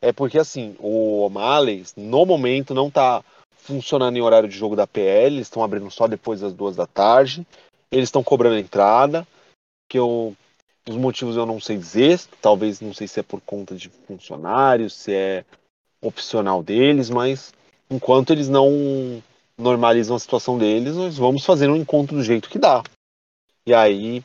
É 0.00 0.12
porque 0.12 0.38
assim, 0.38 0.76
o 0.78 1.22
O'Malley, 1.24 1.84
no 1.96 2.26
momento, 2.26 2.74
não 2.74 2.88
está 2.88 3.24
funcionando 3.56 4.16
em 4.16 4.20
horário 4.20 4.48
de 4.48 4.56
jogo 4.56 4.76
da 4.76 4.86
PL, 4.86 5.36
eles 5.36 5.46
estão 5.46 5.64
abrindo 5.64 5.90
só 5.90 6.06
depois 6.06 6.40
das 6.40 6.52
duas 6.52 6.76
da 6.76 6.86
tarde. 6.86 7.46
Eles 7.90 8.08
estão 8.08 8.22
cobrando 8.22 8.58
entrada, 8.58 9.26
que 9.88 9.98
eu 9.98 10.36
os 10.86 10.96
motivos 10.96 11.34
eu 11.36 11.46
não 11.46 11.58
sei 11.58 11.78
dizer, 11.78 12.20
talvez 12.42 12.78
não 12.78 12.92
sei 12.92 13.08
se 13.08 13.18
é 13.18 13.22
por 13.22 13.40
conta 13.40 13.74
de 13.74 13.88
funcionários, 13.88 14.92
se 14.92 15.14
é 15.14 15.44
opcional 16.02 16.62
deles, 16.62 17.08
mas 17.08 17.54
enquanto 17.90 18.34
eles 18.34 18.50
não 18.50 19.22
normalizam 19.58 20.16
a 20.16 20.18
situação 20.18 20.58
deles, 20.58 20.96
nós 20.96 21.16
vamos 21.16 21.44
fazer 21.44 21.68
um 21.68 21.76
encontro 21.76 22.16
do 22.16 22.22
jeito 22.22 22.48
que 22.48 22.58
dá. 22.58 22.82
E 23.66 23.72
aí, 23.72 24.22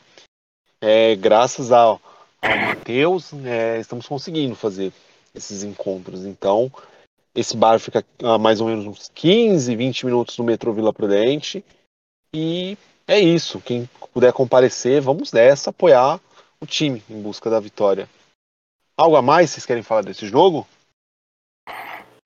é, 0.82 1.16
graças 1.16 1.72
ao, 1.72 2.02
ao 2.42 2.58
Matheus, 2.58 3.32
é, 3.46 3.80
estamos 3.80 4.08
conseguindo 4.08 4.56
fazer 4.56 4.92
esses 5.34 5.64
encontros. 5.64 6.26
Então, 6.26 6.72
esse 7.34 7.56
bar 7.56 7.80
fica 7.80 8.06
a 8.24 8.38
mais 8.38 8.60
ou 8.60 8.68
menos 8.68 8.86
uns 8.86 9.12
15, 9.14 9.76
20 9.76 10.06
minutos 10.06 10.36
do 10.36 10.44
metrô 10.44 10.74
Vila 10.74 10.94
Prudente. 10.94 11.64
E 12.34 12.78
é 13.08 13.20
isso. 13.20 13.62
Quem 13.62 13.90
puder 14.14 14.34
comparecer, 14.34 15.02
vamos 15.02 15.32
nessa, 15.32 15.70
apoiar 15.70 16.20
o 16.60 16.66
time 16.66 17.04
em 17.10 17.22
busca 17.22 17.50
da 17.50 17.60
vitória. 17.60 18.10
Algo 18.98 19.16
a 19.16 19.22
mais 19.22 19.50
vocês 19.50 19.66
querem 19.66 19.84
falar 19.84 20.02
desse 20.02 20.28
jogo? 20.28 20.68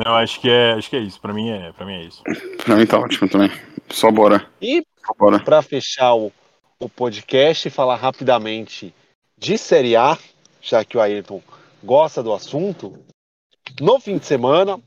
Eu 0.04 0.14
acho 0.16 0.40
que 0.42 0.50
é, 0.50 0.74
acho 0.74 0.90
que 0.90 0.96
é 0.96 1.00
isso. 1.00 1.20
Para 1.20 1.34
mim 1.34 1.50
é, 1.50 1.72
para 1.72 1.86
mim 1.86 1.94
é 1.94 2.04
isso. 2.04 2.22
Pra 2.66 2.76
mim 2.76 2.86
tá 2.86 3.00
ótimo 3.00 3.30
também. 3.30 3.52
Só 3.90 4.10
bora. 4.12 4.48
E 4.62 4.84
Só 5.06 5.14
bora. 5.18 5.40
para 5.40 5.62
fechar 5.62 6.14
o, 6.16 6.32
o 6.80 6.90
podcast 6.90 7.68
e 7.68 7.72
falar 7.72 7.96
rapidamente 7.98 8.94
de 9.38 9.58
Série 9.58 9.96
A, 9.96 10.18
já 10.62 10.84
que 10.84 10.98
o 10.98 11.02
Ayrton 11.02 11.42
gosta 11.84 12.24
do 12.24 12.34
assunto, 12.34 12.98
no 13.80 14.00
fim 14.00 14.18
de 14.18 14.26
semana, 14.26 14.80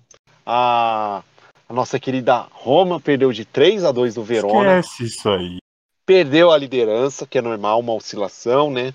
a, 0.44 1.22
a 1.68 1.72
nossa 1.72 1.98
querida 2.00 2.46
Roma 2.50 3.00
perdeu 3.00 3.32
de 3.32 3.44
3 3.44 3.84
a 3.84 3.92
2 3.92 4.14
do 4.14 4.24
Verona, 4.24 4.80
Esquece 4.80 5.04
isso 5.04 5.28
aí. 5.28 5.58
perdeu 6.06 6.50
a 6.50 6.56
liderança, 6.58 7.26
que 7.26 7.38
é 7.38 7.42
normal, 7.42 7.80
uma 7.80 7.92
oscilação, 7.94 8.70
né? 8.70 8.92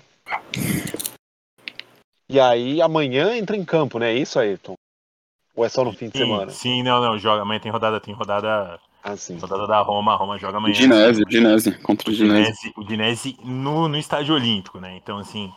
E 2.28 2.40
aí 2.40 2.80
amanhã 2.82 3.36
entra 3.36 3.56
em 3.56 3.64
campo, 3.64 3.98
né? 3.98 4.12
É 4.12 4.16
isso, 4.16 4.38
Ayrton? 4.38 4.74
Ou 5.54 5.64
é 5.64 5.68
só 5.68 5.84
no 5.84 5.92
fim 5.92 6.08
de 6.08 6.18
Sim, 6.18 6.18
semana? 6.18 6.50
sim, 6.50 6.82
não, 6.82 7.00
não, 7.02 7.18
joga. 7.18 7.42
Amanhã 7.42 7.60
tem 7.60 7.70
rodada, 7.72 8.00
tem 8.00 8.14
rodada, 8.14 8.80
Assim. 9.02 9.36
rodada 9.38 9.66
da 9.66 9.80
Roma. 9.80 10.12
A 10.12 10.16
Roma 10.16 10.38
joga 10.38 10.58
amanhã. 10.58 10.74
Dinese, 10.74 11.24
Dinese. 11.26 11.72
Contra 11.78 12.10
o 12.10 12.12
Dinese. 12.14 12.72
O 12.76 12.84
Dinese 12.84 13.36
no, 13.44 13.88
no 13.88 13.98
estádio 13.98 14.34
olímpico, 14.34 14.80
né? 14.80 14.96
Então, 14.96 15.18
assim, 15.18 15.52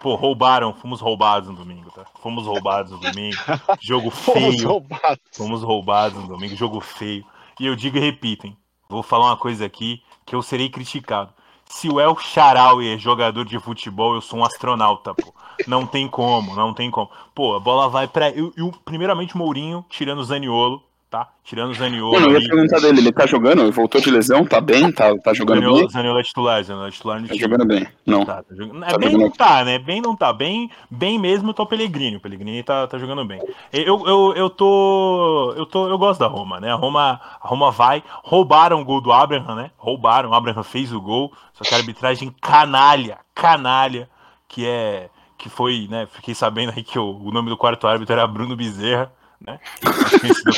pô, 0.00 0.14
roubaram, 0.14 0.72
fomos 0.74 1.00
roubados 1.00 1.48
no 1.50 1.56
domingo, 1.56 1.90
tá? 1.90 2.04
Fomos 2.20 2.46
roubados 2.46 2.92
no 2.92 2.98
domingo. 2.98 3.36
Jogo 3.82 4.10
Fomos 4.10 4.54
feio. 4.56 4.68
roubados. 4.68 5.20
Fomos 5.32 5.62
roubados 5.62 6.18
no 6.22 6.28
domingo, 6.28 6.56
jogo 6.56 6.80
feio. 6.80 7.24
E 7.60 7.66
eu 7.66 7.76
digo 7.76 7.96
e 7.96 8.00
repito, 8.00 8.46
hein? 8.46 8.56
Vou 8.88 9.02
falar 9.02 9.26
uma 9.26 9.36
coisa 9.36 9.64
aqui 9.66 10.02
que 10.24 10.34
eu 10.34 10.42
serei 10.42 10.68
criticado. 10.68 11.32
Se 11.66 11.88
o 11.88 12.00
El 12.00 12.16
Charaui 12.18 12.94
é 12.94 12.98
jogador 12.98 13.44
de 13.44 13.58
futebol, 13.58 14.14
eu 14.14 14.20
sou 14.20 14.38
um 14.38 14.44
astronauta, 14.44 15.14
pô. 15.14 15.34
Não 15.66 15.86
tem 15.86 16.08
como, 16.08 16.54
não 16.54 16.74
tem 16.74 16.90
como. 16.90 17.10
Pô, 17.34 17.54
a 17.54 17.60
bola 17.60 17.88
vai 17.88 18.06
pra. 18.06 18.30
Eu, 18.30 18.52
eu, 18.56 18.72
primeiramente, 18.84 19.36
Mourinho 19.36 19.84
tirando 19.88 20.18
o 20.18 20.24
Zaniolo, 20.24 20.82
tá? 21.14 21.28
Tirando 21.44 21.70
o 21.70 21.74
Zaniolo. 21.74 22.12
Mano, 22.12 22.26
eu 22.32 22.40
ia 22.40 22.48
perguntar 22.48 22.80
dele, 22.80 22.98
ele 22.98 23.12
tá 23.12 23.26
jogando? 23.26 23.70
Voltou 23.70 24.00
de 24.00 24.10
lesão? 24.10 24.44
Tá 24.44 24.60
bem? 24.60 24.90
Tá, 24.90 25.14
tá 25.18 25.32
jogando 25.32 25.58
Zaniolo, 25.60 25.78
bem? 25.80 25.88
Zaniolo 25.90 26.18
é 26.18 26.22
titular, 26.22 26.64
Zaniolo 26.64 26.88
é 26.88 26.90
titular 26.90 27.20
no 27.20 27.28
Tá 27.28 27.34
time. 27.34 27.40
jogando 27.44 27.66
bem. 27.66 27.86
Não. 28.04 28.24
Tá, 28.24 28.42
tá 28.42 28.54
jogando. 28.54 28.84
É, 28.84 28.88
Tá 28.88 28.98
bem 28.98 29.10
jogando- 29.10 29.26
não 29.26 29.30
tá, 29.30 29.64
né? 29.64 29.78
Bem 29.78 30.00
não 30.00 30.16
tá. 30.16 30.32
Bem, 30.32 30.70
bem 30.90 31.18
mesmo 31.18 31.54
tá 31.54 31.62
o 31.62 31.66
Pellegrini. 31.66 32.16
O 32.16 32.20
Pellegrini 32.20 32.62
tá, 32.62 32.86
tá 32.86 32.98
jogando 32.98 33.24
bem. 33.24 33.40
Eu, 33.72 34.04
eu, 34.06 34.32
eu 34.36 34.50
tô. 34.50 35.54
Eu 35.56 35.66
tô. 35.66 35.88
Eu 35.88 35.98
gosto 35.98 36.18
da 36.20 36.26
Roma, 36.26 36.58
né? 36.58 36.72
A 36.72 36.76
Roma, 36.76 37.20
a 37.40 37.46
Roma 37.46 37.70
vai. 37.70 38.02
Roubaram 38.24 38.80
o 38.80 38.84
gol 38.84 39.00
do 39.00 39.12
Abraham, 39.12 39.54
né? 39.54 39.70
Roubaram. 39.76 40.30
O 40.30 40.34
Abraham 40.34 40.62
fez 40.62 40.92
o 40.92 41.00
gol. 41.00 41.32
Só 41.52 41.62
que 41.62 41.74
a 41.74 41.78
arbitragem 41.78 42.34
canalha, 42.40 43.18
canalha, 43.34 44.08
que 44.48 44.66
é. 44.66 45.08
Que 45.36 45.48
foi, 45.50 45.86
né? 45.90 46.06
Fiquei 46.10 46.34
sabendo 46.34 46.72
aí 46.74 46.82
que 46.82 46.98
o, 46.98 47.18
o 47.22 47.30
nome 47.30 47.50
do 47.50 47.56
quarto 47.56 47.86
árbitro 47.86 48.14
era 48.14 48.26
Bruno 48.26 48.56
Bezerra, 48.56 49.12
né? 49.40 49.58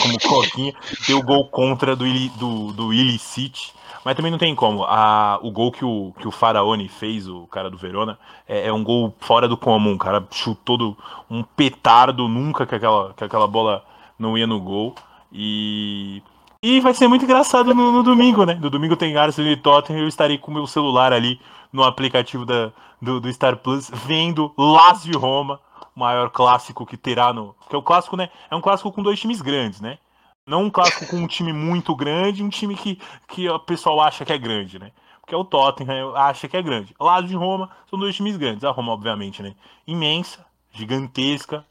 Como 0.02 0.20
Coquinha. 0.20 0.74
Deu 1.06 1.22
gol 1.22 1.48
contra 1.48 1.94
do, 1.96 2.04
do, 2.38 2.72
do 2.72 2.92
Illicit. 2.94 3.72
Mas 4.04 4.14
também 4.14 4.30
não 4.30 4.38
tem 4.38 4.54
como. 4.54 4.84
A, 4.84 5.38
o 5.42 5.50
gol 5.50 5.72
que 5.72 5.84
o, 5.84 6.12
que 6.20 6.28
o 6.28 6.30
Faraone 6.30 6.88
fez, 6.88 7.26
o 7.28 7.46
cara 7.48 7.68
do 7.68 7.76
Verona, 7.76 8.18
é, 8.48 8.68
é 8.68 8.72
um 8.72 8.84
gol 8.84 9.12
fora 9.18 9.48
do 9.48 9.56
comum. 9.56 9.94
O 9.94 9.98
cara 9.98 10.24
chutou 10.30 10.76
do- 10.76 10.96
um 11.28 11.42
petardo, 11.42 12.28
nunca 12.28 12.64
que 12.66 12.74
aquela, 12.76 13.12
que 13.14 13.24
aquela 13.24 13.48
bola 13.48 13.84
não 14.18 14.38
ia 14.38 14.46
no 14.46 14.60
gol. 14.60 14.94
E. 15.32 16.22
E 16.62 16.80
vai 16.80 16.94
ser 16.94 17.06
muito 17.08 17.24
engraçado 17.24 17.74
no, 17.74 17.92
no 17.92 18.02
domingo, 18.02 18.44
né? 18.44 18.54
No 18.54 18.70
domingo 18.70 18.96
tem 18.96 19.16
Arsenal 19.16 19.50
e 19.52 19.56
Tottenham. 19.56 20.02
Eu 20.02 20.08
estarei 20.08 20.38
com 20.38 20.50
o 20.50 20.54
meu 20.54 20.66
celular 20.66 21.12
ali 21.12 21.40
no 21.72 21.82
aplicativo 21.82 22.46
da, 22.46 22.70
do, 23.02 23.20
do 23.20 23.32
Star 23.32 23.56
Plus, 23.56 23.90
vendo 23.92 24.52
Lazio 24.56 25.12
e 25.12 25.16
Roma, 25.16 25.54
o 25.54 25.58
maior 25.96 26.30
clássico 26.30 26.86
que 26.86 26.96
terá 26.96 27.32
no. 27.32 27.54
Porque 27.54 27.74
o 27.76 27.82
clássico, 27.82 28.16
né? 28.16 28.30
É 28.50 28.54
um 28.54 28.60
clássico 28.60 28.92
com 28.92 29.02
dois 29.02 29.18
times 29.18 29.40
grandes, 29.40 29.80
né? 29.80 29.98
Não 30.46 30.62
um 30.64 30.70
clássico 30.70 31.06
com 31.08 31.16
um 31.16 31.26
time 31.26 31.52
muito 31.52 31.96
grande, 31.96 32.42
um 32.44 32.48
time 32.48 32.76
que, 32.76 33.00
que 33.26 33.48
o 33.48 33.58
pessoal 33.58 34.00
acha 34.00 34.24
que 34.24 34.32
é 34.32 34.38
grande, 34.38 34.78
né? 34.78 34.92
Porque 35.20 35.34
o 35.34 35.44
Tottenham 35.44 36.14
acha 36.14 36.46
que 36.46 36.56
é 36.56 36.62
grande. 36.62 36.94
Lazio 37.00 37.32
e 37.32 37.34
Roma 37.34 37.68
são 37.90 37.98
dois 37.98 38.14
times 38.14 38.36
grandes. 38.36 38.62
A 38.62 38.70
Roma, 38.70 38.92
obviamente, 38.92 39.42
né? 39.42 39.56
Imensa, 39.84 40.46
gigantesca, 40.70 41.66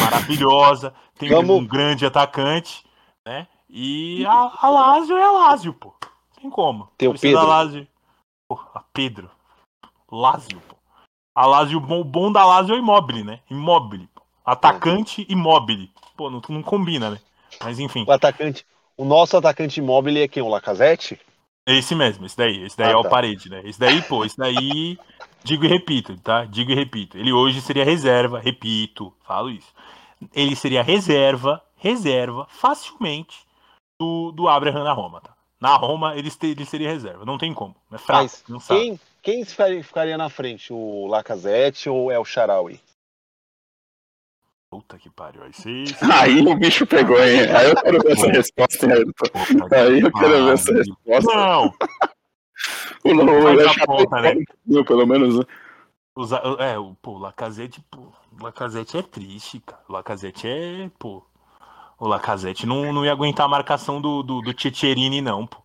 maravilhosa, 0.00 0.94
tem 1.18 1.30
um- 1.34 1.36
Vamos- 1.36 1.56
um 1.58 1.66
grande 1.66 2.06
atacante, 2.06 2.82
né? 3.26 3.46
E 3.68 4.24
a, 4.24 4.52
a 4.62 4.68
Lazio 4.70 5.18
é 5.18 5.22
a 5.22 5.30
Lazio, 5.32 5.74
pô. 5.74 5.92
Tem 6.40 6.48
como. 6.48 6.88
Tem 6.96 7.08
o 7.08 7.18
Pedro. 7.18 7.46
Lazio. 7.46 7.86
Pedro. 8.92 9.30
Lazio, 10.10 10.60
pô. 10.68 10.73
A 11.34 11.46
Lazio, 11.46 11.78
o 11.78 12.04
bom, 12.04 12.30
da 12.32 12.44
Lazio 12.44 12.74
é 12.74 12.78
o 12.78 12.80
Immobile, 12.80 13.24
né? 13.24 13.40
Pô. 13.48 14.22
Atacante 14.44 15.26
Immobile. 15.28 15.90
Pô, 16.16 16.30
não, 16.30 16.40
não 16.48 16.62
combina, 16.62 17.10
né? 17.10 17.20
Mas 17.62 17.78
enfim, 17.78 18.04
O 18.06 18.12
atacante, 18.12 18.64
o 18.96 19.04
nosso 19.04 19.36
atacante 19.36 19.80
imóvel 19.80 20.16
é 20.22 20.28
quem? 20.28 20.42
O 20.42 20.48
Lacazette? 20.48 21.20
é 21.66 21.76
esse 21.76 21.94
mesmo, 21.94 22.26
esse 22.26 22.36
daí. 22.36 22.62
Esse 22.64 22.76
daí 22.76 22.88
Ah, 22.88 22.92
é 22.92 22.96
o 22.96 23.02
tá. 23.02 23.08
parede, 23.08 23.48
né? 23.48 23.62
Esse 23.64 23.78
daí, 23.80 24.02
pô, 24.02 24.24
esse 24.24 24.36
daí. 24.36 24.98
Digo 25.42 25.64
e 25.64 25.68
repito, 25.68 26.16
tá? 26.18 26.44
Digo 26.44 26.70
e 26.70 26.74
repito. 26.74 27.18
Ele 27.18 27.32
hoje 27.32 27.60
seria 27.60 27.84
reserva, 27.84 28.38
repito, 28.40 29.12
falo 29.26 29.50
isso. 29.50 29.72
Ele 30.34 30.56
seria 30.56 30.82
reserva, 30.82 31.62
reserva, 31.76 32.46
facilmente, 32.48 33.44
do, 34.00 34.32
do 34.32 34.48
Abraham 34.48 34.84
na 34.84 34.92
Roma, 34.92 35.20
tá? 35.20 35.33
Na 35.64 35.76
Roma, 35.76 36.14
ele, 36.14 36.30
ele 36.42 36.66
seria 36.66 36.90
reserva. 36.92 37.24
Não 37.24 37.38
tem 37.38 37.54
como. 37.54 37.74
É 37.90 37.96
fraco, 37.96 38.24
Mas 38.24 38.44
não 38.46 38.60
sabe. 38.60 38.80
quem, 38.82 39.00
quem 39.22 39.44
ficaria, 39.46 39.82
ficaria 39.82 40.18
na 40.18 40.28
frente? 40.28 40.70
O 40.70 41.06
Lacazette 41.06 41.88
ou 41.88 42.12
é 42.12 42.18
o 42.18 42.24
Charaui? 42.24 42.78
Puta 44.70 44.98
que 44.98 45.08
pariu. 45.08 45.42
Aí 45.42 45.54
você. 45.54 45.84
Aí 46.20 46.40
o 46.46 46.54
bicho 46.54 46.86
pegou, 46.86 47.16
hein? 47.18 47.50
Aí 47.50 47.70
eu 47.70 47.76
quero 47.76 47.98
ver 48.02 48.12
essa 48.12 48.26
resposta, 48.30 48.86
Ayrton? 48.92 49.74
Aí 49.74 50.00
eu 50.00 50.12
quero 50.12 50.44
ver 50.44 50.52
essa 50.52 50.70
resposta. 50.70 51.34
Não! 51.34 51.72
O 53.02 53.12
Lolo 53.14 53.42
Faz 53.42 53.58
ia 53.58 53.66
a 53.66 53.70
achar 53.70 53.86
conta, 53.86 54.20
né? 54.20 54.34
pelo 54.86 55.06
menos. 55.06 55.38
né? 55.38 55.44
Usa, 56.14 56.42
é, 56.58 56.78
o- 56.78 56.94
pô, 57.00 57.12
o 57.12 57.18
Lacazette, 57.18 57.80
pô, 57.90 58.12
o 58.38 58.42
Lacazette 58.42 58.98
é 58.98 59.02
triste, 59.02 59.60
cara. 59.60 59.82
O 59.88 59.94
Lacazette 59.94 60.46
é, 60.46 60.90
pô. 60.98 61.24
O 62.04 62.08
Lacazette 62.08 62.66
não, 62.66 62.92
não 62.92 63.02
ia 63.02 63.12
aguentar 63.12 63.46
a 63.46 63.48
marcação 63.48 63.98
do, 63.98 64.22
do, 64.22 64.42
do 64.42 64.52
Tietcherini, 64.52 65.22
não, 65.22 65.46
pô. 65.46 65.56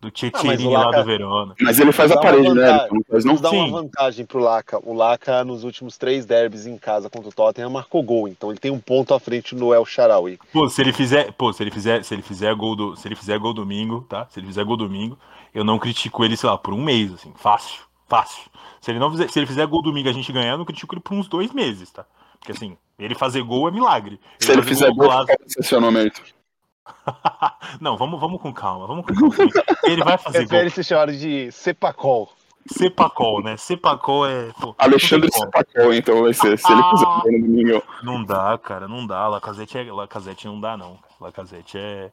Do 0.00 0.10
Tietcherini 0.10 0.66
lá 0.66 0.86
Laca- 0.86 0.98
do 0.98 1.04
Verona. 1.04 1.54
Mas 1.60 1.78
ele 1.78 1.92
faz 1.92 2.10
Dá 2.10 2.16
a 2.16 2.20
parede, 2.20 2.52
né? 2.52 2.68
Ayrton? 2.68 2.94
Não 2.96 3.02
faz, 3.08 3.24
não? 3.24 3.36
Vamos 3.36 3.40
dar 3.40 3.50
Sim. 3.50 3.68
uma 3.68 3.80
vantagem 3.82 4.26
pro 4.26 4.40
Laca. 4.40 4.80
O 4.82 4.92
Laca, 4.92 5.44
nos 5.44 5.62
últimos 5.62 5.96
três 5.96 6.26
derbys 6.26 6.66
em 6.66 6.76
casa 6.76 7.08
contra 7.08 7.28
o 7.28 7.32
Tottenham, 7.32 7.70
marcou 7.70 8.02
gol. 8.02 8.26
Então 8.26 8.50
ele 8.50 8.58
tem 8.58 8.72
um 8.72 8.80
ponto 8.80 9.14
à 9.14 9.20
frente 9.20 9.54
do 9.54 9.72
El 9.72 9.84
Charaui. 9.86 10.36
Pô, 10.52 10.68
se 10.68 10.82
ele 10.82 10.92
fizer, 10.92 11.32
pô, 11.34 11.52
se 11.52 11.62
ele 11.62 11.70
fizer, 11.70 12.02
se 12.02 12.12
ele 12.12 12.22
fizer 12.22 12.52
gol 12.56 12.74
do, 12.74 12.96
se 12.96 13.06
ele 13.06 13.14
fizer 13.14 13.38
gol 13.38 13.54
domingo, 13.54 14.04
tá? 14.08 14.26
Se 14.30 14.40
ele 14.40 14.48
fizer 14.48 14.64
gol 14.64 14.76
domingo, 14.76 15.16
eu 15.54 15.62
não 15.62 15.78
critico 15.78 16.24
ele, 16.24 16.36
sei 16.36 16.50
lá, 16.50 16.58
por 16.58 16.74
um 16.74 16.82
mês, 16.82 17.14
assim, 17.14 17.32
fácil, 17.36 17.82
fácil. 18.08 18.42
Se 18.80 18.90
ele 18.90 18.98
não 18.98 19.12
fizer, 19.12 19.30
se 19.30 19.38
ele 19.38 19.46
fizer 19.46 19.64
gol 19.66 19.80
domingo 19.80 20.08
e 20.08 20.10
a 20.10 20.14
gente 20.14 20.32
ganhar, 20.32 20.50
eu 20.50 20.58
não 20.58 20.64
critico 20.64 20.92
ele 20.92 21.00
por 21.00 21.14
uns 21.14 21.28
dois 21.28 21.52
meses, 21.52 21.90
tá? 21.92 22.04
Porque 22.44 22.52
assim, 22.52 22.76
ele 22.98 23.14
fazer 23.14 23.42
gol 23.42 23.68
é 23.68 23.70
milagre. 23.70 24.20
Se 24.38 24.52
ele 24.52 24.62
fizer 24.62 24.92
gol, 24.92 25.08
nome, 25.80 25.98
Ayrton? 25.98 26.22
não, 27.80 27.96
vamos, 27.96 28.20
vamos 28.20 28.38
com 28.42 28.52
calma, 28.52 28.86
vamos 28.86 29.06
com 29.06 29.14
calma. 29.14 29.34
Ele 29.84 30.04
vai 30.04 30.18
fazer 30.18 30.40
gol. 30.40 30.48
Prefere 30.48 30.70
ser 30.70 30.84
chamado 30.84 31.12
de 31.16 31.50
Cepacol. 31.50 32.30
Cepacol, 32.66 33.42
né? 33.42 33.56
Cepacol 33.56 34.26
é. 34.26 34.52
Pô, 34.60 34.74
Alexandre. 34.76 35.30
Sapacol, 35.32 35.94
então 35.94 36.22
vai 36.22 36.34
ser. 36.34 36.58
Se 36.58 36.70
ele 36.70 36.82
fizer 36.82 37.04
gol 37.04 37.32
no 37.32 37.40
domingo. 37.40 37.82
Não 38.02 38.22
dá, 38.22 38.58
cara, 38.58 38.86
não 38.86 39.06
dá. 39.06 39.26
Lacazette, 39.26 39.78
é... 39.78 39.90
Lacazette 39.90 40.46
não 40.46 40.60
dá, 40.60 40.76
não. 40.76 40.98
Lacazette 41.18 41.78
é. 41.78 42.12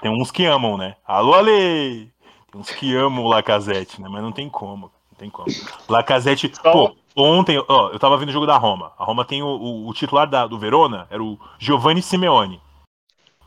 Tem 0.00 0.10
uns 0.10 0.30
que 0.30 0.46
amam, 0.46 0.78
né? 0.78 0.96
Alô, 1.06 1.34
Ale! 1.34 2.10
Tem 2.50 2.60
uns 2.60 2.70
que 2.70 2.96
amam 2.96 3.26
o 3.26 3.28
Lacazette, 3.28 4.00
né? 4.00 4.08
Mas 4.10 4.22
não 4.22 4.32
tem 4.32 4.48
como. 4.48 4.90
Não 5.10 5.18
tem 5.18 5.28
como. 5.28 5.48
Lacazette. 5.86 6.48
Pô, 6.62 6.96
ontem, 7.16 7.62
ó, 7.68 7.88
eu 7.90 7.98
tava 7.98 8.16
vendo 8.16 8.28
o 8.28 8.32
jogo 8.32 8.46
da 8.46 8.56
Roma. 8.56 8.92
A 8.98 9.04
Roma 9.04 9.24
tem 9.24 9.42
o, 9.42 9.46
o- 9.46 9.88
o 9.88 9.94
titular 9.94 10.28
da- 10.28 10.46
do 10.46 10.58
Verona, 10.58 11.06
era 11.10 11.22
o 11.22 11.38
Giovanni 11.58 12.02
Simeone. 12.02 12.60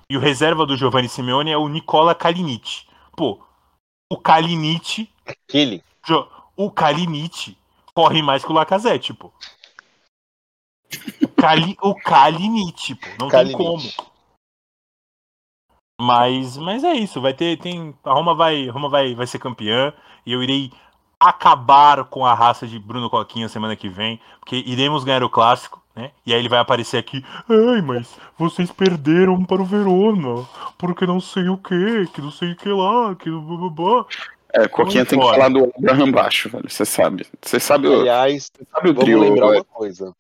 E 0.09 0.17
o 0.17 0.19
reserva 0.19 0.65
do 0.65 0.75
Giovanni 0.75 1.07
Simeone 1.07 1.51
é 1.51 1.57
o 1.57 1.67
Nicola 1.67 2.15
Kalinic. 2.15 2.87
Pô, 3.15 3.39
o 4.11 4.17
Kalinic 4.17 5.09
Aquele. 5.25 5.83
O 6.57 6.71
Kalinic 6.71 7.55
corre 7.93 8.21
mais 8.21 8.43
que 8.43 8.51
o 8.51 8.55
Lacazette, 8.55 9.13
pô. 9.13 9.31
O, 11.21 11.27
Kali, 11.27 11.77
o 11.81 11.93
Kalinic, 11.93 12.95
pô. 12.95 13.07
Não 13.19 13.27
Kalinic. 13.29 13.55
tem 13.57 13.65
como. 13.67 13.83
Mas, 16.01 16.57
mas 16.57 16.83
é 16.83 16.93
isso. 16.93 17.21
Vai 17.21 17.33
ter. 17.33 17.57
Tem, 17.59 17.95
a 18.03 18.13
Roma 18.13 18.33
vai, 18.33 18.67
a 18.67 18.71
Roma 18.71 18.89
vai, 18.89 19.13
vai 19.13 19.27
ser 19.27 19.37
campeã. 19.37 19.93
E 20.25 20.31
eu 20.31 20.41
irei 20.41 20.71
acabar 21.19 22.05
com 22.05 22.25
a 22.25 22.33
raça 22.33 22.65
de 22.65 22.79
Bruno 22.79 23.09
Coquinha 23.09 23.49
semana 23.49 23.75
que 23.75 23.89
vem, 23.89 24.19
porque 24.39 24.63
iremos 24.65 25.03
ganhar 25.03 25.23
o 25.23 25.29
clássico, 25.29 25.81
né? 25.95 26.11
E 26.25 26.33
aí 26.33 26.39
ele 26.39 26.47
vai 26.47 26.59
aparecer 26.59 26.97
aqui, 26.97 27.25
ai, 27.49 27.81
mas 27.81 28.17
vocês 28.37 28.71
perderam 28.71 29.43
para 29.43 29.61
o 29.61 29.65
Verona, 29.65 30.47
porque 30.77 31.05
não 31.05 31.19
sei 31.19 31.49
o 31.49 31.57
que, 31.57 32.07
que 32.13 32.21
não 32.21 32.31
sei 32.31 32.53
o 32.53 32.55
que 32.55 32.69
lá, 32.69 33.15
que 33.15 33.29
blá. 33.29 34.05
É, 34.53 34.67
Coquinha 34.67 35.05
tem 35.05 35.19
que 35.19 35.25
falar 35.25 35.49
do 35.49 35.71
Abraham 35.77 36.11
baixo, 36.11 36.49
velho. 36.49 36.69
Você 36.69 36.85
sabe. 36.85 37.27
Você 37.41 37.59
sabe 37.59 37.87
o. 37.87 37.99
Aliás, 37.99 38.51
sabe 38.73 38.89
o 38.89 38.93
vamos 38.93 39.03
trio, 39.03 39.19
lembrar 39.19 39.47
velho. 39.49 39.59
uma 39.59 39.63
coisa. 39.65 40.15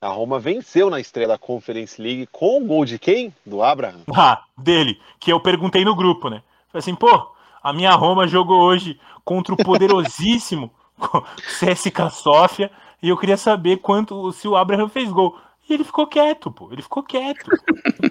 A 0.00 0.08
Roma 0.08 0.38
venceu 0.38 0.90
na 0.90 1.00
estreia 1.00 1.26
da 1.26 1.38
Conference 1.38 2.00
League 2.00 2.28
com 2.30 2.62
o 2.62 2.64
gol 2.64 2.84
de 2.84 2.98
quem? 2.98 3.34
Do 3.44 3.62
Abraham. 3.62 4.02
Ah, 4.14 4.42
dele, 4.56 5.00
que 5.18 5.32
eu 5.32 5.40
perguntei 5.40 5.84
no 5.84 5.96
grupo, 5.96 6.28
né? 6.28 6.42
Falei 6.70 6.80
assim, 6.80 6.94
pô, 6.94 7.34
a 7.66 7.72
minha 7.72 7.90
Roma 7.90 8.28
jogou 8.28 8.60
hoje 8.60 8.96
contra 9.24 9.52
o 9.52 9.56
poderosíssimo 9.56 10.70
CSK 11.58 12.10
Sofia 12.12 12.70
e 13.02 13.08
eu 13.08 13.16
queria 13.16 13.36
saber 13.36 13.78
quanto 13.78 14.30
se 14.32 14.46
o 14.46 14.54
Abraham 14.56 14.88
fez 14.88 15.10
gol. 15.10 15.36
E 15.68 15.74
ele 15.74 15.82
ficou 15.82 16.06
quieto, 16.06 16.48
pô. 16.48 16.68
Ele 16.72 16.80
ficou 16.80 17.02
quieto. 17.02 17.50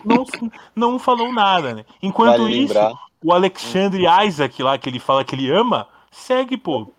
Não, 0.04 0.26
não 0.76 1.00
falou 1.00 1.32
nada, 1.32 1.74
né? 1.74 1.86
Enquanto 2.04 2.40
Vale 2.42 2.54
isso, 2.64 2.74
lembrar. 2.74 2.94
o 3.24 3.32
Alexandre 3.32 4.04
Isaac 4.28 4.62
lá, 4.62 4.78
que 4.78 4.90
ele 4.90 5.00
fala 5.00 5.24
que 5.24 5.34
ele 5.34 5.50
ama, 5.50 5.88
segue, 6.12 6.58
pô, 6.58 6.92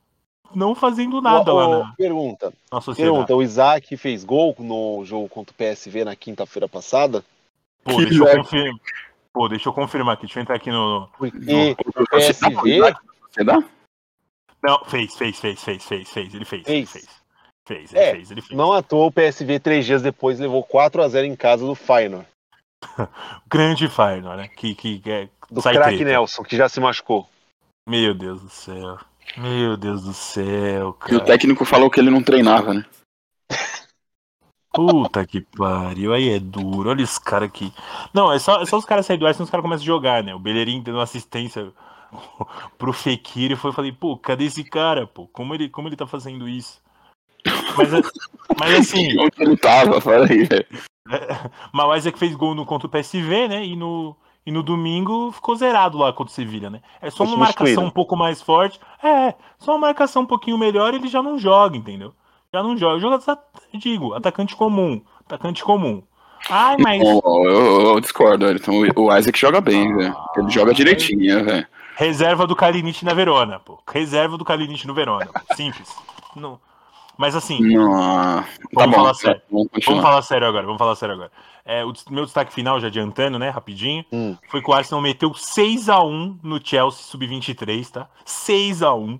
não 0.54 0.74
fazendo 0.74 1.20
nada 1.20 1.52
Ô, 1.52 1.56
lá 1.56 1.68
na, 1.84 1.92
Pergunta. 1.94 2.54
na 2.72 2.80
sociedade. 2.80 3.12
Pergunta, 3.12 3.36
o 3.36 3.42
Isaac 3.42 3.94
fez 3.98 4.24
gol 4.24 4.56
no 4.58 5.04
jogo 5.04 5.28
contra 5.28 5.52
o 5.52 5.56
PSV 5.74 6.06
na 6.06 6.16
quinta-feira 6.16 6.66
passada? 6.66 7.22
Pô, 7.84 7.96
Que 7.96 8.06
deixa 8.06 8.24
eu 8.24 8.38
confirmar. 8.38 8.80
Pô, 9.36 9.50
deixa 9.50 9.68
eu 9.68 9.72
confirmar 9.74 10.14
aqui. 10.14 10.22
Deixa 10.24 10.38
eu 10.38 10.42
entrar 10.42 10.56
aqui 10.56 10.70
no. 10.70 11.10
Porque 11.18 11.36
O 11.36 12.02
o 12.02 12.06
PSV 12.08 12.80
Você 13.30 13.44
dá? 13.44 13.62
Não, 14.62 14.82
fez, 14.86 15.14
fez, 15.14 15.38
fez, 15.38 15.62
fez, 15.62 15.84
fez, 15.84 16.08
fez. 16.10 16.34
Ele 16.34 16.44
fez, 16.46 16.62
Fez. 16.64 16.90
fez. 16.90 17.08
Fez, 17.68 17.92
ele 17.92 18.02
É, 18.02 18.12
fez, 18.12 18.30
ele 18.30 18.40
fez. 18.40 18.56
não 18.56 18.72
à 18.72 18.80
toa 18.80 19.04
o 19.06 19.12
PSV 19.12 19.60
três 19.60 19.84
dias 19.84 20.00
depois 20.00 20.38
levou 20.40 20.62
4 20.62 21.02
a 21.02 21.08
0 21.08 21.26
em 21.26 21.36
casa 21.36 21.66
do 21.66 21.74
Feyenoord. 21.74 22.26
Grande 23.46 23.88
Feyenoord, 23.90 24.38
né? 24.38 24.48
Que, 24.48 24.74
que, 24.74 25.00
que 25.00 25.10
é, 25.10 25.28
Do 25.50 25.60
craque. 25.60 26.02
Nelson, 26.02 26.42
que 26.42 26.56
já 26.56 26.70
se 26.70 26.80
machucou. 26.80 27.28
Meu 27.86 28.14
Deus 28.14 28.40
do 28.40 28.48
céu. 28.48 28.98
Meu 29.36 29.76
Deus 29.76 30.02
do 30.04 30.14
céu, 30.14 30.44
E 31.10 31.14
o 31.14 31.18
cara. 31.20 31.24
técnico 31.26 31.66
falou 31.66 31.90
que 31.90 32.00
ele 32.00 32.08
não 32.10 32.22
treinava, 32.22 32.72
né? 32.72 32.86
Puta 34.76 35.26
que 35.26 35.40
pariu. 35.40 36.12
Aí 36.12 36.28
é 36.28 36.38
duro. 36.38 36.90
Olha 36.90 37.02
esse 37.02 37.20
cara 37.20 37.46
aqui. 37.46 37.72
Não, 38.12 38.32
é 38.32 38.38
só, 38.38 38.60
é 38.60 38.66
só 38.66 38.76
os 38.76 38.84
caras 38.84 39.06
saírem 39.06 39.20
do 39.20 39.26
ar, 39.26 39.34
senão 39.34 39.44
os 39.44 39.50
caras 39.50 39.62
começam 39.62 39.82
a 39.82 39.86
jogar, 39.86 40.22
né? 40.22 40.34
O 40.34 40.38
Bellerin 40.38 40.82
dando 40.82 41.00
assistência 41.00 41.72
pro 42.78 42.92
Fekir 42.92 43.52
e 43.52 43.56
foi 43.56 43.72
falei, 43.72 43.92
pô, 43.92 44.16
cadê 44.16 44.44
esse 44.44 44.62
cara, 44.62 45.06
pô? 45.06 45.26
Como 45.28 45.54
ele, 45.54 45.68
como 45.68 45.88
ele 45.88 45.96
tá 45.96 46.06
fazendo 46.06 46.48
isso? 46.48 46.80
Mas, 47.76 47.90
mas 48.58 48.74
assim, 48.78 49.18
Onde 49.18 49.34
ele 49.38 49.56
tava, 49.56 50.00
fala 50.00 50.26
aí, 50.26 50.44
velho. 50.44 50.66
Mas 51.72 51.86
o 51.86 51.94
Isaac 51.94 52.18
fez 52.18 52.34
gol 52.34 52.52
no, 52.52 52.66
contra 52.66 52.88
o 52.88 52.90
PSV, 52.90 53.46
né? 53.46 53.64
E 53.64 53.76
no, 53.76 54.16
e 54.44 54.50
no 54.50 54.62
domingo 54.62 55.32
ficou 55.32 55.56
zerado 55.56 55.98
lá 55.98 56.12
contra 56.12 56.30
o 56.30 56.34
Sevilha, 56.34 56.70
né? 56.70 56.80
É 57.00 57.10
só 57.10 57.24
uma 57.24 57.36
marcação 57.36 57.66
substituído. 57.66 57.88
um 57.88 57.90
pouco 57.90 58.16
mais 58.16 58.42
forte. 58.42 58.80
É, 59.02 59.34
só 59.58 59.72
uma 59.72 59.86
marcação 59.86 60.22
um 60.22 60.26
pouquinho 60.26 60.58
melhor 60.58 60.94
ele 60.94 61.08
já 61.08 61.22
não 61.22 61.38
joga, 61.38 61.76
entendeu? 61.76 62.12
Já 62.52 62.62
não 62.62 62.76
joga. 62.76 62.98
Joga, 63.00 63.20
eu 63.72 63.80
digo, 63.80 64.14
atacante 64.14 64.54
comum. 64.56 65.02
Atacante 65.24 65.62
comum. 65.64 66.02
Ai, 66.48 66.76
mas. 66.78 67.02
Não, 67.02 67.20
eu, 67.24 67.50
eu- 67.50 67.80
eu 67.94 68.00
discordo, 68.00 68.48
Então, 68.50 68.74
o 68.96 69.16
Isaac 69.16 69.38
joga 69.38 69.60
bem, 69.60 69.94
velho. 69.96 70.16
Ele 70.36 70.50
joga 70.50 70.72
direitinho, 70.74 71.44
velho. 71.44 71.66
Reserva 71.96 72.46
do 72.46 72.54
Kalinic 72.54 73.04
na 73.04 73.14
Verona, 73.14 73.58
pô. 73.58 73.78
Reserva 73.90 74.36
do 74.36 74.44
Kalinic 74.44 74.86
no 74.86 74.94
Verona. 74.94 75.28
Simples. 75.56 75.94
Não. 76.36 76.60
Mas 77.18 77.34
assim, 77.34 77.58
Não, 77.62 78.42
tá 78.42 78.44
Vamos 78.74 78.90
bom, 78.94 79.02
falar 79.02 79.14
sério. 79.14 79.40
vamos 79.50 79.68
Vamos 79.86 80.02
falar 80.02 80.20
sério 80.22 80.46
agora, 80.46 80.66
vamos 80.66 80.78
falar 80.78 80.94
sério 80.96 81.14
agora. 81.14 81.32
É, 81.64 81.82
o 81.82 81.92
meu 82.10 82.26
destaque 82.26 82.52
final, 82.52 82.78
já 82.78 82.88
adiantando, 82.88 83.38
né, 83.38 83.48
rapidinho, 83.48 84.04
Hum. 84.12 84.36
foi 84.50 84.60
que 84.60 84.70
o 84.70 84.74
Arsenal 84.74 85.00
meteu 85.00 85.32
6x1 85.32 86.36
no 86.42 86.60
Chelsea 86.62 87.02
Sub-23, 87.04 87.90
tá? 87.90 88.06
6x1 88.26 89.18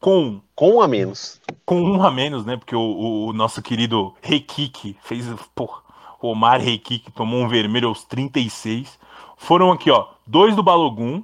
com, 0.00 0.40
Com 0.54 0.76
um 0.76 0.80
a 0.80 0.86
menos. 0.88 1.40
com 1.64 1.80
um 1.82 2.02
a 2.02 2.10
menos, 2.10 2.44
né? 2.44 2.56
Porque 2.56 2.74
o, 2.74 2.80
o- 2.80 3.26
o 3.28 3.32
nosso 3.32 3.62
querido 3.62 4.14
Rekik 4.22 4.96
fez, 5.02 5.26
porra, 5.54 5.82
o 6.20 6.28
Omar 6.28 6.60
Rekik 6.60 7.10
tomou 7.12 7.40
um 7.40 7.48
vermelho 7.48 7.88
aos 7.88 8.04
36. 8.04 8.98
Foram 9.36 9.72
aqui, 9.72 9.90
ó, 9.90 10.08
dois 10.26 10.54
do 10.54 10.62
Balogun, 10.62 11.22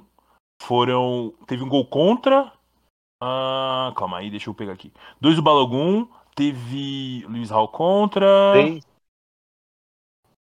foram, 0.63 1.33
teve 1.47 1.63
um 1.63 1.69
gol 1.69 1.85
contra, 1.85 2.51
ah, 3.23 3.93
calma 3.97 4.19
aí, 4.19 4.29
deixa 4.31 4.49
eu 4.49 4.53
pegar 4.55 4.73
aqui. 4.73 4.93
Dois 5.21 5.35
do 5.37 5.41
Balogun, 5.43 6.07
teve 6.35 7.25
Luiz 7.29 7.49
Raul 7.51 7.69
contra... 7.69 8.53
Tem 8.53 8.81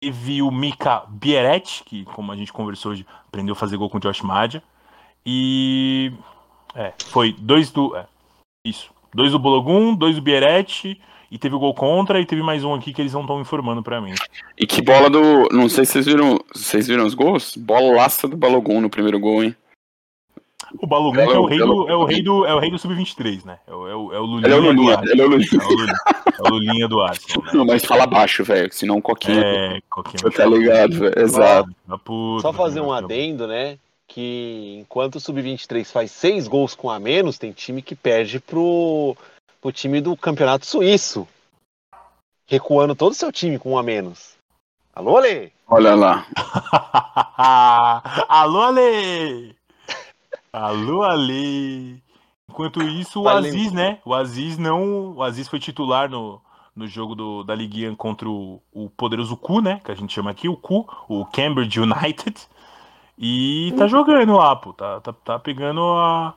Teve 0.01 0.41
o 0.41 0.51
Mika 0.51 1.05
Bieret, 1.07 1.83
que, 1.85 2.05
como 2.05 2.31
a 2.31 2.35
gente 2.35 2.53
conversou 2.53 2.91
hoje, 2.91 3.05
aprendeu 3.27 3.53
a 3.53 3.55
fazer 3.55 3.77
gol 3.77 3.89
com 3.89 3.97
o 3.97 4.01
Josh 4.01 4.21
Madia. 4.21 4.61
E. 5.25 6.13
É, 6.75 6.93
foi 7.11 7.33
dois 7.33 7.71
do. 7.71 7.95
É, 7.95 8.07
isso. 8.65 8.89
Dois 9.13 9.31
do 9.31 9.39
Bologun, 9.39 9.95
dois 9.95 10.15
do 10.15 10.21
Bieret. 10.21 10.99
E 11.31 11.37
teve 11.37 11.55
o 11.55 11.59
gol 11.59 11.73
contra. 11.73 12.19
E 12.19 12.25
teve 12.25 12.41
mais 12.43 12.63
um 12.63 12.73
aqui 12.73 12.93
que 12.93 13.01
eles 13.01 13.13
não 13.13 13.21
estão 13.21 13.39
informando 13.41 13.81
pra 13.81 13.99
mim. 14.01 14.13
E 14.57 14.65
que 14.65 14.81
bola 14.81 15.09
do. 15.09 15.47
Não 15.51 15.69
sei 15.69 15.85
se 15.85 15.93
vocês 15.93 16.05
viram. 16.05 16.39
Vocês 16.53 16.87
viram 16.87 17.05
os 17.05 17.13
gols? 17.13 17.55
Bola 17.55 17.95
laça 17.95 18.27
do 18.27 18.37
Balogun 18.37 18.81
no 18.81 18.89
primeiro 18.89 19.19
gol, 19.19 19.43
hein? 19.43 19.55
O 20.79 20.87
Balogun 20.87 21.15
Belo- 21.15 21.31
é 21.33 21.39
o 21.39 21.45
rei 21.45 21.57
do, 21.57 21.89
é 21.89 21.95
o 21.95 22.03
rei 22.03 22.21
do, 22.21 22.45
é 22.45 22.53
o 22.53 22.59
rei 22.59 22.69
do 22.71 22.77
Sub-23, 22.77 23.45
né? 23.45 23.59
É 23.67 23.73
o, 23.73 23.87
é 23.87 23.95
o, 23.95 24.13
é 24.13 24.19
o 24.19 24.25
Lulinha, 24.25 24.47
Ele 24.47 24.53
é 24.53 24.57
o 24.57 24.61
do 24.61 24.67
Lulinha, 24.67 25.01
ele 25.05 25.21
é 25.21 25.25
o 25.25 25.29
Lulinha. 25.29 25.47
É 25.53 25.57
o 25.57 25.69
Lulinha, 25.69 25.93
é 26.25 26.41
o 26.41 26.49
Lulinha 26.49 26.87
do 26.87 27.01
Arsenal, 27.01 27.45
né? 27.45 27.51
Não, 27.53 27.65
mas 27.65 27.85
fala 27.85 28.05
baixo, 28.05 28.43
velho. 28.43 28.73
Senão 28.73 28.97
o 28.97 29.01
Coquinha. 29.01 29.41
É, 29.41 29.79
Coquinha. 29.89 30.17
Você 30.21 30.37
tá 30.37 30.45
ligado, 30.45 30.99
velho? 30.99 31.19
Exato. 31.19 31.69
Ah, 31.87 31.97
puta, 31.97 32.41
Só 32.41 32.51
fazer 32.53 32.81
um 32.81 32.91
adendo, 32.91 33.47
né? 33.47 33.77
Que 34.15 34.77
enquanto 34.79 35.15
o 35.15 35.19
Sub-23 35.19 35.83
faz 35.91 36.09
seis 36.09 36.47
gols 36.47 36.73
com 36.73 36.89
a 36.89 36.97
menos, 36.97 37.37
tem 37.37 37.51
time 37.51 37.81
que 37.81 37.93
perde 37.93 38.39
pro, 38.39 39.13
pro 39.59 39.73
time 39.73 39.99
do 39.99 40.15
Campeonato 40.15 40.65
Suíço. 40.65 41.27
Recuando 42.47 42.95
todo 42.95 43.11
o 43.11 43.13
seu 43.15 43.29
time 43.29 43.59
com 43.59 43.71
um 43.73 43.77
a 43.77 43.83
menos. 43.83 44.37
Alô, 44.95 45.17
Ale? 45.17 45.51
Olha 45.67 45.95
lá. 45.95 46.25
Alô, 48.29 48.61
Ale! 48.61 49.53
Alô, 50.53 51.03
Ale! 51.03 52.01
Enquanto 52.49 52.81
isso, 52.83 53.19
o 53.19 53.23
Vale- 53.23 53.49
Aziz, 53.49 53.73
né? 53.73 53.99
O 54.05 54.13
Aziz 54.13 54.57
não. 54.57 55.11
O 55.17 55.23
Aziz 55.23 55.49
foi 55.49 55.59
titular 55.59 56.09
no, 56.09 56.41
no 56.73 56.87
jogo 56.87 57.15
do, 57.15 57.43
da 57.43 57.53
Liguinha 57.53 57.93
contra 57.97 58.29
o, 58.29 58.61
o 58.71 58.89
poderoso 58.91 59.35
Cu, 59.35 59.59
né? 59.59 59.81
Que 59.83 59.91
a 59.91 59.95
gente 59.95 60.13
chama 60.13 60.31
aqui, 60.31 60.47
o 60.47 60.55
Cu, 60.55 60.87
o 61.09 61.25
Cambridge 61.25 61.77
United. 61.81 62.47
E 63.17 63.73
tá 63.77 63.87
jogando 63.87 64.33
lá, 64.35 64.55
pô. 64.55 64.73
Tá, 64.73 64.99
tá, 65.01 65.13
tá 65.13 65.39
pegando 65.39 65.81
a. 65.81 66.33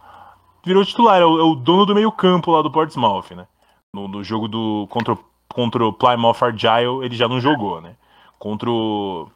Virou 0.65 0.85
titular, 0.85 1.21
é 1.21 1.25
o, 1.25 1.39
é 1.39 1.43
o 1.43 1.55
dono 1.55 1.87
do 1.87 1.95
meio-campo 1.95 2.51
lá 2.51 2.63
do 2.63 2.71
Portsmouth, 2.71 3.31
né? 3.35 3.47
No, 3.95 4.07
no 4.07 4.23
jogo 4.23 4.47
do. 4.49 4.87
Contra, 4.91 5.15
o- 5.15 5.25
contra 5.53 5.85
o 5.85 5.93
Plymouth 5.93 6.37
Argyle, 6.43 7.03
ele 7.05 7.17
já 7.17 7.27
não 7.29 7.41
jogou, 7.41 7.81
né? 7.81 7.97
Contra 8.39 8.71
o. 8.71 9.29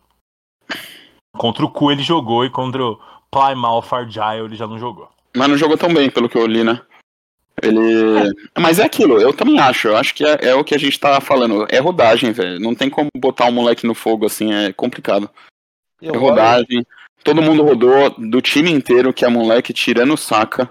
Contra 1.36 1.64
o 1.64 1.70
Cu 1.70 1.90
ele 1.90 2.02
jogou 2.02 2.44
e 2.44 2.51
contra 2.51 2.85
o 2.85 2.98
Plymouth 3.31 3.86
Argyle 3.93 4.44
ele 4.44 4.55
já 4.56 4.66
não 4.66 4.78
jogou. 4.78 5.09
Mas 5.35 5.48
não 5.48 5.56
jogou 5.56 5.78
tão 5.78 5.93
bem, 5.93 6.10
pelo 6.10 6.28
que 6.28 6.36
eu 6.36 6.47
li, 6.47 6.62
né? 6.62 6.81
Ele. 7.62 8.32
Mas 8.59 8.78
é 8.78 8.85
aquilo, 8.85 9.20
eu 9.20 9.32
também 9.35 9.59
acho. 9.59 9.89
Eu 9.89 9.97
acho 9.97 10.14
que 10.14 10.24
é, 10.24 10.48
é 10.48 10.55
o 10.55 10.64
que 10.64 10.74
a 10.74 10.78
gente 10.78 10.98
tá 11.01 11.20
falando. 11.20 11.66
É 11.70 11.78
rodagem, 11.78 12.32
velho. 12.32 12.60
Não 12.60 12.74
tem 12.74 12.90
como 12.90 13.09
botar 13.16 13.47
um 13.47 13.52
moleque 13.52 13.86
no 13.86 13.94
fogo 13.94 14.27
assim, 14.27 14.52
é 14.52 14.73
complicado. 14.73 15.28
É 16.02 16.16
rodagem. 16.16 16.85
Todo 17.24 17.43
mundo 17.43 17.62
rodou 17.62 18.11
do 18.19 18.40
time 18.40 18.70
inteiro, 18.70 19.12
que 19.12 19.24
é 19.24 19.28
moleque 19.28 19.73
tirando 19.73 20.15
o 20.15 20.16
saca. 20.16 20.70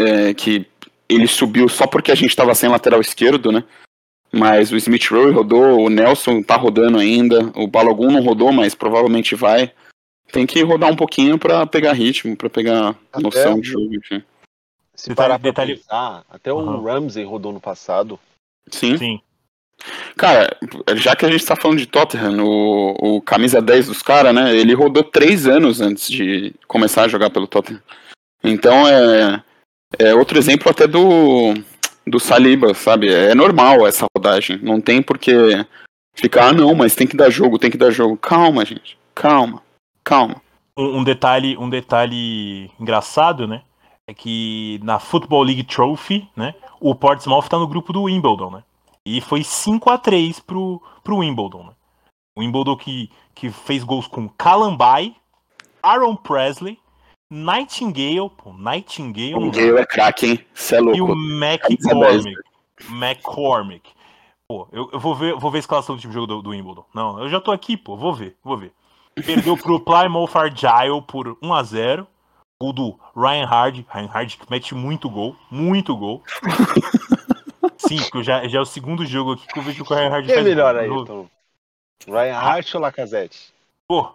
é, 0.00 0.32
que 0.32 0.64
ele 1.08 1.26
subiu 1.26 1.68
só 1.68 1.84
porque 1.84 2.12
a 2.12 2.14
gente 2.14 2.36
tava 2.36 2.54
sem 2.54 2.68
lateral 2.68 3.00
esquerdo, 3.00 3.50
né? 3.50 3.64
Mas 4.32 4.70
o 4.70 4.76
Smith 4.76 5.06
Rowe 5.10 5.32
rodou, 5.32 5.80
o 5.80 5.88
Nelson 5.88 6.40
tá 6.40 6.54
rodando 6.54 6.98
ainda, 6.98 7.50
o 7.56 7.66
Balogun 7.66 8.12
não 8.12 8.22
rodou, 8.22 8.52
mas 8.52 8.76
provavelmente 8.76 9.34
vai. 9.34 9.72
Tem 10.30 10.46
que 10.46 10.62
rodar 10.62 10.88
um 10.92 10.94
pouquinho 10.94 11.36
pra 11.38 11.66
pegar 11.66 11.94
ritmo, 11.94 12.36
pra 12.36 12.48
pegar 12.48 12.94
Até 13.12 13.22
noção 13.22 13.54
o- 13.54 13.60
de 13.60 13.68
jogo, 13.68 13.92
enfim. 13.94 14.22
se 14.94 15.08
Detalhe- 15.08 15.16
parar 15.16 15.38
pra 15.40 15.50
detalhe- 15.50 15.76
pensar, 15.78 16.24
até 16.30 16.52
o. 16.52 16.80
Ramsey 16.82 17.24
rodou 17.24 17.52
no 17.52 17.60
passado. 17.60 18.20
Sim. 18.70 18.96
Sim. 18.98 19.20
Cara, 20.16 20.56
já 20.96 21.14
que 21.14 21.24
a 21.24 21.30
gente 21.30 21.46
tá 21.46 21.54
falando 21.54 21.78
de 21.78 21.86
Tottenham, 21.86 22.44
o, 22.44 23.16
o 23.16 23.22
camisa 23.22 23.62
10 23.62 23.86
dos 23.86 24.02
caras, 24.02 24.34
né? 24.34 24.54
Ele 24.54 24.74
rodou 24.74 25.04
três 25.04 25.46
anos 25.46 25.80
antes 25.80 26.08
de 26.08 26.54
começar 26.66 27.04
a 27.04 27.08
jogar 27.08 27.30
pelo 27.30 27.46
Tottenham. 27.46 27.82
Então 28.42 28.86
é, 28.86 29.42
é 29.98 30.14
outro 30.14 30.38
exemplo 30.38 30.70
até 30.70 30.86
do, 30.86 31.54
do 32.06 32.18
Saliba, 32.18 32.74
sabe? 32.74 33.12
É 33.12 33.34
normal 33.34 33.86
essa 33.86 34.06
rodagem. 34.16 34.58
Não 34.62 34.80
tem 34.80 35.00
por 35.00 35.18
que 35.18 35.32
ficar, 36.14 36.48
ah, 36.48 36.52
não, 36.52 36.74
mas 36.74 36.94
tem 36.94 37.06
que 37.06 37.16
dar 37.16 37.30
jogo, 37.30 37.58
tem 37.58 37.70
que 37.70 37.78
dar 37.78 37.90
jogo. 37.90 38.16
Calma, 38.16 38.64
gente. 38.64 38.98
Calma. 39.14 39.62
Calma. 40.02 40.42
Um, 40.76 40.98
um 40.98 41.04
detalhe, 41.04 41.56
um 41.56 41.70
detalhe 41.70 42.70
engraçado, 42.80 43.46
né? 43.46 43.62
é 44.08 44.14
que 44.14 44.80
na 44.82 44.98
Football 44.98 45.42
League 45.42 45.64
Trophy, 45.64 46.26
né, 46.34 46.54
o 46.80 46.94
Portsmouth 46.94 47.46
tá 47.46 47.58
no 47.58 47.68
grupo 47.68 47.92
do 47.92 48.04
Wimbledon, 48.04 48.50
né? 48.50 48.64
E 49.08 49.22
foi 49.22 49.42
5 49.42 49.88
a 49.88 49.96
3 49.96 50.38
pro, 50.40 50.82
pro 51.02 51.16
Wimbledon, 51.16 51.64
né? 51.64 51.72
O 52.36 52.40
Wimbledon 52.42 52.76
que, 52.76 53.10
que 53.34 53.50
fez 53.50 53.82
gols 53.82 54.06
com 54.06 54.28
Calambai, 54.28 55.16
Aaron 55.82 56.14
Presley, 56.14 56.78
Nightingale, 57.30 58.28
pô, 58.36 58.52
Nightingale. 58.52 59.34
Nightingale 59.34 59.78
é 59.78 59.86
craque, 59.86 60.26
hein? 60.26 60.46
Cê 60.52 60.76
é 60.76 60.80
louco. 60.80 60.98
E 60.98 61.00
o 61.00 61.12
McCormick. 61.12 62.36
McCormick. 62.90 63.90
Pô, 64.46 64.68
eu, 64.70 64.90
eu, 64.92 65.00
vou, 65.00 65.14
ver, 65.14 65.34
vou 65.36 65.50
ver 65.50 65.56
a 65.56 65.60
escalação 65.60 65.96
do 65.96 66.00
time 66.02 66.10
de 66.10 66.14
jogo 66.14 66.26
do, 66.26 66.42
do, 66.42 66.50
Wimbledon. 66.50 66.84
Não, 66.94 67.18
eu 67.18 67.30
já 67.30 67.40
tô 67.40 67.50
aqui, 67.50 67.78
pô, 67.78 67.96
vou 67.96 68.12
ver, 68.12 68.36
vou 68.44 68.58
ver. 68.58 68.72
Perdeu 69.24 69.56
pro 69.56 69.80
Plymouth 69.84 70.36
Argyle 70.36 71.00
por 71.06 71.34
1x0. 71.36 72.06
O 72.60 72.72
do 72.74 72.98
Ryan 73.16 73.46
Hard. 73.46 73.84
Ryan 73.88 74.06
Hard 74.06 74.36
que 74.36 74.50
mete 74.50 74.74
muito 74.74 75.08
gol, 75.08 75.34
muito 75.50 75.96
gol. 75.96 76.22
Sim, 77.78 77.98
porque 77.98 78.24
já, 78.24 78.46
já 78.46 78.58
é 78.58 78.60
o 78.60 78.66
segundo 78.66 79.06
jogo 79.06 79.32
aqui 79.32 79.46
que 79.46 79.58
eu 79.58 79.62
vejo 79.62 79.84
que 79.84 79.92
o 79.92 79.96
Ryan 79.96 80.08
Hard 80.10 80.26
Quem 80.26 80.34
é 80.34 80.42
melhor 80.42 80.76
aí, 80.76 80.90
então? 80.90 81.30
Ryan 82.06 82.36
Hart 82.36 82.74
ou 82.74 82.80
Lacazette? 82.80 83.52
Pô, 83.86 84.12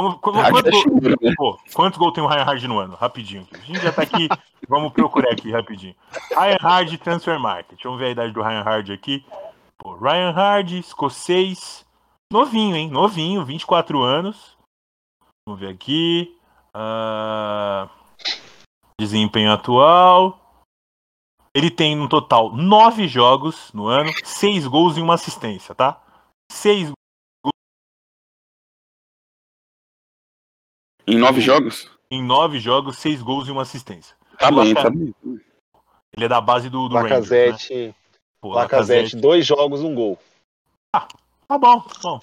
Vamos, 0.00 0.18
quanto, 0.20 0.70
gol, 0.70 1.00
né? 1.20 1.34
pô, 1.36 1.58
quantos 1.74 1.98
gols 1.98 2.14
tem 2.14 2.24
o 2.24 2.26
Ryan 2.26 2.44
Hard 2.44 2.62
no 2.64 2.78
ano? 2.78 2.94
Rapidinho. 2.94 3.46
A 3.52 3.58
gente 3.58 3.80
já 3.80 3.92
tá 3.92 4.02
aqui. 4.02 4.28
vamos 4.66 4.92
procurar 4.92 5.30
aqui 5.30 5.50
rapidinho. 5.50 5.94
Ryan 6.30 6.56
Hard 6.58 6.96
Transfer 6.98 7.38
Market. 7.38 7.82
Vamos 7.82 7.98
ver 7.98 8.06
a 8.06 8.10
idade 8.10 8.32
do 8.32 8.40
Ryan 8.40 8.62
Hard 8.62 8.90
aqui. 8.90 9.22
Pô, 9.76 9.94
Ryan 9.96 10.30
Hard, 10.30 10.72
escocês. 10.72 11.84
Novinho, 12.32 12.76
hein? 12.76 12.88
Novinho, 12.88 13.44
24 13.44 14.02
anos. 14.02 14.56
Vamos 15.46 15.60
ver 15.60 15.68
aqui. 15.68 16.34
Uh, 16.74 17.86
desempenho 18.98 19.52
atual. 19.52 20.39
Ele 21.54 21.70
tem 21.70 21.96
no 21.96 22.08
total 22.08 22.54
9 22.54 23.08
jogos 23.08 23.72
no 23.72 23.86
ano, 23.86 24.10
6 24.24 24.66
gols 24.66 24.96
e 24.96 25.00
uma 25.00 25.14
assistência, 25.14 25.74
tá? 25.74 26.00
6 26.52 26.92
Em 31.10 31.18
nove 31.18 31.40
jogos? 31.40 31.90
Em 32.08 32.22
nove 32.22 32.60
jogos, 32.60 32.98
seis 32.98 33.20
gols 33.20 33.48
e 33.48 33.50
uma 33.50 33.62
assistência. 33.62 34.16
Tá 34.38 34.50
bem, 34.50 34.72
tá 34.72 34.88
bem. 34.88 35.12
Ele 36.12 36.24
é 36.24 36.28
da 36.28 36.40
base 36.40 36.70
do, 36.70 36.88
do 36.88 36.94
Lacazette, 36.94 37.72
Rangers, 37.72 37.88
né? 37.88 37.94
Pô, 38.40 38.48
Lacazette, 38.50 38.92
Lacazette, 38.92 39.16
dois 39.16 39.44
jogos, 39.44 39.82
um 39.82 39.92
gol. 39.92 40.18
Ah, 40.94 41.08
tá 41.48 41.58
bom, 41.58 41.80
tá 41.80 41.98
bom. 42.00 42.20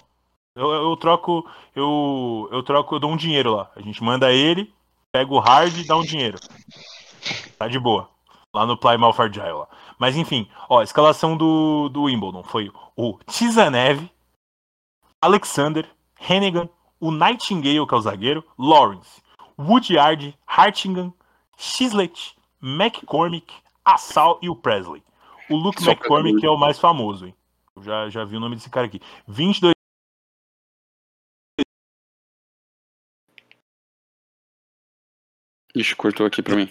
Eu, 0.55 0.71
eu, 0.71 0.97
troco, 0.97 1.49
eu, 1.75 2.49
eu 2.51 2.63
troco, 2.63 2.95
eu 2.95 2.99
dou 2.99 3.11
um 3.11 3.17
dinheiro 3.17 3.55
lá. 3.55 3.69
A 3.75 3.81
gente 3.81 4.01
manda 4.01 4.31
ele, 4.31 4.73
pega 5.11 5.33
o 5.33 5.39
hard 5.39 5.77
e 5.77 5.85
dá 5.85 5.97
um 5.97 6.01
dinheiro. 6.01 6.39
Tá 7.59 7.67
de 7.67 7.77
boa. 7.77 8.09
Lá 8.57 8.65
no 8.65 8.75
Plymouth 8.75 9.19
Argyle 9.19 9.59
lá. 9.59 9.67
Mas 9.99 10.17
enfim, 10.17 10.49
ó, 10.67 10.79
a 10.79 10.83
escalação 10.83 11.37
do, 11.37 11.89
do 11.89 12.05
Wimbledon 12.05 12.41
foi 12.41 12.71
o 12.95 13.19
Tizanev, 13.27 14.09
Alexander, 15.21 15.87
Hennigan, 16.19 16.67
o 16.99 17.11
Nightingale, 17.11 17.85
que 17.85 17.93
é 17.93 17.97
o 17.97 18.01
zagueiro, 18.01 18.43
Lawrence, 18.57 19.21
Woodyard, 19.59 20.35
Hartingham, 20.47 21.13
Chislett, 21.55 22.35
McCormick, 22.59 23.53
Assal 23.85 24.39
e 24.41 24.49
o 24.49 24.55
Presley. 24.55 25.03
O 25.51 25.55
Luke 25.55 25.79
Só 25.83 25.91
McCormick 25.91 26.43
é 26.43 26.49
o 26.49 26.57
mais 26.57 26.79
famoso, 26.79 27.27
hein? 27.27 27.35
Eu 27.75 27.83
já, 27.83 28.09
já 28.09 28.25
vi 28.25 28.37
o 28.37 28.39
nome 28.39 28.55
desse 28.55 28.71
cara 28.71 28.87
aqui. 28.87 28.99
22 29.27 29.73
Ixi, 35.75 35.95
cortou 35.95 36.25
aqui 36.25 36.41
pra 36.41 36.55
mim. 36.55 36.67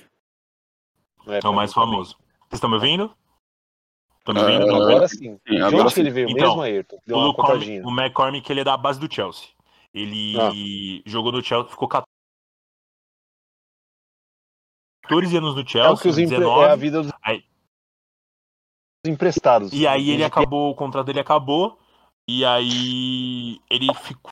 É, 1.27 1.41
é 1.43 1.49
o 1.49 1.53
mais 1.53 1.73
famoso. 1.73 2.17
Vocês 2.49 2.55
estão 2.55 2.71
me 2.71 2.77
ouvindo? 2.77 3.15
Estão 4.19 4.35
me 4.35 4.41
ouvindo? 4.41 4.67
Uh, 4.67 4.83
agora 4.83 5.09
sim. 5.09 5.39
sim 5.47 5.57
agora 5.57 5.71
De 5.71 5.81
onde 5.81 5.95
sim. 5.95 6.01
ele 6.01 6.11
veio 6.11 6.29
então, 6.31 6.49
mesmo, 6.49 6.63
Ayrton? 6.63 6.99
Deu 7.07 7.17
o, 7.17 7.31
o 7.31 7.91
McCormick 7.91 8.51
ele 8.51 8.61
é 8.61 8.65
da 8.65 8.77
base 8.77 9.01
do 9.01 9.13
Chelsea. 9.13 9.49
Ele 9.93 10.37
ah. 10.39 10.51
jogou 11.07 11.33
no 11.33 11.43
Chelsea, 11.43 11.71
ficou 11.71 11.89
14 11.89 12.07
anos 15.37 15.55
no 15.55 15.67
Chelsea. 15.67 15.91
É 15.91 15.91
o 15.91 15.97
que 15.97 16.09
os 16.09 16.17
19, 16.17 16.65
é 16.65 16.71
a 16.71 16.77
vida 16.77 17.03
dos 17.03 17.13
aí, 17.23 17.45
emprestados. 19.07 19.73
E 19.73 19.87
aí 19.87 20.11
ele 20.11 20.25
acabou, 20.25 20.71
o 20.71 20.75
contrato 20.75 21.07
dele 21.07 21.21
acabou, 21.21 21.79
e 22.29 22.45
aí 22.45 23.61
ele 23.71 23.93
ficou. 23.95 24.31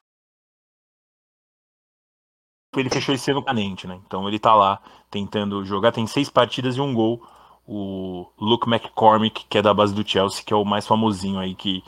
Ele 2.81 2.91
fechou 2.91 3.15
esse 3.15 3.31
ano 3.31 3.43
canente, 3.43 3.87
né? 3.87 3.99
Então 4.07 4.27
ele 4.29 4.39
tá 4.39 4.55
lá 4.55 4.81
tentando 5.11 5.65
jogar. 5.65 5.93
Tem 5.93 6.07
seis 6.07 6.29
partidas 6.29 6.77
e 6.77 6.81
um 6.81 6.95
gol. 6.95 7.23
O 7.67 8.27
Luke 8.39 8.69
McCormick, 8.69 9.47
que 9.49 9.59
é 9.59 9.63
da 9.63 9.73
base 9.73 9.95
do 9.95 10.07
Chelsea, 10.07 10.45
que 10.45 10.53
é 10.53 10.57
o 10.57 10.65
mais 10.65 10.87
famosinho 10.87 11.39
aí 11.39 11.55
que 11.55 11.83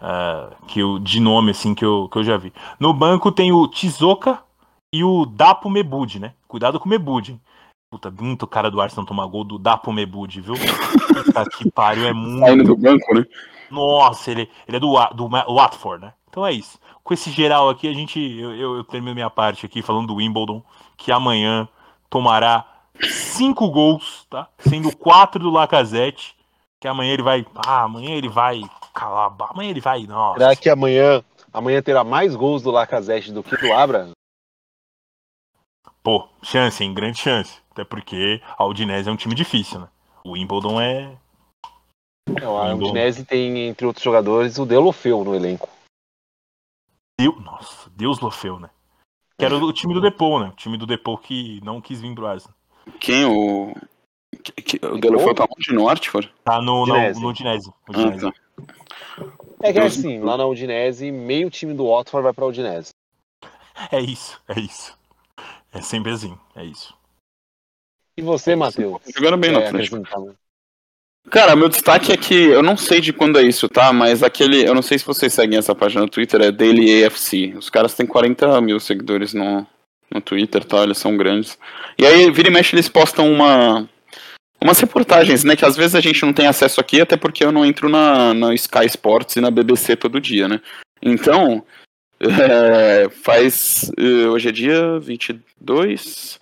uh, 0.00 0.54
que 0.66 0.80
eu, 0.80 0.98
de 0.98 1.20
nome 1.20 1.50
assim 1.50 1.74
que 1.74 1.84
eu, 1.84 2.08
que 2.08 2.18
eu 2.18 2.24
já 2.24 2.36
vi. 2.36 2.52
No 2.78 2.92
banco 2.92 3.30
tem 3.30 3.52
o 3.52 3.66
Tizoka 3.68 4.42
e 4.92 5.04
o 5.04 5.24
Dapo 5.26 5.70
Mebud, 5.70 6.18
né? 6.18 6.32
Cuidado 6.48 6.80
com 6.80 6.86
o 6.86 6.88
Mebud. 6.88 7.40
Puta, 7.92 8.10
muito 8.10 8.46
cara 8.46 8.70
do 8.70 8.80
Arsenal 8.80 9.06
tomar 9.06 9.26
gol 9.26 9.44
do 9.44 9.58
Dapo 9.58 9.92
Mebud, 9.92 10.40
viu? 10.40 10.54
Puta 10.54 11.44
que 11.50 11.70
pariu, 11.70 12.06
é 12.06 12.12
muito. 12.12 12.40
Saindo 12.46 12.64
do 12.64 12.76
banco, 12.76 13.14
né? 13.14 13.24
Nossa, 13.70 14.30
ele, 14.30 14.48
ele 14.66 14.76
é 14.76 14.80
do, 14.80 14.92
do 15.14 15.28
Watford, 15.28 16.04
né? 16.04 16.12
Então 16.28 16.46
é 16.46 16.52
isso. 16.52 16.78
Com 17.02 17.14
esse 17.14 17.30
geral 17.30 17.68
aqui, 17.68 17.88
a 17.88 17.92
gente. 17.92 18.20
Eu, 18.20 18.54
eu, 18.54 18.76
eu 18.76 18.84
termino 18.84 19.14
minha 19.14 19.30
parte 19.30 19.66
aqui 19.66 19.82
falando 19.82 20.08
do 20.08 20.16
Wimbledon, 20.16 20.62
que 20.96 21.10
amanhã 21.10 21.68
tomará 22.08 22.66
cinco 23.02 23.70
gols, 23.70 24.26
tá? 24.28 24.48
Sendo 24.58 24.94
quatro 24.96 25.42
do 25.42 25.50
Lacazette. 25.50 26.36
Que 26.80 26.88
amanhã 26.88 27.12
ele 27.12 27.22
vai. 27.22 27.46
Ah, 27.54 27.82
amanhã 27.82 28.10
ele 28.10 28.28
vai 28.28 28.62
calar. 28.94 29.34
Amanhã 29.50 29.70
ele 29.70 29.80
vai. 29.80 30.02
Nossa. 30.04 30.38
Será 30.38 30.56
que 30.56 30.70
amanhã, 30.70 31.22
amanhã 31.52 31.82
terá 31.82 32.02
mais 32.02 32.34
gols 32.34 32.62
do 32.62 32.70
Lacazette 32.70 33.32
do 33.32 33.42
que 33.42 33.56
do 33.56 33.72
Abra? 33.72 34.10
Pô, 36.02 36.26
chance, 36.42 36.82
hein? 36.82 36.94
Grande 36.94 37.18
chance. 37.18 37.58
Até 37.70 37.84
porque 37.84 38.40
a 38.56 38.64
Udinese 38.64 39.08
é 39.08 39.12
um 39.12 39.16
time 39.16 39.34
difícil, 39.34 39.80
né? 39.80 39.88
O 40.24 40.32
Wimbledon 40.32 40.80
é. 40.80 41.12
Não, 42.40 42.56
a 42.56 42.74
Udinese 42.74 43.24
tem, 43.24 43.68
entre 43.68 43.86
outros 43.86 44.02
jogadores, 44.02 44.58
o 44.58 44.64
Delofeu 44.64 45.22
no 45.24 45.34
elenco. 45.34 45.68
Deus, 47.20 47.44
nossa, 47.44 47.90
Deus 47.90 48.20
Lofeu, 48.20 48.58
né? 48.58 48.70
Que 49.38 49.44
era 49.44 49.56
o 49.56 49.72
time 49.72 49.94
do 49.94 50.00
Depou, 50.00 50.40
né? 50.40 50.48
O 50.48 50.56
time 50.56 50.76
do 50.76 50.86
Depou 50.86 51.18
que 51.18 51.60
não 51.62 51.80
quis 51.80 52.00
vir 52.00 52.14
pro 52.14 52.26
Arsenal. 52.26 52.56
Quem? 52.98 53.24
O. 53.24 53.74
O 54.82 54.98
Delofeu 54.98 55.34
tá 55.34 55.44
onde? 55.44 55.72
No 55.72 55.88
Artford? 55.88 56.32
Tá 56.44 56.60
no 56.62 56.82
Udinese. 56.82 57.14
No, 57.14 57.22
no 57.22 57.28
Udinese. 57.30 57.70
Ah, 57.88 58.30
tá. 58.30 58.32
É 59.62 59.72
que 59.72 59.78
é 59.78 59.82
assim, 59.82 60.20
lá 60.20 60.36
na 60.36 60.46
Udinese, 60.46 61.10
meio 61.10 61.50
time 61.50 61.74
do 61.74 61.88
Watford 61.88 62.24
vai 62.24 62.32
pra 62.32 62.46
Udinese. 62.46 62.90
É 63.90 64.00
isso, 64.00 64.40
é 64.48 64.58
isso. 64.58 64.98
É 65.72 65.80
sempre 65.80 66.12
assim, 66.12 66.38
é 66.54 66.64
isso. 66.64 66.94
E 68.16 68.22
você, 68.22 68.56
Matheus? 68.56 69.00
Jogando 69.14 69.36
bem 69.36 69.54
é, 69.54 69.66
Atlético. 69.66 70.02
Cara, 71.30 71.54
meu 71.54 71.68
destaque 71.68 72.10
é 72.10 72.16
que 72.16 72.34
eu 72.34 72.60
não 72.60 72.76
sei 72.76 73.00
de 73.00 73.12
quando 73.12 73.38
é 73.38 73.42
isso, 73.42 73.68
tá? 73.68 73.92
Mas 73.92 74.22
aquele. 74.22 74.66
Eu 74.66 74.74
não 74.74 74.82
sei 74.82 74.98
se 74.98 75.06
vocês 75.06 75.32
seguem 75.32 75.58
essa 75.58 75.74
página 75.74 76.02
no 76.02 76.08
Twitter, 76.08 76.40
é 76.40 76.50
Daily 76.50 77.04
AFC. 77.04 77.54
Os 77.56 77.70
caras 77.70 77.94
têm 77.94 78.04
40 78.04 78.60
mil 78.60 78.80
seguidores 78.80 79.32
no, 79.32 79.64
no 80.12 80.20
Twitter, 80.20 80.64
tá? 80.64 80.82
Eles 80.82 80.98
são 80.98 81.16
grandes. 81.16 81.56
E 81.96 82.04
aí, 82.04 82.28
vira 82.32 82.48
e 82.48 82.52
mexe, 82.52 82.74
eles 82.74 82.88
postam 82.88 83.32
uma 83.32 83.88
umas 84.60 84.80
reportagens, 84.80 85.44
né? 85.44 85.54
Que 85.54 85.64
às 85.64 85.76
vezes 85.76 85.94
a 85.94 86.00
gente 86.00 86.20
não 86.24 86.32
tem 86.32 86.48
acesso 86.48 86.80
aqui, 86.80 87.00
até 87.00 87.16
porque 87.16 87.44
eu 87.44 87.52
não 87.52 87.64
entro 87.64 87.88
na, 87.88 88.34
na 88.34 88.52
Sky 88.54 88.86
Sports 88.86 89.36
e 89.36 89.40
na 89.40 89.52
BBC 89.52 89.94
todo 89.94 90.20
dia, 90.20 90.48
né? 90.48 90.60
Então, 91.00 91.64
é, 92.20 93.08
faz. 93.22 93.90
Eh, 93.96 94.26
hoje 94.26 94.48
é 94.48 94.52
dia 94.52 94.98
22. 94.98 96.40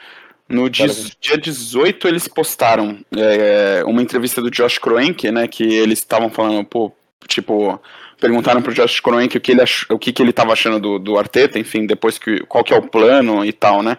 No 0.49 0.71
dia, 0.71 0.87
dia 1.21 1.37
18 1.37 2.09
eles 2.09 2.27
postaram 2.27 2.99
é, 3.15 3.83
uma 3.85 4.01
entrevista 4.01 4.41
do 4.41 4.51
Josh 4.51 4.79
Kroenke, 4.79 5.31
né? 5.31 5.47
Que 5.47 5.63
eles 5.63 5.99
estavam 5.99 6.31
falando, 6.31 6.65
pô, 6.65 6.91
tipo, 7.27 7.79
perguntaram 8.19 8.63
pro 8.63 8.73
Josh 8.73 9.01
Kroenke 9.01 9.37
o 9.37 9.41
que 9.41 9.53
ele 9.53 9.61
ach, 9.61 9.85
o 9.91 9.99
que, 9.99 10.11
que 10.11 10.23
ele 10.23 10.31
estava 10.31 10.53
achando 10.53 10.81
do, 10.81 10.99
do 10.99 11.19
Arteta, 11.19 11.59
enfim, 11.59 11.87
depois 11.87 12.19
que 12.19 12.41
qual 12.47 12.65
que 12.65 12.73
é 12.73 12.77
o 12.77 12.89
plano 12.89 13.45
e 13.45 13.53
tal, 13.53 13.83
né? 13.83 13.99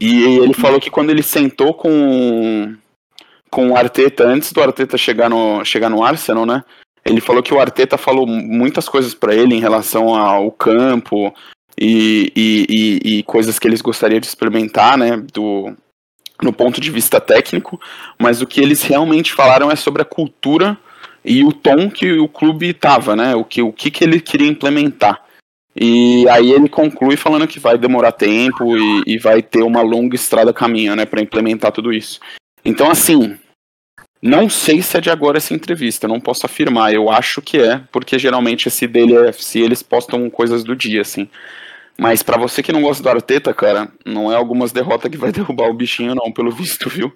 E 0.00 0.22
ele 0.38 0.54
falou 0.54 0.80
que 0.80 0.90
quando 0.90 1.10
ele 1.10 1.22
sentou 1.22 1.74
com 1.74 2.74
com 3.48 3.70
o 3.70 3.76
Arteta, 3.76 4.24
antes 4.24 4.52
do 4.52 4.62
Arteta 4.62 4.96
chegar 4.96 5.28
no, 5.28 5.64
chegar 5.64 5.90
no 5.90 6.02
Arsenal, 6.02 6.46
né? 6.46 6.64
Ele 7.04 7.20
falou 7.20 7.42
que 7.42 7.52
o 7.52 7.60
Arteta 7.60 7.98
falou 7.98 8.26
muitas 8.26 8.88
coisas 8.88 9.14
para 9.14 9.34
ele 9.34 9.54
em 9.54 9.60
relação 9.60 10.14
ao 10.14 10.50
campo 10.50 11.34
e, 11.78 12.32
e, 12.36 12.66
e, 12.68 13.18
e, 13.18 13.22
coisas 13.22 13.58
que 13.58 13.66
eles 13.66 13.80
gostariam 13.80 14.20
de 14.20 14.26
experimentar, 14.26 14.96
né? 14.96 15.16
Do, 15.32 15.74
no 16.42 16.52
ponto 16.52 16.80
de 16.80 16.90
vista 16.90 17.20
técnico, 17.20 17.80
mas 18.18 18.42
o 18.42 18.46
que 18.46 18.60
eles 18.60 18.82
realmente 18.82 19.32
falaram 19.32 19.70
é 19.70 19.76
sobre 19.76 20.02
a 20.02 20.06
cultura 20.06 20.76
e 21.24 21.44
o 21.44 21.52
tom 21.52 21.88
que 21.88 22.12
o 22.18 22.28
clube 22.28 22.70
estava, 22.70 23.14
né? 23.14 23.34
O 23.34 23.44
que, 23.44 23.62
o 23.62 23.72
que, 23.72 23.90
que 23.90 24.04
ele 24.04 24.20
queria 24.20 24.48
implementar. 24.48 25.22
E 25.74 26.28
aí 26.28 26.52
ele 26.52 26.68
conclui 26.68 27.16
falando 27.16 27.48
que 27.48 27.58
vai 27.58 27.78
demorar 27.78 28.12
tempo 28.12 28.76
e, 28.76 29.02
e 29.06 29.18
vai 29.18 29.42
ter 29.42 29.62
uma 29.62 29.80
longa 29.80 30.14
estrada 30.14 30.52
caminho, 30.52 30.94
né, 30.94 31.06
para 31.06 31.22
implementar 31.22 31.72
tudo 31.72 31.92
isso. 31.92 32.20
Então, 32.62 32.90
assim, 32.90 33.38
não 34.20 34.48
sei 34.48 34.82
se 34.82 34.96
é 34.96 35.00
de 35.00 35.10
agora 35.10 35.38
essa 35.38 35.54
entrevista, 35.54 36.06
não 36.06 36.20
posso 36.20 36.44
afirmar. 36.44 36.92
Eu 36.92 37.10
acho 37.10 37.40
que 37.40 37.58
é, 37.58 37.80
porque 37.90 38.18
geralmente 38.18 38.68
esse 38.68 38.86
dele 38.86 39.14
é 39.14 39.32
se 39.32 39.60
eles 39.60 39.82
postam 39.82 40.28
coisas 40.28 40.62
do 40.62 40.76
dia, 40.76 41.00
assim. 41.00 41.28
Mas 41.98 42.22
para 42.22 42.38
você 42.38 42.62
que 42.62 42.72
não 42.72 42.82
gosta 42.82 43.02
do 43.02 43.08
Arteta, 43.08 43.52
cara, 43.52 43.92
não 44.04 44.32
é 44.32 44.36
algumas 44.36 44.72
derrotas 44.72 45.10
que 45.10 45.16
vai 45.16 45.30
derrubar 45.32 45.68
o 45.68 45.74
bichinho, 45.74 46.14
não, 46.14 46.32
pelo 46.32 46.50
visto, 46.50 46.88
viu? 46.88 47.12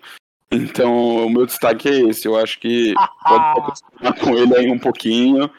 Então, 0.51 1.27
o 1.27 1.31
meu 1.31 1.45
destaque 1.45 1.89
é 1.89 2.01
esse. 2.03 2.27
Eu 2.27 2.37
acho 2.37 2.59
que 2.61 2.95
pode 3.27 3.61
acostumar 3.61 4.15
com 4.15 4.37
ele 4.37 4.57
aí 4.57 4.71
um 4.71 4.79
pouquinho, 4.79 5.51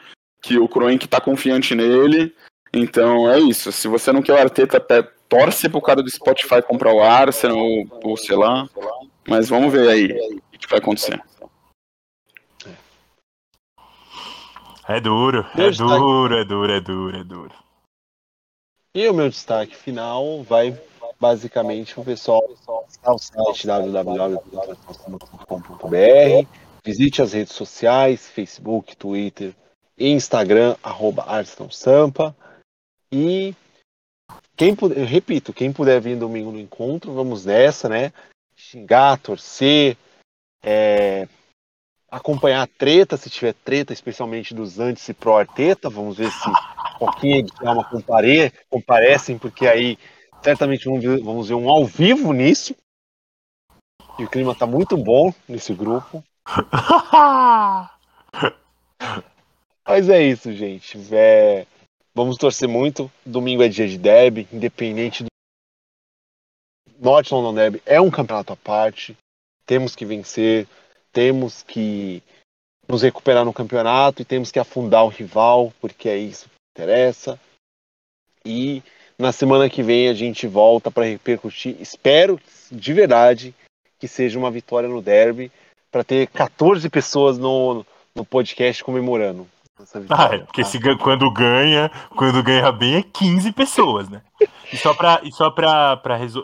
que 0.42 0.58
o 0.58 0.68
Kroenke 0.68 1.08
tá 1.08 1.20
confiante 1.20 1.74
nele. 1.74 2.34
Então, 2.72 3.30
é 3.30 3.38
isso. 3.38 3.72
Se 3.72 3.88
você 3.88 4.12
não 4.12 4.22
quer 4.22 4.34
o 4.34 4.40
Arteta, 4.40 4.80
torce 5.28 5.68
pro 5.68 5.82
cara 5.82 6.02
do 6.02 6.10
Spotify 6.10 6.62
comprar 6.62 6.92
o 6.92 7.02
Arsenal 7.02 7.58
ou, 7.58 7.86
ou 8.02 8.16
sei 8.16 8.36
lá. 8.36 8.68
Mas 9.26 9.48
vamos 9.48 9.72
ver 9.72 9.88
aí 9.88 10.40
o 10.54 10.58
que 10.58 10.68
vai 10.68 10.78
acontecer. 10.78 11.20
É 14.88 14.98
duro, 15.00 15.44
é 15.54 15.70
duro, 15.70 16.34
é 16.34 16.44
duro, 16.44 16.72
é 16.72 16.80
duro, 16.80 17.16
é 17.18 17.24
duro. 17.24 17.67
E 18.98 19.08
o 19.08 19.14
meu 19.14 19.30
destaque 19.30 19.76
final 19.76 20.42
vai 20.42 20.76
basicamente 21.20 22.00
o 22.00 22.04
pessoal 22.04 22.42
acessar 22.74 23.14
o 23.14 23.18
site 23.54 23.68
visite 26.84 27.22
as 27.22 27.32
redes 27.32 27.52
sociais, 27.52 28.26
Facebook, 28.26 28.96
Twitter 28.96 29.54
Instagram, 29.96 30.74
arroba 30.82 31.24
Sampa. 31.70 32.34
E 33.12 33.54
quem 34.56 34.74
puder, 34.74 35.06
repito, 35.06 35.52
quem 35.52 35.72
puder 35.72 36.00
vir 36.00 36.16
domingo 36.16 36.50
no 36.50 36.58
encontro, 36.58 37.14
vamos 37.14 37.44
nessa, 37.44 37.88
né? 37.88 38.12
Xingar, 38.56 39.16
torcer, 39.20 39.96
é, 40.60 41.28
acompanhar 42.10 42.62
a 42.62 42.66
treta, 42.66 43.16
se 43.16 43.30
tiver 43.30 43.54
treta, 43.54 43.92
especialmente 43.92 44.52
dos 44.52 44.80
antes 44.80 45.08
e 45.08 45.14
pro 45.14 45.36
Arteta. 45.36 45.88
Vamos 45.88 46.16
ver 46.16 46.32
se 46.32 46.50
Coquinha 46.98 47.38
e 47.38 47.42
Djalma 47.42 47.84
compare, 47.84 48.52
comparecem, 48.68 49.38
porque 49.38 49.66
aí 49.66 49.98
certamente 50.42 50.84
vamos 50.84 51.04
ver, 51.04 51.22
vamos 51.22 51.48
ver 51.48 51.54
um 51.54 51.70
ao 51.70 51.84
vivo 51.84 52.32
nisso. 52.32 52.74
E 54.18 54.24
o 54.24 54.28
clima 54.28 54.54
tá 54.54 54.66
muito 54.66 54.96
bom 54.96 55.32
nesse 55.48 55.72
grupo. 55.72 56.24
Mas 59.86 60.08
é 60.08 60.22
isso, 60.22 60.52
gente. 60.52 60.98
É... 61.12 61.66
Vamos 62.14 62.36
torcer 62.36 62.68
muito. 62.68 63.10
Domingo 63.24 63.62
é 63.62 63.68
dia 63.68 63.86
de 63.86 63.96
derby, 63.96 64.48
independente 64.52 65.22
do. 65.22 65.28
Norte 66.98 67.32
London 67.32 67.54
Derby 67.54 67.80
é 67.86 68.00
um 68.00 68.10
campeonato 68.10 68.52
à 68.52 68.56
parte. 68.56 69.16
Temos 69.64 69.94
que 69.94 70.04
vencer 70.04 70.66
temos 71.12 71.62
que 71.62 72.22
nos 72.88 73.02
recuperar 73.02 73.44
no 73.44 73.52
campeonato 73.52 74.22
e 74.22 74.24
temos 74.24 74.50
que 74.50 74.58
afundar 74.58 75.04
o 75.04 75.08
rival, 75.08 75.72
porque 75.80 76.08
é 76.08 76.16
isso 76.16 76.48
interessa. 76.78 77.38
E 78.44 78.82
na 79.18 79.32
semana 79.32 79.68
que 79.68 79.82
vem 79.82 80.08
a 80.08 80.14
gente 80.14 80.46
volta 80.46 80.90
para 80.90 81.04
repercutir. 81.04 81.76
Espero 81.80 82.40
de 82.70 82.92
verdade 82.92 83.54
que 83.98 84.06
seja 84.06 84.38
uma 84.38 84.50
vitória 84.50 84.88
no 84.88 85.02
derby, 85.02 85.50
para 85.90 86.04
ter 86.04 86.28
14 86.28 86.88
pessoas 86.88 87.36
no, 87.36 87.84
no 88.14 88.24
podcast 88.24 88.84
comemorando. 88.84 89.46
Ah, 90.08 90.34
é, 90.34 90.38
porque 90.38 90.64
se, 90.64 90.78
quando 90.96 91.30
ganha, 91.32 91.90
quando 92.16 92.42
ganha 92.42 92.70
bem 92.72 92.96
é 92.96 93.02
15 93.02 93.52
pessoas, 93.52 94.08
né? 94.08 94.22
E 94.72 94.76
só 94.76 94.92
para 94.92 95.20
e 95.22 95.30
só 95.32 95.50
pra, 95.50 96.00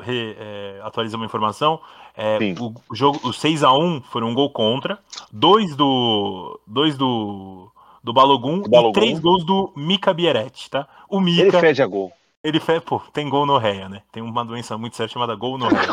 é, 0.08 0.80
atualizar 0.82 1.18
uma 1.18 1.26
informação, 1.26 1.80
é, 2.16 2.38
o, 2.60 2.72
o, 2.88 2.94
jogo, 2.94 3.18
o 3.24 3.30
6x1 3.30 4.04
foram 4.04 4.28
um 4.28 4.34
gol 4.34 4.50
contra, 4.50 4.98
dois 5.32 5.74
do. 5.74 6.60
dois 6.66 6.96
do. 6.96 7.70
Do 8.04 8.12
Balogun, 8.12 8.62
Balogun. 8.68 8.90
e 8.90 8.92
três 8.92 9.18
gols 9.18 9.44
do 9.46 9.72
Mika 9.74 10.12
Bieret, 10.12 10.68
tá? 10.68 10.86
O 11.08 11.18
Mika. 11.18 11.42
Ele 11.42 11.58
fede 11.58 11.82
a 11.82 11.86
gol. 11.86 12.12
Ele 12.42 12.60
fede, 12.60 12.84
pô, 12.84 13.00
tem 13.14 13.30
gol 13.30 13.46
no 13.46 13.56
réia, 13.56 13.88
né? 13.88 14.02
Tem 14.12 14.22
uma 14.22 14.44
doença 14.44 14.76
muito 14.76 14.94
séria 14.94 15.10
chamada 15.10 15.34
gol 15.34 15.56
no 15.56 15.66
réia. 15.68 15.88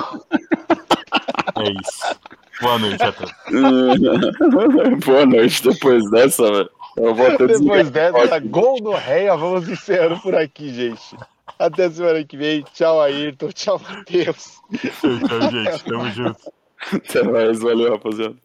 é 1.57 1.71
isso. 1.71 2.19
Boa 2.61 2.77
noite 2.77 3.01
a 3.01 3.11
todos. 3.13 3.33
Boa 5.05 5.25
noite 5.25 5.63
depois 5.63 6.11
dessa, 6.11 6.43
velho. 6.51 6.69
Depois 7.47 7.89
dessa, 7.89 8.39
gol 8.39 8.77
no 8.81 8.91
réia, 8.91 9.37
vamos 9.37 9.69
encerrando 9.69 10.19
por 10.19 10.35
aqui, 10.35 10.73
gente. 10.73 11.17
Até 11.57 11.89
semana 11.89 12.23
que 12.25 12.35
vem. 12.35 12.63
Tchau, 12.73 12.99
Ayrton. 12.99 13.49
Tchau, 13.53 13.79
Matheus. 13.79 14.59
Tchau, 14.69 15.49
gente. 15.49 15.83
Tamo 15.85 16.09
junto. 16.11 16.51
Até 16.93 17.23
mais. 17.23 17.61
Valeu, 17.61 17.91
rapaziada. 17.91 18.35